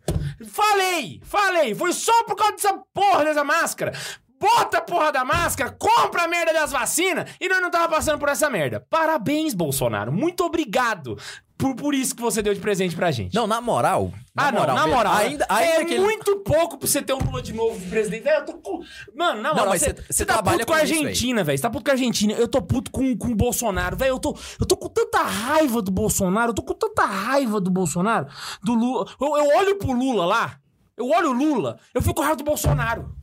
Falei, 0.50 1.20
falei, 1.24 1.74
foi 1.74 1.92
só 1.92 2.24
por 2.24 2.36
causa 2.36 2.52
dessa 2.54 2.82
porra 2.94 3.24
dessa 3.24 3.44
máscara. 3.44 3.92
Bota 4.38 4.78
a 4.78 4.82
porra 4.82 5.12
da 5.12 5.24
máscara, 5.24 5.70
compra 5.72 6.24
a 6.24 6.28
merda 6.28 6.52
das 6.52 6.70
vacinas 6.70 7.30
e 7.40 7.48
nós 7.48 7.60
não 7.60 7.70
tava 7.70 7.88
passando 7.88 8.18
por 8.18 8.28
essa 8.28 8.50
merda. 8.50 8.84
Parabéns, 8.90 9.54
Bolsonaro. 9.54 10.12
Muito 10.12 10.44
obrigado 10.44 11.16
por, 11.58 11.74
por 11.74 11.94
isso 11.94 12.14
que 12.14 12.20
você 12.22 12.42
deu 12.42 12.52
de 12.52 12.60
presente 12.60 12.94
pra 12.94 13.10
gente. 13.10 13.34
Não, 13.34 13.46
na 13.46 13.60
moral. 13.60 14.12
Ah, 14.36 14.52
não, 14.52 14.66
na 14.66 14.86
moral. 14.86 15.12
Ainda, 15.14 15.46
ainda 15.48 15.80
é 15.82 15.84
que 15.84 15.94
ele- 15.94 16.02
muito 16.04 16.36
pouco 16.40 16.76
pra 16.76 16.86
você 16.86 17.00
ter 17.00 17.14
um 17.14 17.18
Lula 17.18 17.40
de 17.40 17.52
novo 17.54 17.78
de 17.78 17.86
presidente. 17.86 18.22
Velho, 18.24 18.40
eu 18.40 18.44
tô 18.44 18.52
com... 18.54 18.82
Mano, 19.16 19.40
na 19.40 19.54
moral, 19.54 19.72
você, 19.72 20.24
tá 20.26 20.42
puto 20.42 20.66
com 20.66 20.74
a 20.74 20.78
Argentina, 20.78 21.42
velho. 21.42 21.56
Você 21.56 21.62
tá 21.62 21.70
puto 21.70 21.84
com 21.84 21.90
a 21.90 21.94
Argentina. 21.94 22.32
Eu 22.34 22.46
tô 22.46 22.60
puto 22.60 22.90
com, 22.90 23.16
com 23.16 23.28
o 23.28 23.34
Bolsonaro. 23.34 23.96
Velho, 23.96 24.10
eu 24.10 24.18
tô, 24.18 24.36
eu 24.60 24.66
tô 24.66 24.76
com 24.76 24.88
tanta 24.88 25.22
raiva 25.22 25.80
do 25.80 25.90
Bolsonaro. 25.90 26.50
Eu 26.50 26.54
tô 26.54 26.62
com 26.62 26.74
tanta 26.74 27.04
raiva 27.06 27.60
do 27.60 27.70
Bolsonaro. 27.70 28.26
Do 28.62 28.74
Lula. 28.74 29.06
Eu, 29.20 29.36
eu 29.38 29.56
olho 29.58 29.76
pro 29.76 29.92
Lula 29.92 30.26
lá. 30.26 30.58
Eu 30.96 31.08
olho 31.08 31.30
o 31.30 31.32
Lula. 31.32 31.78
Eu 31.94 32.02
fico 32.02 32.14
com 32.14 32.20
raiva 32.22 32.36
do 32.36 32.44
Bolsonaro. 32.44 33.14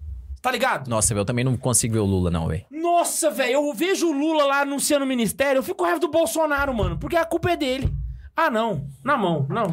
Tá 0.42 0.52
ligado? 0.52 0.90
Nossa, 0.90 1.14
velho, 1.14 1.22
eu 1.22 1.26
também 1.26 1.46
não 1.46 1.56
consigo 1.56 1.94
ver 1.94 2.00
o 2.02 2.06
Lula, 2.06 2.30
não, 2.30 2.48
velho. 2.48 2.66
Nossa, 2.70 3.32
velho, 3.32 3.54
eu 3.54 3.74
vejo 3.74 4.10
o 4.10 4.12
Lula 4.12 4.44
lá 4.46 4.60
anunciando 4.62 5.06
o 5.06 5.08
ministério, 5.08 5.60
eu 5.60 5.64
fico 5.64 5.78
com 5.78 5.86
raiva 5.86 6.02
do 6.02 6.10
Bolsonaro, 6.10 6.74
mano, 6.74 6.98
porque 7.00 7.16
a 7.16 7.24
culpa 7.24 7.52
é 7.52 7.56
dele. 7.56 7.90
Ah, 8.36 8.50
não. 8.50 8.90
Na 9.04 9.16
mão, 9.18 9.46
não. 9.50 9.68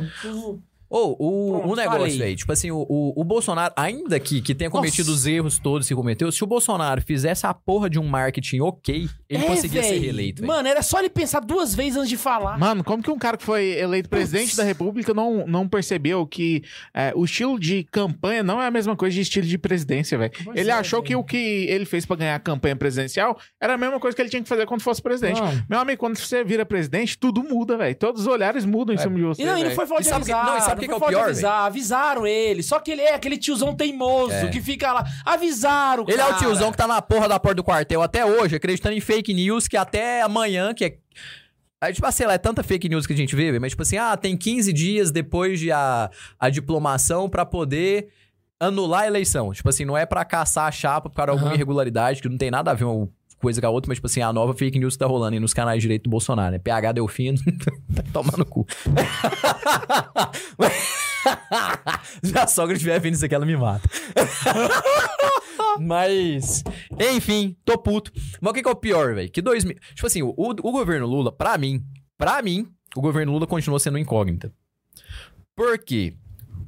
Ou 0.90 1.12
o, 1.12 1.50
Pronto, 1.60 1.72
o 1.72 1.76
negócio, 1.76 2.00
falei. 2.00 2.18
velho, 2.18 2.36
tipo 2.36 2.52
assim, 2.52 2.70
o, 2.72 2.84
o, 2.88 3.12
o 3.20 3.22
Bolsonaro, 3.22 3.72
ainda 3.76 4.18
que, 4.18 4.42
que 4.42 4.52
tenha 4.56 4.68
cometido 4.68 5.08
Nossa. 5.08 5.20
os 5.20 5.26
erros 5.26 5.58
todos 5.60 5.86
que 5.86 5.94
cometeu, 5.94 6.32
se 6.32 6.42
o 6.42 6.46
Bolsonaro 6.48 7.00
fizesse 7.00 7.46
a 7.46 7.54
porra 7.54 7.88
de 7.88 7.96
um 7.98 8.02
marketing 8.08 8.58
ok, 8.60 9.08
ele 9.28 9.44
É, 9.44 9.46
conseguia 9.46 9.82
ser 9.84 9.90
véi. 9.90 9.98
reeleito. 10.00 10.42
velho. 10.42 10.52
Mano, 10.52 10.66
era 10.68 10.82
só 10.82 10.98
ele 10.98 11.08
pensar 11.08 11.38
duas 11.40 11.74
vezes 11.76 11.96
antes 11.96 12.08
de 12.08 12.16
falar. 12.16 12.58
Mano, 12.58 12.82
como 12.82 13.00
que 13.02 13.10
um 13.10 13.18
cara 13.18 13.36
que 13.36 13.44
foi 13.44 13.78
eleito 13.78 14.08
presidente 14.08 14.56
da 14.56 14.64
república 14.64 15.14
não, 15.14 15.46
não 15.46 15.68
percebeu 15.68 16.26
que 16.26 16.62
é, 16.92 17.12
o 17.14 17.24
estilo 17.24 17.56
de 17.60 17.84
campanha 17.84 18.42
não 18.42 18.60
é 18.60 18.66
a 18.66 18.70
mesma 18.70 18.96
coisa 18.96 19.14
de 19.14 19.20
estilo 19.20 19.46
de 19.46 19.56
presidência, 19.58 20.18
velho? 20.18 20.32
Ele 20.56 20.70
é, 20.70 20.74
achou 20.74 21.00
velho. 21.00 21.06
que 21.08 21.14
o 21.16 21.22
que 21.22 21.36
ele 21.68 21.84
fez 21.84 22.04
pra 22.04 22.16
ganhar 22.16 22.34
a 22.34 22.40
campanha 22.40 22.74
presidencial 22.74 23.38
era 23.60 23.74
a 23.74 23.78
mesma 23.78 24.00
coisa 24.00 24.16
que 24.16 24.22
ele 24.22 24.28
tinha 24.28 24.42
que 24.42 24.48
fazer 24.48 24.66
quando 24.66 24.80
fosse 24.82 25.00
presidente. 25.00 25.40
Não. 25.40 25.52
Meu 25.68 25.78
amigo, 25.78 26.00
quando 26.00 26.16
você 26.16 26.42
vira 26.42 26.66
presidente, 26.66 27.16
tudo 27.16 27.44
muda, 27.44 27.76
velho. 27.76 27.94
Todos 27.94 28.22
os 28.22 28.26
olhares 28.26 28.64
mudam 28.64 28.92
em 28.92 28.98
cima 28.98 29.14
de 29.14 29.22
você. 29.22 29.42
E 29.42 29.46
não, 29.46 29.56
e 29.56 29.62
não 29.62 29.70
foi 29.70 29.86
falta 29.86 30.02
E 30.02 30.04
de 30.04 30.10
sabe 30.10 30.24
que- 30.24 30.32
não, 30.32 30.60
sabe 30.60 30.79
que 30.80 30.86
que 30.88 30.92
é 30.92 30.96
o 30.96 31.00
pior, 31.00 31.24
avisar. 31.24 31.66
Avisaram 31.66 32.26
ele. 32.26 32.62
Só 32.62 32.78
que 32.80 32.90
ele 32.90 33.02
é 33.02 33.14
aquele 33.14 33.36
tiozão 33.36 33.74
teimoso 33.74 34.32
É. 34.34 34.48
que 34.48 34.60
fica 34.60 34.92
lá. 34.92 35.04
Avisaram, 35.24 36.04
Ele 36.08 36.14
é 36.20 36.24
cara. 36.24 36.34
o 36.34 36.38
tiozão 36.38 36.70
que 36.70 36.76
tá 36.78 36.86
na 36.86 37.00
porra 37.00 37.28
da 37.28 37.38
porta 37.38 37.54
do 37.56 37.64
quartel 37.64 38.02
até 38.02 38.24
hoje, 38.24 38.56
acreditando 38.56 38.94
em 38.94 39.00
fake 39.00 39.32
news, 39.34 39.68
que 39.68 39.76
até 39.76 40.22
amanhã, 40.22 40.72
que 40.74 40.84
é. 40.84 40.96
Aí, 41.82 41.94
tipo, 41.94 42.10
sei 42.12 42.26
lá, 42.26 42.34
é 42.34 42.38
tanta 42.38 42.62
fake 42.62 42.88
news 42.90 43.06
que 43.06 43.12
a 43.14 43.16
gente 43.16 43.34
vê, 43.34 43.58
mas 43.58 43.72
tipo 43.72 43.82
assim, 43.82 43.96
ah, 43.96 44.14
tem 44.16 44.36
15 44.36 44.70
dias 44.72 45.10
depois 45.10 45.58
de 45.58 45.72
a, 45.72 46.10
a 46.38 46.50
diplomação 46.50 47.26
pra 47.28 47.46
poder 47.46 48.08
anular 48.60 49.02
a 49.02 49.06
eleição. 49.06 49.50
Tipo 49.54 49.70
assim, 49.70 49.86
não 49.86 49.96
é 49.96 50.04
pra 50.04 50.22
caçar 50.24 50.66
a 50.66 50.70
chapa 50.70 51.08
por 51.08 51.16
causa 51.16 51.28
de 51.28 51.30
alguma 51.32 51.48
Aham. 51.48 51.54
irregularidade, 51.54 52.20
que 52.20 52.28
não 52.28 52.36
tem 52.36 52.50
nada 52.50 52.70
a 52.70 52.74
ver 52.74 52.84
uma 52.84 53.08
coisa 53.40 53.60
com 53.60 53.66
a 53.66 53.70
outra, 53.70 53.88
mas 53.88 53.96
tipo 53.96 54.06
assim, 54.06 54.20
a 54.20 54.32
nova 54.32 54.54
fake 54.54 54.78
news 54.78 54.94
que 54.94 54.98
tá 54.98 55.06
rolando 55.06 55.34
aí 55.34 55.40
nos 55.40 55.54
canais 55.54 55.82
direito 55.82 56.04
do 56.04 56.10
Bolsonaro, 56.10 56.52
né? 56.52 56.58
PH 56.58 56.92
Delfino, 56.92 57.38
tá 57.94 58.02
tomando 58.12 58.44
cu. 58.44 58.66
Se 62.22 62.38
a 62.38 62.46
sogra 62.46 62.74
estiver 62.74 62.98
vendo 63.00 63.14
isso 63.14 63.24
aqui, 63.24 63.34
ela 63.34 63.46
me 63.46 63.56
mata. 63.56 63.88
Mas, 65.80 66.62
enfim, 66.98 67.56
tô 67.64 67.78
puto. 67.78 68.12
Mas 68.40 68.50
o 68.50 68.54
que, 68.54 68.62
que 68.62 68.68
é 68.68 68.72
o 68.72 68.76
pior, 68.76 69.14
velho? 69.14 69.30
Que 69.30 69.40
2000. 69.40 69.76
Tipo 69.94 70.06
assim, 70.06 70.22
o, 70.22 70.34
o 70.36 70.72
governo 70.72 71.06
Lula, 71.06 71.32
pra 71.32 71.56
mim, 71.56 71.82
pra 72.18 72.42
mim, 72.42 72.68
o 72.96 73.00
governo 73.00 73.32
Lula 73.32 73.46
continua 73.46 73.78
sendo 73.78 73.98
incógnita. 73.98 74.52
Por 75.56 75.78
quê? 75.78 76.14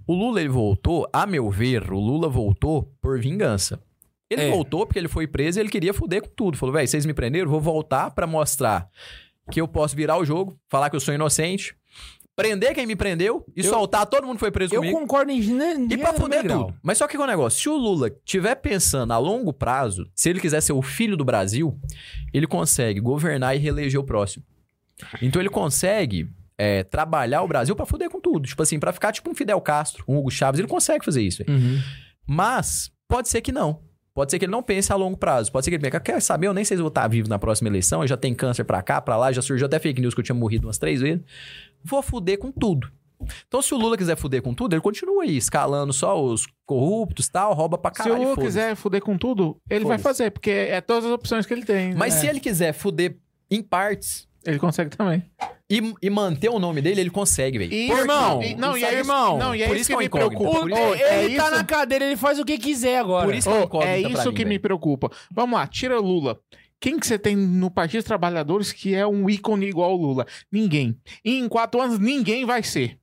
O 0.06 0.14
Lula, 0.14 0.40
ele 0.40 0.48
voltou, 0.48 1.08
a 1.12 1.26
meu 1.26 1.50
ver, 1.50 1.92
o 1.92 1.98
Lula 1.98 2.28
voltou 2.28 2.92
por 3.00 3.18
vingança. 3.20 3.82
Ele 4.32 4.42
É. 4.42 4.50
voltou 4.50 4.86
porque 4.86 4.98
ele 4.98 5.08
foi 5.08 5.26
preso 5.26 5.58
e 5.58 5.60
ele 5.60 5.68
queria 5.68 5.92
foder 5.94 6.22
com 6.22 6.28
tudo. 6.34 6.56
Falou, 6.56 6.72
velho, 6.74 6.86
vocês 6.88 7.04
me 7.06 7.14
prenderam, 7.14 7.50
vou 7.50 7.60
voltar 7.60 8.10
pra 8.10 8.26
mostrar 8.26 8.88
que 9.50 9.60
eu 9.60 9.68
posso 9.68 9.94
virar 9.96 10.16
o 10.18 10.24
jogo, 10.24 10.58
falar 10.68 10.88
que 10.90 10.96
eu 10.96 11.00
sou 11.00 11.12
inocente, 11.14 11.74
prender 12.34 12.74
quem 12.74 12.86
me 12.86 12.96
prendeu 12.96 13.44
e 13.54 13.60
Eu- 13.60 13.70
soltar 13.70 14.06
todo 14.06 14.24
mundo 14.26 14.36
que 14.36 14.40
foi 14.40 14.50
preso 14.50 14.74
Eu 14.74 14.80
comigo. 14.80 14.98
concordo 14.98 15.30
em. 15.32 15.40
E 15.90 15.98
pra 15.98 16.12
foder 16.14 16.42
tudo. 16.46 16.74
Mas 16.82 16.98
só 16.98 17.06
que 17.06 17.18
o 17.18 17.26
negócio, 17.26 17.60
se 17.60 17.68
o 17.68 17.76
Lula 17.76 18.10
tiver 18.24 18.54
pensando 18.56 19.12
a 19.12 19.18
longo 19.18 19.52
prazo, 19.52 20.08
se 20.14 20.30
ele 20.30 20.40
quiser 20.40 20.60
ser 20.62 20.72
o 20.72 20.80
filho 20.82 21.16
do 21.16 21.24
Brasil, 21.24 21.78
ele 22.32 22.46
consegue 22.46 23.00
governar 23.00 23.54
e 23.54 23.58
reeleger 23.58 24.00
o 24.00 24.04
próximo. 24.04 24.44
Então 25.20 25.42
ele 25.42 25.50
consegue 25.50 26.28
é, 26.56 26.84
trabalhar 26.84 27.42
o 27.42 27.48
Brasil 27.48 27.74
pra 27.74 27.84
foder 27.84 28.08
com 28.08 28.20
tudo. 28.20 28.46
Tipo 28.46 28.62
assim, 28.62 28.78
pra 28.78 28.92
ficar 28.92 29.10
tipo 29.10 29.28
um 29.28 29.34
Fidel 29.34 29.60
Castro, 29.60 30.04
um 30.06 30.16
Hugo 30.16 30.30
Chaves, 30.30 30.60
ele 30.60 30.68
consegue 30.68 31.04
fazer 31.04 31.20
isso. 31.22 31.42
Uhum. 31.48 31.80
Mas 32.26 32.90
pode 33.08 33.28
ser 33.28 33.40
que 33.40 33.50
não. 33.50 33.80
Pode 34.14 34.30
ser 34.30 34.38
que 34.38 34.44
ele 34.44 34.52
não 34.52 34.62
pense 34.62 34.92
a 34.92 34.96
longo 34.96 35.16
prazo. 35.16 35.50
Pode 35.50 35.64
ser 35.64 35.70
que 35.70 35.76
ele 35.76 35.82
pense, 35.82 36.02
quer 36.02 36.20
saber, 36.20 36.46
eu 36.46 36.54
nem 36.54 36.64
sei 36.64 36.76
se 36.76 36.82
vou 36.82 36.88
estar 36.88 37.08
vivo 37.08 37.28
na 37.28 37.38
próxima 37.38 37.68
eleição, 37.68 38.02
eu 38.02 38.08
já 38.08 38.16
tenho 38.16 38.36
câncer 38.36 38.64
pra 38.64 38.82
cá, 38.82 39.00
pra 39.00 39.16
lá, 39.16 39.32
já 39.32 39.40
surgiu 39.40 39.66
até 39.66 39.78
fake 39.78 40.00
news 40.00 40.14
que 40.14 40.20
eu 40.20 40.24
tinha 40.24 40.34
morrido 40.34 40.66
umas 40.66 40.78
três 40.78 41.00
vezes. 41.00 41.22
Vou 41.82 42.02
fuder 42.02 42.38
com 42.38 42.52
tudo. 42.52 42.90
Então, 43.46 43.62
se 43.62 43.72
o 43.72 43.78
Lula 43.78 43.96
quiser 43.96 44.16
fuder 44.16 44.42
com 44.42 44.52
tudo, 44.52 44.74
ele 44.74 44.82
continua 44.82 45.22
aí, 45.22 45.36
escalando 45.36 45.92
só 45.92 46.20
os 46.22 46.46
corruptos 46.66 47.26
e 47.26 47.30
tal, 47.30 47.54
rouba 47.54 47.78
pra 47.78 47.92
Se 47.92 47.98
caralho. 47.98 48.20
o 48.20 48.24
Lula 48.30 48.36
quiser 48.36 48.74
fuder 48.74 49.00
com 49.00 49.16
tudo, 49.16 49.56
ele 49.70 49.84
vai 49.84 49.98
fazer, 49.98 50.30
porque 50.30 50.50
é 50.50 50.80
todas 50.80 51.04
as 51.04 51.12
opções 51.12 51.46
que 51.46 51.54
ele 51.54 51.64
tem. 51.64 51.94
Mas 51.94 52.14
né? 52.14 52.20
se 52.20 52.26
ele 52.26 52.40
quiser 52.40 52.72
fuder 52.72 53.16
em 53.50 53.62
partes 53.62 54.26
Ele 54.44 54.58
consegue 54.58 54.90
também. 54.96 55.22
e, 55.70 55.94
e 56.02 56.10
manter 56.10 56.48
o 56.48 56.58
nome 56.58 56.80
dele, 56.82 57.00
ele 57.00 57.10
consegue, 57.10 57.58
velho. 57.58 57.72
E, 57.72 57.88
Pô, 57.88 57.96
irmão, 57.98 58.42
e- 58.42 58.54
não, 58.56 58.76
e 58.76 58.84
é 58.84 58.94
irmão, 58.94 59.38
não, 59.38 59.54
e 59.54 59.62
é 59.62 59.68
por 59.68 59.76
isso 59.76 59.86
que 59.88 59.92
que 59.94 59.98
me 59.98 60.04
é 60.04 60.06
incógnita. 60.06 60.36
preocupa. 60.36 60.58
O- 60.60 60.90
Ô, 60.90 60.94
ele 60.94 61.02
é 61.34 61.36
tá 61.36 61.46
isso- 61.46 61.56
na 61.56 61.64
cadeira, 61.64 62.04
ele 62.04 62.16
faz 62.16 62.38
o 62.38 62.44
que 62.44 62.58
quiser 62.58 62.98
agora. 62.98 63.24
Por 63.26 63.34
isso 63.34 63.48
que 63.48 63.54
é 63.54 63.58
uma 63.58 63.62
Ô, 63.62 63.66
incógnita 63.66 63.92
é 63.98 64.00
pra 64.02 64.10
isso 64.10 64.28
mim, 64.28 64.34
que 64.34 64.44
me 64.44 64.48
velho. 64.50 64.60
preocupa. 64.60 65.10
Vamos 65.30 65.58
lá, 65.58 65.66
tira 65.66 65.98
Lula. 66.00 66.38
Quem 66.80 66.98
que 66.98 67.06
você 67.06 67.16
tem 67.16 67.36
no 67.36 67.70
Partido 67.70 68.00
dos 68.00 68.06
Trabalhadores 68.08 68.72
que 68.72 68.92
é 68.94 69.06
um 69.06 69.30
ícone 69.30 69.66
igual 69.68 69.92
o 69.94 69.96
Lula? 69.96 70.26
Ninguém. 70.50 70.98
E 71.24 71.38
em 71.38 71.48
quatro 71.48 71.80
anos, 71.80 72.00
ninguém 72.00 72.44
vai 72.44 72.62
ser. 72.64 72.98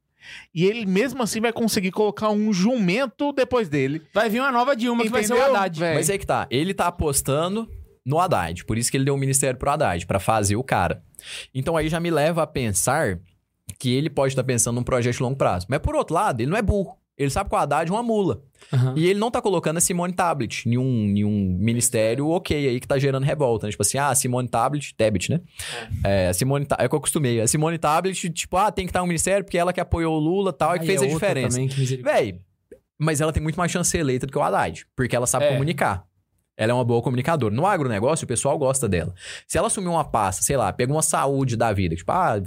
E 0.53 0.65
ele 0.65 0.85
mesmo 0.85 1.23
assim 1.23 1.39
vai 1.39 1.53
conseguir 1.53 1.91
colocar 1.91 2.29
um 2.29 2.51
jumento 2.51 3.31
depois 3.31 3.69
dele. 3.69 4.01
Vai 4.13 4.29
vir 4.29 4.41
uma 4.41 4.51
nova 4.51 4.75
Dilma 4.75 5.03
que 5.03 5.09
vai 5.09 5.23
ser 5.23 5.31
o 5.33 5.37
Entendeu, 5.37 5.55
Haddad. 5.55 5.79
velho? 5.79 5.95
Mas 5.95 6.09
aí 6.09 6.19
que 6.19 6.25
tá. 6.27 6.45
Ele 6.51 6.73
tá 6.73 6.87
apostando 6.87 7.69
no 8.05 8.19
Haddad. 8.19 8.65
Por 8.65 8.77
isso 8.77 8.91
que 8.91 8.97
ele 8.97 9.05
deu 9.05 9.15
o 9.15 9.17
ministério 9.17 9.57
pro 9.57 9.71
Haddad, 9.71 10.05
pra 10.05 10.19
fazer 10.19 10.57
o 10.57 10.63
cara. 10.63 11.01
Então 11.53 11.75
aí 11.77 11.89
já 11.89 11.99
me 11.99 12.09
leva 12.11 12.43
a 12.43 12.47
pensar 12.47 13.19
que 13.77 13.93
ele 13.93 14.09
pode 14.09 14.31
estar 14.33 14.43
pensando 14.43 14.75
num 14.75 14.83
projeto 14.83 15.17
de 15.17 15.23
longo 15.23 15.35
prazo. 15.37 15.65
Mas 15.69 15.79
por 15.79 15.95
outro 15.95 16.13
lado, 16.15 16.41
ele 16.41 16.49
não 16.49 16.57
é 16.57 16.61
burro. 16.61 16.97
Ele 17.17 17.29
sabe 17.29 17.49
que 17.49 17.55
o 17.55 17.59
Haddad 17.59 17.89
é 17.91 17.93
uma 17.93 18.01
mula. 18.01 18.41
Aham. 18.71 18.93
E 18.95 19.09
ele 19.09 19.19
não 19.19 19.29
tá 19.29 19.41
colocando 19.41 19.75
a 19.75 19.81
Simone 19.81 20.13
Tablet 20.13 20.63
em 20.69 20.77
um, 20.77 21.17
em 21.17 21.25
um 21.25 21.57
ministério 21.59 22.29
ok 22.29 22.69
aí 22.69 22.79
que 22.79 22.87
tá 22.87 22.97
gerando 22.97 23.25
revolta. 23.25 23.67
Né? 23.67 23.71
Tipo 23.71 23.81
assim, 23.83 23.97
ah, 23.97 24.07
a 24.07 24.15
Simone 24.15 24.47
Tablet, 24.47 24.95
Tablet, 24.95 25.29
né? 25.29 25.41
É, 26.01 26.29
a 26.29 26.33
Simone, 26.33 26.65
é 26.77 26.85
o 26.85 26.89
que 26.89 26.95
eu 26.95 26.99
acostumei. 26.99 27.41
A 27.41 27.47
Simone 27.47 27.77
Tablet, 27.77 28.29
tipo, 28.29 28.55
ah, 28.55 28.71
tem 28.71 28.85
que 28.85 28.91
estar 28.91 29.03
um 29.03 29.07
ministério 29.07 29.43
porque 29.43 29.57
ela 29.57 29.73
que 29.73 29.81
apoiou 29.81 30.15
o 30.15 30.19
Lula 30.19 30.51
e 30.51 30.53
tal, 30.53 30.75
e 30.77 30.79
que 30.79 30.85
fez 30.85 31.01
é 31.01 31.05
a 31.05 31.09
diferença. 31.09 31.49
também, 31.57 31.67
que 31.67 31.77
misericórdia. 31.77 32.21
Véi, 32.21 32.39
mas 32.97 33.19
ela 33.19 33.33
tem 33.33 33.43
muito 33.43 33.57
mais 33.57 33.69
chance 33.69 33.89
de 33.89 33.91
ser 33.91 33.99
eleita 33.99 34.25
do 34.25 34.31
que 34.31 34.37
o 34.39 34.41
Haddad, 34.41 34.85
porque 34.95 35.13
ela 35.13 35.27
sabe 35.27 35.43
É. 35.45 35.51
comunicar. 35.51 36.05
Ela 36.59 36.73
é 36.73 36.75
uma 36.75 36.83
boa 36.83 37.01
comunicadora. 37.01 37.55
No 37.55 37.65
agronegócio, 37.65 38.25
o 38.25 38.27
pessoal 38.27 38.57
gosta 38.59 38.85
dela. 38.89 39.15
Se 39.47 39.57
ela 39.57 39.67
assumir 39.67 39.87
uma 39.87 40.03
pasta, 40.03 40.43
sei 40.43 40.57
lá, 40.57 40.73
pega 40.73 40.91
uma 40.91 41.01
saúde 41.01 41.55
da 41.55 41.71
vida, 41.71 41.95
tipo, 41.95 42.11
ah, 42.11 42.41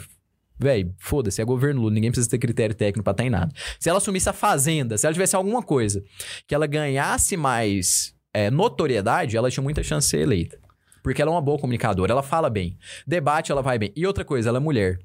velho, 0.59 0.95
foda-se, 0.99 1.41
é 1.41 1.45
governo 1.47 1.81
Lula, 1.81 1.95
ninguém 1.95 2.11
precisa 2.11 2.29
ter 2.29 2.37
critério 2.37 2.75
técnico 2.75 3.03
pra 3.03 3.13
estar 3.13 3.25
em 3.25 3.31
nada. 3.31 3.51
Se 3.81 3.89
ela 3.89 3.97
assumisse 3.97 4.29
a 4.29 4.35
fazenda, 4.35 4.99
se 4.99 5.07
ela 5.07 5.15
tivesse 5.15 5.35
alguma 5.35 5.63
coisa 5.63 6.05
que 6.47 6.55
ela 6.55 6.67
ganhasse 6.67 7.39
mais 7.39 8.15
é, 8.35 8.51
notoriedade, 8.51 9.35
ela 9.35 9.51
tinha 9.51 9.65
muita 9.65 9.83
chance 9.83 10.07
de 10.07 10.11
ser 10.11 10.21
eleita. 10.21 10.61
Porque 11.03 11.23
ela 11.23 11.31
é 11.31 11.35
uma 11.35 11.41
boa 11.41 11.59
comunicadora, 11.59 12.13
ela 12.13 12.23
fala 12.23 12.51
bem. 12.51 12.77
Debate, 13.07 13.51
ela 13.51 13.63
vai 13.63 13.79
bem. 13.79 13.95
E 13.97 14.07
outra 14.07 14.27
coisa, 14.27 14.51
ela 14.51 14.59
é 14.59 14.61
mulher. 14.61 14.99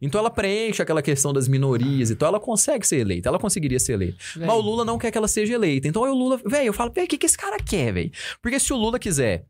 Então 0.00 0.18
ela 0.18 0.30
preenche 0.30 0.82
aquela 0.82 1.02
questão 1.02 1.32
das 1.32 1.48
minorias, 1.48 2.10
então 2.10 2.26
ela 2.28 2.40
consegue 2.40 2.86
ser 2.86 2.98
eleita, 2.98 3.28
ela 3.28 3.38
conseguiria 3.38 3.78
ser 3.78 3.94
eleita. 3.94 4.16
Véi. 4.36 4.46
Mas 4.46 4.56
o 4.56 4.60
Lula 4.60 4.84
não 4.84 4.98
quer 4.98 5.10
que 5.10 5.18
ela 5.18 5.28
seja 5.28 5.54
eleita. 5.54 5.88
Então 5.88 6.04
aí 6.04 6.10
o 6.10 6.14
Lula, 6.14 6.40
velho, 6.44 6.66
eu 6.66 6.72
falo, 6.72 6.92
velho, 6.92 7.06
o 7.06 7.08
que, 7.08 7.18
que 7.18 7.26
esse 7.26 7.36
cara 7.36 7.58
quer, 7.58 7.92
velho? 7.92 8.10
Porque 8.42 8.58
se 8.58 8.72
o 8.72 8.76
Lula 8.76 8.98
quiser 8.98 9.46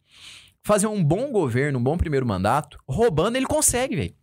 fazer 0.63 0.87
um 0.87 1.03
bom 1.03 1.31
governo, 1.31 1.79
um 1.79 1.83
bom 1.83 1.97
primeiro 1.97 2.27
mandato, 2.27 2.79
roubando 2.89 3.37
ele 3.37 3.47
consegue, 3.47 3.97
velho. 3.97 4.15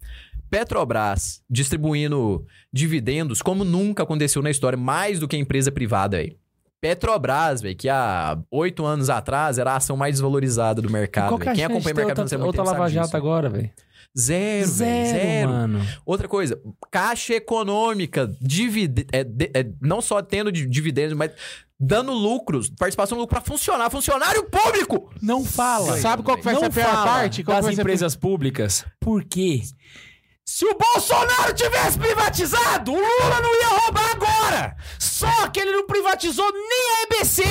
Petrobras 0.50 1.42
distribuindo 1.50 2.46
dividendos 2.74 3.42
como 3.42 3.64
nunca 3.64 4.04
aconteceu 4.04 4.42
na 4.42 4.50
história, 4.50 4.78
mais 4.78 5.18
do 5.18 5.28
que 5.28 5.36
a 5.36 5.40
empresa 5.40 5.72
privada, 5.72 6.18
velho. 6.18 6.36
Petrobras, 6.82 7.62
velho, 7.62 7.76
que 7.76 7.88
há 7.88 8.38
oito 8.50 8.84
anos 8.84 9.10
atrás 9.10 9.60
era 9.60 9.74
a 9.74 9.76
ação 9.76 9.96
mais 9.96 10.16
desvalorizada 10.16 10.82
do 10.82 10.90
mercado. 10.90 11.38
Que 11.38 11.50
é 11.50 11.54
Quem 11.54 11.64
acompanha 11.64 11.94
o 11.94 11.98
mercado 11.98 12.16
financeiro 12.16 12.44
há 12.44 12.46
muito 12.46 12.60
outra 12.60 12.74
Lava 12.74 12.90
Jato 12.90 13.16
agora, 13.16 13.50
velho? 13.50 13.70
Zero, 14.18 14.68
zero, 14.68 15.06
Zero, 15.08 15.20
zero. 15.20 15.50
mano. 15.50 15.88
Outra 16.06 16.28
coisa, 16.28 16.60
caixa 16.92 17.34
econômica, 17.34 18.30
divide, 18.42 19.06
é, 19.12 19.24
de- 19.24 19.52
é, 19.54 19.66
não 19.82 20.02
só 20.02 20.22
tendo 20.22 20.52
di- 20.52 20.68
dividendos, 20.68 21.16
mas 21.16 21.32
dando 21.80 22.12
lucros, 22.12 22.70
participação 22.70 23.16
no 23.16 23.22
lucro 23.22 23.40
pra 23.40 23.46
funcionar. 23.46 23.90
Funcionário 23.90 24.44
público! 24.44 25.10
Não 25.22 25.46
fala. 25.46 25.98
Sabe 25.98 26.24
qual 26.24 26.38
que 26.38 26.44
vai 26.44 26.54
não 26.54 26.62
ser 26.62 26.68
a 26.68 26.70
pior 26.72 27.04
parte? 27.06 27.44
Qual 27.44 27.56
das 27.56 27.66
vai 27.66 27.74
ser 27.74 27.80
a 27.80 27.84
empresas 27.84 28.16
públicas. 28.16 28.86
Por 29.00 29.24
quê? 29.24 29.62
Se 30.44 30.66
o 30.66 30.76
Bolsonaro 30.78 31.54
tivesse 31.54 31.98
privatizado, 31.98 32.92
o 32.92 32.96
Lula 32.96 33.42
não 33.42 33.56
ia 33.62 33.68
roubar 33.80 34.12
agora. 34.12 34.76
Só 35.00 35.48
que 35.48 35.60
ele 35.62 35.72
não 35.72 35.88
privatizou 35.88 36.52
nem 36.52 36.92
a 36.92 37.04
EBC, 37.04 37.44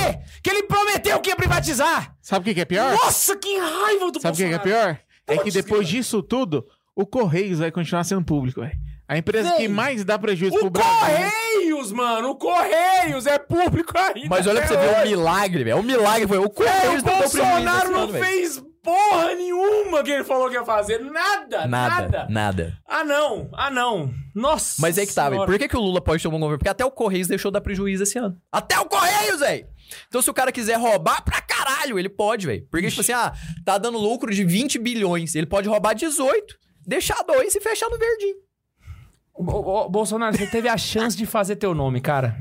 que 0.43 0.49
ele 0.51 0.63
prometeu 0.63 1.19
que 1.19 1.29
ia 1.31 1.35
privatizar. 1.35 2.15
Sabe 2.21 2.41
o 2.41 2.45
que, 2.45 2.53
que 2.53 2.61
é 2.61 2.65
pior? 2.65 2.91
Nossa, 3.03 3.35
que 3.35 3.57
raiva 3.57 4.11
do 4.11 4.21
Sabe 4.21 4.35
o 4.35 4.37
que, 4.37 4.43
que 4.49 4.53
é 4.53 4.57
Bolsonaro. 4.59 4.63
pior? 4.95 4.99
É 5.33 5.37
que 5.37 5.51
depois 5.51 5.87
disso 5.87 6.21
tudo, 6.21 6.65
o 6.95 7.05
Correios 7.05 7.59
vai 7.59 7.71
continuar 7.71 8.03
sendo 8.03 8.23
público, 8.23 8.61
velho. 8.61 8.73
A 9.07 9.17
empresa 9.17 9.51
que 9.57 9.67
mais 9.67 10.05
dá 10.05 10.17
prejuízo 10.17 10.55
O 10.55 10.59
pro 10.59 10.69
Brasil. 10.69 10.91
Correios, 10.99 11.91
mano, 11.91 12.29
o 12.29 12.35
Correios 12.35 13.25
é 13.27 13.37
público 13.37 13.91
ainda. 13.97 14.29
Mas 14.29 14.47
olha 14.47 14.61
pra 14.61 14.69
você 14.69 14.77
ver 14.77 14.87
o 14.87 14.99
hoje. 14.99 15.09
milagre, 15.09 15.63
velho. 15.65 15.79
O 15.79 15.83
milagre 15.83 16.27
foi 16.27 16.37
o 16.37 16.45
É, 16.45 16.49
Correios 16.49 17.01
o 17.01 17.05
deu 17.05 17.17
prejuízo 17.17 17.37
Bolsonaro 17.37 17.91
não 17.91 18.07
fez 18.07 18.63
porra 18.81 19.35
nenhuma 19.35 20.01
que 20.03 20.11
ele 20.11 20.23
falou 20.23 20.49
que 20.49 20.55
ia 20.55 20.63
fazer. 20.63 20.99
Nada, 20.99 21.67
nada. 21.67 21.67
Nada, 21.67 22.27
nada. 22.29 22.77
Ah, 22.87 23.03
não. 23.03 23.49
Ah, 23.53 23.69
não. 23.69 24.13
Nossa 24.33 24.81
Mas 24.81 24.97
é 24.97 25.05
que 25.05 25.13
tá, 25.13 25.29
velho. 25.29 25.45
Por 25.45 25.59
que, 25.59 25.67
que 25.67 25.75
o 25.75 25.81
Lula 25.81 25.99
pode 25.99 26.23
ter 26.23 26.29
um 26.29 26.31
governo? 26.31 26.57
Porque 26.57 26.69
até 26.69 26.85
o 26.85 26.91
Correios 26.91 27.27
deixou 27.27 27.51
de 27.51 27.53
dar 27.53 27.61
prejuízo 27.61 28.03
esse 28.03 28.17
ano. 28.17 28.37
Até 28.49 28.79
o 28.79 28.85
Correios, 28.85 29.41
velho! 29.41 29.67
Então, 30.07 30.21
se 30.21 30.29
o 30.29 30.33
cara 30.33 30.51
quiser 30.51 30.77
roubar 30.77 31.21
pra 31.23 31.41
caralho, 31.41 31.97
ele 31.99 32.09
pode, 32.09 32.45
velho. 32.47 32.65
Porque, 32.69 32.89
tipo 32.89 33.01
assim, 33.01 33.11
ah, 33.13 33.33
tá 33.65 33.77
dando 33.77 33.97
lucro 33.97 34.33
de 34.33 34.43
20 34.43 34.77
bilhões. 34.79 35.35
Ele 35.35 35.45
pode 35.47 35.67
roubar 35.67 35.93
18, 35.93 36.55
deixar 36.85 37.21
dois 37.23 37.55
e 37.55 37.61
fechar 37.61 37.89
no 37.89 37.97
verdinho. 37.97 38.35
Ô, 39.33 39.43
ô, 39.43 39.85
ô, 39.85 39.89
Bolsonaro, 39.89 40.37
você 40.37 40.47
teve 40.47 40.67
a 40.67 40.77
chance 40.77 41.15
de 41.15 41.25
fazer 41.25 41.55
teu 41.55 41.73
nome, 41.73 42.01
cara. 42.01 42.35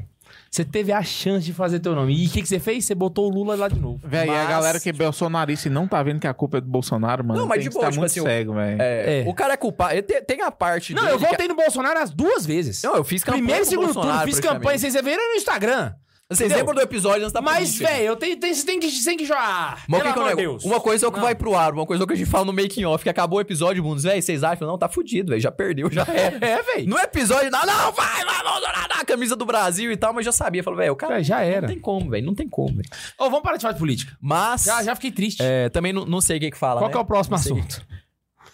Você 0.50 0.64
teve 0.64 0.90
a 0.92 1.00
chance 1.02 1.44
de 1.46 1.52
fazer 1.52 1.78
teu 1.78 1.94
nome. 1.94 2.12
E 2.12 2.26
o 2.26 2.30
que, 2.30 2.42
que 2.42 2.48
você 2.48 2.58
fez? 2.58 2.84
Você 2.84 2.92
botou 2.94 3.30
o 3.30 3.32
Lula 3.32 3.54
lá 3.54 3.68
de 3.68 3.78
novo. 3.78 4.00
Véi, 4.04 4.26
e 4.26 4.30
a 4.30 4.34
Mas- 4.34 4.48
galera 4.48 4.80
que 4.80 4.88
é 4.88 4.92
bolsonarista 4.92 5.68
e 5.68 5.70
não 5.70 5.86
tá 5.86 6.02
vendo 6.02 6.18
que 6.18 6.26
a 6.26 6.34
culpa 6.34 6.58
é 6.58 6.60
do 6.60 6.66
Bolsonaro, 6.66 7.24
mano. 7.24 7.38
Não, 7.40 7.46
mas 7.46 7.58
tem 7.58 7.62
de 7.64 7.68
que 7.68 7.74
boa, 7.74 7.82
estar 7.84 7.90
tipo 7.92 8.00
muito 8.00 8.10
assim, 8.10 8.20
o- 8.20 8.24
cego, 8.24 8.54
velho. 8.54 8.82
É, 8.82 9.20
É. 9.20 9.28
O 9.28 9.34
cara 9.34 9.54
é 9.54 9.56
culpado. 9.56 9.92
Ele 9.94 10.02
tem, 10.02 10.20
tem 10.24 10.42
a 10.42 10.50
parte 10.50 10.92
Não, 10.92 11.02
dele 11.02 11.14
eu 11.14 11.18
que- 11.20 11.26
voltei 11.26 11.46
no 11.46 11.54
Bolsonaro 11.54 12.00
as 12.00 12.10
duas 12.10 12.44
vezes. 12.44 12.82
Não, 12.82 12.96
eu 12.96 13.04
fiz 13.04 13.22
campanha 13.22 13.42
Primeiro 13.44 13.62
e 13.64 13.68
segundo 13.68 13.92
turno, 13.94 14.20
fiz 14.22 14.40
campanha, 14.40 14.76
vocês 14.78 14.94
viram 14.94 15.28
no 15.30 15.36
Instagram. 15.36 15.94
Vocês 16.30 16.52
lembram 16.52 16.74
do 16.74 16.80
episódio 16.80 17.22
antes 17.22 17.32
da 17.32 17.42
Mas, 17.42 17.76
velho, 17.76 18.14
tenho, 18.14 18.38
você 18.40 18.64
tem 18.64 18.78
que, 18.78 19.04
tem 19.04 19.16
que 19.16 19.24
jogar. 19.24 19.82
Mas 19.88 20.00
Pelo 20.00 20.14
que 20.14 20.18
é 20.18 20.22
amor 20.22 20.36
de? 20.36 20.42
Deus. 20.42 20.64
Uma 20.64 20.80
coisa 20.80 21.04
é 21.04 21.08
o 21.08 21.10
que 21.10 21.18
Não. 21.18 21.24
vai 21.24 21.34
pro 21.34 21.56
ar, 21.56 21.72
uma 21.72 21.84
coisa 21.84 22.02
é 22.02 22.04
o 22.04 22.06
que 22.06 22.12
a 22.12 22.16
gente 22.16 22.30
fala 22.30 22.44
no 22.44 22.52
making 22.52 22.84
off, 22.84 23.02
que 23.02 23.10
acabou 23.10 23.38
o 23.38 23.40
episódio, 23.42 23.82
mundos, 23.82 24.04
velho, 24.04 24.22
vocês 24.22 24.44
acham? 24.44 24.68
Não, 24.68 24.78
tá 24.78 24.88
fudido, 24.88 25.30
velho, 25.30 25.40
já 25.40 25.50
perdeu, 25.50 25.90
já 25.90 26.06
era. 26.08 26.36
É, 26.44 26.62
velho. 26.62 26.88
No 26.88 26.98
episódio, 26.98 27.50
não, 27.50 27.66
não, 27.66 27.92
vai, 27.92 28.24
vai, 28.24 28.42
vamos 28.44 28.62
lá, 28.62 28.86
a 29.00 29.04
camisa 29.04 29.34
do 29.34 29.44
Brasil 29.44 29.90
e 29.90 29.96
tal, 29.96 30.12
mas 30.12 30.24
já 30.24 30.32
sabia. 30.32 30.62
Falei, 30.62 30.80
velho, 30.80 30.92
o 30.92 30.96
cara. 30.96 31.18
É, 31.18 31.22
já 31.22 31.40
era. 31.40 31.62
Não 31.62 31.68
tem 31.68 31.78
como, 31.80 32.10
velho, 32.10 32.26
não 32.26 32.34
tem 32.34 32.48
como, 32.48 32.76
velho. 32.76 32.88
Ô, 33.18 33.24
vamos 33.24 33.42
parar 33.42 33.56
de 33.56 33.62
falar 33.62 33.72
de 33.72 33.78
política. 33.78 34.16
Mas. 34.20 34.64
Já, 34.64 34.82
já 34.82 34.94
fiquei 34.94 35.10
triste. 35.10 35.42
é, 35.42 35.68
também 35.68 35.92
não, 35.92 36.04
não 36.04 36.20
sei 36.20 36.36
o 36.36 36.40
que 36.40 36.50
que 36.52 36.58
fala. 36.58 36.80
Qual 36.80 36.88
né? 36.88 36.92
que 36.92 36.98
é 36.98 37.00
o 37.00 37.04
próximo 37.04 37.34
assunto? 37.36 37.84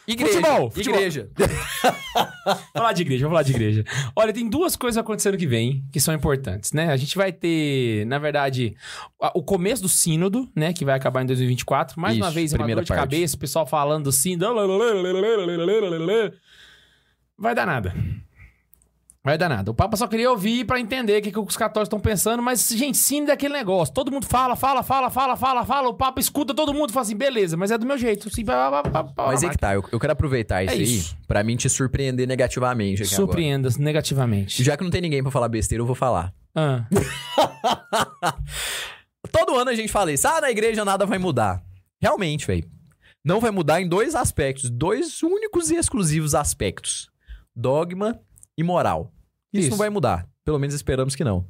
Igreja. 0.07 0.41
Futebol, 0.41 0.71
futebol. 0.71 1.01
Igreja. 1.01 1.31
Falar 2.73 2.93
de 2.93 3.03
igreja, 3.03 3.25
vamos 3.27 3.35
falar 3.35 3.43
de 3.43 3.53
igreja. 3.53 3.85
Olha, 4.15 4.33
tem 4.33 4.49
duas 4.49 4.77
coisas 4.77 4.97
acontecendo 4.97 5.37
que 5.37 5.47
vem 5.47 5.85
que 5.93 5.99
são 6.01 6.15
importantes, 6.15 6.73
né? 6.73 6.91
A 6.91 6.97
gente 6.97 7.17
vai 7.17 7.33
ter, 7.33 8.07
na 8.07 8.19
verdade, 8.19 8.77
o 9.35 9.43
começo 9.43 9.83
do 9.83 9.89
sínodo, 9.89 10.49
né? 10.55 10.73
Que 10.73 10.85
vai 10.85 10.95
acabar 10.95 11.23
em 11.23 11.27
2024. 11.27 12.01
Mais 12.01 12.17
uma 12.17 12.27
Isso, 12.27 12.35
vez, 12.35 12.53
uma 12.53 12.67
dor 12.67 12.85
de 12.85 12.89
parte. 12.89 13.01
cabeça, 13.01 13.37
o 13.37 13.39
pessoal 13.39 13.67
falando 13.67 14.05
do 14.05 14.13
sínodo. 14.13 14.47
Vai 17.39 17.55
dar 17.55 17.67
nada. 17.67 17.95
Vai 19.27 19.37
dar 19.37 19.49
nada. 19.49 19.73
O 19.73 19.75
Papa 19.75 19.97
só 19.97 20.07
queria 20.07 20.31
ouvir 20.31 20.65
pra 20.65 20.79
entender 20.79 21.19
o 21.19 21.21
que, 21.21 21.33
que 21.33 21.39
os 21.41 21.57
católicos 21.57 21.89
estão 21.89 21.99
pensando, 21.99 22.41
mas, 22.41 22.69
gente, 22.69 22.97
sínodo 22.97 23.33
é 23.33 23.35
aquele 23.35 23.55
negócio. 23.55 23.93
Todo 23.93 24.13
mundo 24.13 24.25
fala, 24.25 24.55
fala, 24.55 24.85
fala, 24.85 25.11
fala, 25.11 25.37
fala, 25.37 25.67
fala. 25.67 25.89
O 25.89 25.95
Papa 25.95 26.21
escuta 26.21 26.55
todo 26.55 26.73
mundo 26.73 26.91
e 26.91 26.93
fala 26.93 27.03
assim, 27.03 27.17
beleza, 27.17 27.57
mas 27.57 27.73
é 27.73 27.77
do 27.77 27.85
meu 27.85 27.99
jeito. 27.99 28.29
Assim, 28.29 28.45
pá, 28.45 28.71
pá, 28.71 28.89
pá, 28.89 29.03
pá, 29.03 29.27
Mas 29.27 29.43
aí 29.43 29.51
que 29.51 29.59
tá, 29.59 29.75
eu, 29.75 29.83
eu 29.91 29.99
quero 29.99 30.13
aproveitar 30.13 30.63
isso 30.63 30.73
É 30.73 30.77
aí 30.77 30.83
isso. 30.85 31.17
pra 31.27 31.43
mim 31.43 31.57
te 31.57 31.69
surpreender 31.69 32.25
negativamente. 32.29 33.05
Surpreenda 33.05 33.69
negativamente. 33.81 34.63
Já 34.63 34.77
que 34.77 34.85
não 34.85 34.93
tem 34.93 35.01
ninguém 35.01 35.25
pra 35.25 35.33
falar 35.33 35.49
besteira, 35.49 35.83
eu 35.83 35.87
vou 35.87 35.97
falar. 35.97 36.33
Ah. 36.55 36.87
Todo 39.33 39.57
ano 39.57 39.71
a 39.71 39.75
gente 39.75 39.91
fala 39.91 40.13
isso. 40.13 40.29
Ah, 40.29 40.41
na 40.41 40.53
igreja 40.53 40.85
nada 40.85 41.05
vai 41.05 41.19
mudar. 41.19 41.61
Realmente, 42.01 42.47
velho. 42.47 42.71
Não 43.25 43.41
vai 43.41 43.51
mudar 43.51 43.81
em 43.81 43.89
dois 43.89 44.15
aspectos. 44.15 44.71
Dois 44.71 45.21
únicos 45.25 45.69
e 45.73 45.75
exclusivos 45.75 46.33
aspectos. 46.33 47.11
Dogma 47.57 48.21
e 48.57 48.63
moral. 48.63 49.13
Isso, 49.57 49.69
Isso. 49.69 49.71
não 49.71 49.79
vai 49.79 49.91
mudar. 49.91 50.27
Pelo 50.45 50.59
menos 50.59 50.75
esperamos 50.75 51.15
que 51.15 51.25
não. 51.25 51.45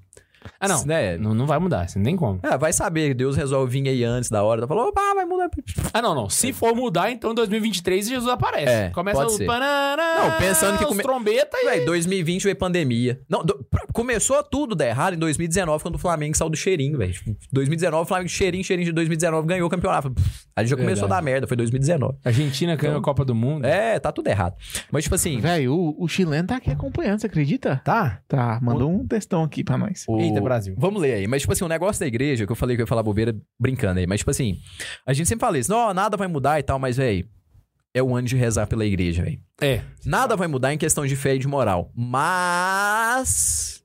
Ah, 0.61 0.69
não. 0.69 0.85
Né? 0.85 1.17
Não, 1.19 1.35
não 1.35 1.47
vai 1.47 1.59
mudar, 1.59 1.83
assim, 1.83 1.99
nem 1.99 2.17
como. 2.17 2.41
É, 2.43 2.57
vai 2.57 2.73
saber. 2.73 3.15
Deus 3.15 3.37
resolve 3.37 3.81
vir 3.81 3.89
aí 3.89 4.05
antes 4.05 4.31
da 4.31 4.43
hora. 4.43 4.67
Falou, 4.67 4.89
opa, 4.89 5.01
vai 5.15 5.25
mudar. 5.25 5.49
Ah, 5.93 6.03
não, 6.03 6.15
não. 6.15 6.29
Se 6.29 6.53
for 6.53 6.75
mudar, 6.75 7.11
então 7.11 7.33
em 7.33 7.35
2023 7.35 8.09
Jesus 8.09 8.29
aparece. 8.31 8.67
É, 8.73 8.91
Começa 8.91 9.19
pode 9.21 9.33
o... 9.33 9.37
ser. 9.37 9.47
Panará, 9.47 10.17
Não, 10.31 10.39
pensando 10.39 10.79
que 10.79 10.85
come- 10.87 11.03
trombeta 11.03 11.57
e... 11.61 11.65
Véi, 11.67 11.85
2020 11.85 12.45
veio 12.45 12.57
pandemia. 12.57 13.21
Não, 13.29 13.45
do- 13.45 13.65
começou 13.93 14.43
tudo 14.43 14.75
dar 14.75 14.87
errado 14.87 15.15
em 15.15 15.19
2019, 15.19 15.83
quando 15.83 15.95
o 15.95 15.99
Flamengo 15.99 16.37
saiu 16.37 16.51
do 16.51 16.57
cheirinho, 16.57 16.99
velho. 16.99 17.13
Tipo, 17.13 17.37
2019, 17.53 18.03
o 18.03 18.07
Flamengo, 18.07 18.29
cheirinho, 18.29 18.65
cheirinho 18.65 18.87
de 18.87 18.93
2019, 18.93 19.47
ganhou 19.47 19.67
o 19.67 19.71
campeonato. 19.71 20.13
Aí 20.55 20.67
já 20.67 20.77
começou 20.77 21.07
a 21.07 21.09
dar 21.09 21.23
merda, 21.23 21.47
foi 21.47 21.57
2019. 21.57 22.17
Argentina 22.25 22.77
ganhou 22.77 22.99
a 22.99 23.03
Copa 23.03 23.25
do 23.25 23.35
Mundo. 23.35 23.65
É, 23.65 23.99
tá 23.99 24.11
tudo 24.13 24.29
errado. 24.29 24.55
Mas, 24.91 25.05
tipo 25.05 25.15
assim. 25.15 25.39
Velho, 25.41 25.75
o, 25.75 26.05
o 26.05 26.09
chileno 26.09 26.49
tá 26.49 26.57
aqui 26.57 26.71
acompanhando, 26.71 27.21
você 27.21 27.27
acredita? 27.27 27.81
Tá? 27.85 28.21
Tá, 28.29 28.59
mandou 28.63 28.91
um 28.91 29.07
textão 29.07 29.43
aqui 29.45 29.63
pra 29.65 29.77
nós. 29.79 30.05
o- 30.09 30.19
Eita, 30.19 30.36
Brasil. 30.45 30.75
Vamos 30.79 31.01
ler 31.01 31.15
aí. 31.15 31.27
Mas, 31.27 31.43
tipo 31.43 31.53
assim, 31.53 31.65
o 31.65 31.69
negócio 31.69 32.01
da 32.01 32.07
igreja, 32.07 32.47
que 32.47 32.53
eu 32.53 32.57
falei 32.57 32.77
que 32.77 32.83
eu 32.83 32.85
ia 32.85 32.89
falar 32.89 33.03
bobeira 33.03 33.37
brincando 33.59 34.01
aí. 34.01 34.07
Mas, 34.07 34.21
tipo 34.21 34.31
assim, 34.31 34.59
a 35.07 35.13
gente 35.13 35.29
sempre 35.29 35.41
fala 35.41 35.59
isso. 35.59 35.71
Não, 35.71 35.93
nada 35.93 36.17
vai 36.17 36.29
mudar 36.29 36.59
e 36.59 36.63
tal, 36.63 36.79
mas, 36.79 36.97
velho, 36.97 37.29
é 37.95 38.03
o 38.03 38.15
ano 38.15 38.29
de 38.29 38.37
rezar 38.37 38.67
pela 38.67 38.85
igreja, 38.85 39.23
velho. 39.23 39.41
É. 39.61 39.81
Nada 40.05 40.37
vai 40.37 40.47
mudar 40.49 40.73
em 40.73 40.79
questão 40.79 41.07
de 41.07 41.17
fé 41.17 41.35
e 41.35 41.39
de 41.39 41.49
moral. 41.49 41.91
Mas. 41.95 43.83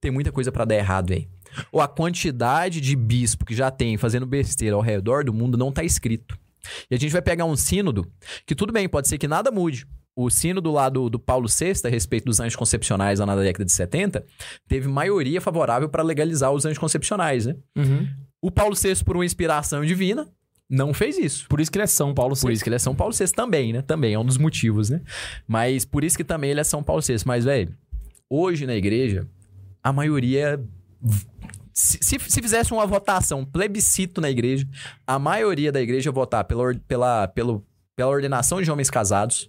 Tem 0.00 0.10
muita 0.10 0.30
coisa 0.30 0.52
pra 0.52 0.64
dar 0.64 0.76
errado, 0.76 1.08
velho. 1.08 1.28
Ou 1.72 1.80
a 1.80 1.88
quantidade 1.88 2.80
de 2.80 2.94
bispo 2.94 3.44
que 3.44 3.54
já 3.54 3.70
tem 3.70 3.96
fazendo 3.96 4.26
besteira 4.26 4.76
ao 4.76 4.82
redor 4.82 5.24
do 5.24 5.32
mundo 5.32 5.58
não 5.58 5.72
tá 5.72 5.82
escrito. 5.82 6.38
E 6.90 6.94
a 6.94 6.98
gente 6.98 7.10
vai 7.10 7.22
pegar 7.22 7.44
um 7.44 7.56
sínodo 7.56 8.10
que, 8.46 8.54
tudo 8.54 8.72
bem, 8.72 8.88
pode 8.88 9.08
ser 9.08 9.18
que 9.18 9.26
nada 9.26 9.50
mude. 9.50 9.86
O 10.20 10.30
sínodo 10.30 10.72
lá 10.72 10.88
do, 10.88 11.08
do 11.08 11.16
Paulo 11.16 11.46
VI, 11.48 11.74
a 11.84 11.88
respeito 11.88 12.24
dos 12.24 12.40
anticoncepcionais 12.40 13.20
lá 13.20 13.26
na 13.26 13.36
década 13.36 13.64
de 13.64 13.70
70, 13.70 14.26
teve 14.66 14.88
maioria 14.88 15.40
favorável 15.40 15.88
para 15.88 16.02
legalizar 16.02 16.50
os 16.50 16.64
anticoncepcionais, 16.64 17.46
né? 17.46 17.54
Uhum. 17.76 18.08
O 18.42 18.50
Paulo 18.50 18.74
VI, 18.74 19.04
por 19.04 19.16
uma 19.16 19.24
inspiração 19.24 19.84
divina, 19.84 20.28
não 20.68 20.92
fez 20.92 21.16
isso. 21.16 21.46
Por 21.48 21.60
isso 21.60 21.70
que 21.70 21.78
ele 21.78 21.84
é 21.84 21.86
São 21.86 22.12
Paulo 22.12 22.34
Por 22.34 22.48
VI. 22.48 22.52
isso 22.54 22.64
que 22.64 22.68
ele 22.68 22.74
é 22.74 22.80
São 22.80 22.96
Paulo 22.96 23.14
VI 23.14 23.28
também, 23.28 23.72
né? 23.72 23.80
Também 23.80 24.14
é 24.14 24.18
um 24.18 24.24
dos 24.24 24.38
motivos, 24.38 24.90
né? 24.90 25.02
Mas 25.46 25.84
por 25.84 26.02
isso 26.02 26.16
que 26.16 26.24
também 26.24 26.50
ele 26.50 26.58
é 26.58 26.64
São 26.64 26.82
Paulo 26.82 27.00
VI. 27.00 27.14
Mas, 27.24 27.44
velho, 27.44 27.72
hoje 28.28 28.66
na 28.66 28.74
igreja, 28.74 29.24
a 29.80 29.92
maioria. 29.92 30.60
Se, 31.72 31.96
se, 32.02 32.18
se 32.18 32.42
fizesse 32.42 32.72
uma 32.72 32.84
votação, 32.84 33.38
um 33.38 33.44
plebiscito 33.44 34.20
na 34.20 34.28
igreja, 34.28 34.66
a 35.06 35.16
maioria 35.16 35.70
da 35.70 35.80
igreja 35.80 36.10
votar 36.10 36.42
pela, 36.42 36.74
pela, 36.88 37.28
pelo, 37.28 37.64
pela 37.94 38.10
ordenação 38.10 38.60
de 38.60 38.68
homens 38.68 38.90
casados. 38.90 39.48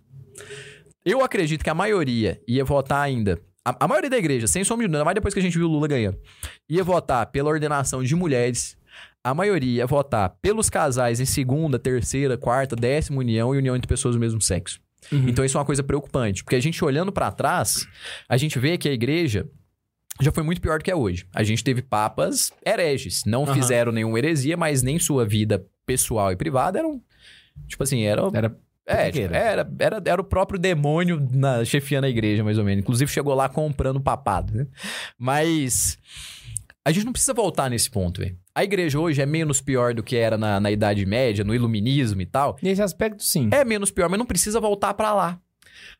Eu 1.05 1.23
acredito 1.23 1.63
que 1.63 1.69
a 1.69 1.73
maioria 1.75 2.41
ia 2.47 2.63
votar 2.65 3.01
ainda. 3.01 3.39
A, 3.65 3.85
a 3.85 3.87
maioria 3.87 4.09
da 4.09 4.17
igreja, 4.17 4.47
sem 4.47 4.63
sombra 4.63 4.85
de 4.85 4.91
dúvida, 4.91 5.05
mais 5.05 5.15
depois 5.15 5.33
que 5.33 5.39
a 5.39 5.43
gente 5.43 5.57
viu 5.57 5.67
o 5.67 5.71
Lula 5.71 5.87
ganhando, 5.87 6.17
ia 6.67 6.83
votar 6.83 7.25
pela 7.27 7.49
ordenação 7.49 8.03
de 8.03 8.15
mulheres. 8.15 8.77
A 9.23 9.33
maioria 9.33 9.77
ia 9.77 9.87
votar 9.87 10.37
pelos 10.41 10.69
casais 10.69 11.19
em 11.19 11.25
segunda, 11.25 11.77
terceira, 11.77 12.37
quarta, 12.37 12.75
décima 12.75 13.19
união 13.19 13.53
e 13.53 13.57
união 13.57 13.75
entre 13.75 13.87
pessoas 13.87 14.15
do 14.15 14.19
mesmo 14.19 14.41
sexo. 14.41 14.79
Uhum. 15.11 15.29
Então 15.29 15.43
isso 15.43 15.57
é 15.57 15.59
uma 15.59 15.65
coisa 15.65 15.83
preocupante, 15.83 16.43
porque 16.43 16.55
a 16.55 16.59
gente 16.59 16.83
olhando 16.83 17.11
pra 17.11 17.31
trás, 17.31 17.87
a 18.27 18.37
gente 18.37 18.59
vê 18.59 18.77
que 18.77 18.87
a 18.87 18.91
igreja 18.91 19.49
já 20.21 20.31
foi 20.31 20.43
muito 20.43 20.59
pior 20.61 20.79
do 20.79 20.83
que 20.83 20.91
é 20.91 20.95
hoje. 20.95 21.25
A 21.33 21.43
gente 21.43 21.63
teve 21.63 21.81
papas 21.81 22.51
hereges, 22.65 23.23
não 23.25 23.43
Aham. 23.43 23.53
fizeram 23.53 23.91
nenhuma 23.91 24.17
heresia, 24.17 24.57
mas 24.57 24.81
nem 24.83 24.99
sua 24.99 25.25
vida 25.25 25.65
pessoal 25.85 26.31
e 26.31 26.35
privada 26.35 26.79
eram 26.79 27.01
tipo 27.67 27.83
assim, 27.83 28.03
era 28.03 28.21
Era 28.33 28.57
É, 28.91 29.11
tipo, 29.11 29.33
era? 29.33 29.37
era, 29.37 29.71
era, 29.79 30.01
era 30.05 30.21
o 30.21 30.23
próprio 30.23 30.59
demônio 30.59 31.25
na, 31.31 31.63
chefiando 31.63 32.05
a 32.05 32.09
igreja, 32.09 32.43
mais 32.43 32.57
ou 32.57 32.63
menos. 32.63 32.81
Inclusive, 32.81 33.11
chegou 33.11 33.33
lá 33.35 33.47
comprando 33.49 33.99
papado, 34.01 34.53
né? 34.53 34.67
Mas 35.17 35.97
a 36.85 36.91
gente 36.91 37.05
não 37.05 37.11
precisa 37.11 37.33
voltar 37.33 37.69
nesse 37.69 37.89
ponto, 37.89 38.21
velho. 38.21 38.35
A 38.55 38.63
igreja 38.63 38.99
hoje 38.99 39.21
é 39.21 39.25
menos 39.25 39.61
pior 39.61 39.93
do 39.93 40.01
que 40.03 40.15
era 40.15 40.37
na, 40.37 40.59
na 40.59 40.71
Idade 40.71 41.05
Média, 41.05 41.43
no 41.43 41.53
Iluminismo 41.53 42.21
e 42.21 42.25
tal. 42.25 42.57
Nesse 42.61 42.81
aspecto, 42.81 43.23
sim. 43.23 43.49
É 43.51 43.63
menos 43.63 43.91
pior, 43.91 44.09
mas 44.09 44.17
não 44.17 44.25
precisa 44.25 44.59
voltar 44.59 44.93
pra 44.93 45.13
lá. 45.13 45.39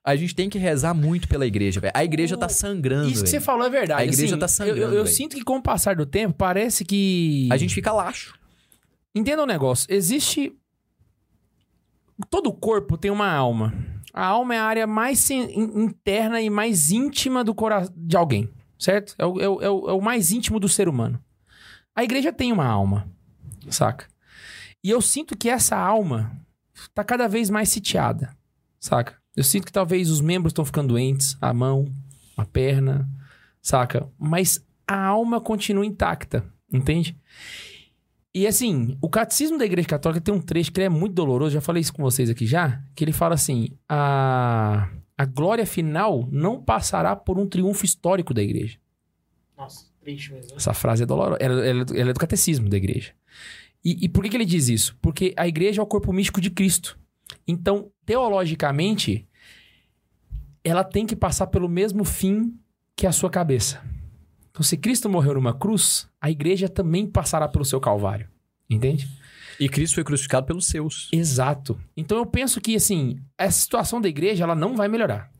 A 0.03 0.15
gente 0.15 0.33
tem 0.33 0.49
que 0.49 0.57
rezar 0.57 0.93
muito 0.93 1.27
pela 1.27 1.45
igreja, 1.45 1.79
velho. 1.79 1.93
A 1.95 2.03
igreja 2.03 2.35
tá 2.37 2.49
sangrando, 2.49 3.09
Isso 3.11 3.23
que 3.23 3.29
você 3.29 3.39
falou 3.39 3.65
é 3.67 3.69
verdade. 3.69 4.01
A 4.01 4.05
igreja 4.05 4.33
assim, 4.33 4.39
tá 4.39 4.47
sangrando, 4.47 4.81
Eu, 4.81 4.89
eu- 4.91 4.97
eu 4.99 5.05
sinto 5.07 5.35
que 5.35 5.43
com 5.43 5.57
o 5.57 5.61
passar 5.61 5.95
do 5.95 6.05
tempo, 6.05 6.33
parece 6.37 6.83
que. 6.83 7.47
A 7.51 7.57
gente 7.57 7.73
fica 7.75 7.91
laxo. 7.91 8.33
Entenda 9.13 9.43
um 9.43 9.45
negócio. 9.45 9.85
Existe. 9.89 10.53
Todo 12.29 12.51
corpo 12.51 12.97
tem 12.97 13.11
uma 13.11 13.31
alma. 13.31 13.73
A 14.13 14.25
alma 14.25 14.55
é 14.55 14.57
a 14.57 14.63
área 14.65 14.87
mais 14.87 15.29
interna 15.29 16.41
e 16.41 16.49
mais 16.49 16.91
íntima 16.91 17.43
do 17.43 17.53
coração 17.53 17.93
de 17.95 18.17
alguém, 18.17 18.49
certo? 18.77 19.13
É 19.17 19.25
o, 19.25 19.39
é 19.39 19.47
o- 19.47 19.61
é 19.61 19.69
o- 19.69 19.89
é 19.89 19.93
o 19.93 20.01
mais 20.01 20.31
íntimo 20.31 20.59
do 20.59 20.67
ser 20.67 20.89
humano. 20.89 21.19
A 21.95 22.03
igreja 22.03 22.33
tem 22.33 22.51
uma 22.51 22.65
alma, 22.65 23.07
saca? 23.69 24.07
E 24.83 24.89
eu 24.89 25.01
sinto 25.01 25.37
que 25.37 25.49
essa 25.49 25.77
alma 25.77 26.31
tá 26.93 27.03
cada 27.03 27.27
vez 27.27 27.49
mais 27.49 27.69
sitiada, 27.69 28.35
saca? 28.79 29.15
Eu 29.35 29.43
sinto 29.43 29.65
que 29.65 29.71
talvez 29.71 30.09
os 30.09 30.21
membros 30.21 30.51
estão 30.51 30.65
ficando 30.65 30.89
doentes, 30.89 31.37
a 31.39 31.53
mão, 31.53 31.85
a 32.35 32.45
perna, 32.45 33.07
saca? 33.61 34.09
Mas 34.17 34.65
a 34.87 34.97
alma 35.05 35.39
continua 35.39 35.85
intacta, 35.85 36.43
entende? 36.73 37.17
E 38.33 38.45
assim, 38.45 38.95
o 39.01 39.09
catecismo 39.09 39.57
da 39.57 39.65
Igreja 39.65 39.87
Católica 39.87 40.21
tem 40.21 40.33
um 40.33 40.39
trecho 40.41 40.71
que 40.71 40.79
é 40.81 40.87
muito 40.89 41.13
doloroso, 41.13 41.51
já 41.53 41.61
falei 41.61 41.81
isso 41.81 41.93
com 41.93 42.03
vocês 42.03 42.29
aqui 42.29 42.45
já, 42.45 42.81
que 42.95 43.03
ele 43.03 43.11
fala 43.11 43.33
assim: 43.33 43.69
a, 43.87 44.87
a 45.17 45.25
glória 45.25 45.65
final 45.65 46.27
não 46.31 46.61
passará 46.61 47.15
por 47.15 47.39
um 47.39 47.47
triunfo 47.47 47.83
histórico 47.85 48.33
da 48.33 48.41
Igreja. 48.43 48.77
Nossa, 49.57 49.85
triste 50.01 50.31
mesmo. 50.31 50.55
Essa 50.55 50.73
frase 50.73 51.03
é 51.03 51.05
dolorosa, 51.07 51.37
ela, 51.41 51.65
ela- 51.65 51.85
ela 51.95 52.09
é 52.11 52.13
do 52.13 52.19
catecismo 52.19 52.69
da 52.69 52.77
Igreja. 52.77 53.13
E, 53.83 54.05
e 54.05 54.09
por 54.09 54.23
que, 54.23 54.29
que 54.29 54.37
ele 54.37 54.45
diz 54.45 54.67
isso? 54.69 54.95
Porque 55.01 55.33
a 55.35 55.47
Igreja 55.47 55.81
é 55.81 55.83
o 55.83 55.87
corpo 55.87 56.13
místico 56.13 56.39
de 56.39 56.51
Cristo. 56.51 56.99
Então, 57.47 57.89
teologicamente, 58.05 59.27
ela 60.63 60.83
tem 60.83 61.05
que 61.05 61.15
passar 61.15 61.47
pelo 61.47 61.67
mesmo 61.69 62.03
fim 62.03 62.53
que 62.95 63.07
a 63.07 63.11
sua 63.11 63.29
cabeça. 63.29 63.81
Então, 64.59 64.67
se 64.67 64.75
Cristo 64.75 65.07
morreu 65.07 65.35
numa 65.35 65.53
cruz, 65.57 66.05
a 66.19 66.29
igreja 66.29 66.67
também 66.67 67.07
passará 67.07 67.47
pelo 67.47 67.63
seu 67.63 67.79
calvário. 67.79 68.27
Entende? 68.69 69.07
E 69.57 69.69
Cristo 69.69 69.95
foi 69.95 70.03
crucificado 70.03 70.45
pelos 70.45 70.67
seus. 70.67 71.07
Exato. 71.13 71.79
Então 71.95 72.17
eu 72.17 72.25
penso 72.25 72.59
que, 72.59 72.75
assim, 72.75 73.21
essa 73.37 73.57
situação 73.57 74.01
da 74.01 74.09
igreja, 74.09 74.43
ela 74.43 74.55
não 74.55 74.75
vai 74.75 74.89
melhorar. 74.89 75.31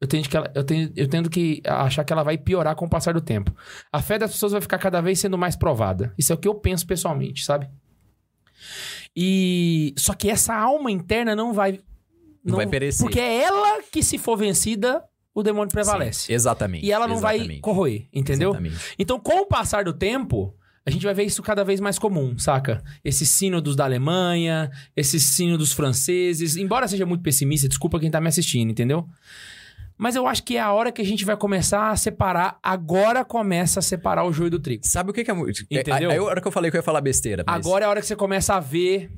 Eu 0.00 0.08
tenho, 0.08 0.24
que 0.28 0.36
ela- 0.36 0.50
eu, 0.56 0.64
tenho, 0.64 0.92
eu 0.96 1.06
tendo 1.08 1.30
que 1.30 1.62
achar 1.64 2.02
que 2.02 2.12
ela 2.12 2.24
vai 2.24 2.36
piorar 2.36 2.74
com 2.74 2.84
o 2.84 2.90
passar 2.90 3.14
do 3.14 3.20
tempo. 3.20 3.54
A 3.92 4.02
fé 4.02 4.18
das 4.18 4.32
pessoas 4.32 4.50
vai 4.50 4.60
ficar 4.60 4.78
cada 4.78 5.00
vez 5.00 5.20
sendo 5.20 5.38
mais 5.38 5.54
provada. 5.54 6.12
Isso 6.18 6.32
é 6.32 6.34
o 6.34 6.38
que 6.38 6.48
eu 6.48 6.54
penso 6.56 6.84
pessoalmente, 6.84 7.44
sabe? 7.44 7.70
E. 9.16 9.94
Só 9.96 10.14
que 10.14 10.28
essa 10.28 10.52
alma 10.52 10.90
interna 10.90 11.36
não 11.36 11.52
vai. 11.52 11.78
Não 12.44 12.56
vai 12.56 12.66
perecer. 12.66 13.06
Porque 13.06 13.20
é 13.20 13.44
ela 13.44 13.82
que, 13.84 14.02
se 14.02 14.18
for 14.18 14.36
vencida, 14.36 15.04
o 15.34 15.42
demônio 15.42 15.70
prevalece. 15.72 16.26
Sim, 16.26 16.32
exatamente. 16.34 16.84
E 16.84 16.92
ela 16.92 17.08
não 17.08 17.18
vai 17.18 17.36
exatamente, 17.36 17.60
corroer, 17.60 18.06
entendeu? 18.12 18.50
Exatamente. 18.50 18.76
Então, 18.98 19.18
com 19.18 19.40
o 19.42 19.46
passar 19.46 19.84
do 19.84 19.92
tempo, 19.92 20.54
a 20.84 20.90
gente 20.90 21.04
vai 21.04 21.14
ver 21.14 21.24
isso 21.24 21.42
cada 21.42 21.64
vez 21.64 21.80
mais 21.80 21.98
comum, 21.98 22.36
saca? 22.38 22.82
Esses 23.04 23.28
sínodos 23.28 23.74
da 23.76 23.84
Alemanha, 23.84 24.70
esses 24.96 25.22
sínodos 25.22 25.72
franceses. 25.72 26.56
Embora 26.56 26.86
seja 26.88 27.06
muito 27.06 27.22
pessimista, 27.22 27.68
desculpa 27.68 27.98
quem 28.00 28.10
tá 28.10 28.20
me 28.20 28.28
assistindo, 28.28 28.70
entendeu? 28.70 29.08
Mas 29.96 30.16
eu 30.16 30.26
acho 30.26 30.42
que 30.42 30.56
é 30.56 30.60
a 30.60 30.72
hora 30.72 30.90
que 30.90 31.00
a 31.00 31.04
gente 31.04 31.24
vai 31.24 31.36
começar 31.36 31.90
a 31.90 31.96
separar. 31.96 32.58
Agora 32.62 33.24
começa 33.24 33.78
a 33.78 33.82
separar 33.82 34.24
o 34.24 34.32
joio 34.32 34.50
do 34.50 34.58
trigo. 34.58 34.84
Sabe 34.84 35.10
o 35.10 35.12
que, 35.12 35.22
que 35.22 35.30
é 35.30 35.34
muito. 35.34 35.64
Entendeu? 35.70 36.10
Aí 36.10 36.16
a 36.16 36.22
hora 36.22 36.40
que 36.40 36.48
eu 36.48 36.52
falei 36.52 36.70
que 36.70 36.76
eu 36.76 36.80
ia 36.80 36.82
falar 36.82 37.00
besteira. 37.00 37.44
mas 37.46 37.64
Agora 37.64 37.84
é 37.84 37.86
a 37.86 37.90
hora 37.90 38.00
que 38.00 38.06
você 38.06 38.16
começa 38.16 38.54
a 38.54 38.60
ver. 38.60 39.12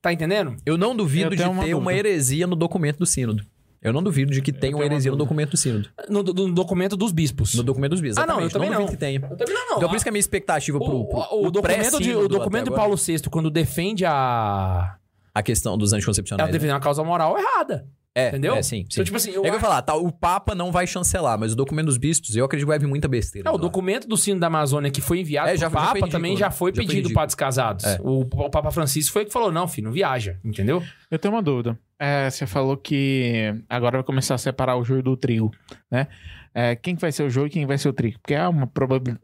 Tá 0.00 0.12
entendendo? 0.12 0.56
Eu 0.66 0.76
não 0.76 0.94
duvido 0.94 1.26
Eu 1.26 1.30
de 1.30 1.36
tenho 1.38 1.48
ter 1.48 1.54
uma 1.54 1.64
uma, 1.64 1.90
dúvida. 1.92 2.08
heresia 2.08 2.46
no 2.46 2.54
documento 2.56 2.98
do 2.98 3.06
sínodo. 3.06 3.44
Eu 3.82 3.92
não 3.92 4.02
duvido 4.02 4.30
de 4.30 4.40
que 4.40 4.52
tenha 4.52 4.76
uma 4.76 4.84
heresia 4.84 5.10
no 5.10 5.16
documento 5.16 5.50
do 5.50 5.56
sínodo. 5.56 5.88
No, 6.08 6.22
do- 6.22 6.32
no 6.46 6.54
documento 6.54 6.96
dos 6.96 7.10
bispos. 7.10 7.54
No 7.54 7.62
documento 7.64 7.90
dos 7.90 8.00
bispos. 8.00 8.22
Ah, 8.22 8.26
não, 8.26 8.40
eu 8.40 8.46
exatamente. 8.46 8.52
também 8.52 8.68
duvido 8.70 8.82
não. 8.84 8.88
que 8.88 8.96
tenha. 8.96 9.28
Eu 9.30 9.36
também 9.36 9.54
não, 9.54 9.68
não. 9.70 9.76
Então 9.78 9.88
por 9.88 9.96
isso 9.96 10.04
que 10.04 10.08
a 10.08 10.12
minha 10.12 10.20
expectativa 10.20 10.78
pro, 10.78 10.86
o, 11.00 11.04
pro, 11.08 11.18
o- 11.18 11.22
o 11.22 11.26
pro 11.42 11.50
documento, 11.50 11.52
de, 11.52 11.56
o 11.56 11.60
pré-sínodo 11.92 12.28
documento 12.28 12.46
até 12.54 12.62
de 12.62 12.68
agora, 12.68 12.80
Paulo 12.82 12.96
VI, 12.96 13.22
quando 13.30 13.50
defende 13.50 14.04
a. 14.06 14.96
A 15.34 15.42
questão 15.42 15.76
dos 15.78 15.92
Ela 15.92 15.98
anticoncepcionais. 15.98 16.46
né? 16.46 16.52
defende 16.52 16.72
uma 16.74 16.80
causa 16.80 17.02
moral 17.02 17.36
errada. 17.38 17.86
É, 18.14 18.28
entendeu? 18.28 18.54
É, 18.54 18.62
sim, 18.62 18.80
sim. 18.80 18.86
Então, 18.92 19.04
tipo 19.04 19.16
assim, 19.16 19.30
eu 19.30 19.40
é 19.40 19.42
que 19.42 19.48
eu 19.48 19.52
ia 19.52 19.56
acho- 19.56 19.60
falar, 19.60 19.80
tá, 19.82 19.94
o 19.94 20.12
Papa 20.12 20.54
não 20.54 20.70
vai 20.70 20.86
chancelar, 20.86 21.38
mas 21.38 21.54
o 21.54 21.56
documento 21.56 21.86
dos 21.86 21.96
bispos, 21.96 22.36
eu 22.36 22.44
acredito 22.44 22.66
que 22.66 22.68
vai 22.68 22.78
vir 22.78 22.86
muita 22.86 23.08
besteira. 23.08 23.48
É, 23.48 23.52
o 23.52 23.56
documento 23.56 24.06
do 24.06 24.16
sino 24.18 24.38
da 24.38 24.48
Amazônia 24.48 24.90
que 24.90 25.00
foi 25.00 25.20
enviado 25.20 25.48
É, 25.48 25.52
pro 25.52 25.60
já- 25.60 25.66
já 25.66 25.70
foi 25.70 25.78
Papa 25.80 25.92
ridículo, 25.94 26.12
também 26.12 26.36
já 26.36 26.50
foi 26.50 26.72
Já 26.74 26.82
pedido 26.82 27.10
para 27.14 27.24
descasados. 27.26 27.84
É. 27.86 27.98
O, 28.02 28.20
o 28.20 28.50
Papa 28.50 28.70
Francisco 28.70 29.12
foi 29.12 29.24
que 29.24 29.32
falou, 29.32 29.50
não, 29.50 29.66
filho, 29.66 29.86
não 29.86 29.92
viaja, 29.92 30.38
entendeu? 30.44 30.82
Eu 31.10 31.18
tenho 31.18 31.32
uma 31.34 31.42
dúvida. 31.42 31.78
É, 31.98 32.28
você 32.28 32.46
falou 32.46 32.76
que 32.76 33.54
agora 33.68 33.98
vai 33.98 34.04
começar 34.04 34.34
a 34.34 34.38
separar 34.38 34.76
o 34.76 34.84
joio 34.84 35.02
do 35.02 35.16
trigo, 35.16 35.50
né? 35.90 36.06
É, 36.54 36.76
quem 36.76 36.94
que 36.94 37.00
vai 37.00 37.10
ser 37.10 37.22
o 37.22 37.30
joio 37.30 37.46
e 37.46 37.50
quem 37.50 37.64
vai 37.64 37.78
ser 37.78 37.88
o 37.88 37.94
trigo? 37.94 38.18
Porque 38.18 38.34
há 38.34 38.46
uma 38.50 38.70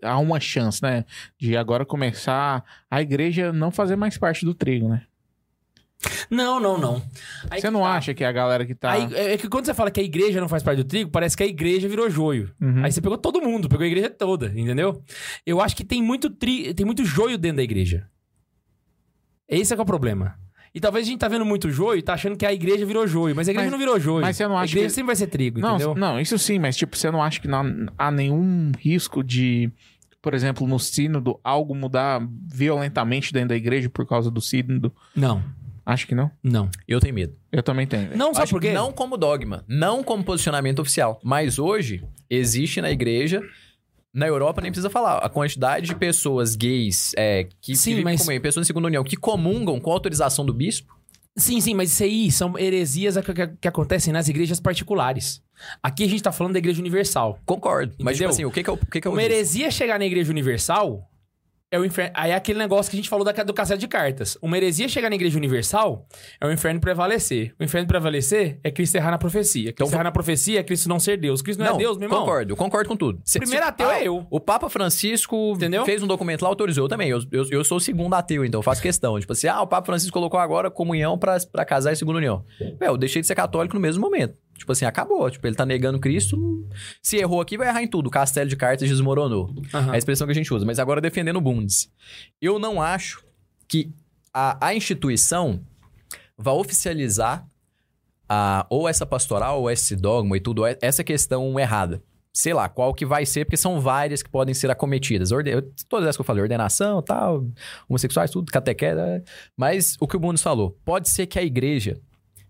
há 0.02 0.18
uma 0.18 0.40
chance, 0.40 0.82
né? 0.82 1.04
De 1.38 1.56
agora 1.58 1.84
começar 1.84 2.64
a 2.90 3.02
igreja 3.02 3.52
não 3.52 3.70
fazer 3.70 3.96
mais 3.96 4.16
parte 4.16 4.46
do 4.46 4.54
trigo, 4.54 4.88
né? 4.88 5.02
Não, 6.30 6.60
não, 6.60 6.78
não. 6.78 7.02
Aí 7.50 7.60
você 7.60 7.70
não 7.70 7.80
tá. 7.80 7.90
acha 7.94 8.14
que 8.14 8.22
a 8.22 8.30
galera 8.30 8.64
que 8.64 8.74
tá. 8.74 8.92
Aí, 8.92 9.08
é 9.14 9.36
que 9.36 9.48
quando 9.48 9.66
você 9.66 9.74
fala 9.74 9.90
que 9.90 9.98
a 9.98 10.02
igreja 10.02 10.40
não 10.40 10.48
faz 10.48 10.62
parte 10.62 10.78
do 10.78 10.84
trigo, 10.84 11.10
parece 11.10 11.36
que 11.36 11.42
a 11.42 11.46
igreja 11.46 11.88
virou 11.88 12.08
joio. 12.08 12.54
Uhum. 12.60 12.84
Aí 12.84 12.92
você 12.92 13.00
pegou 13.00 13.18
todo 13.18 13.40
mundo, 13.40 13.68
pegou 13.68 13.84
a 13.84 13.88
igreja 13.88 14.08
toda, 14.10 14.46
entendeu? 14.54 15.02
Eu 15.44 15.60
acho 15.60 15.74
que 15.74 15.84
tem 15.84 16.00
muito, 16.02 16.30
tri... 16.30 16.72
tem 16.74 16.86
muito 16.86 17.04
joio 17.04 17.36
dentro 17.36 17.56
da 17.56 17.62
igreja. 17.64 18.06
Esse 19.48 19.72
é 19.72 19.76
que 19.76 19.80
é 19.80 19.82
o 19.82 19.86
problema. 19.86 20.34
E 20.74 20.80
talvez 20.80 21.06
a 21.06 21.10
gente 21.10 21.18
tá 21.18 21.28
vendo 21.28 21.44
muito 21.44 21.70
joio 21.70 21.98
e 21.98 22.02
tá 22.02 22.12
achando 22.14 22.36
que 22.36 22.44
a 22.44 22.52
igreja 22.52 22.84
virou 22.84 23.06
joio, 23.06 23.34
mas 23.34 23.48
a 23.48 23.50
igreja 23.50 23.70
Mas- 23.70 23.72
não 23.72 23.78
virou 23.78 23.98
joio. 23.98 24.20
mas 24.20 24.36
você 24.36 24.46
não 24.46 24.56
a 24.56 24.60
acha 24.62 24.72
igreja 24.72 24.88
que- 24.88 24.94
sempre 24.94 25.06
vai 25.06 25.16
ser 25.16 25.26
trigo, 25.26 25.58
Não, 25.60 25.76
entendeu? 25.76 25.94
não, 25.94 26.20
isso 26.20 26.38
sim, 26.38 26.58
mas 26.58 26.76
tipo, 26.76 26.96
você 26.96 27.10
não 27.10 27.22
acha 27.22 27.40
que 27.40 27.48
não 27.48 27.86
há 27.96 28.10
nenhum 28.10 28.70
risco 28.78 29.24
de, 29.24 29.72
por 30.20 30.34
exemplo, 30.34 30.66
no 30.66 30.78
sínodo, 30.78 31.40
algo 31.42 31.74
mudar 31.74 32.20
violentamente 32.52 33.32
dentro 33.32 33.48
da 33.48 33.56
igreja 33.56 33.88
por 33.88 34.06
causa 34.06 34.30
do 34.30 34.42
sínodo? 34.42 34.94
Não, 35.16 35.42
Acho 35.90 36.06
que 36.06 36.14
não. 36.14 36.30
não. 36.42 36.70
Eu 36.86 37.00
tenho 37.00 37.14
medo. 37.14 37.34
Eu 37.50 37.62
também 37.62 37.86
tenho. 37.86 38.14
Não, 38.14 38.34
sabe 38.34 38.44
Acho 38.44 38.52
por 38.52 38.60
quê? 38.60 38.72
Não 38.72 38.92
como 38.92 39.16
dogma, 39.16 39.64
não 39.66 40.04
como 40.04 40.22
posicionamento 40.22 40.80
oficial. 40.80 41.18
Mas 41.24 41.58
hoje, 41.58 42.04
existe 42.28 42.82
na 42.82 42.90
igreja, 42.90 43.40
na 44.12 44.26
Europa 44.26 44.60
nem 44.60 44.70
precisa 44.70 44.90
falar, 44.90 45.16
a 45.18 45.30
quantidade 45.30 45.86
de 45.86 45.94
pessoas 45.94 46.54
gays 46.56 47.12
é, 47.16 47.48
que, 47.62 47.74
Sim, 47.74 47.90
que 47.90 47.96
vivem 47.96 48.04
mas- 48.18 48.26
pessoas 48.42 48.64
de 48.64 48.66
segunda 48.66 48.86
união, 48.88 49.02
que 49.02 49.16
comungam 49.16 49.80
com 49.80 49.90
autorização 49.90 50.44
do 50.44 50.52
bispo. 50.52 50.94
Sim, 51.38 51.58
sim, 51.60 51.72
mas 51.72 51.90
isso 51.92 52.02
aí 52.02 52.30
são 52.32 52.58
heresias 52.58 53.16
que, 53.18 53.32
que- 53.32 53.46
que 53.60 53.68
acontecem 53.68 54.12
nas 54.12 54.28
igrejas 54.28 54.60
particulares. 54.60 55.40
Aqui 55.82 56.04
a 56.04 56.08
gente 56.08 56.22
tá 56.22 56.32
falando 56.32 56.52
da 56.52 56.58
igreja 56.58 56.80
universal. 56.80 57.38
Concordo. 57.46 57.94
Mas, 57.98 58.16
tipo 58.16 58.28
Entendeu? 58.28 58.28
assim, 58.30 58.44
o 58.44 58.50
que 58.50 58.62
que 58.62 58.68
é 58.68 58.72
o, 58.72 58.76
que 58.76 59.00
que 59.00 59.08
é 59.08 59.10
o 59.10 59.14
Uma 59.14 59.22
heresia 59.22 59.70
chegar 59.70 59.98
na 59.98 60.04
igreja 60.04 60.30
universal 60.30 61.08
é 61.70 61.78
o 61.78 61.84
inferno. 61.84 62.12
Aí 62.14 62.30
é 62.30 62.34
aquele 62.34 62.58
negócio 62.58 62.90
que 62.90 62.96
a 62.96 62.98
gente 62.98 63.08
falou 63.10 63.24
da, 63.24 63.32
do 63.32 63.52
castelo 63.52 63.78
de 63.78 63.86
cartas. 63.86 64.38
Uma 64.40 64.56
heresia 64.56 64.88
chegar 64.88 65.10
na 65.10 65.16
igreja 65.16 65.36
universal 65.36 66.06
é 66.40 66.46
o 66.46 66.50
inferno 66.52 66.80
prevalecer. 66.80 67.54
O 67.60 67.64
inferno 67.64 67.86
prevalecer 67.86 68.58
é 68.64 68.70
Cristo 68.70 68.94
errar 68.96 69.10
na 69.10 69.18
profecia. 69.18 69.64
Cristo 69.72 69.82
Então, 69.88 69.92
errar 69.98 70.04
na 70.04 70.12
profecia 70.12 70.60
é 70.60 70.62
Cristo 70.62 70.88
não 70.88 70.98
ser 70.98 71.18
Deus. 71.18 71.42
Cristo 71.42 71.62
não, 71.62 71.74
é 71.74 71.78
Deus, 71.78 71.98
meu 71.98 72.06
irmão. 72.06 72.20
concordo, 72.20 72.56
concordo 72.56 72.88
com 72.88 72.96
tudo. 72.96 73.20
Se- 73.24 73.38
Primeiro 73.38 73.64
se- 73.64 73.68
ateu 73.70 73.88
ah, 73.90 73.98
é 74.00 74.08
eu. 74.08 74.26
O 74.30 74.40
Papa 74.40 74.68
Francisco 74.70 75.52
Entendeu? 75.56 75.84
fez 75.84 76.02
um 76.02 76.06
documento 76.06 76.42
lá, 76.42 76.48
autorizou 76.48 76.88
também. 76.88 77.10
Eu, 77.10 77.20
eu, 77.30 77.44
eu 77.50 77.64
sou 77.64 77.76
o 77.76 77.80
segundo 77.80 78.14
ateu, 78.14 78.44
então 78.44 78.58
eu 78.58 78.62
faço 78.62 78.80
questão. 78.80 79.18
Tipo 79.20 79.32
assim, 79.32 79.46
ah, 79.48 79.60
o 79.60 79.66
Papa 79.66 79.84
Francisco 79.84 80.12
colocou 80.14 80.40
agora 80.40 80.70
comunhão 80.70 81.18
pra, 81.18 81.36
pra 81.52 81.64
casar 81.64 81.92
em 81.92 81.96
segunda 81.96 82.16
união. 82.18 82.44
Meu, 82.80 82.92
eu 82.92 82.96
deixei 82.96 83.20
de 83.20 83.26
ser 83.28 83.34
católico 83.34 83.74
no 83.74 83.80
mesmo 83.80 84.00
momento. 84.00 84.34
Tipo 84.58 84.72
assim, 84.72 84.84
acabou. 84.84 85.30
Tipo, 85.30 85.46
ele 85.46 85.56
tá 85.56 85.64
negando 85.64 85.98
Cristo. 85.98 86.68
Se 87.02 87.16
errou 87.16 87.40
aqui, 87.40 87.56
vai 87.56 87.68
errar 87.68 87.82
em 87.82 87.88
tudo. 87.88 88.08
O 88.08 88.10
castelo 88.10 88.48
de 88.48 88.56
cartas 88.56 88.88
desmoronou. 88.88 89.54
Aham. 89.72 89.92
É 89.92 89.94
a 89.94 89.98
expressão 89.98 90.26
que 90.26 90.32
a 90.32 90.34
gente 90.34 90.52
usa. 90.52 90.66
Mas 90.66 90.78
agora 90.78 91.00
defendendo 91.00 91.36
o 91.36 91.40
Bundes. 91.40 91.90
Eu 92.40 92.58
não 92.58 92.82
acho 92.82 93.24
que 93.66 93.92
a, 94.32 94.68
a 94.68 94.74
instituição 94.74 95.60
vá 96.36 96.52
oficializar 96.52 97.46
a, 98.28 98.66
ou 98.68 98.88
essa 98.88 99.06
pastoral, 99.06 99.62
ou 99.62 99.70
esse 99.70 99.96
dogma 99.96 100.36
e 100.36 100.40
tudo, 100.40 100.62
essa 100.80 101.02
questão 101.02 101.58
errada. 101.58 102.02
Sei 102.32 102.52
lá, 102.52 102.68
qual 102.68 102.94
que 102.94 103.04
vai 103.04 103.26
ser, 103.26 103.44
porque 103.44 103.56
são 103.56 103.80
várias 103.80 104.22
que 104.22 104.30
podem 104.30 104.54
ser 104.54 104.70
acometidas. 104.70 105.32
Orde... 105.32 105.60
Todas 105.88 106.04
essas 106.04 106.16
que 106.16 106.20
eu 106.20 106.24
falei, 106.24 106.42
ordenação, 106.42 107.02
tal, 107.02 107.46
homossexuais, 107.88 108.30
tudo, 108.30 108.52
catequese. 108.52 109.00
é. 109.00 109.22
Mas 109.56 109.96
o 109.98 110.06
que 110.06 110.16
o 110.16 110.20
Bundes 110.20 110.42
falou, 110.42 110.78
pode 110.84 111.08
ser 111.08 111.26
que 111.26 111.38
a 111.38 111.42
igreja 111.42 111.98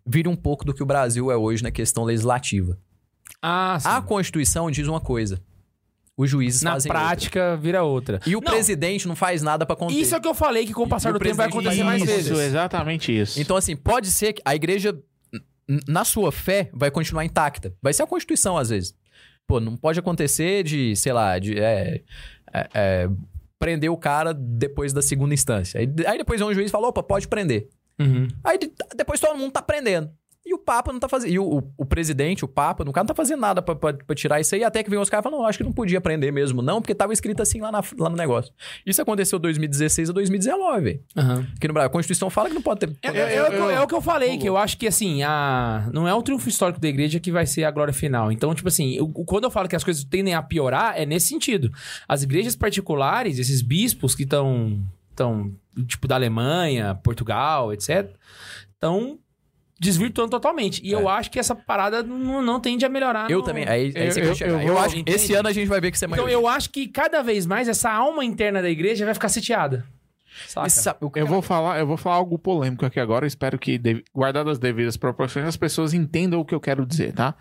vire 0.08 0.28
um 0.28 0.36
pouco 0.36 0.64
do 0.64 0.72
que 0.72 0.82
o 0.82 0.86
Brasil 0.86 1.30
é 1.30 1.36
hoje 1.36 1.62
na 1.62 1.70
questão 1.70 2.04
legislativa. 2.04 2.78
Ah, 3.42 3.78
sim. 3.80 3.88
A 3.88 4.00
Constituição 4.00 4.70
diz 4.70 4.86
uma 4.88 5.00
coisa. 5.00 5.40
os 6.16 6.28
juízes 6.28 6.62
Na 6.62 6.72
fazem 6.72 6.90
outra. 6.90 7.04
prática, 7.06 7.56
vira 7.56 7.84
outra. 7.84 8.18
E 8.26 8.34
o 8.34 8.40
Não, 8.40 8.50
presidente 8.50 9.06
não 9.06 9.14
faz 9.14 9.40
nada 9.42 9.64
pra 9.64 9.76
conter. 9.76 9.94
Isso 9.94 10.14
é 10.14 10.18
o 10.18 10.20
que 10.20 10.26
eu 10.26 10.34
falei, 10.34 10.66
que 10.66 10.72
com 10.74 10.82
o 10.82 10.88
passar 10.88 11.10
E 11.10 11.12
o 11.12 11.12
do 11.14 11.20
tempo 11.20 11.36
vai 11.36 11.46
acontecer 11.46 11.84
mais 11.84 12.02
isso, 12.02 12.10
vezes. 12.12 12.38
exatamente 12.38 13.16
isso. 13.16 13.40
Então, 13.40 13.56
assim, 13.56 13.76
pode 13.76 14.10
ser 14.10 14.32
que 14.32 14.42
a 14.44 14.54
igreja, 14.56 14.98
na 15.86 16.04
sua 16.04 16.32
fé, 16.32 16.70
vai 16.72 16.90
continuar 16.90 17.24
intacta. 17.24 17.72
Vai 17.80 17.92
ser 17.92 18.02
a 18.02 18.06
Constituição, 18.06 18.56
às 18.58 18.70
vezes. 18.70 18.94
Pô, 19.46 19.60
não 19.60 19.76
pode 19.76 20.00
acontecer 20.00 20.64
de, 20.64 20.96
sei 20.96 21.12
lá, 21.12 21.38
de 21.38 21.56
é, 21.58 22.02
é, 22.52 22.68
é, 22.74 23.08
prender 23.58 23.90
o 23.90 23.96
cara 23.96 24.34
depois 24.34 24.92
da 24.92 25.00
segunda 25.00 25.32
instância. 25.34 25.78
Aí, 25.78 25.88
aí 26.06 26.18
depois 26.18 26.40
um 26.40 26.52
juiz 26.52 26.68
e 26.68 26.72
fala, 26.72 26.88
opa, 26.88 27.02
pode 27.02 27.28
prender. 27.28 27.68
Uhum. 27.98 28.28
Aí 28.44 28.58
de- 28.58 28.72
depois 28.96 29.20
todo 29.20 29.36
mundo 29.36 29.52
tá 29.52 29.62
prendendo. 29.62 30.10
E 30.46 30.54
o 30.54 30.58
Papa 30.58 30.90
não 30.94 30.98
tá 30.98 31.10
fazendo. 31.10 31.30
E 31.30 31.38
o, 31.38 31.58
o, 31.58 31.72
o 31.76 31.84
presidente, 31.84 32.42
o 32.42 32.48
Papa, 32.48 32.82
no 32.82 32.90
caso, 32.90 33.02
não 33.04 33.08
tá 33.08 33.14
fazendo 33.14 33.40
nada 33.40 33.60
pra, 33.60 33.74
pra, 33.76 33.92
pra 33.92 34.16
tirar 34.16 34.40
isso 34.40 34.54
aí. 34.54 34.64
Até 34.64 34.82
que 34.82 34.88
vem 34.88 34.98
os 34.98 35.10
caras 35.10 35.22
e 35.22 35.24
falam, 35.28 35.40
não, 35.40 35.46
acho 35.46 35.58
que 35.58 35.64
não 35.64 35.72
podia 35.72 36.00
prender 36.00 36.32
mesmo, 36.32 36.62
não, 36.62 36.80
porque 36.80 36.94
tava 36.94 37.12
escrito 37.12 37.42
assim 37.42 37.60
lá, 37.60 37.70
na- 37.70 37.82
lá 37.98 38.08
no 38.08 38.16
negócio. 38.16 38.50
Isso 38.86 39.02
aconteceu 39.02 39.38
de 39.38 39.42
2016 39.42 40.08
a 40.08 40.12
2019, 40.14 40.80
velho. 40.80 41.00
Aham. 41.14 41.46
Aqui 41.54 41.68
no 41.68 41.74
Brasil, 41.74 41.88
a 41.88 41.90
Constituição 41.90 42.30
fala 42.30 42.48
que 42.48 42.54
não 42.54 42.62
pode 42.62 42.80
ter. 42.80 42.96
É, 43.02 43.08
Eu- 43.10 43.14
é- 43.14 43.34
é 43.34 43.42
o 43.42 43.46
que 43.50 43.56
eu- 43.56 43.58
eu- 43.64 43.70
é 43.72 43.80
o 43.82 43.86
que 43.86 43.94
eu 43.94 44.00
falei, 44.00 44.38
que 44.38 44.48
eu 44.48 44.56
acho 44.56 44.78
que 44.78 44.86
assim, 44.86 45.22
a... 45.22 45.90
não 45.92 46.08
é 46.08 46.14
o 46.14 46.22
triunfo 46.22 46.48
histórico 46.48 46.80
da 46.80 46.88
igreja 46.88 47.20
que 47.20 47.30
vai 47.30 47.44
ser 47.44 47.64
a 47.64 47.70
glória 47.70 47.92
final. 47.92 48.32
Então, 48.32 48.54
tipo 48.54 48.68
assim, 48.68 48.94
eu- 48.94 49.08
quando 49.08 49.44
eu 49.44 49.50
falo 49.50 49.68
que 49.68 49.76
as 49.76 49.84
coisas 49.84 50.02
tendem 50.02 50.32
a 50.32 50.40
piorar, 50.40 50.94
é 50.98 51.04
nesse 51.04 51.26
sentido. 51.28 51.70
As 52.08 52.22
igrejas 52.22 52.56
particulares, 52.56 53.38
esses 53.38 53.60
bispos 53.60 54.14
que 54.14 54.22
estão, 54.22 54.80
tão, 55.14 55.52
tipo, 55.86 56.06
da 56.08 56.14
Alemanha, 56.14 56.94
Portugal, 57.02 57.72
etc., 57.72 58.10
estão 58.74 59.18
desvirtuando 59.80 60.30
totalmente. 60.30 60.80
E 60.84 60.90
eu 60.90 61.08
acho 61.08 61.30
que 61.30 61.38
essa 61.38 61.54
parada 61.54 62.02
não, 62.02 62.42
não 62.42 62.58
tende 62.60 62.84
a 62.84 62.88
melhorar. 62.88 63.30
Eu 63.30 63.38
no- 63.38 63.44
também. 63.44 63.64
Aí, 63.68 63.92
aí 63.94 64.06
Eu- 64.06 64.12
você 64.12 64.20
eu- 64.22 64.34
chegar. 64.34 64.50
eu 64.54 64.60
Eu, 64.60 64.74
vou- 64.74 64.82
acho 64.82 65.02
que 65.04 65.10
esse 65.12 65.34
ano 65.34 65.48
a 65.48 65.52
gente 65.52 65.68
vai 65.68 65.80
ver 65.80 65.90
que 65.92 65.96
isso 65.96 66.04
é 66.04 66.08
Então, 66.08 66.16
maioria. 66.24 66.34
eu 66.34 66.48
acho 66.48 66.70
que 66.70 66.88
cada 66.88 67.22
vez 67.22 67.46
mais 67.46 67.68
essa 67.68 67.90
alma 67.90 68.24
interna 68.24 68.60
da 68.60 68.68
igreja 68.68 69.04
vai 69.04 69.14
ficar 69.14 69.28
sitiada. 69.28 69.86
Eu 71.16 71.26
vou 71.26 71.42
falar, 71.42 71.78
eu 71.78 71.86
vou 71.86 71.96
falar 71.96 72.16
algo 72.16 72.38
polêmico 72.38 72.84
aqui 72.86 73.00
agora. 73.00 73.24
Eu 73.24 73.28
espero 73.28 73.58
que, 73.58 73.80
guardadas 74.14 74.52
as 74.52 74.58
devidas 74.58 74.96
proporções, 74.96 75.46
as 75.46 75.56
pessoas 75.56 75.94
entendam 75.94 76.40
o 76.40 76.44
que 76.44 76.54
eu 76.54 76.60
quero 76.60 76.84
dizer, 76.86 77.12
tá? 77.12 77.34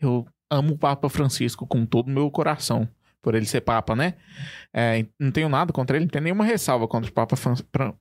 Eu 0.00 0.26
amo 0.50 0.74
o 0.74 0.78
Papa 0.78 1.08
Francisco 1.08 1.66
com 1.66 1.86
todo 1.86 2.08
o 2.08 2.10
meu 2.10 2.30
coração, 2.30 2.86
por 3.22 3.34
ele 3.36 3.46
ser 3.46 3.60
Papa, 3.60 3.94
né? 3.94 4.14
É, 4.74 5.06
não 5.18 5.30
tenho 5.30 5.48
nada 5.48 5.72
contra 5.72 5.96
ele, 5.96 6.06
não 6.06 6.10
tenho 6.10 6.24
nenhuma 6.24 6.44
ressalva 6.44 6.88
contra 6.88 7.08
o 7.08 7.12
Papa, 7.14 7.36
Fran- 7.36 7.54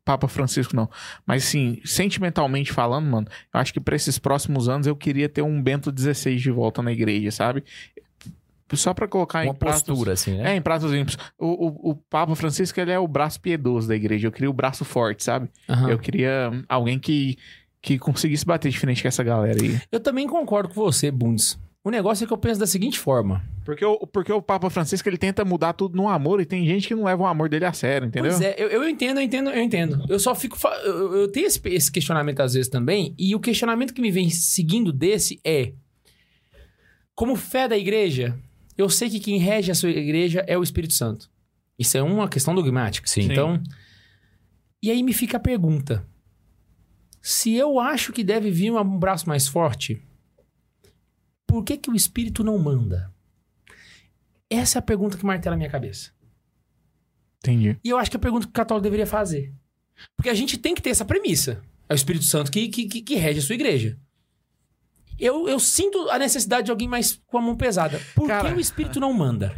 Papa 0.03 0.27
Francisco, 0.27 0.75
não. 0.75 0.89
Mas, 1.25 1.43
sim, 1.43 1.79
sentimentalmente 1.85 2.71
falando, 2.73 3.05
mano, 3.05 3.27
eu 3.53 3.59
acho 3.59 3.71
que 3.71 3.79
pra 3.79 3.95
esses 3.95 4.17
próximos 4.17 4.67
anos 4.67 4.87
eu 4.87 4.95
queria 4.95 5.29
ter 5.29 5.43
um 5.43 5.61
Bento 5.61 5.93
XVI 5.95 6.35
de 6.37 6.49
volta 6.49 6.81
na 6.81 6.91
igreja, 6.91 7.29
sabe? 7.31 7.63
Só 8.73 8.93
pra 8.93 9.05
colocar 9.05 9.43
Uma 9.43 9.51
em 9.51 9.53
pratos- 9.53 9.83
postura, 9.83 10.13
assim, 10.13 10.37
né? 10.37 10.53
é, 10.53 10.55
em 10.55 10.61
pratos 10.61 10.91
limpos. 10.93 11.17
O, 11.37 11.67
o, 11.67 11.91
o 11.91 11.95
Papa 11.95 12.33
Francisco, 12.35 12.79
ele 12.79 12.89
é 12.91 12.97
o 12.97 13.05
braço 13.07 13.39
piedoso 13.41 13.85
da 13.87 13.95
igreja. 13.95 14.27
Eu 14.27 14.31
queria 14.31 14.49
o 14.49 14.53
braço 14.53 14.85
forte, 14.85 15.25
sabe? 15.25 15.49
Aham. 15.69 15.89
Eu 15.89 15.99
queria 15.99 16.49
alguém 16.69 16.97
que, 16.97 17.37
que 17.81 17.99
conseguisse 17.99 18.45
bater 18.45 18.71
de 18.71 18.79
frente 18.79 19.01
com 19.01 19.09
essa 19.09 19.23
galera 19.23 19.61
aí. 19.61 19.77
Eu 19.91 19.99
também 19.99 20.25
concordo 20.25 20.69
com 20.73 20.75
você, 20.75 21.11
Bundes. 21.11 21.59
O 21.83 21.89
negócio 21.89 22.23
é 22.23 22.27
que 22.27 22.33
eu 22.33 22.37
penso 22.37 22.59
da 22.59 22.67
seguinte 22.67 22.99
forma. 22.99 23.43
Porque 23.65 23.83
o, 23.83 24.05
porque 24.05 24.31
o 24.31 24.41
Papa 24.41 24.69
Francisco, 24.69 25.07
ele 25.09 25.17
tenta 25.17 25.43
mudar 25.43 25.73
tudo 25.73 25.95
no 25.95 26.07
amor 26.07 26.39
e 26.39 26.45
tem 26.45 26.65
gente 26.65 26.87
que 26.87 26.93
não 26.95 27.05
leva 27.05 27.23
o 27.23 27.25
amor 27.25 27.49
dele 27.49 27.65
a 27.65 27.73
sério, 27.73 28.07
entendeu? 28.07 28.31
Pois 28.31 28.41
é, 28.41 28.55
eu, 28.57 28.69
eu 28.69 28.87
entendo, 28.87 29.19
eu 29.19 29.23
entendo, 29.23 29.49
eu 29.49 29.61
entendo. 29.61 30.05
Eu 30.07 30.19
só 30.19 30.35
fico. 30.35 30.57
Eu, 30.83 31.21
eu 31.21 31.31
tenho 31.31 31.47
esse, 31.47 31.59
esse 31.65 31.91
questionamento 31.91 32.39
às 32.39 32.53
vezes 32.53 32.69
também, 32.69 33.15
e 33.17 33.35
o 33.35 33.39
questionamento 33.39 33.93
que 33.93 34.01
me 34.01 34.11
vem 34.11 34.29
seguindo 34.29 34.91
desse 34.91 35.39
é: 35.43 35.73
como 37.15 37.35
fé 37.35 37.67
da 37.67 37.77
igreja, 37.77 38.37
eu 38.77 38.89
sei 38.89 39.09
que 39.09 39.19
quem 39.19 39.37
rege 39.37 39.71
a 39.71 39.75
sua 39.75 39.89
igreja 39.89 40.43
é 40.47 40.57
o 40.57 40.63
Espírito 40.63 40.93
Santo. 40.93 41.29
Isso 41.77 41.97
é 41.97 42.03
uma 42.03 42.27
questão 42.27 42.53
dogmática. 42.53 43.07
Sim. 43.07 43.21
Então. 43.21 43.61
E 44.83 44.89
aí 44.89 45.01
me 45.01 45.13
fica 45.13 45.37
a 45.37 45.39
pergunta: 45.39 46.05
se 47.21 47.53
eu 47.55 47.79
acho 47.79 48.13
que 48.13 48.23
deve 48.23 48.51
vir 48.51 48.71
um 48.71 48.99
braço 48.99 49.27
mais 49.27 49.47
forte, 49.47 50.01
por 51.51 51.65
que, 51.65 51.75
que 51.75 51.91
o 51.91 51.95
Espírito 51.95 52.45
não 52.45 52.57
manda? 52.57 53.13
Essa 54.49 54.77
é 54.77 54.79
a 54.79 54.81
pergunta 54.81 55.17
que 55.17 55.25
martela 55.25 55.53
a 55.53 55.57
minha 55.57 55.69
cabeça. 55.69 56.11
Entendi. 57.39 57.77
E 57.83 57.89
eu 57.89 57.97
acho 57.97 58.09
que 58.09 58.15
é 58.15 58.19
a 58.19 58.21
pergunta 58.21 58.45
que 58.47 58.51
o 58.51 58.53
católico 58.53 58.83
deveria 58.83 59.05
fazer. 59.05 59.53
Porque 60.15 60.29
a 60.29 60.33
gente 60.33 60.57
tem 60.57 60.73
que 60.73 60.81
ter 60.81 60.91
essa 60.91 61.03
premissa. 61.03 61.61
É 61.89 61.93
o 61.93 61.95
Espírito 61.95 62.23
Santo 62.23 62.49
que, 62.49 62.69
que, 62.69 62.85
que, 62.85 63.01
que 63.01 63.15
rege 63.15 63.39
a 63.39 63.41
sua 63.41 63.55
igreja. 63.55 63.99
Eu, 65.19 65.49
eu 65.49 65.59
sinto 65.59 66.09
a 66.09 66.17
necessidade 66.17 66.67
de 66.67 66.71
alguém 66.71 66.87
mais 66.87 67.21
com 67.27 67.37
a 67.37 67.41
mão 67.41 67.57
pesada. 67.57 67.99
Por 68.15 68.29
Cara, 68.29 68.49
que 68.49 68.55
o 68.55 68.61
Espírito 68.61 68.97
não 69.01 69.11
manda? 69.11 69.53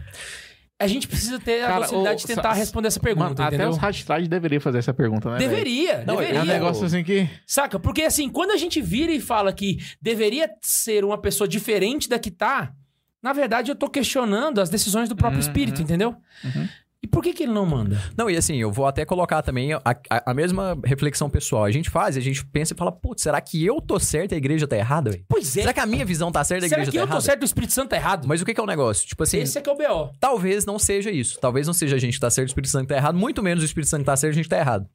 A 0.80 0.88
gente 0.88 1.08
precisa 1.08 1.40
ter 1.40 1.64
a 1.64 1.68
Cara, 1.68 1.82
possibilidade 1.82 2.16
o- 2.24 2.28
de 2.28 2.36
tentar 2.36 2.54
responder 2.54 2.88
essa 2.88 3.00
pergunta, 3.00 3.30
Mano, 3.44 3.56
até 3.56 3.70
os 3.70 3.78
hashtags 3.78 4.28
deveriam 4.28 4.60
fazer 4.60 4.80
essa 4.80 4.94
pergunta, 4.94 5.30
né? 5.32 5.38
Deveria, 5.38 6.04
Não, 6.06 6.18
deveria. 6.18 6.40
É 6.40 6.42
um 6.42 6.46
negócio 6.46 6.86
assim 6.86 7.04
que. 7.04 7.30
Saca? 7.48 7.80
Porque 7.80 8.02
assim, 8.02 8.28
quando 8.28 8.52
a 8.52 8.58
gente 8.58 8.82
vira 8.82 9.12
e 9.12 9.22
fala 9.22 9.54
que 9.54 9.78
deveria 10.02 10.50
ser 10.62 11.06
uma 11.06 11.18
pessoa 11.18 11.48
diferente 11.48 12.10
da 12.10 12.20
que 12.20 12.30
tá, 12.32 12.74
na 13.22 13.32
verdade 13.32 13.72
eu 13.72 13.76
tô 13.76 13.88
questionando 13.88 14.60
as 14.60 14.70
decisões 14.70 15.08
do 15.08 15.16
próprio 15.16 15.40
Uhum, 15.42 15.48
Espírito, 15.48 15.82
entendeu? 15.82 16.16
Uhum. 16.44 16.68
Por 17.14 17.22
que 17.24 17.32
que 17.34 17.44
ele 17.44 17.52
não 17.54 17.66
manda? 17.66 18.02
Não, 18.18 18.28
e 18.30 18.36
assim, 18.36 18.58
eu 18.58 18.72
vou 18.72 18.88
até 18.88 19.06
colocar 19.06 19.42
também 19.44 19.72
a, 19.74 19.82
a, 20.10 20.32
a 20.32 20.34
mesma 20.34 20.76
reflexão 20.84 21.30
pessoal. 21.30 21.64
A 21.64 21.72
gente 21.72 21.90
faz, 21.90 22.18
a 22.18 22.20
gente 22.20 22.44
pensa 22.46 22.74
e 22.74 22.78
fala, 22.78 22.92
putz, 22.92 23.22
será 23.22 23.40
que 23.40 23.64
eu 23.64 23.80
tô 23.80 24.00
certo 24.00 24.32
e 24.32 24.36
a 24.36 24.38
igreja 24.38 24.68
tá 24.68 24.76
errada, 24.76 25.12
velho? 25.12 25.24
Pois 25.30 25.56
é. 25.56 25.62
Será 25.62 25.74
que 25.74 25.80
a 25.80 25.86
minha 25.86 26.04
visão 26.04 26.32
tá 26.32 26.44
certa 26.44 26.66
e 26.66 26.68
a 26.68 26.70
Será 26.70 26.82
igreja 26.82 26.92
que 26.92 26.98
tá 26.98 27.04
eu 27.04 27.08
tô 27.08 27.12
errada? 27.14 27.22
certo 27.26 27.42
e 27.42 27.44
o 27.44 27.46
Espírito 27.46 27.72
Santo 27.74 27.90
tá 27.90 27.96
errado? 27.96 28.28
Mas 28.28 28.42
o 28.42 28.46
que, 28.46 28.54
que 28.54 28.60
é 28.60 28.64
o 28.64 28.66
negócio? 28.68 29.08
Tipo 29.08 29.22
assim, 29.24 29.38
Esse 29.38 29.60
é 29.60 29.62
que 29.62 29.70
é 29.70 29.74
o 29.74 29.78
B.O. 29.78 30.10
talvez 30.20 30.66
não 30.66 30.80
seja 30.80 31.12
isso. 31.12 31.40
Talvez 31.40 31.68
não 31.68 31.74
seja 31.74 31.96
a 31.96 32.00
gente 32.00 32.16
que 32.16 32.20
tá 32.20 32.30
certo 32.32 32.48
e 32.48 32.50
o 32.50 32.52
Espírito 32.52 32.72
Santo 32.72 32.84
que 32.88 32.90
tá 32.90 32.98
errado. 32.98 33.16
Muito 33.18 33.44
menos 33.44 33.62
o 33.64 33.66
Espírito 33.66 33.90
Santo 33.90 34.00
que 34.02 34.06
tá 34.08 34.18
certo 34.18 34.34
e 34.34 34.36
a 34.36 34.42
gente 34.42 34.50
tá 34.50 34.58
errado. 34.58 34.88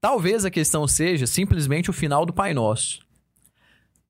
Talvez 0.00 0.44
a 0.44 0.50
questão 0.50 0.86
seja 0.86 1.26
simplesmente 1.26 1.90
o 1.90 1.92
final 1.92 2.24
do 2.24 2.32
Pai 2.32 2.54
Nosso. 2.54 3.00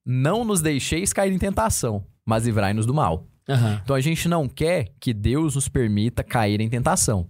Não 0.05 0.45
nos 0.45 0.61
deixeis 0.61 1.11
cair 1.11 1.33
em 1.33 1.37
tentação, 1.39 2.05
mas 2.25 2.45
livrai-nos 2.45 2.85
do 2.85 2.93
mal. 2.93 3.25
Aham. 3.49 3.79
Então 3.83 3.95
a 3.95 3.99
gente 4.01 4.27
não 4.27 4.47
quer 4.47 4.89
que 4.99 5.13
Deus 5.13 5.55
nos 5.55 5.67
permita 5.67 6.23
cair 6.23 6.61
em 6.61 6.69
tentação. 6.69 7.29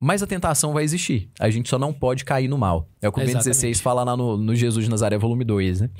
Mas 0.00 0.22
a 0.22 0.26
tentação 0.26 0.72
vai 0.72 0.84
existir. 0.84 1.30
A 1.38 1.48
gente 1.50 1.68
só 1.68 1.78
não 1.78 1.92
pode 1.92 2.24
cair 2.24 2.48
no 2.48 2.58
mal. 2.58 2.88
É 3.00 3.08
o 3.08 3.12
que 3.12 3.20
o 3.20 3.22
Exatamente. 3.22 3.44
16 3.44 3.80
fala 3.80 4.04
lá 4.04 4.16
no, 4.16 4.36
no 4.36 4.54
Jesus 4.54 4.84
de 4.84 4.90
Nazaré, 4.90 5.16
volume 5.16 5.44
2, 5.44 5.82
né? 5.82 5.90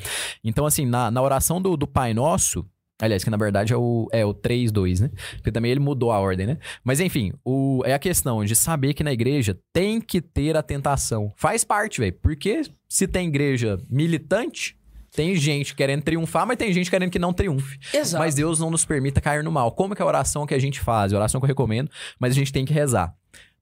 Então, 0.42 0.66
assim, 0.66 0.84
na, 0.84 1.10
na 1.10 1.22
oração 1.22 1.60
do, 1.60 1.76
do 1.76 1.86
Pai 1.86 2.12
Nosso, 2.12 2.66
aliás, 3.00 3.24
que 3.24 3.30
na 3.30 3.36
verdade 3.36 3.72
é 3.72 3.76
o, 3.76 4.08
é 4.12 4.24
o 4.24 4.34
3, 4.34 4.70
2, 4.70 5.00
né? 5.00 5.10
Porque 5.36 5.52
também 5.52 5.70
ele 5.70 5.80
mudou 5.80 6.12
a 6.12 6.18
ordem, 6.18 6.46
né? 6.46 6.58
Mas 6.82 7.00
enfim, 7.00 7.32
o, 7.44 7.82
é 7.84 7.94
a 7.94 7.98
questão 7.98 8.44
de 8.44 8.54
saber 8.54 8.94
que 8.94 9.04
na 9.04 9.12
igreja 9.12 9.58
tem 9.72 10.00
que 10.00 10.20
ter 10.20 10.56
a 10.56 10.62
tentação. 10.62 11.32
Faz 11.36 11.64
parte, 11.64 12.00
velho. 12.00 12.16
Porque 12.20 12.62
se 12.88 13.06
tem 13.06 13.28
igreja 13.28 13.78
militante, 13.88 14.76
tem 15.14 15.34
gente 15.36 15.74
querendo 15.74 16.02
triunfar, 16.02 16.46
mas 16.46 16.56
tem 16.56 16.72
gente 16.72 16.90
querendo 16.90 17.10
que 17.10 17.18
não 17.18 17.32
triunfe. 17.32 17.78
Exato. 17.92 18.22
Mas 18.22 18.34
Deus 18.34 18.58
não 18.58 18.70
nos 18.70 18.84
permita 18.84 19.20
cair 19.20 19.44
no 19.44 19.52
mal. 19.52 19.70
Como 19.72 19.94
que 19.94 20.02
é 20.02 20.04
a 20.04 20.08
oração 20.08 20.44
que 20.44 20.54
a 20.54 20.58
gente 20.58 20.80
faz? 20.80 21.12
A 21.12 21.16
oração 21.16 21.40
que 21.40 21.44
eu 21.44 21.48
recomendo, 21.48 21.90
mas 22.18 22.32
a 22.32 22.34
gente 22.34 22.52
tem 22.52 22.64
que 22.64 22.72
rezar. 22.72 23.14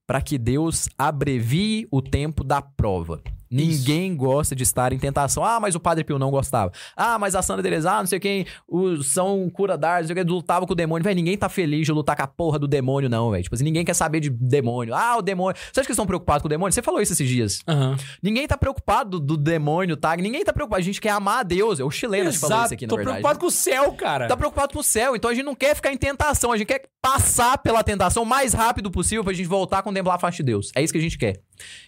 Para 0.07 0.21
que 0.21 0.37
Deus 0.39 0.89
abrevie 0.99 1.87
o 1.91 2.03
tempo 2.03 2.43
da 2.43 2.61
prova. 2.61 3.23
Ninguém 3.53 4.17
gosta 4.17 4.57
de 4.57 4.63
estar 4.63 4.93
em 4.93 4.99
tentação. 4.99 5.45
Ah, 5.45 5.61
mas 5.61 5.75
o 5.75 5.81
Padre 5.81 6.05
Pio 6.05 6.19
não 6.19 6.31
gostava. 6.31 6.73
Ah, 6.97 7.19
mas 7.19 7.35
a 7.35 7.43
Santa 7.43 7.63
Teresa, 7.63 7.93
ah, 7.93 7.99
não 7.99 8.07
sei 8.07 8.19
quem, 8.19 8.47
os 8.67 9.13
São 9.13 9.49
Cura 9.51 9.77
d'Ars, 9.77 10.09
não 10.09 10.15
sei 10.15 10.23
o 10.23 10.27
que, 10.27 10.33
lutava 10.33 10.67
com 10.67 10.73
o 10.73 10.77
demônio. 10.77 11.05
Véi, 11.05 11.15
ninguém 11.15 11.37
tá 11.37 11.49
feliz 11.49 11.87
de 11.87 11.93
lutar 11.93 12.17
com 12.17 12.23
a 12.23 12.27
porra 12.27 12.59
do 12.59 12.67
demônio, 12.67 13.09
não, 13.09 13.31
velho. 13.31 13.43
Tipo 13.43 13.55
assim, 13.55 13.65
ninguém 13.65 13.85
quer 13.85 13.95
saber 13.95 14.21
de 14.21 14.31
demônio. 14.31 14.95
Ah, 14.95 15.17
o 15.17 15.23
demônio. 15.23 15.57
Você 15.57 15.81
acha 15.81 15.87
que 15.87 15.91
eles 15.91 15.91
estão 15.91 16.07
preocupados 16.07 16.43
com 16.43 16.47
o 16.47 16.51
demônio? 16.51 16.73
Você 16.73 16.83
falou 16.83 17.01
isso 17.01 17.13
esses 17.13 17.29
dias. 17.29 17.61
Aham. 17.69 17.97
Ninguém 18.23 18.47
tá 18.47 18.57
preocupado 18.57 19.21
do, 19.21 19.37
demônio, 19.37 19.97
tá? 19.97 20.17
Ninguém 20.17 20.45
tá 20.45 20.53
preocupado. 20.53 20.81
A 20.81 20.85
gente 20.85 21.01
quer 21.01 21.11
amar 21.11 21.41
a 21.41 21.43
Deus. 21.43 21.81
É 21.81 21.85
o 21.85 21.91
chileno 21.91 22.31
que 22.31 22.39
falou 22.39 22.65
isso 22.65 22.75
aqui, 22.75 22.87
na 22.87 22.91
Tô 22.91 22.97
verdade. 22.97 23.17
preocupado 23.19 23.39
com 23.39 23.47
o 23.47 23.51
céu, 23.51 23.93
cara. 23.93 24.29
Tá 24.29 24.37
preocupado 24.37 24.73
com 24.73 24.81
o 24.81 24.85
céu, 24.85 25.15
então 25.17 25.31
a 25.31 25.35
gente 25.35 25.45
não 25.45 25.55
quer 25.55 25.75
ficar 25.75 25.93
em 25.93 25.97
tentação, 25.97 26.53
a 26.53 26.57
gente 26.57 26.67
quer 26.67 26.83
passar 27.01 27.59
pela 27.59 27.83
tentação 27.83 28.23
o 28.23 28.27
mais 28.27 28.53
rápido 28.53 28.91
possível 28.91 29.25
pra 29.25 29.33
gente 29.33 29.49
voltar 29.49 29.79
a 29.79 29.83
contemplar 29.83 30.17
a 30.17 30.19
face 30.19 30.39
de 30.39 30.45
Deus. 30.45 30.71
É 30.75 30.83
isso 30.83 30.93
que 30.93 30.99
a 30.99 31.03
gente 31.03 31.19
quer. 31.19 31.41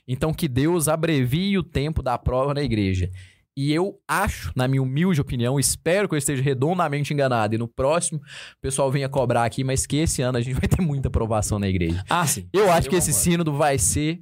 Então 0.07 0.33
que 0.33 0.49
Deus 0.49 0.89
abrevie 0.89 1.59
o 1.59 1.63
tempo 1.63 2.03
da 2.03 2.19
prova 2.19 2.55
na 2.55 2.63
igreja. 2.63 3.11
E 3.57 3.73
eu 3.73 4.01
acho, 4.09 4.51
na 4.57 4.67
minha 4.67 4.83
humilde 4.83 5.21
opinião, 5.21 5.61
espero 5.61 6.09
que 6.09 6.15
eu 6.15 6.19
esteja 6.19 6.43
redondamente 6.43 7.15
enganado 7.15 7.55
e 7.55 7.59
no 7.59 7.69
próximo 7.69 8.19
o 8.19 8.61
pessoal 8.61 8.91
venha 8.91 9.09
cobrar 9.09 9.45
aqui, 9.45 9.63
mas 9.63 9.87
que 9.87 9.97
esse 9.99 10.23
ano 10.23 10.39
a 10.39 10.41
gente 10.41 10.59
vai 10.59 10.69
ter 10.69 10.83
muita 10.83 11.07
aprovação 11.07 11.59
na 11.59 11.69
igreja. 11.69 12.03
Ah, 12.11 12.27
sim. 12.27 12.49
Eu 12.53 12.71
acho 12.73 12.89
que 12.89 12.97
esse 12.97 13.13
concordo. 13.13 13.31
sínodo 13.31 13.53
vai 13.53 13.79
ser 13.79 14.21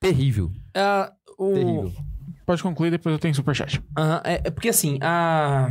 terrível. 0.00 0.50
Ah, 0.74 1.12
o... 1.38 1.52
Terrível. 1.52 1.92
Pode 2.46 2.62
concluir, 2.62 2.90
depois 2.90 3.12
eu 3.12 3.18
tenho 3.18 3.34
superchat. 3.34 3.82
Aham, 3.98 4.22
é, 4.24 4.40
é 4.44 4.50
porque 4.50 4.68
assim, 4.70 4.98
a... 5.02 5.70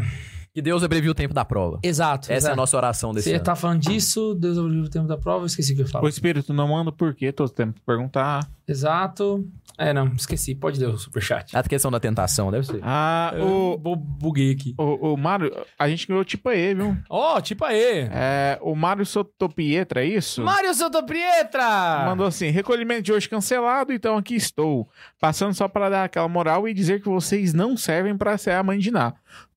Que 0.56 0.62
Deus 0.62 0.82
abreviou 0.84 1.12
o 1.12 1.14
tempo 1.16 1.34
da 1.34 1.44
prova. 1.44 1.80
Exato. 1.84 2.28
Essa 2.28 2.32
é 2.32 2.36
a 2.36 2.38
exato. 2.38 2.56
nossa 2.56 2.78
oração 2.78 3.14
desse 3.14 3.28
Você 3.30 3.36
ano. 3.36 3.44
tá 3.44 3.58
falando 3.58 3.82
disso, 3.82 4.34
Deus 4.36 4.58
abriu 4.58 4.84
o 4.84 4.90
tempo 4.90 5.06
da 5.06 5.18
prova, 5.18 5.42
eu 5.44 5.48
esqueci 5.48 5.74
o 5.74 5.76
que 5.76 5.82
eu 5.82 5.86
O 5.86 5.90
falo. 5.90 6.08
Espírito 6.08 6.54
não 6.54 6.70
manda 6.70 6.94
por 6.94 7.14
quê? 7.14 7.30
Todo 7.34 7.50
tempo 7.50 7.78
perguntar. 7.86 8.48
Exato. 8.66 9.46
É, 9.78 9.92
não, 9.92 10.08
esqueci. 10.14 10.56
Pode 10.56 10.80
ler 10.80 10.88
o 10.88 10.98
superchat. 10.98 11.56
A 11.58 11.62
questão 11.62 11.92
da 11.92 12.00
tentação, 12.00 12.50
deve 12.52 12.66
ser. 12.68 12.80
Ah, 12.82 13.34
Eu 13.36 13.46
o, 13.74 13.78
bu- 13.78 13.98
buguei 13.98 14.52
aqui. 14.54 14.74
o, 14.78 15.14
o 15.14 15.18
Mário, 15.18 15.52
a 15.78 15.90
gente 15.90 16.08
ganhou 16.08 16.24
tipo 16.24 16.48
aí, 16.48 16.74
viu? 16.74 16.98
Ó, 17.10 17.42
tipo 17.42 17.66
aí. 17.66 18.08
É, 18.10 18.58
o 18.62 18.74
Mário 18.76 19.06
Sotopietra, 19.06 20.06
é 20.06 20.08
isso? 20.08 20.42
Mário 20.42 20.74
Sotopietra! 20.74 22.06
Mandou 22.06 22.26
assim: 22.28 22.50
recolhimento 22.50 23.02
de 23.02 23.12
hoje 23.12 23.28
cancelado, 23.28 23.92
então 23.92 24.16
aqui 24.18 24.36
estou. 24.36 24.88
Passando 25.20 25.54
só 25.54 25.68
para 25.68 25.90
dar 25.90 26.04
aquela 26.06 26.30
moral 26.30 26.66
e 26.66 26.74
dizer 26.74 27.02
que 27.02 27.10
vocês 27.10 27.54
não 27.54 27.76
servem 27.76 28.18
para 28.18 28.38
ser 28.38 28.52
a 28.52 28.64
mãe 28.64 28.80
de 28.80 28.90
Ná. 28.92 29.14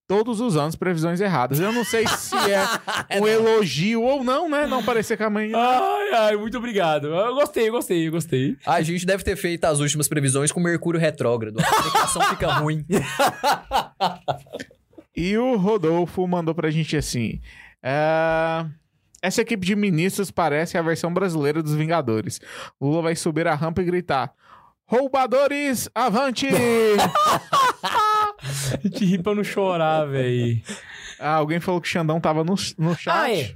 Todos 0.09 0.41
os 0.41 0.57
anos, 0.57 0.75
previsões 0.75 1.21
erradas. 1.21 1.61
Eu 1.61 1.71
não 1.71 1.85
sei 1.85 2.07
se 2.07 2.35
é 2.35 2.65
um 3.21 3.27
elogio 3.27 4.03
ou 4.03 4.25
não, 4.25 4.49
né? 4.49 4.67
Não 4.67 4.83
parecer 4.83 5.19
com 5.19 5.25
a 5.25 5.31
mãe. 5.31 5.53
Ai, 5.55 6.13
ai, 6.15 6.37
muito 6.37 6.57
obrigado. 6.57 7.09
Eu 7.09 7.35
gostei, 7.35 7.69
eu 7.69 7.73
gostei, 7.73 8.09
eu 8.09 8.13
gostei. 8.13 8.57
A 8.65 8.81
gente 8.81 9.05
deve 9.05 9.23
ter 9.23 9.37
feito 9.37 9.67
as 9.67 9.81
últimas 9.81 10.09
previsões 10.09 10.51
com 10.51 10.61
Mercúrio 10.61 10.99
retrógrado. 10.99 11.61
A 11.61 11.63
comunicação 11.63 12.23
fica 12.23 12.51
ruim. 12.57 12.87
E 15.15 15.37
o 15.37 15.57
Rodolfo 15.59 16.27
mandou 16.27 16.55
pra 16.55 16.71
gente 16.71 16.97
assim: 16.97 17.39
é, 17.83 18.65
Essa 19.21 19.43
equipe 19.43 19.67
de 19.67 19.77
ministros 19.77 20.31
parece 20.31 20.79
a 20.79 20.83
versão 20.83 21.13
brasileira 21.13 21.63
dos 21.63 21.75
Vingadores. 21.75 22.41
Lula 22.81 23.03
vai 23.03 23.15
subir 23.15 23.47
a 23.47 23.55
rampa 23.55 23.83
e 23.83 23.85
gritar: 23.85 24.33
Roubadores, 24.87 25.87
avante! 25.95 26.49
Te 28.95 29.05
ri 29.05 29.23
pra 29.23 29.35
não 29.35 29.45
chorar, 29.45 30.05
velho. 30.07 30.61
ah, 31.19 31.35
alguém 31.35 31.61
falou 31.61 31.81
que 31.81 31.89
Xandão 31.89 32.21
tava 32.21 32.45
no, 32.45 32.55
no 32.79 32.95
chat. 32.97 33.09
Ah, 33.09 33.33
é. 33.33 33.55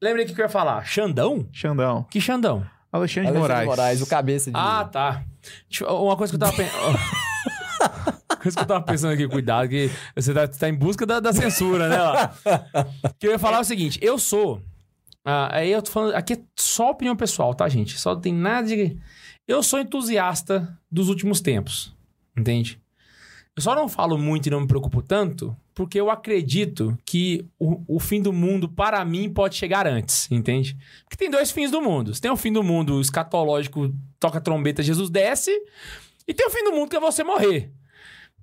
Lembrei 0.00 0.24
o 0.24 0.28
que 0.28 0.40
eu 0.40 0.44
ia 0.44 0.48
falar. 0.48 0.84
Xandão? 0.86 1.48
Xandão. 1.52 2.04
Que 2.10 2.20
Xandão? 2.20 2.64
Alexandre, 2.92 3.28
Alexandre 3.28 3.40
Moraes. 3.40 3.68
Moraes, 3.68 4.00
o 4.02 4.06
cabeça 4.06 4.50
de... 4.50 4.56
Ah, 4.56 4.84
tá. 4.84 5.22
Eu- 5.80 6.02
Uma 6.04 6.16
coisa 6.16 6.30
que 6.30 6.36
eu 6.36 6.40
tava 6.40 6.56
pensando. 6.56 6.98
coisa 8.42 8.56
que 8.56 8.62
eu 8.62 8.66
tava 8.66 8.84
pensando 8.84 9.12
aqui, 9.12 9.28
cuidado, 9.28 9.68
que 9.68 9.90
você 10.14 10.32
tá, 10.32 10.46
tá 10.48 10.68
em 10.68 10.74
busca 10.74 11.04
da, 11.04 11.20
da 11.20 11.32
censura, 11.32 11.88
né? 11.88 11.98
Lá. 12.00 12.34
Que 13.18 13.26
eu 13.26 13.32
ia 13.32 13.38
falar 13.38 13.60
o 13.60 13.64
seguinte: 13.64 13.98
eu 14.00 14.18
sou. 14.18 14.62
ah, 15.24 15.48
aí 15.56 15.70
eu 15.70 15.82
tô 15.82 15.90
falando. 15.90 16.14
Aqui 16.14 16.34
é 16.34 16.38
só 16.56 16.90
opinião 16.90 17.14
pessoal, 17.16 17.52
tá, 17.54 17.68
gente? 17.68 17.98
Só 17.98 18.14
não 18.14 18.20
tem 18.20 18.32
nada 18.32 18.68
de. 18.68 18.96
Eu 19.46 19.62
sou 19.62 19.78
entusiasta 19.80 20.78
dos 20.90 21.08
últimos 21.08 21.40
tempos. 21.40 21.94
Entende? 22.36 22.80
Eu 23.58 23.62
só 23.62 23.74
não 23.74 23.88
falo 23.88 24.16
muito 24.16 24.46
e 24.46 24.50
não 24.50 24.60
me 24.60 24.68
preocupo 24.68 25.02
tanto 25.02 25.56
porque 25.74 26.00
eu 26.00 26.08
acredito 26.12 26.96
que 27.04 27.44
o, 27.58 27.96
o 27.96 27.98
fim 27.98 28.22
do 28.22 28.32
mundo, 28.32 28.68
para 28.68 29.04
mim, 29.04 29.28
pode 29.28 29.56
chegar 29.56 29.84
antes, 29.84 30.30
entende? 30.30 30.76
Porque 31.02 31.16
tem 31.16 31.28
dois 31.28 31.50
fins 31.50 31.68
do 31.68 31.82
mundo. 31.82 32.14
Você 32.14 32.20
tem 32.20 32.30
o 32.30 32.36
fim 32.36 32.52
do 32.52 32.62
mundo 32.62 33.00
escatológico, 33.00 33.92
toca 34.20 34.40
trombeta, 34.40 34.80
Jesus 34.80 35.10
desce, 35.10 35.50
e 36.24 36.32
tem 36.32 36.46
o 36.46 36.50
fim 36.50 36.62
do 36.62 36.70
mundo 36.70 36.88
que 36.88 36.94
é 36.94 37.00
você 37.00 37.24
morrer. 37.24 37.72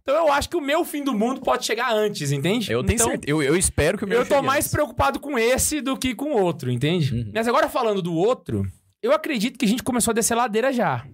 Então 0.02 0.16
eu 0.16 0.34
acho 0.34 0.50
que 0.50 0.58
o 0.58 0.62
meu 0.62 0.84
fim 0.84 1.02
do 1.02 1.14
mundo 1.14 1.40
pode 1.40 1.66
chegar 1.66 1.94
antes, 1.94 2.34
entende? 2.34 2.70
Eu 2.70 2.84
tenho 2.84 2.96
então, 2.96 3.08
certeza. 3.08 3.32
Eu, 3.32 3.42
eu 3.42 3.56
espero 3.56 3.98
que 3.98 4.04
o 4.04 4.08
meu 4.08 4.20
eu 4.20 4.28
tô 4.28 4.42
mais 4.42 4.66
antes. 4.66 4.72
preocupado 4.72 5.18
com 5.22 5.40
esse 5.40 5.80
do 5.80 5.96
que 5.96 6.14
com 6.14 6.34
o 6.34 6.42
outro, 6.42 6.70
entende? 6.70 7.16
Uhum. 7.16 7.32
Mas 7.34 7.48
agora 7.48 7.70
falando 7.70 8.02
do 8.02 8.14
outro, 8.14 8.70
eu 9.02 9.14
acredito 9.14 9.58
que 9.58 9.64
a 9.64 9.70
gente 9.70 9.82
começou 9.82 10.12
a 10.12 10.14
descer 10.14 10.36
ladeira 10.36 10.74
já. 10.74 11.06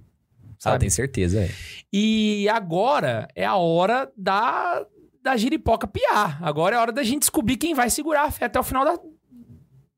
Ah, 0.63 0.71
Sabe? 0.71 0.79
tenho 0.81 0.91
certeza, 0.91 1.41
é. 1.43 1.49
E 1.91 2.47
agora 2.49 3.27
é 3.35 3.43
a 3.45 3.55
hora 3.55 4.11
da, 4.15 4.85
da 5.21 5.35
giripoca 5.35 5.87
piar. 5.87 6.37
Agora 6.43 6.75
é 6.75 6.77
a 6.77 6.81
hora 6.81 6.91
da 6.91 7.03
gente 7.03 7.21
descobrir 7.21 7.57
quem 7.57 7.73
vai 7.73 7.89
segurar 7.89 8.25
a 8.25 8.31
fé 8.31 8.45
até 8.45 8.59
o 8.59 8.63
final 8.63 8.85
da- 8.85 8.99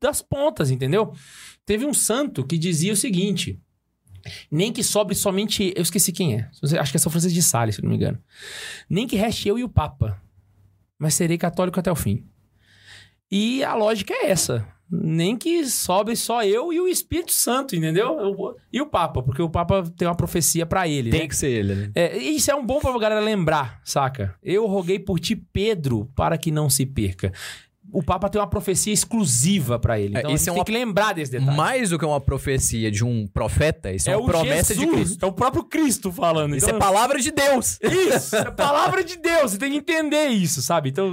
das 0.00 0.22
pontas, 0.22 0.70
entendeu? 0.70 1.12
Teve 1.66 1.84
um 1.86 1.92
santo 1.94 2.44
que 2.46 2.56
dizia 2.58 2.92
o 2.92 2.96
seguinte: 2.96 3.60
nem 4.50 4.72
que 4.72 4.82
sobre 4.82 5.14
somente. 5.14 5.72
Eu 5.76 5.82
esqueci 5.82 6.12
quem 6.12 6.34
é. 6.36 6.50
Acho 6.80 6.90
que 6.92 6.96
é 6.96 7.00
São 7.00 7.12
Francisco 7.12 7.34
de 7.34 7.42
Sales, 7.42 7.74
se 7.76 7.82
não 7.82 7.90
me 7.90 7.96
engano. 7.96 8.18
Nem 8.88 9.06
que 9.06 9.16
reste 9.16 9.46
eu 9.48 9.58
e 9.58 9.64
o 9.64 9.68
Papa, 9.68 10.18
mas 10.98 11.14
serei 11.14 11.36
católico 11.38 11.78
até 11.78 11.92
o 11.92 11.96
fim. 11.96 12.26
E 13.30 13.62
a 13.64 13.74
lógica 13.74 14.14
é 14.14 14.30
essa. 14.30 14.66
Nem 15.02 15.36
que 15.36 15.66
sobre 15.66 16.14
só 16.16 16.42
eu 16.44 16.72
e 16.72 16.80
o 16.80 16.86
Espírito 16.88 17.32
Santo, 17.32 17.74
entendeu? 17.74 18.18
Eu- 18.20 18.56
e 18.72 18.80
o 18.80 18.86
Papa, 18.86 19.22
porque 19.22 19.42
o 19.42 19.50
Papa 19.50 19.82
tem 19.96 20.06
uma 20.06 20.14
profecia 20.14 20.64
pra 20.66 20.86
ele, 20.86 21.10
né? 21.10 21.18
Tem 21.18 21.28
que 21.28 21.36
ser 21.36 21.50
ele, 21.50 21.74
né? 21.74 21.90
É, 21.94 22.16
isso 22.16 22.50
é 22.50 22.54
um 22.54 22.64
bom 22.64 22.78
pra 22.80 22.96
galera 22.98 23.20
lembrar, 23.20 23.80
saca? 23.84 24.34
Eu 24.42 24.66
roguei 24.66 24.98
por 24.98 25.18
ti, 25.18 25.34
Pedro, 25.36 26.08
para 26.14 26.38
que 26.38 26.50
não 26.50 26.68
se 26.70 26.86
perca. 26.86 27.32
O 27.92 28.02
Papa 28.02 28.28
tem 28.28 28.40
uma 28.40 28.48
profecia 28.48 28.92
exclusiva 28.92 29.78
pra 29.78 30.00
ele. 30.00 30.16
É, 30.16 30.20
Então 30.20 30.32
isso 30.34 30.44
é 30.44 30.52
tem 30.52 30.58
uma- 30.58 30.64
que 30.64 30.72
lembrar 30.72 31.12
desse 31.12 31.30
detalhe. 31.30 31.56
Mais 31.56 31.90
do 31.90 31.98
que 31.98 32.04
uma 32.04 32.20
profecia 32.20 32.90
de 32.90 33.04
um 33.04 33.26
profeta, 33.28 33.92
isso 33.92 34.10
é, 34.10 34.16
uma 34.16 34.22
o 34.24 34.26
promessa 34.26 34.74
Jesus, 34.74 34.90
de 34.90 34.96
Cristo. 34.96 35.24
É 35.24 35.28
o 35.28 35.32
próprio 35.32 35.62
Cristo 35.64 36.10
falando. 36.10 36.56
Isso 36.56 36.66
Então, 36.66 36.76
é 36.76 36.80
palavra 36.80 37.20
de 37.20 37.30
Deus. 37.30 37.78
Isso, 37.82 38.34
é 38.36 38.50
palavra 38.50 39.04
de 39.04 39.16
Deus. 39.18 39.52
Você 39.52 39.58
tem 39.58 39.70
que 39.70 39.76
entender 39.76 40.26
isso, 40.28 40.60
sabe? 40.62 40.88
Então, 40.88 41.12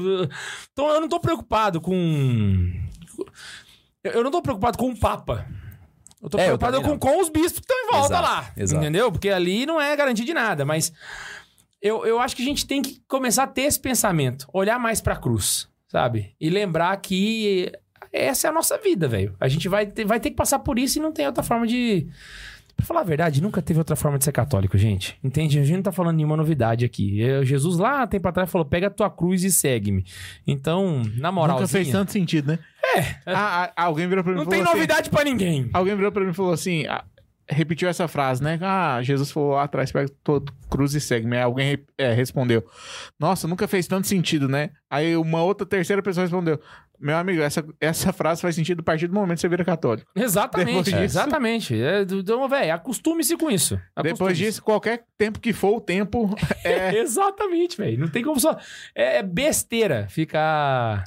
então 0.72 0.90
eu 0.90 1.02
não 1.02 1.10
tô 1.10 1.20
preocupado 1.20 1.80
com. 1.80 2.72
Eu 4.04 4.12
eu 4.14 4.24
não 4.24 4.32
tô 4.32 4.42
preocupado 4.42 4.78
com 4.78 4.90
o 4.90 4.98
Papa. 5.00 5.46
Eu 6.22 6.30
tô 6.30 6.38
É, 6.38 6.42
eu 6.44 6.58
preocupado 6.58 6.78
também 6.82 7.00
com, 7.00 7.08
com 7.10 7.22
os 7.22 7.30
bispos 7.30 7.54
que 7.60 7.72
estão 7.72 7.78
em 7.78 7.92
volta 7.92 8.14
Exato, 8.14 8.24
lá. 8.24 8.52
exato. 8.56 8.82
Entendeu? 8.84 9.12
Porque 9.12 9.30
ali 9.30 9.66
não 9.66 9.80
é 9.82 9.96
garantia 9.96 10.26
de 10.26 10.34
nada. 10.34 10.64
Mas 10.66 10.94
eu, 11.82 12.06
eu 12.06 12.20
acho 12.20 12.36
que 12.36 12.42
a 12.44 12.46
gente 12.46 12.66
tem 12.68 12.82
que 12.82 13.02
começar 13.08 13.44
a 13.44 13.48
ter 13.48 13.64
esse 13.64 13.80
pensamento. 13.80 14.48
Olhar 14.54 14.78
mais 14.80 15.02
pra 15.02 15.16
cruz, 15.16 15.68
sabe? 15.88 16.36
E 16.40 16.50
lembrar 16.50 16.96
que 16.98 17.72
essa 18.14 18.48
é 18.48 18.50
a 18.50 18.54
nossa 18.54 18.78
vida, 18.78 19.08
velho. 19.08 19.36
A 19.40 19.48
gente 19.48 19.68
vai 19.68 19.86
ter, 19.88 20.06
vai 20.06 20.20
ter 20.20 20.30
que 20.30 20.36
passar 20.36 20.60
por 20.60 20.78
isso 20.78 21.00
e 21.00 21.02
não 21.02 21.12
tem 21.12 21.26
outra 21.26 21.42
forma 21.44 21.66
de. 21.66 22.08
Pra 22.82 22.88
falar 22.88 23.02
a 23.02 23.04
verdade, 23.04 23.42
nunca 23.42 23.62
teve 23.62 23.80
outra 23.80 23.96
forma 23.96 24.18
de 24.18 24.24
ser 24.24 24.32
católico, 24.32 24.78
gente. 24.78 25.18
Entende? 25.24 25.60
A 25.60 25.64
gente 25.64 25.76
não 25.78 25.84
tá 25.84 25.92
falando 25.92 26.16
nenhuma 26.18 26.36
novidade 26.38 26.84
aqui. 26.86 27.22
É, 27.24 27.44
Jesus 27.46 27.78
lá, 27.78 28.06
tempo 28.08 28.28
atrás, 28.28 28.50
falou: 28.50 28.66
pega 28.66 28.88
a 28.88 28.90
tua 28.92 29.10
cruz 29.10 29.44
e 29.44 29.52
segue-me. 29.52 30.06
Então, 30.46 31.04
na 31.18 31.32
moral. 31.32 31.58
Nunca 31.58 31.68
fez 31.68 31.90
tanto 31.90 32.12
sentido, 32.12 32.48
né? 32.48 32.60
É. 32.96 33.32
alguém 33.76 34.08
virou 34.08 34.24
pra 34.24 34.34
mim 34.34 34.40
Não 34.40 34.46
falou 34.46 34.58
tem 34.60 34.62
assim- 34.64 34.74
novidade 34.74 35.10
pra 35.10 35.24
ninguém. 35.24 35.70
Alguém 35.74 35.96
virou 35.96 36.12
pra 36.12 36.24
mim 36.24 36.32
e 36.32 36.34
falou 36.34 36.52
assim. 36.52 36.86
ah, 36.88 37.04
repetiu 37.48 37.88
essa 37.90 38.08
frase, 38.08 38.42
né? 38.44 38.58
Ah, 38.62 39.00
Jesus 39.02 39.32
falou 39.32 39.52
lá 39.52 39.64
atrás, 39.64 39.92
pega 39.92 40.10
tua 40.24 40.42
cruz 40.70 40.94
e 40.94 41.02
segue. 41.02 41.28
Aí 41.36 41.42
alguém 41.42 41.78
é, 41.98 42.14
respondeu: 42.14 42.66
Nossa, 43.20 43.48
nunca 43.48 43.68
fez 43.68 43.88
tanto 43.88 44.08
sentido, 44.08 44.48
né? 44.50 44.72
Aí 44.90 45.16
uma 45.16 45.44
outra 45.44 45.66
terceira 45.66 46.02
pessoa 46.02 46.24
respondeu: 46.24 46.60
Meu 47.02 47.18
amigo, 47.18 47.42
essa, 47.42 47.66
essa 47.80 48.14
frase 48.14 48.42
faz 48.42 48.54
sentido 48.56 48.82
a 48.82 48.84
partir 48.84 49.08
do 49.08 49.14
momento 49.16 49.38
que 49.38 49.42
você 49.42 49.50
vira 49.50 49.66
católico. 49.66 50.10
Exatamente, 50.16 50.68
Depois 50.68 50.86
disso- 50.86 51.18
exatamente. 51.20 51.82
É, 51.82 52.02
Então, 52.04 52.48
velho, 52.48 52.74
acostume-se 52.74 53.36
com 53.38 53.50
isso. 53.50 53.76
Depois 53.96 54.06
Acostume-se. 54.12 54.36
disso, 54.44 54.64
qualquer 54.64 55.04
tempo 55.18 55.40
que 55.40 55.52
for 55.52 55.78
o 55.78 55.82
tempo, 55.82 56.36
é. 56.64 56.96
Exatamente, 57.00 57.78
velho. 57.78 58.00
Não 58.00 58.08
tem 58.08 58.24
como 58.24 58.40
só. 58.40 58.58
É 58.96 59.18
é 59.18 59.24
besteira 59.24 60.08
ficar. 60.10 61.04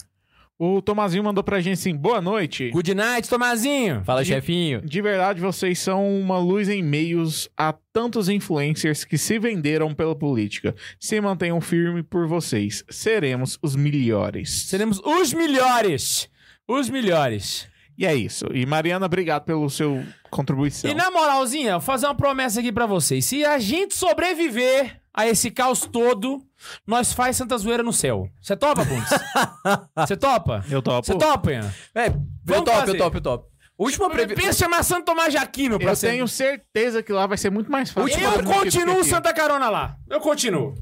O 0.59 0.81
Tomazinho 0.81 1.24
mandou 1.24 1.43
pra 1.43 1.60
gente 1.60 1.74
assim: 1.74 1.94
Boa 1.97 2.20
noite. 2.20 2.70
Good 2.70 2.94
night, 2.94 3.28
Tomazinho. 3.28 4.02
Fala, 4.05 4.22
De- 4.22 4.28
chefinho. 4.28 4.81
De 4.82 5.02
verdade, 5.02 5.40
vocês 5.40 5.78
são 5.78 6.09
uma 6.20 6.39
luz 6.39 6.68
em 6.68 6.82
meios 6.82 7.48
a 7.56 7.74
tantos 7.93 8.28
influencers 8.28 9.05
que 9.05 9.18
se 9.18 9.39
venderam 9.39 9.94
pela 9.94 10.14
política. 10.14 10.74
Se 11.01 11.20
mantenham 11.20 11.60
firme 11.60 12.02
por 12.02 12.26
vocês. 12.26 12.85
Seremos 12.89 13.59
os 13.62 13.74
melhores. 13.76 14.66
Seremos 14.66 15.01
os 15.05 15.32
melhores. 15.32 16.28
Os 16.68 16.89
melhores. 16.89 17.68
E 17.97 18.05
é 18.06 18.14
isso. 18.14 18.47
E 18.52 18.66
Mariana, 18.66 19.06
obrigado 19.06 19.44
pelo 19.44 19.68
seu 19.70 20.02
contribuição. 20.31 20.90
E 20.90 20.94
na 20.94 21.10
moralzinha, 21.12 21.72
vou 21.72 21.81
fazer 21.81 22.06
uma 22.06 22.14
promessa 22.14 22.59
aqui 22.60 22.72
pra 22.72 22.86
vocês. 22.86 23.24
Se 23.24 23.44
a 23.44 23.59
gente 23.59 23.94
sobreviver 23.94 25.01
a 25.14 25.26
esse 25.28 25.50
caos 25.50 25.82
todo, 25.82 26.44
nós 26.84 27.12
faz 27.12 27.36
Santa 27.36 27.56
Zoeira 27.56 27.82
no 27.82 27.92
céu. 27.92 28.28
Você 28.42 28.56
topa, 28.56 28.84
Bundes? 28.84 29.08
Você 29.96 30.16
topa? 30.16 30.64
Eu 30.68 30.82
topo. 30.82 31.06
Você 31.06 31.16
topa, 31.16 31.52
Ian? 31.52 31.72
É, 31.94 32.08
eu 32.08 32.62
topo, 32.62 32.70
fazer. 32.72 32.92
eu 32.92 32.98
topo, 32.98 33.16
eu 33.16 33.20
topo. 33.20 33.54
Última 33.76 34.08
previsão. 34.08 34.36
Pensa 34.36 34.50
em 34.50 34.58
chamar 34.64 34.82
Santo 34.84 35.04
Tomás 35.04 35.32
de 35.32 35.36
Aquino 35.36 35.78
pra 35.80 35.90
Eu 35.92 35.96
ser... 35.96 36.10
tenho 36.10 36.28
certeza 36.28 37.02
que 37.02 37.12
lá 37.12 37.26
vai 37.26 37.36
ser 37.36 37.50
muito 37.50 37.70
mais 37.70 37.90
fácil. 37.90 38.20
Eu 38.20 38.42
do 38.42 38.48
que 38.48 38.54
continuo. 38.54 39.04
Santa 39.04 39.32
Carona 39.32 39.68
lá. 39.68 39.96
Eu 40.08 40.20
continuo. 40.20 40.74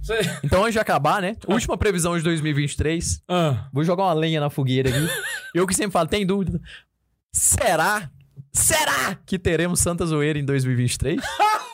Então, 0.44 0.60
antes 0.62 0.74
de 0.74 0.78
acabar, 0.78 1.22
né? 1.22 1.36
Última 1.46 1.78
previsão 1.78 2.16
de 2.16 2.22
2023. 2.22 3.22
Ah. 3.26 3.66
Vou 3.72 3.82
jogar 3.82 4.04
uma 4.04 4.12
lenha 4.12 4.40
na 4.40 4.50
fogueira 4.50 4.90
aqui. 4.90 5.08
eu 5.54 5.66
que 5.66 5.74
sempre 5.74 5.92
falo, 5.92 6.06
tem 6.06 6.26
dúvida. 6.26 6.60
Será? 7.32 8.10
Será 8.52 9.16
que 9.24 9.38
teremos 9.38 9.80
Santa 9.80 10.04
Zoeira 10.04 10.38
em 10.38 10.44
2023? 10.44 11.18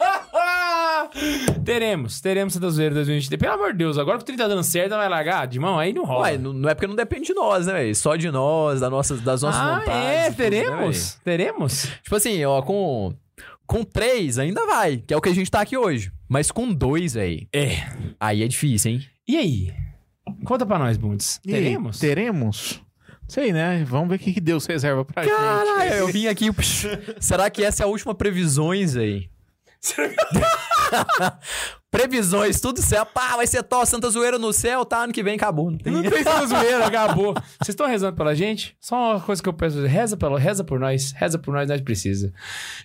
teremos, 1.65 2.21
teremos 2.21 2.53
Santa 2.55 2.71
Zoeira 2.71 2.95
2023. 2.95 3.39
Pelo 3.41 3.53
amor 3.55 3.73
de 3.73 3.79
Deus, 3.79 3.99
agora 3.99 4.19
que 4.19 4.23
o 4.23 4.27
30 4.27 4.43
tá 4.43 4.49
dando 4.49 4.63
certo, 4.63 4.91
vai 4.91 5.09
largar 5.09 5.47
de 5.47 5.59
mão, 5.59 5.79
aí 5.79 5.93
não 5.93 6.05
rola. 6.05 6.23
Ué, 6.29 6.39
não, 6.39 6.53
não 6.53 6.69
é 6.69 6.75
porque 6.75 6.87
não 6.87 6.95
depende 6.97 7.27
de 7.27 7.35
nós, 7.35 7.67
né, 7.67 7.73
velho? 7.75 7.95
Só 7.95 8.17
de 8.17 8.31
nós, 8.31 8.81
das 8.81 8.91
nossas, 8.91 9.21
das 9.21 9.43
nossas 9.43 9.61
ah, 9.61 9.79
vontades. 9.81 9.89
é, 9.93 10.29
né, 10.29 10.35
teremos, 10.37 11.19
teremos. 11.25 11.85
velho? 11.85 11.99
tipo 12.03 12.17
assim, 12.17 12.45
ó, 12.45 12.63
com, 12.63 13.15
com 13.67 13.85
três 13.85 14.39
ainda 14.39 14.65
vai, 14.67 14.99
que 14.99 15.13
é 15.13 15.17
o 15.17 15.21
que 15.21 15.29
a 15.29 15.35
gente 15.35 15.51
tá 15.51 15.61
aqui 15.61 15.77
hoje. 15.77 16.13
Mas 16.29 16.51
com 16.51 16.73
dois, 16.73 17.15
velho, 17.15 17.47
É. 17.53 17.87
aí 18.21 18.43
é 18.43 18.49
difícil, 18.49 18.93
hein? 18.93 19.07
E 19.27 19.37
aí? 19.37 19.73
Conta 20.45 20.65
pra 20.67 20.79
nós, 20.79 20.97
Bundes. 20.97 21.41
Teremos? 21.43 21.99
Teremos? 21.99 22.81
Sei, 23.27 23.53
né? 23.53 23.85
Vamos 23.87 24.09
ver 24.09 24.17
o 24.17 24.19
que 24.19 24.33
que 24.33 24.41
Deus 24.41 24.65
reserva 24.65 25.05
pra 25.05 25.27
Caralho, 25.27 25.81
gente. 25.83 25.99
eu 25.99 26.09
vim 26.09 26.27
aqui. 26.29 26.47
Será 27.21 27.51
que 27.51 27.63
essa 27.63 27.83
é 27.83 27.85
a 27.85 27.87
última 27.89 28.15
previsões 28.15 28.97
aí? 28.97 29.29
Previsões, 31.91 32.61
tudo 32.61 32.83
céu. 32.83 33.07
Pá, 33.07 33.35
vai 33.37 33.47
ser 33.47 33.63
top, 33.63 33.89
Santa 33.89 34.11
Zoeira 34.11 34.39
no 34.39 34.53
céu, 34.53 34.85
tá? 34.85 35.05
Ano 35.05 35.13
que 35.13 35.23
vem 35.23 35.37
acabou. 35.37 35.71
Não 35.71 35.79
tem. 35.79 35.91
Não 35.91 36.03
tem 36.03 36.19
essa 36.21 36.47
zoeira, 36.47 36.85
acabou. 36.87 37.33
Vocês 37.59 37.71
estão 37.71 37.87
rezando 37.87 38.15
pela 38.15 38.35
gente? 38.35 38.77
Só 38.79 39.13
uma 39.13 39.21
coisa 39.21 39.43
que 39.43 39.49
eu 39.49 39.55
peço, 39.55 39.83
reza, 39.87 40.15
pela, 40.15 40.39
reza 40.39 40.63
por 40.63 40.79
nós, 40.79 41.13
reza 41.13 41.39
por 41.39 41.55
nós, 41.55 41.67
nós 41.67 41.81
precisa. 41.81 42.31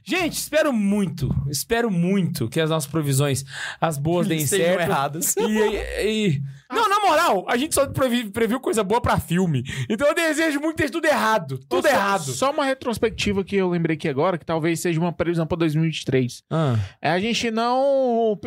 Gente, 0.06 0.38
espero 0.38 0.72
muito, 0.72 1.30
espero 1.50 1.92
muito 1.92 2.48
que 2.48 2.62
as 2.62 2.70
nossas 2.70 2.90
provisões, 2.90 3.44
as 3.80 3.98
boas 3.98 4.26
deem 4.30 4.46
certo. 4.48 4.80
erradas. 4.80 5.36
E, 5.36 5.42
e- 5.42 6.28
e- 6.30 6.42
Não, 6.74 6.90
na 6.90 7.00
moral, 7.00 7.46
a 7.48 7.56
gente 7.58 7.74
só 7.76 7.86
previ- 7.88 8.30
previu 8.30 8.60
coisa 8.60 8.84
boa 8.84 9.00
pra 9.02 9.20
filme. 9.20 9.64
Então 9.90 10.08
eu 10.08 10.16
desejo 10.16 10.60
muito 10.60 10.78
ter 10.78 10.90
tudo 10.90 11.06
errado. 11.06 11.60
Tudo 11.70 11.88
Só- 11.88 11.94
errado. 11.94 12.24
Só 12.32 12.52
uma 12.52 12.66
retrospectiva 12.66 13.44
que 13.44 13.56
eu 13.56 13.70
lembrei 13.70 13.96
aqui 13.96 14.08
agora, 14.10 14.38
que 14.38 14.46
talvez 14.46 14.80
seja 14.80 15.00
uma 15.00 15.12
previsão 15.14 15.46
pra 15.48 15.58
2023. 15.58 16.44
Ah. 16.50 16.76
É, 17.02 17.12
a 17.12 17.20
gente 17.20 17.50
não 17.52 18.38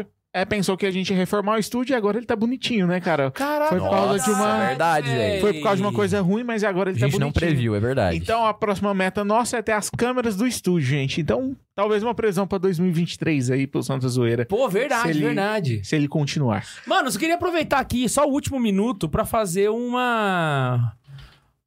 é, 0.41 0.45
pensou 0.45 0.77
que 0.77 0.85
a 0.87 0.91
gente 0.91 1.11
ia 1.11 1.17
reformar 1.17 1.55
o 1.55 1.59
estúdio 1.59 1.93
e 1.93 1.97
agora 1.97 2.17
ele 2.19 2.27
tá 2.27 2.37
bonitinho, 2.37 2.87
né, 2.87 3.01
cara? 3.01 3.31
Caralho. 3.31 3.69
Foi 3.71 3.81
por 3.81 3.91
causa 3.91 4.25
de 4.25 4.31
uma- 4.31 4.65
é 4.65 4.67
verdade, 4.69 5.09
velho. 5.09 5.41
Foi 5.41 5.53
por 5.55 5.63
causa 5.63 5.77
de 5.77 5.83
uma 5.83 5.93
coisa 5.93 6.21
ruim, 6.21 6.43
mas 6.45 6.63
agora 6.65 6.91
A 6.91 6.93
ele 6.93 7.01
tá 7.01 7.07
gente 7.07 7.13
bonitinho. 7.19 7.27
não 7.27 7.33
previu, 7.33 7.75
é 7.75 7.81
verdade. 7.81 8.17
Então 8.17 8.45
a 8.47 8.53
próxima 8.55 8.93
meta 8.95 9.25
nossa 9.25 9.57
é 9.57 9.63
ter 9.63 9.73
as 9.73 9.89
câmeras 9.91 10.37
do 10.37 10.47
estúdio, 10.47 10.87
gente. 10.89 11.21
Então, 11.21 11.57
talvez 11.75 12.03
uma 12.03 12.15
previsão 12.15 12.47
pra 12.47 12.59
2023 12.59 13.51
aí 13.51 13.67
pro 13.67 13.83
Santa 13.83 14.09
Zoeira, 14.09 14.45
Pô, 14.47 14.69
verdade, 14.69 15.03
Se 15.05 15.09
ele- 15.11 15.21
verdade. 15.27 15.81
se 15.85 15.97
ele 15.97 16.09
continuar. 16.09 16.65
Mano, 16.87 17.09
eu 17.09 17.19
queria 17.19 17.35
aproveitar 17.37 17.79
aqui 17.81 18.09
só 18.09 18.27
o 18.27 18.33
último 18.33 18.59
minuto 18.61 19.09
pra 19.09 19.25
fazer 19.25 19.69
uma. 19.71 20.93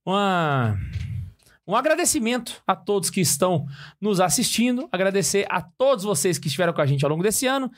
Uma. 0.06 0.78
Um 1.68 1.76
agradecimento 1.76 2.64
a 2.66 2.76
todos 2.76 3.12
que 3.12 3.22
estão 3.22 3.68
nos 4.02 4.20
assistindo. 4.20 4.90
Agradecer 4.92 5.46
a 5.50 5.62
todos 5.62 6.04
vocês 6.04 6.40
que 6.40 6.48
estiveram 6.48 6.74
com 6.74 6.82
a 6.82 6.86
gente 6.88 7.06
ao 7.06 7.12
longo 7.12 7.22
desse 7.22 7.46
ano. 7.46 7.72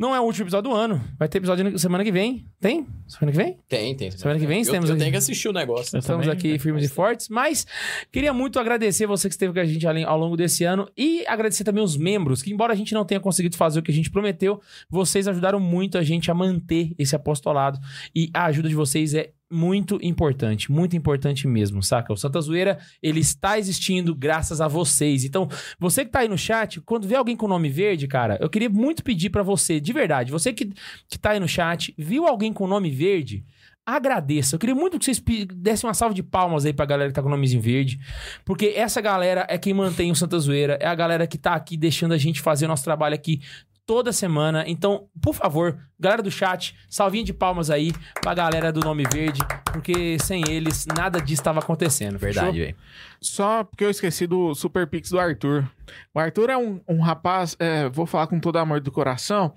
Não 0.00 0.14
é 0.16 0.20
o 0.20 0.24
último 0.24 0.44
episódio 0.44 0.70
do 0.70 0.74
ano. 0.74 0.98
Vai 1.18 1.28
ter 1.28 1.36
episódio 1.36 1.78
semana 1.78 2.02
que 2.02 2.10
vem. 2.10 2.46
Tem? 2.58 2.86
Semana 3.06 3.32
que 3.32 3.36
vem? 3.36 3.58
Tem, 3.68 3.94
tem. 3.94 4.10
Semana 4.10 4.40
que 4.40 4.46
vem 4.46 4.62
eu, 4.62 4.70
temos 4.70 4.88
eu 4.88 4.94
aqui- 4.94 5.00
tenho 5.00 5.10
que 5.12 5.18
assistir 5.18 5.48
o 5.48 5.52
negócio. 5.52 5.98
Estamos 5.98 6.24
também, 6.24 6.30
aqui 6.30 6.52
né? 6.52 6.58
firmes 6.58 6.84
e 6.86 6.88
fortes, 6.88 7.28
mas 7.28 7.66
queria 8.10 8.32
muito 8.32 8.58
agradecer 8.58 9.04
você 9.04 9.28
que 9.28 9.34
esteve 9.34 9.52
com 9.52 9.60
a 9.60 9.64
gente 9.66 9.86
ao 9.86 10.18
longo 10.18 10.38
desse 10.38 10.64
ano 10.64 10.88
e 10.96 11.22
agradecer 11.26 11.64
também 11.64 11.84
os 11.84 11.98
membros, 11.98 12.42
que 12.42 12.50
embora 12.50 12.72
a 12.72 12.76
gente 12.76 12.94
não 12.94 13.04
tenha 13.04 13.20
conseguido 13.20 13.58
fazer 13.58 13.80
o 13.80 13.82
que 13.82 13.90
a 13.90 13.94
gente 13.94 14.10
prometeu, 14.10 14.58
vocês 14.88 15.28
ajudaram 15.28 15.60
muito 15.60 15.98
a 15.98 16.02
gente 16.02 16.30
a 16.30 16.34
manter 16.34 16.94
esse 16.98 17.14
apostolado 17.14 17.78
e 18.16 18.30
a 18.32 18.46
ajuda 18.46 18.70
de 18.70 18.74
vocês 18.74 19.12
é 19.12 19.32
muito 19.50 19.98
importante, 20.02 20.70
muito 20.70 20.96
importante 20.96 21.46
mesmo, 21.48 21.82
saca? 21.82 22.12
O 22.12 22.16
Santa 22.16 22.40
Zoeira, 22.40 22.78
ele 23.02 23.20
está 23.20 23.58
existindo 23.58 24.14
graças 24.14 24.60
a 24.60 24.68
vocês. 24.68 25.24
Então, 25.24 25.48
você 25.78 26.04
que 26.04 26.10
tá 26.10 26.20
aí 26.20 26.28
no 26.28 26.38
chat, 26.38 26.80
quando 26.80 27.08
vê 27.08 27.16
alguém 27.16 27.36
com 27.36 27.48
nome 27.48 27.68
verde, 27.68 28.06
cara, 28.06 28.38
eu 28.40 28.48
queria 28.48 28.70
muito 28.70 29.02
pedir 29.02 29.30
pra 29.30 29.42
você, 29.42 29.80
de 29.80 29.92
verdade, 29.92 30.30
você 30.30 30.52
que, 30.52 30.72
que 31.08 31.18
tá 31.18 31.30
aí 31.30 31.40
no 31.40 31.48
chat, 31.48 31.94
viu 31.98 32.26
alguém 32.26 32.52
com 32.52 32.66
nome 32.66 32.90
verde, 32.90 33.44
agradeça. 33.84 34.54
Eu 34.54 34.58
queria 34.58 34.74
muito 34.74 34.98
que 34.98 35.04
vocês 35.04 35.22
dessem 35.54 35.88
uma 35.88 35.94
salva 35.94 36.14
de 36.14 36.22
palmas 36.22 36.64
aí 36.64 36.72
pra 36.72 36.86
galera 36.86 37.10
que 37.10 37.14
tá 37.14 37.22
com 37.22 37.28
o 37.28 37.30
nomezinho 37.30 37.60
verde. 37.60 37.98
Porque 38.44 38.72
essa 38.76 39.00
galera 39.00 39.46
é 39.48 39.58
quem 39.58 39.74
mantém 39.74 40.10
o 40.10 40.14
Santa 40.14 40.38
Zoeira. 40.38 40.78
É 40.80 40.86
a 40.86 40.94
galera 40.94 41.26
que 41.26 41.38
tá 41.38 41.54
aqui 41.54 41.76
deixando 41.76 42.12
a 42.12 42.18
gente 42.18 42.40
fazer 42.40 42.66
o 42.66 42.68
nosso 42.68 42.84
trabalho 42.84 43.14
aqui 43.14 43.40
toda 43.86 44.12
semana. 44.12 44.64
Então, 44.66 45.08
por 45.20 45.34
favor, 45.34 45.78
galera 45.98 46.22
do 46.22 46.30
chat, 46.30 46.74
salvinha 46.88 47.24
de 47.24 47.32
palmas 47.32 47.70
aí 47.70 47.92
pra 48.20 48.34
galera 48.34 48.72
do 48.72 48.80
nome 48.80 49.04
verde. 49.12 49.40
Porque 49.72 50.18
sem 50.18 50.42
eles, 50.48 50.86
nada 50.86 51.20
disso 51.20 51.40
estava 51.40 51.60
acontecendo. 51.60 52.18
Verdade, 52.18 52.58
velho. 52.58 52.76
Só 53.20 53.64
porque 53.64 53.84
eu 53.84 53.90
esqueci 53.90 54.26
do 54.26 54.54
Super 54.54 54.86
Pix 54.86 55.10
do 55.10 55.18
Arthur. 55.18 55.68
O 56.14 56.18
Arthur 56.18 56.50
é 56.50 56.56
um, 56.56 56.80
um 56.88 57.00
rapaz, 57.00 57.56
é, 57.58 57.88
vou 57.88 58.06
falar 58.06 58.26
com 58.26 58.40
todo 58.40 58.56
amor 58.56 58.80
do 58.80 58.90
coração, 58.90 59.54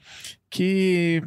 que 0.50 1.24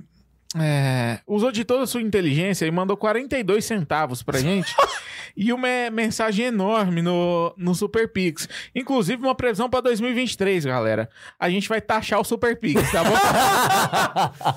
é, 0.54 1.18
usou 1.26 1.50
de 1.50 1.64
toda 1.64 1.84
a 1.84 1.86
sua 1.86 2.02
inteligência 2.02 2.66
e 2.66 2.70
mandou 2.70 2.96
42 2.96 3.64
centavos 3.64 4.22
pra 4.22 4.38
gente. 4.38 4.72
e 5.36 5.52
uma 5.52 5.68
mensagem 5.92 6.46
enorme 6.46 7.02
no, 7.02 7.52
no 7.56 7.74
Super 7.74 8.10
Pix. 8.10 8.48
Inclusive 8.74 9.22
uma 9.22 9.34
previsão 9.34 9.68
pra 9.68 9.80
2023, 9.80 10.64
galera. 10.64 11.08
A 11.38 11.50
gente 11.50 11.68
vai 11.68 11.80
taxar 11.80 12.20
o 12.20 12.24
Super 12.24 12.58
Pix, 12.58 12.90
tá 12.90 13.02
bom? 13.04 13.10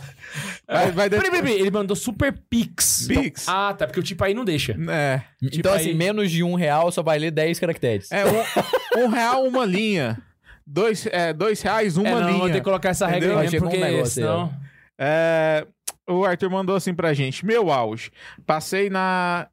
vai, 0.68 0.92
vai 0.92 1.10
Peraí, 1.10 1.30
peraí, 1.32 1.42
peraí, 1.42 1.60
ele 1.60 1.72
mandou 1.72 1.96
Super 1.96 2.34
Pix. 2.50 3.08
Pix. 3.08 3.48
Ah, 3.48 3.74
tá, 3.78 3.86
porque 3.88 4.00
o 4.00 4.04
tipo 4.04 4.24
aí 4.24 4.34
não 4.34 4.46
deixa. 4.46 4.78
É, 4.90 5.22
Então, 5.42 5.74
aí- 5.74 5.80
assim, 5.82 5.94
menos 5.94 6.32
de 6.32 6.44
um 6.44 6.56
real 6.56 6.92
só 6.92 7.02
vai 7.02 7.18
ler 7.20 7.32
10 7.32 7.60
caracteres. 7.60 8.12
é 8.12 8.24
um, 8.26 9.04
um 9.06 9.08
real, 9.10 9.44
uma 9.44 9.66
linha. 9.66 10.18
Dois, 10.66 11.08
é, 11.12 11.34
dois 11.34 11.62
reais, 11.62 11.98
uma 11.98 12.08
é, 12.08 12.12
não, 12.12 12.28
linha. 12.28 12.40
vou 12.40 12.48
ter 12.48 12.54
que 12.60 12.62
colocar 12.62 12.90
essa 12.90 13.10
Entendeu? 13.10 13.30
regra 13.30 13.44
Aí 13.44 13.50
chegou 13.50 13.68
um 13.68 13.72
porque 13.72 13.84
negócio 13.84 14.04
aí, 14.04 14.10
senão... 14.12 14.54
É, 15.02 15.66
o 16.10 16.26
Arthur 16.26 16.50
mandou 16.50 16.76
assim 16.76 16.94
pra 16.94 17.14
gente: 17.14 17.46
Meu 17.46 17.72
auge. 17.72 18.12
Passei 18.46 18.90
na 18.90 19.48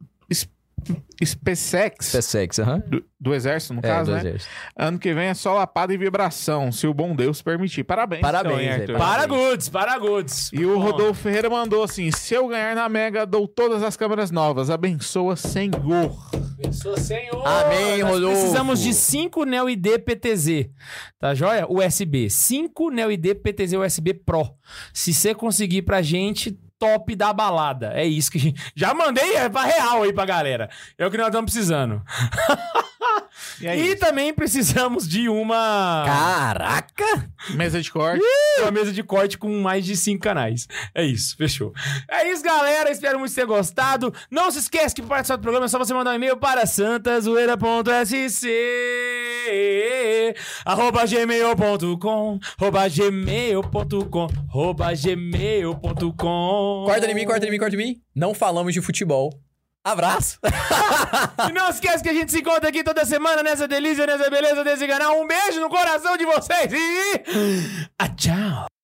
SpaceX 1.24 2.14
é 2.14 2.20
sexy, 2.20 2.60
aham. 2.62 2.78
do, 2.86 3.04
do 3.18 3.34
Exército, 3.34 3.74
no 3.74 3.80
É, 3.80 3.82
caso, 3.82 4.10
do 4.10 4.14
né? 4.14 4.20
exército. 4.20 4.50
Ano 4.76 4.98
que 4.98 5.12
vem 5.14 5.28
é 5.28 5.34
só 5.34 5.54
lapada 5.54 5.92
e 5.92 5.96
vibração, 5.96 6.70
se 6.70 6.86
o 6.86 6.94
bom 6.94 7.14
Deus 7.16 7.40
permitir. 7.42 7.84
Parabéns, 7.84 8.20
Parabéns, 8.20 8.82
então. 8.82 8.96
Arthur. 8.96 8.98
Para 8.98 9.26
goods, 9.26 9.68
para 9.68 9.98
goods. 9.98 10.50
E 10.52 10.64
o 10.64 10.78
Rodolfo 10.78 11.20
Ferreira 11.22 11.48
mandou 11.50 11.82
assim: 11.82 12.10
Se 12.10 12.34
eu 12.34 12.48
ganhar 12.48 12.74
na 12.74 12.88
Mega, 12.88 13.24
dou 13.26 13.48
todas 13.48 13.82
as 13.82 13.96
câmeras 13.96 14.30
novas. 14.30 14.70
Abençoa, 14.70 15.36
Senhor. 15.36 16.14
Abençoa, 16.58 16.96
Senhor. 16.98 17.46
Amém, 17.46 18.02
Nós 18.02 18.10
Rodolfo. 18.12 18.36
Precisamos 18.38 18.80
de 18.80 18.92
5 18.94 19.44
Neo 19.44 19.68
ID 19.70 19.86
PTZ. 20.04 20.68
Tá 21.18 21.34
joia? 21.34 21.66
USB. 21.68 22.28
5 22.30 22.90
Neo 22.90 23.10
ID 23.10 23.34
PTZ 23.34 23.74
USB 23.74 24.14
Pro. 24.14 24.50
Se 24.92 25.12
você 25.14 25.34
conseguir 25.34 25.82
pra 25.82 26.02
gente, 26.02 26.58
top 26.78 27.14
da 27.14 27.32
balada. 27.32 27.92
É 27.94 28.04
isso 28.04 28.30
que 28.30 28.38
a 28.38 28.40
gente... 28.40 28.72
Já 28.74 28.94
mandei 28.94 29.36
é, 29.36 29.48
pra 29.48 29.64
real 29.64 30.02
aí 30.02 30.12
pra 30.12 30.24
galera. 30.24 30.70
É 30.98 31.06
o 31.06 31.10
que 31.10 31.16
nós 31.16 31.26
estamos 31.28 31.52
precisando. 31.52 32.02
E 33.60 33.66
é 33.66 33.76
E 33.76 33.96
também 33.96 34.34
precisamos 34.34 35.08
de 35.08 35.28
uma... 35.28 36.04
Caraca! 36.06 37.30
Mesa 37.50 37.80
de 37.80 37.90
corte. 37.90 38.22
Uma 38.60 38.70
mesa 38.70 38.92
de 38.92 39.02
corte 39.02 39.38
com 39.38 39.48
mais 39.60 39.84
de 39.84 39.96
cinco 39.96 40.22
canais. 40.24 40.66
É 40.94 41.02
isso, 41.04 41.36
fechou. 41.36 41.72
É 42.08 42.30
isso, 42.30 42.42
galera. 42.42 42.90
Espero 42.90 43.18
muito 43.18 43.34
ter 43.34 43.46
gostado. 43.46 44.12
Não 44.30 44.50
se 44.50 44.58
esqueça 44.58 44.94
que 44.94 45.00
para 45.00 45.16
participar 45.16 45.36
do 45.36 45.42
programa 45.42 45.66
é 45.66 45.68
só 45.68 45.78
você 45.78 45.94
mandar 45.94 46.10
um 46.10 46.14
e-mail 46.14 46.36
para 46.36 46.66
santazoeira.sc 46.66 48.46
arroba 50.64 51.06
gmail.com 51.06 52.38
arroba 52.58 52.88
gmail.com 52.88 54.26
arroba 54.50 54.92
gmail.com 54.94 56.84
Corta 56.86 57.10
em 57.10 57.14
mim, 57.14 57.24
corta 57.24 57.46
em 57.46 57.50
mim, 57.50 57.58
corta 57.58 57.74
em 57.74 57.78
mim. 57.78 57.96
Não 58.14 58.34
falamos 58.34 58.74
de 58.74 58.80
futebol. 58.80 59.30
Abraço! 59.86 60.40
E 61.48 61.52
não 61.52 61.68
esquece 61.70 62.02
que 62.02 62.08
a 62.08 62.12
gente 62.12 62.32
se 62.32 62.40
encontra 62.40 62.68
aqui 62.68 62.82
toda 62.82 63.04
semana 63.04 63.40
nessa 63.40 63.68
delícia, 63.68 64.04
nessa 64.04 64.28
beleza 64.28 64.64
desse 64.64 64.84
canal. 64.84 65.20
Um 65.20 65.28
beijo 65.28 65.60
no 65.60 65.68
coração 65.68 66.16
de 66.16 66.24
vocês 66.24 66.72
e... 66.72 67.88
Ah, 67.96 68.08
tchau! 68.08 68.66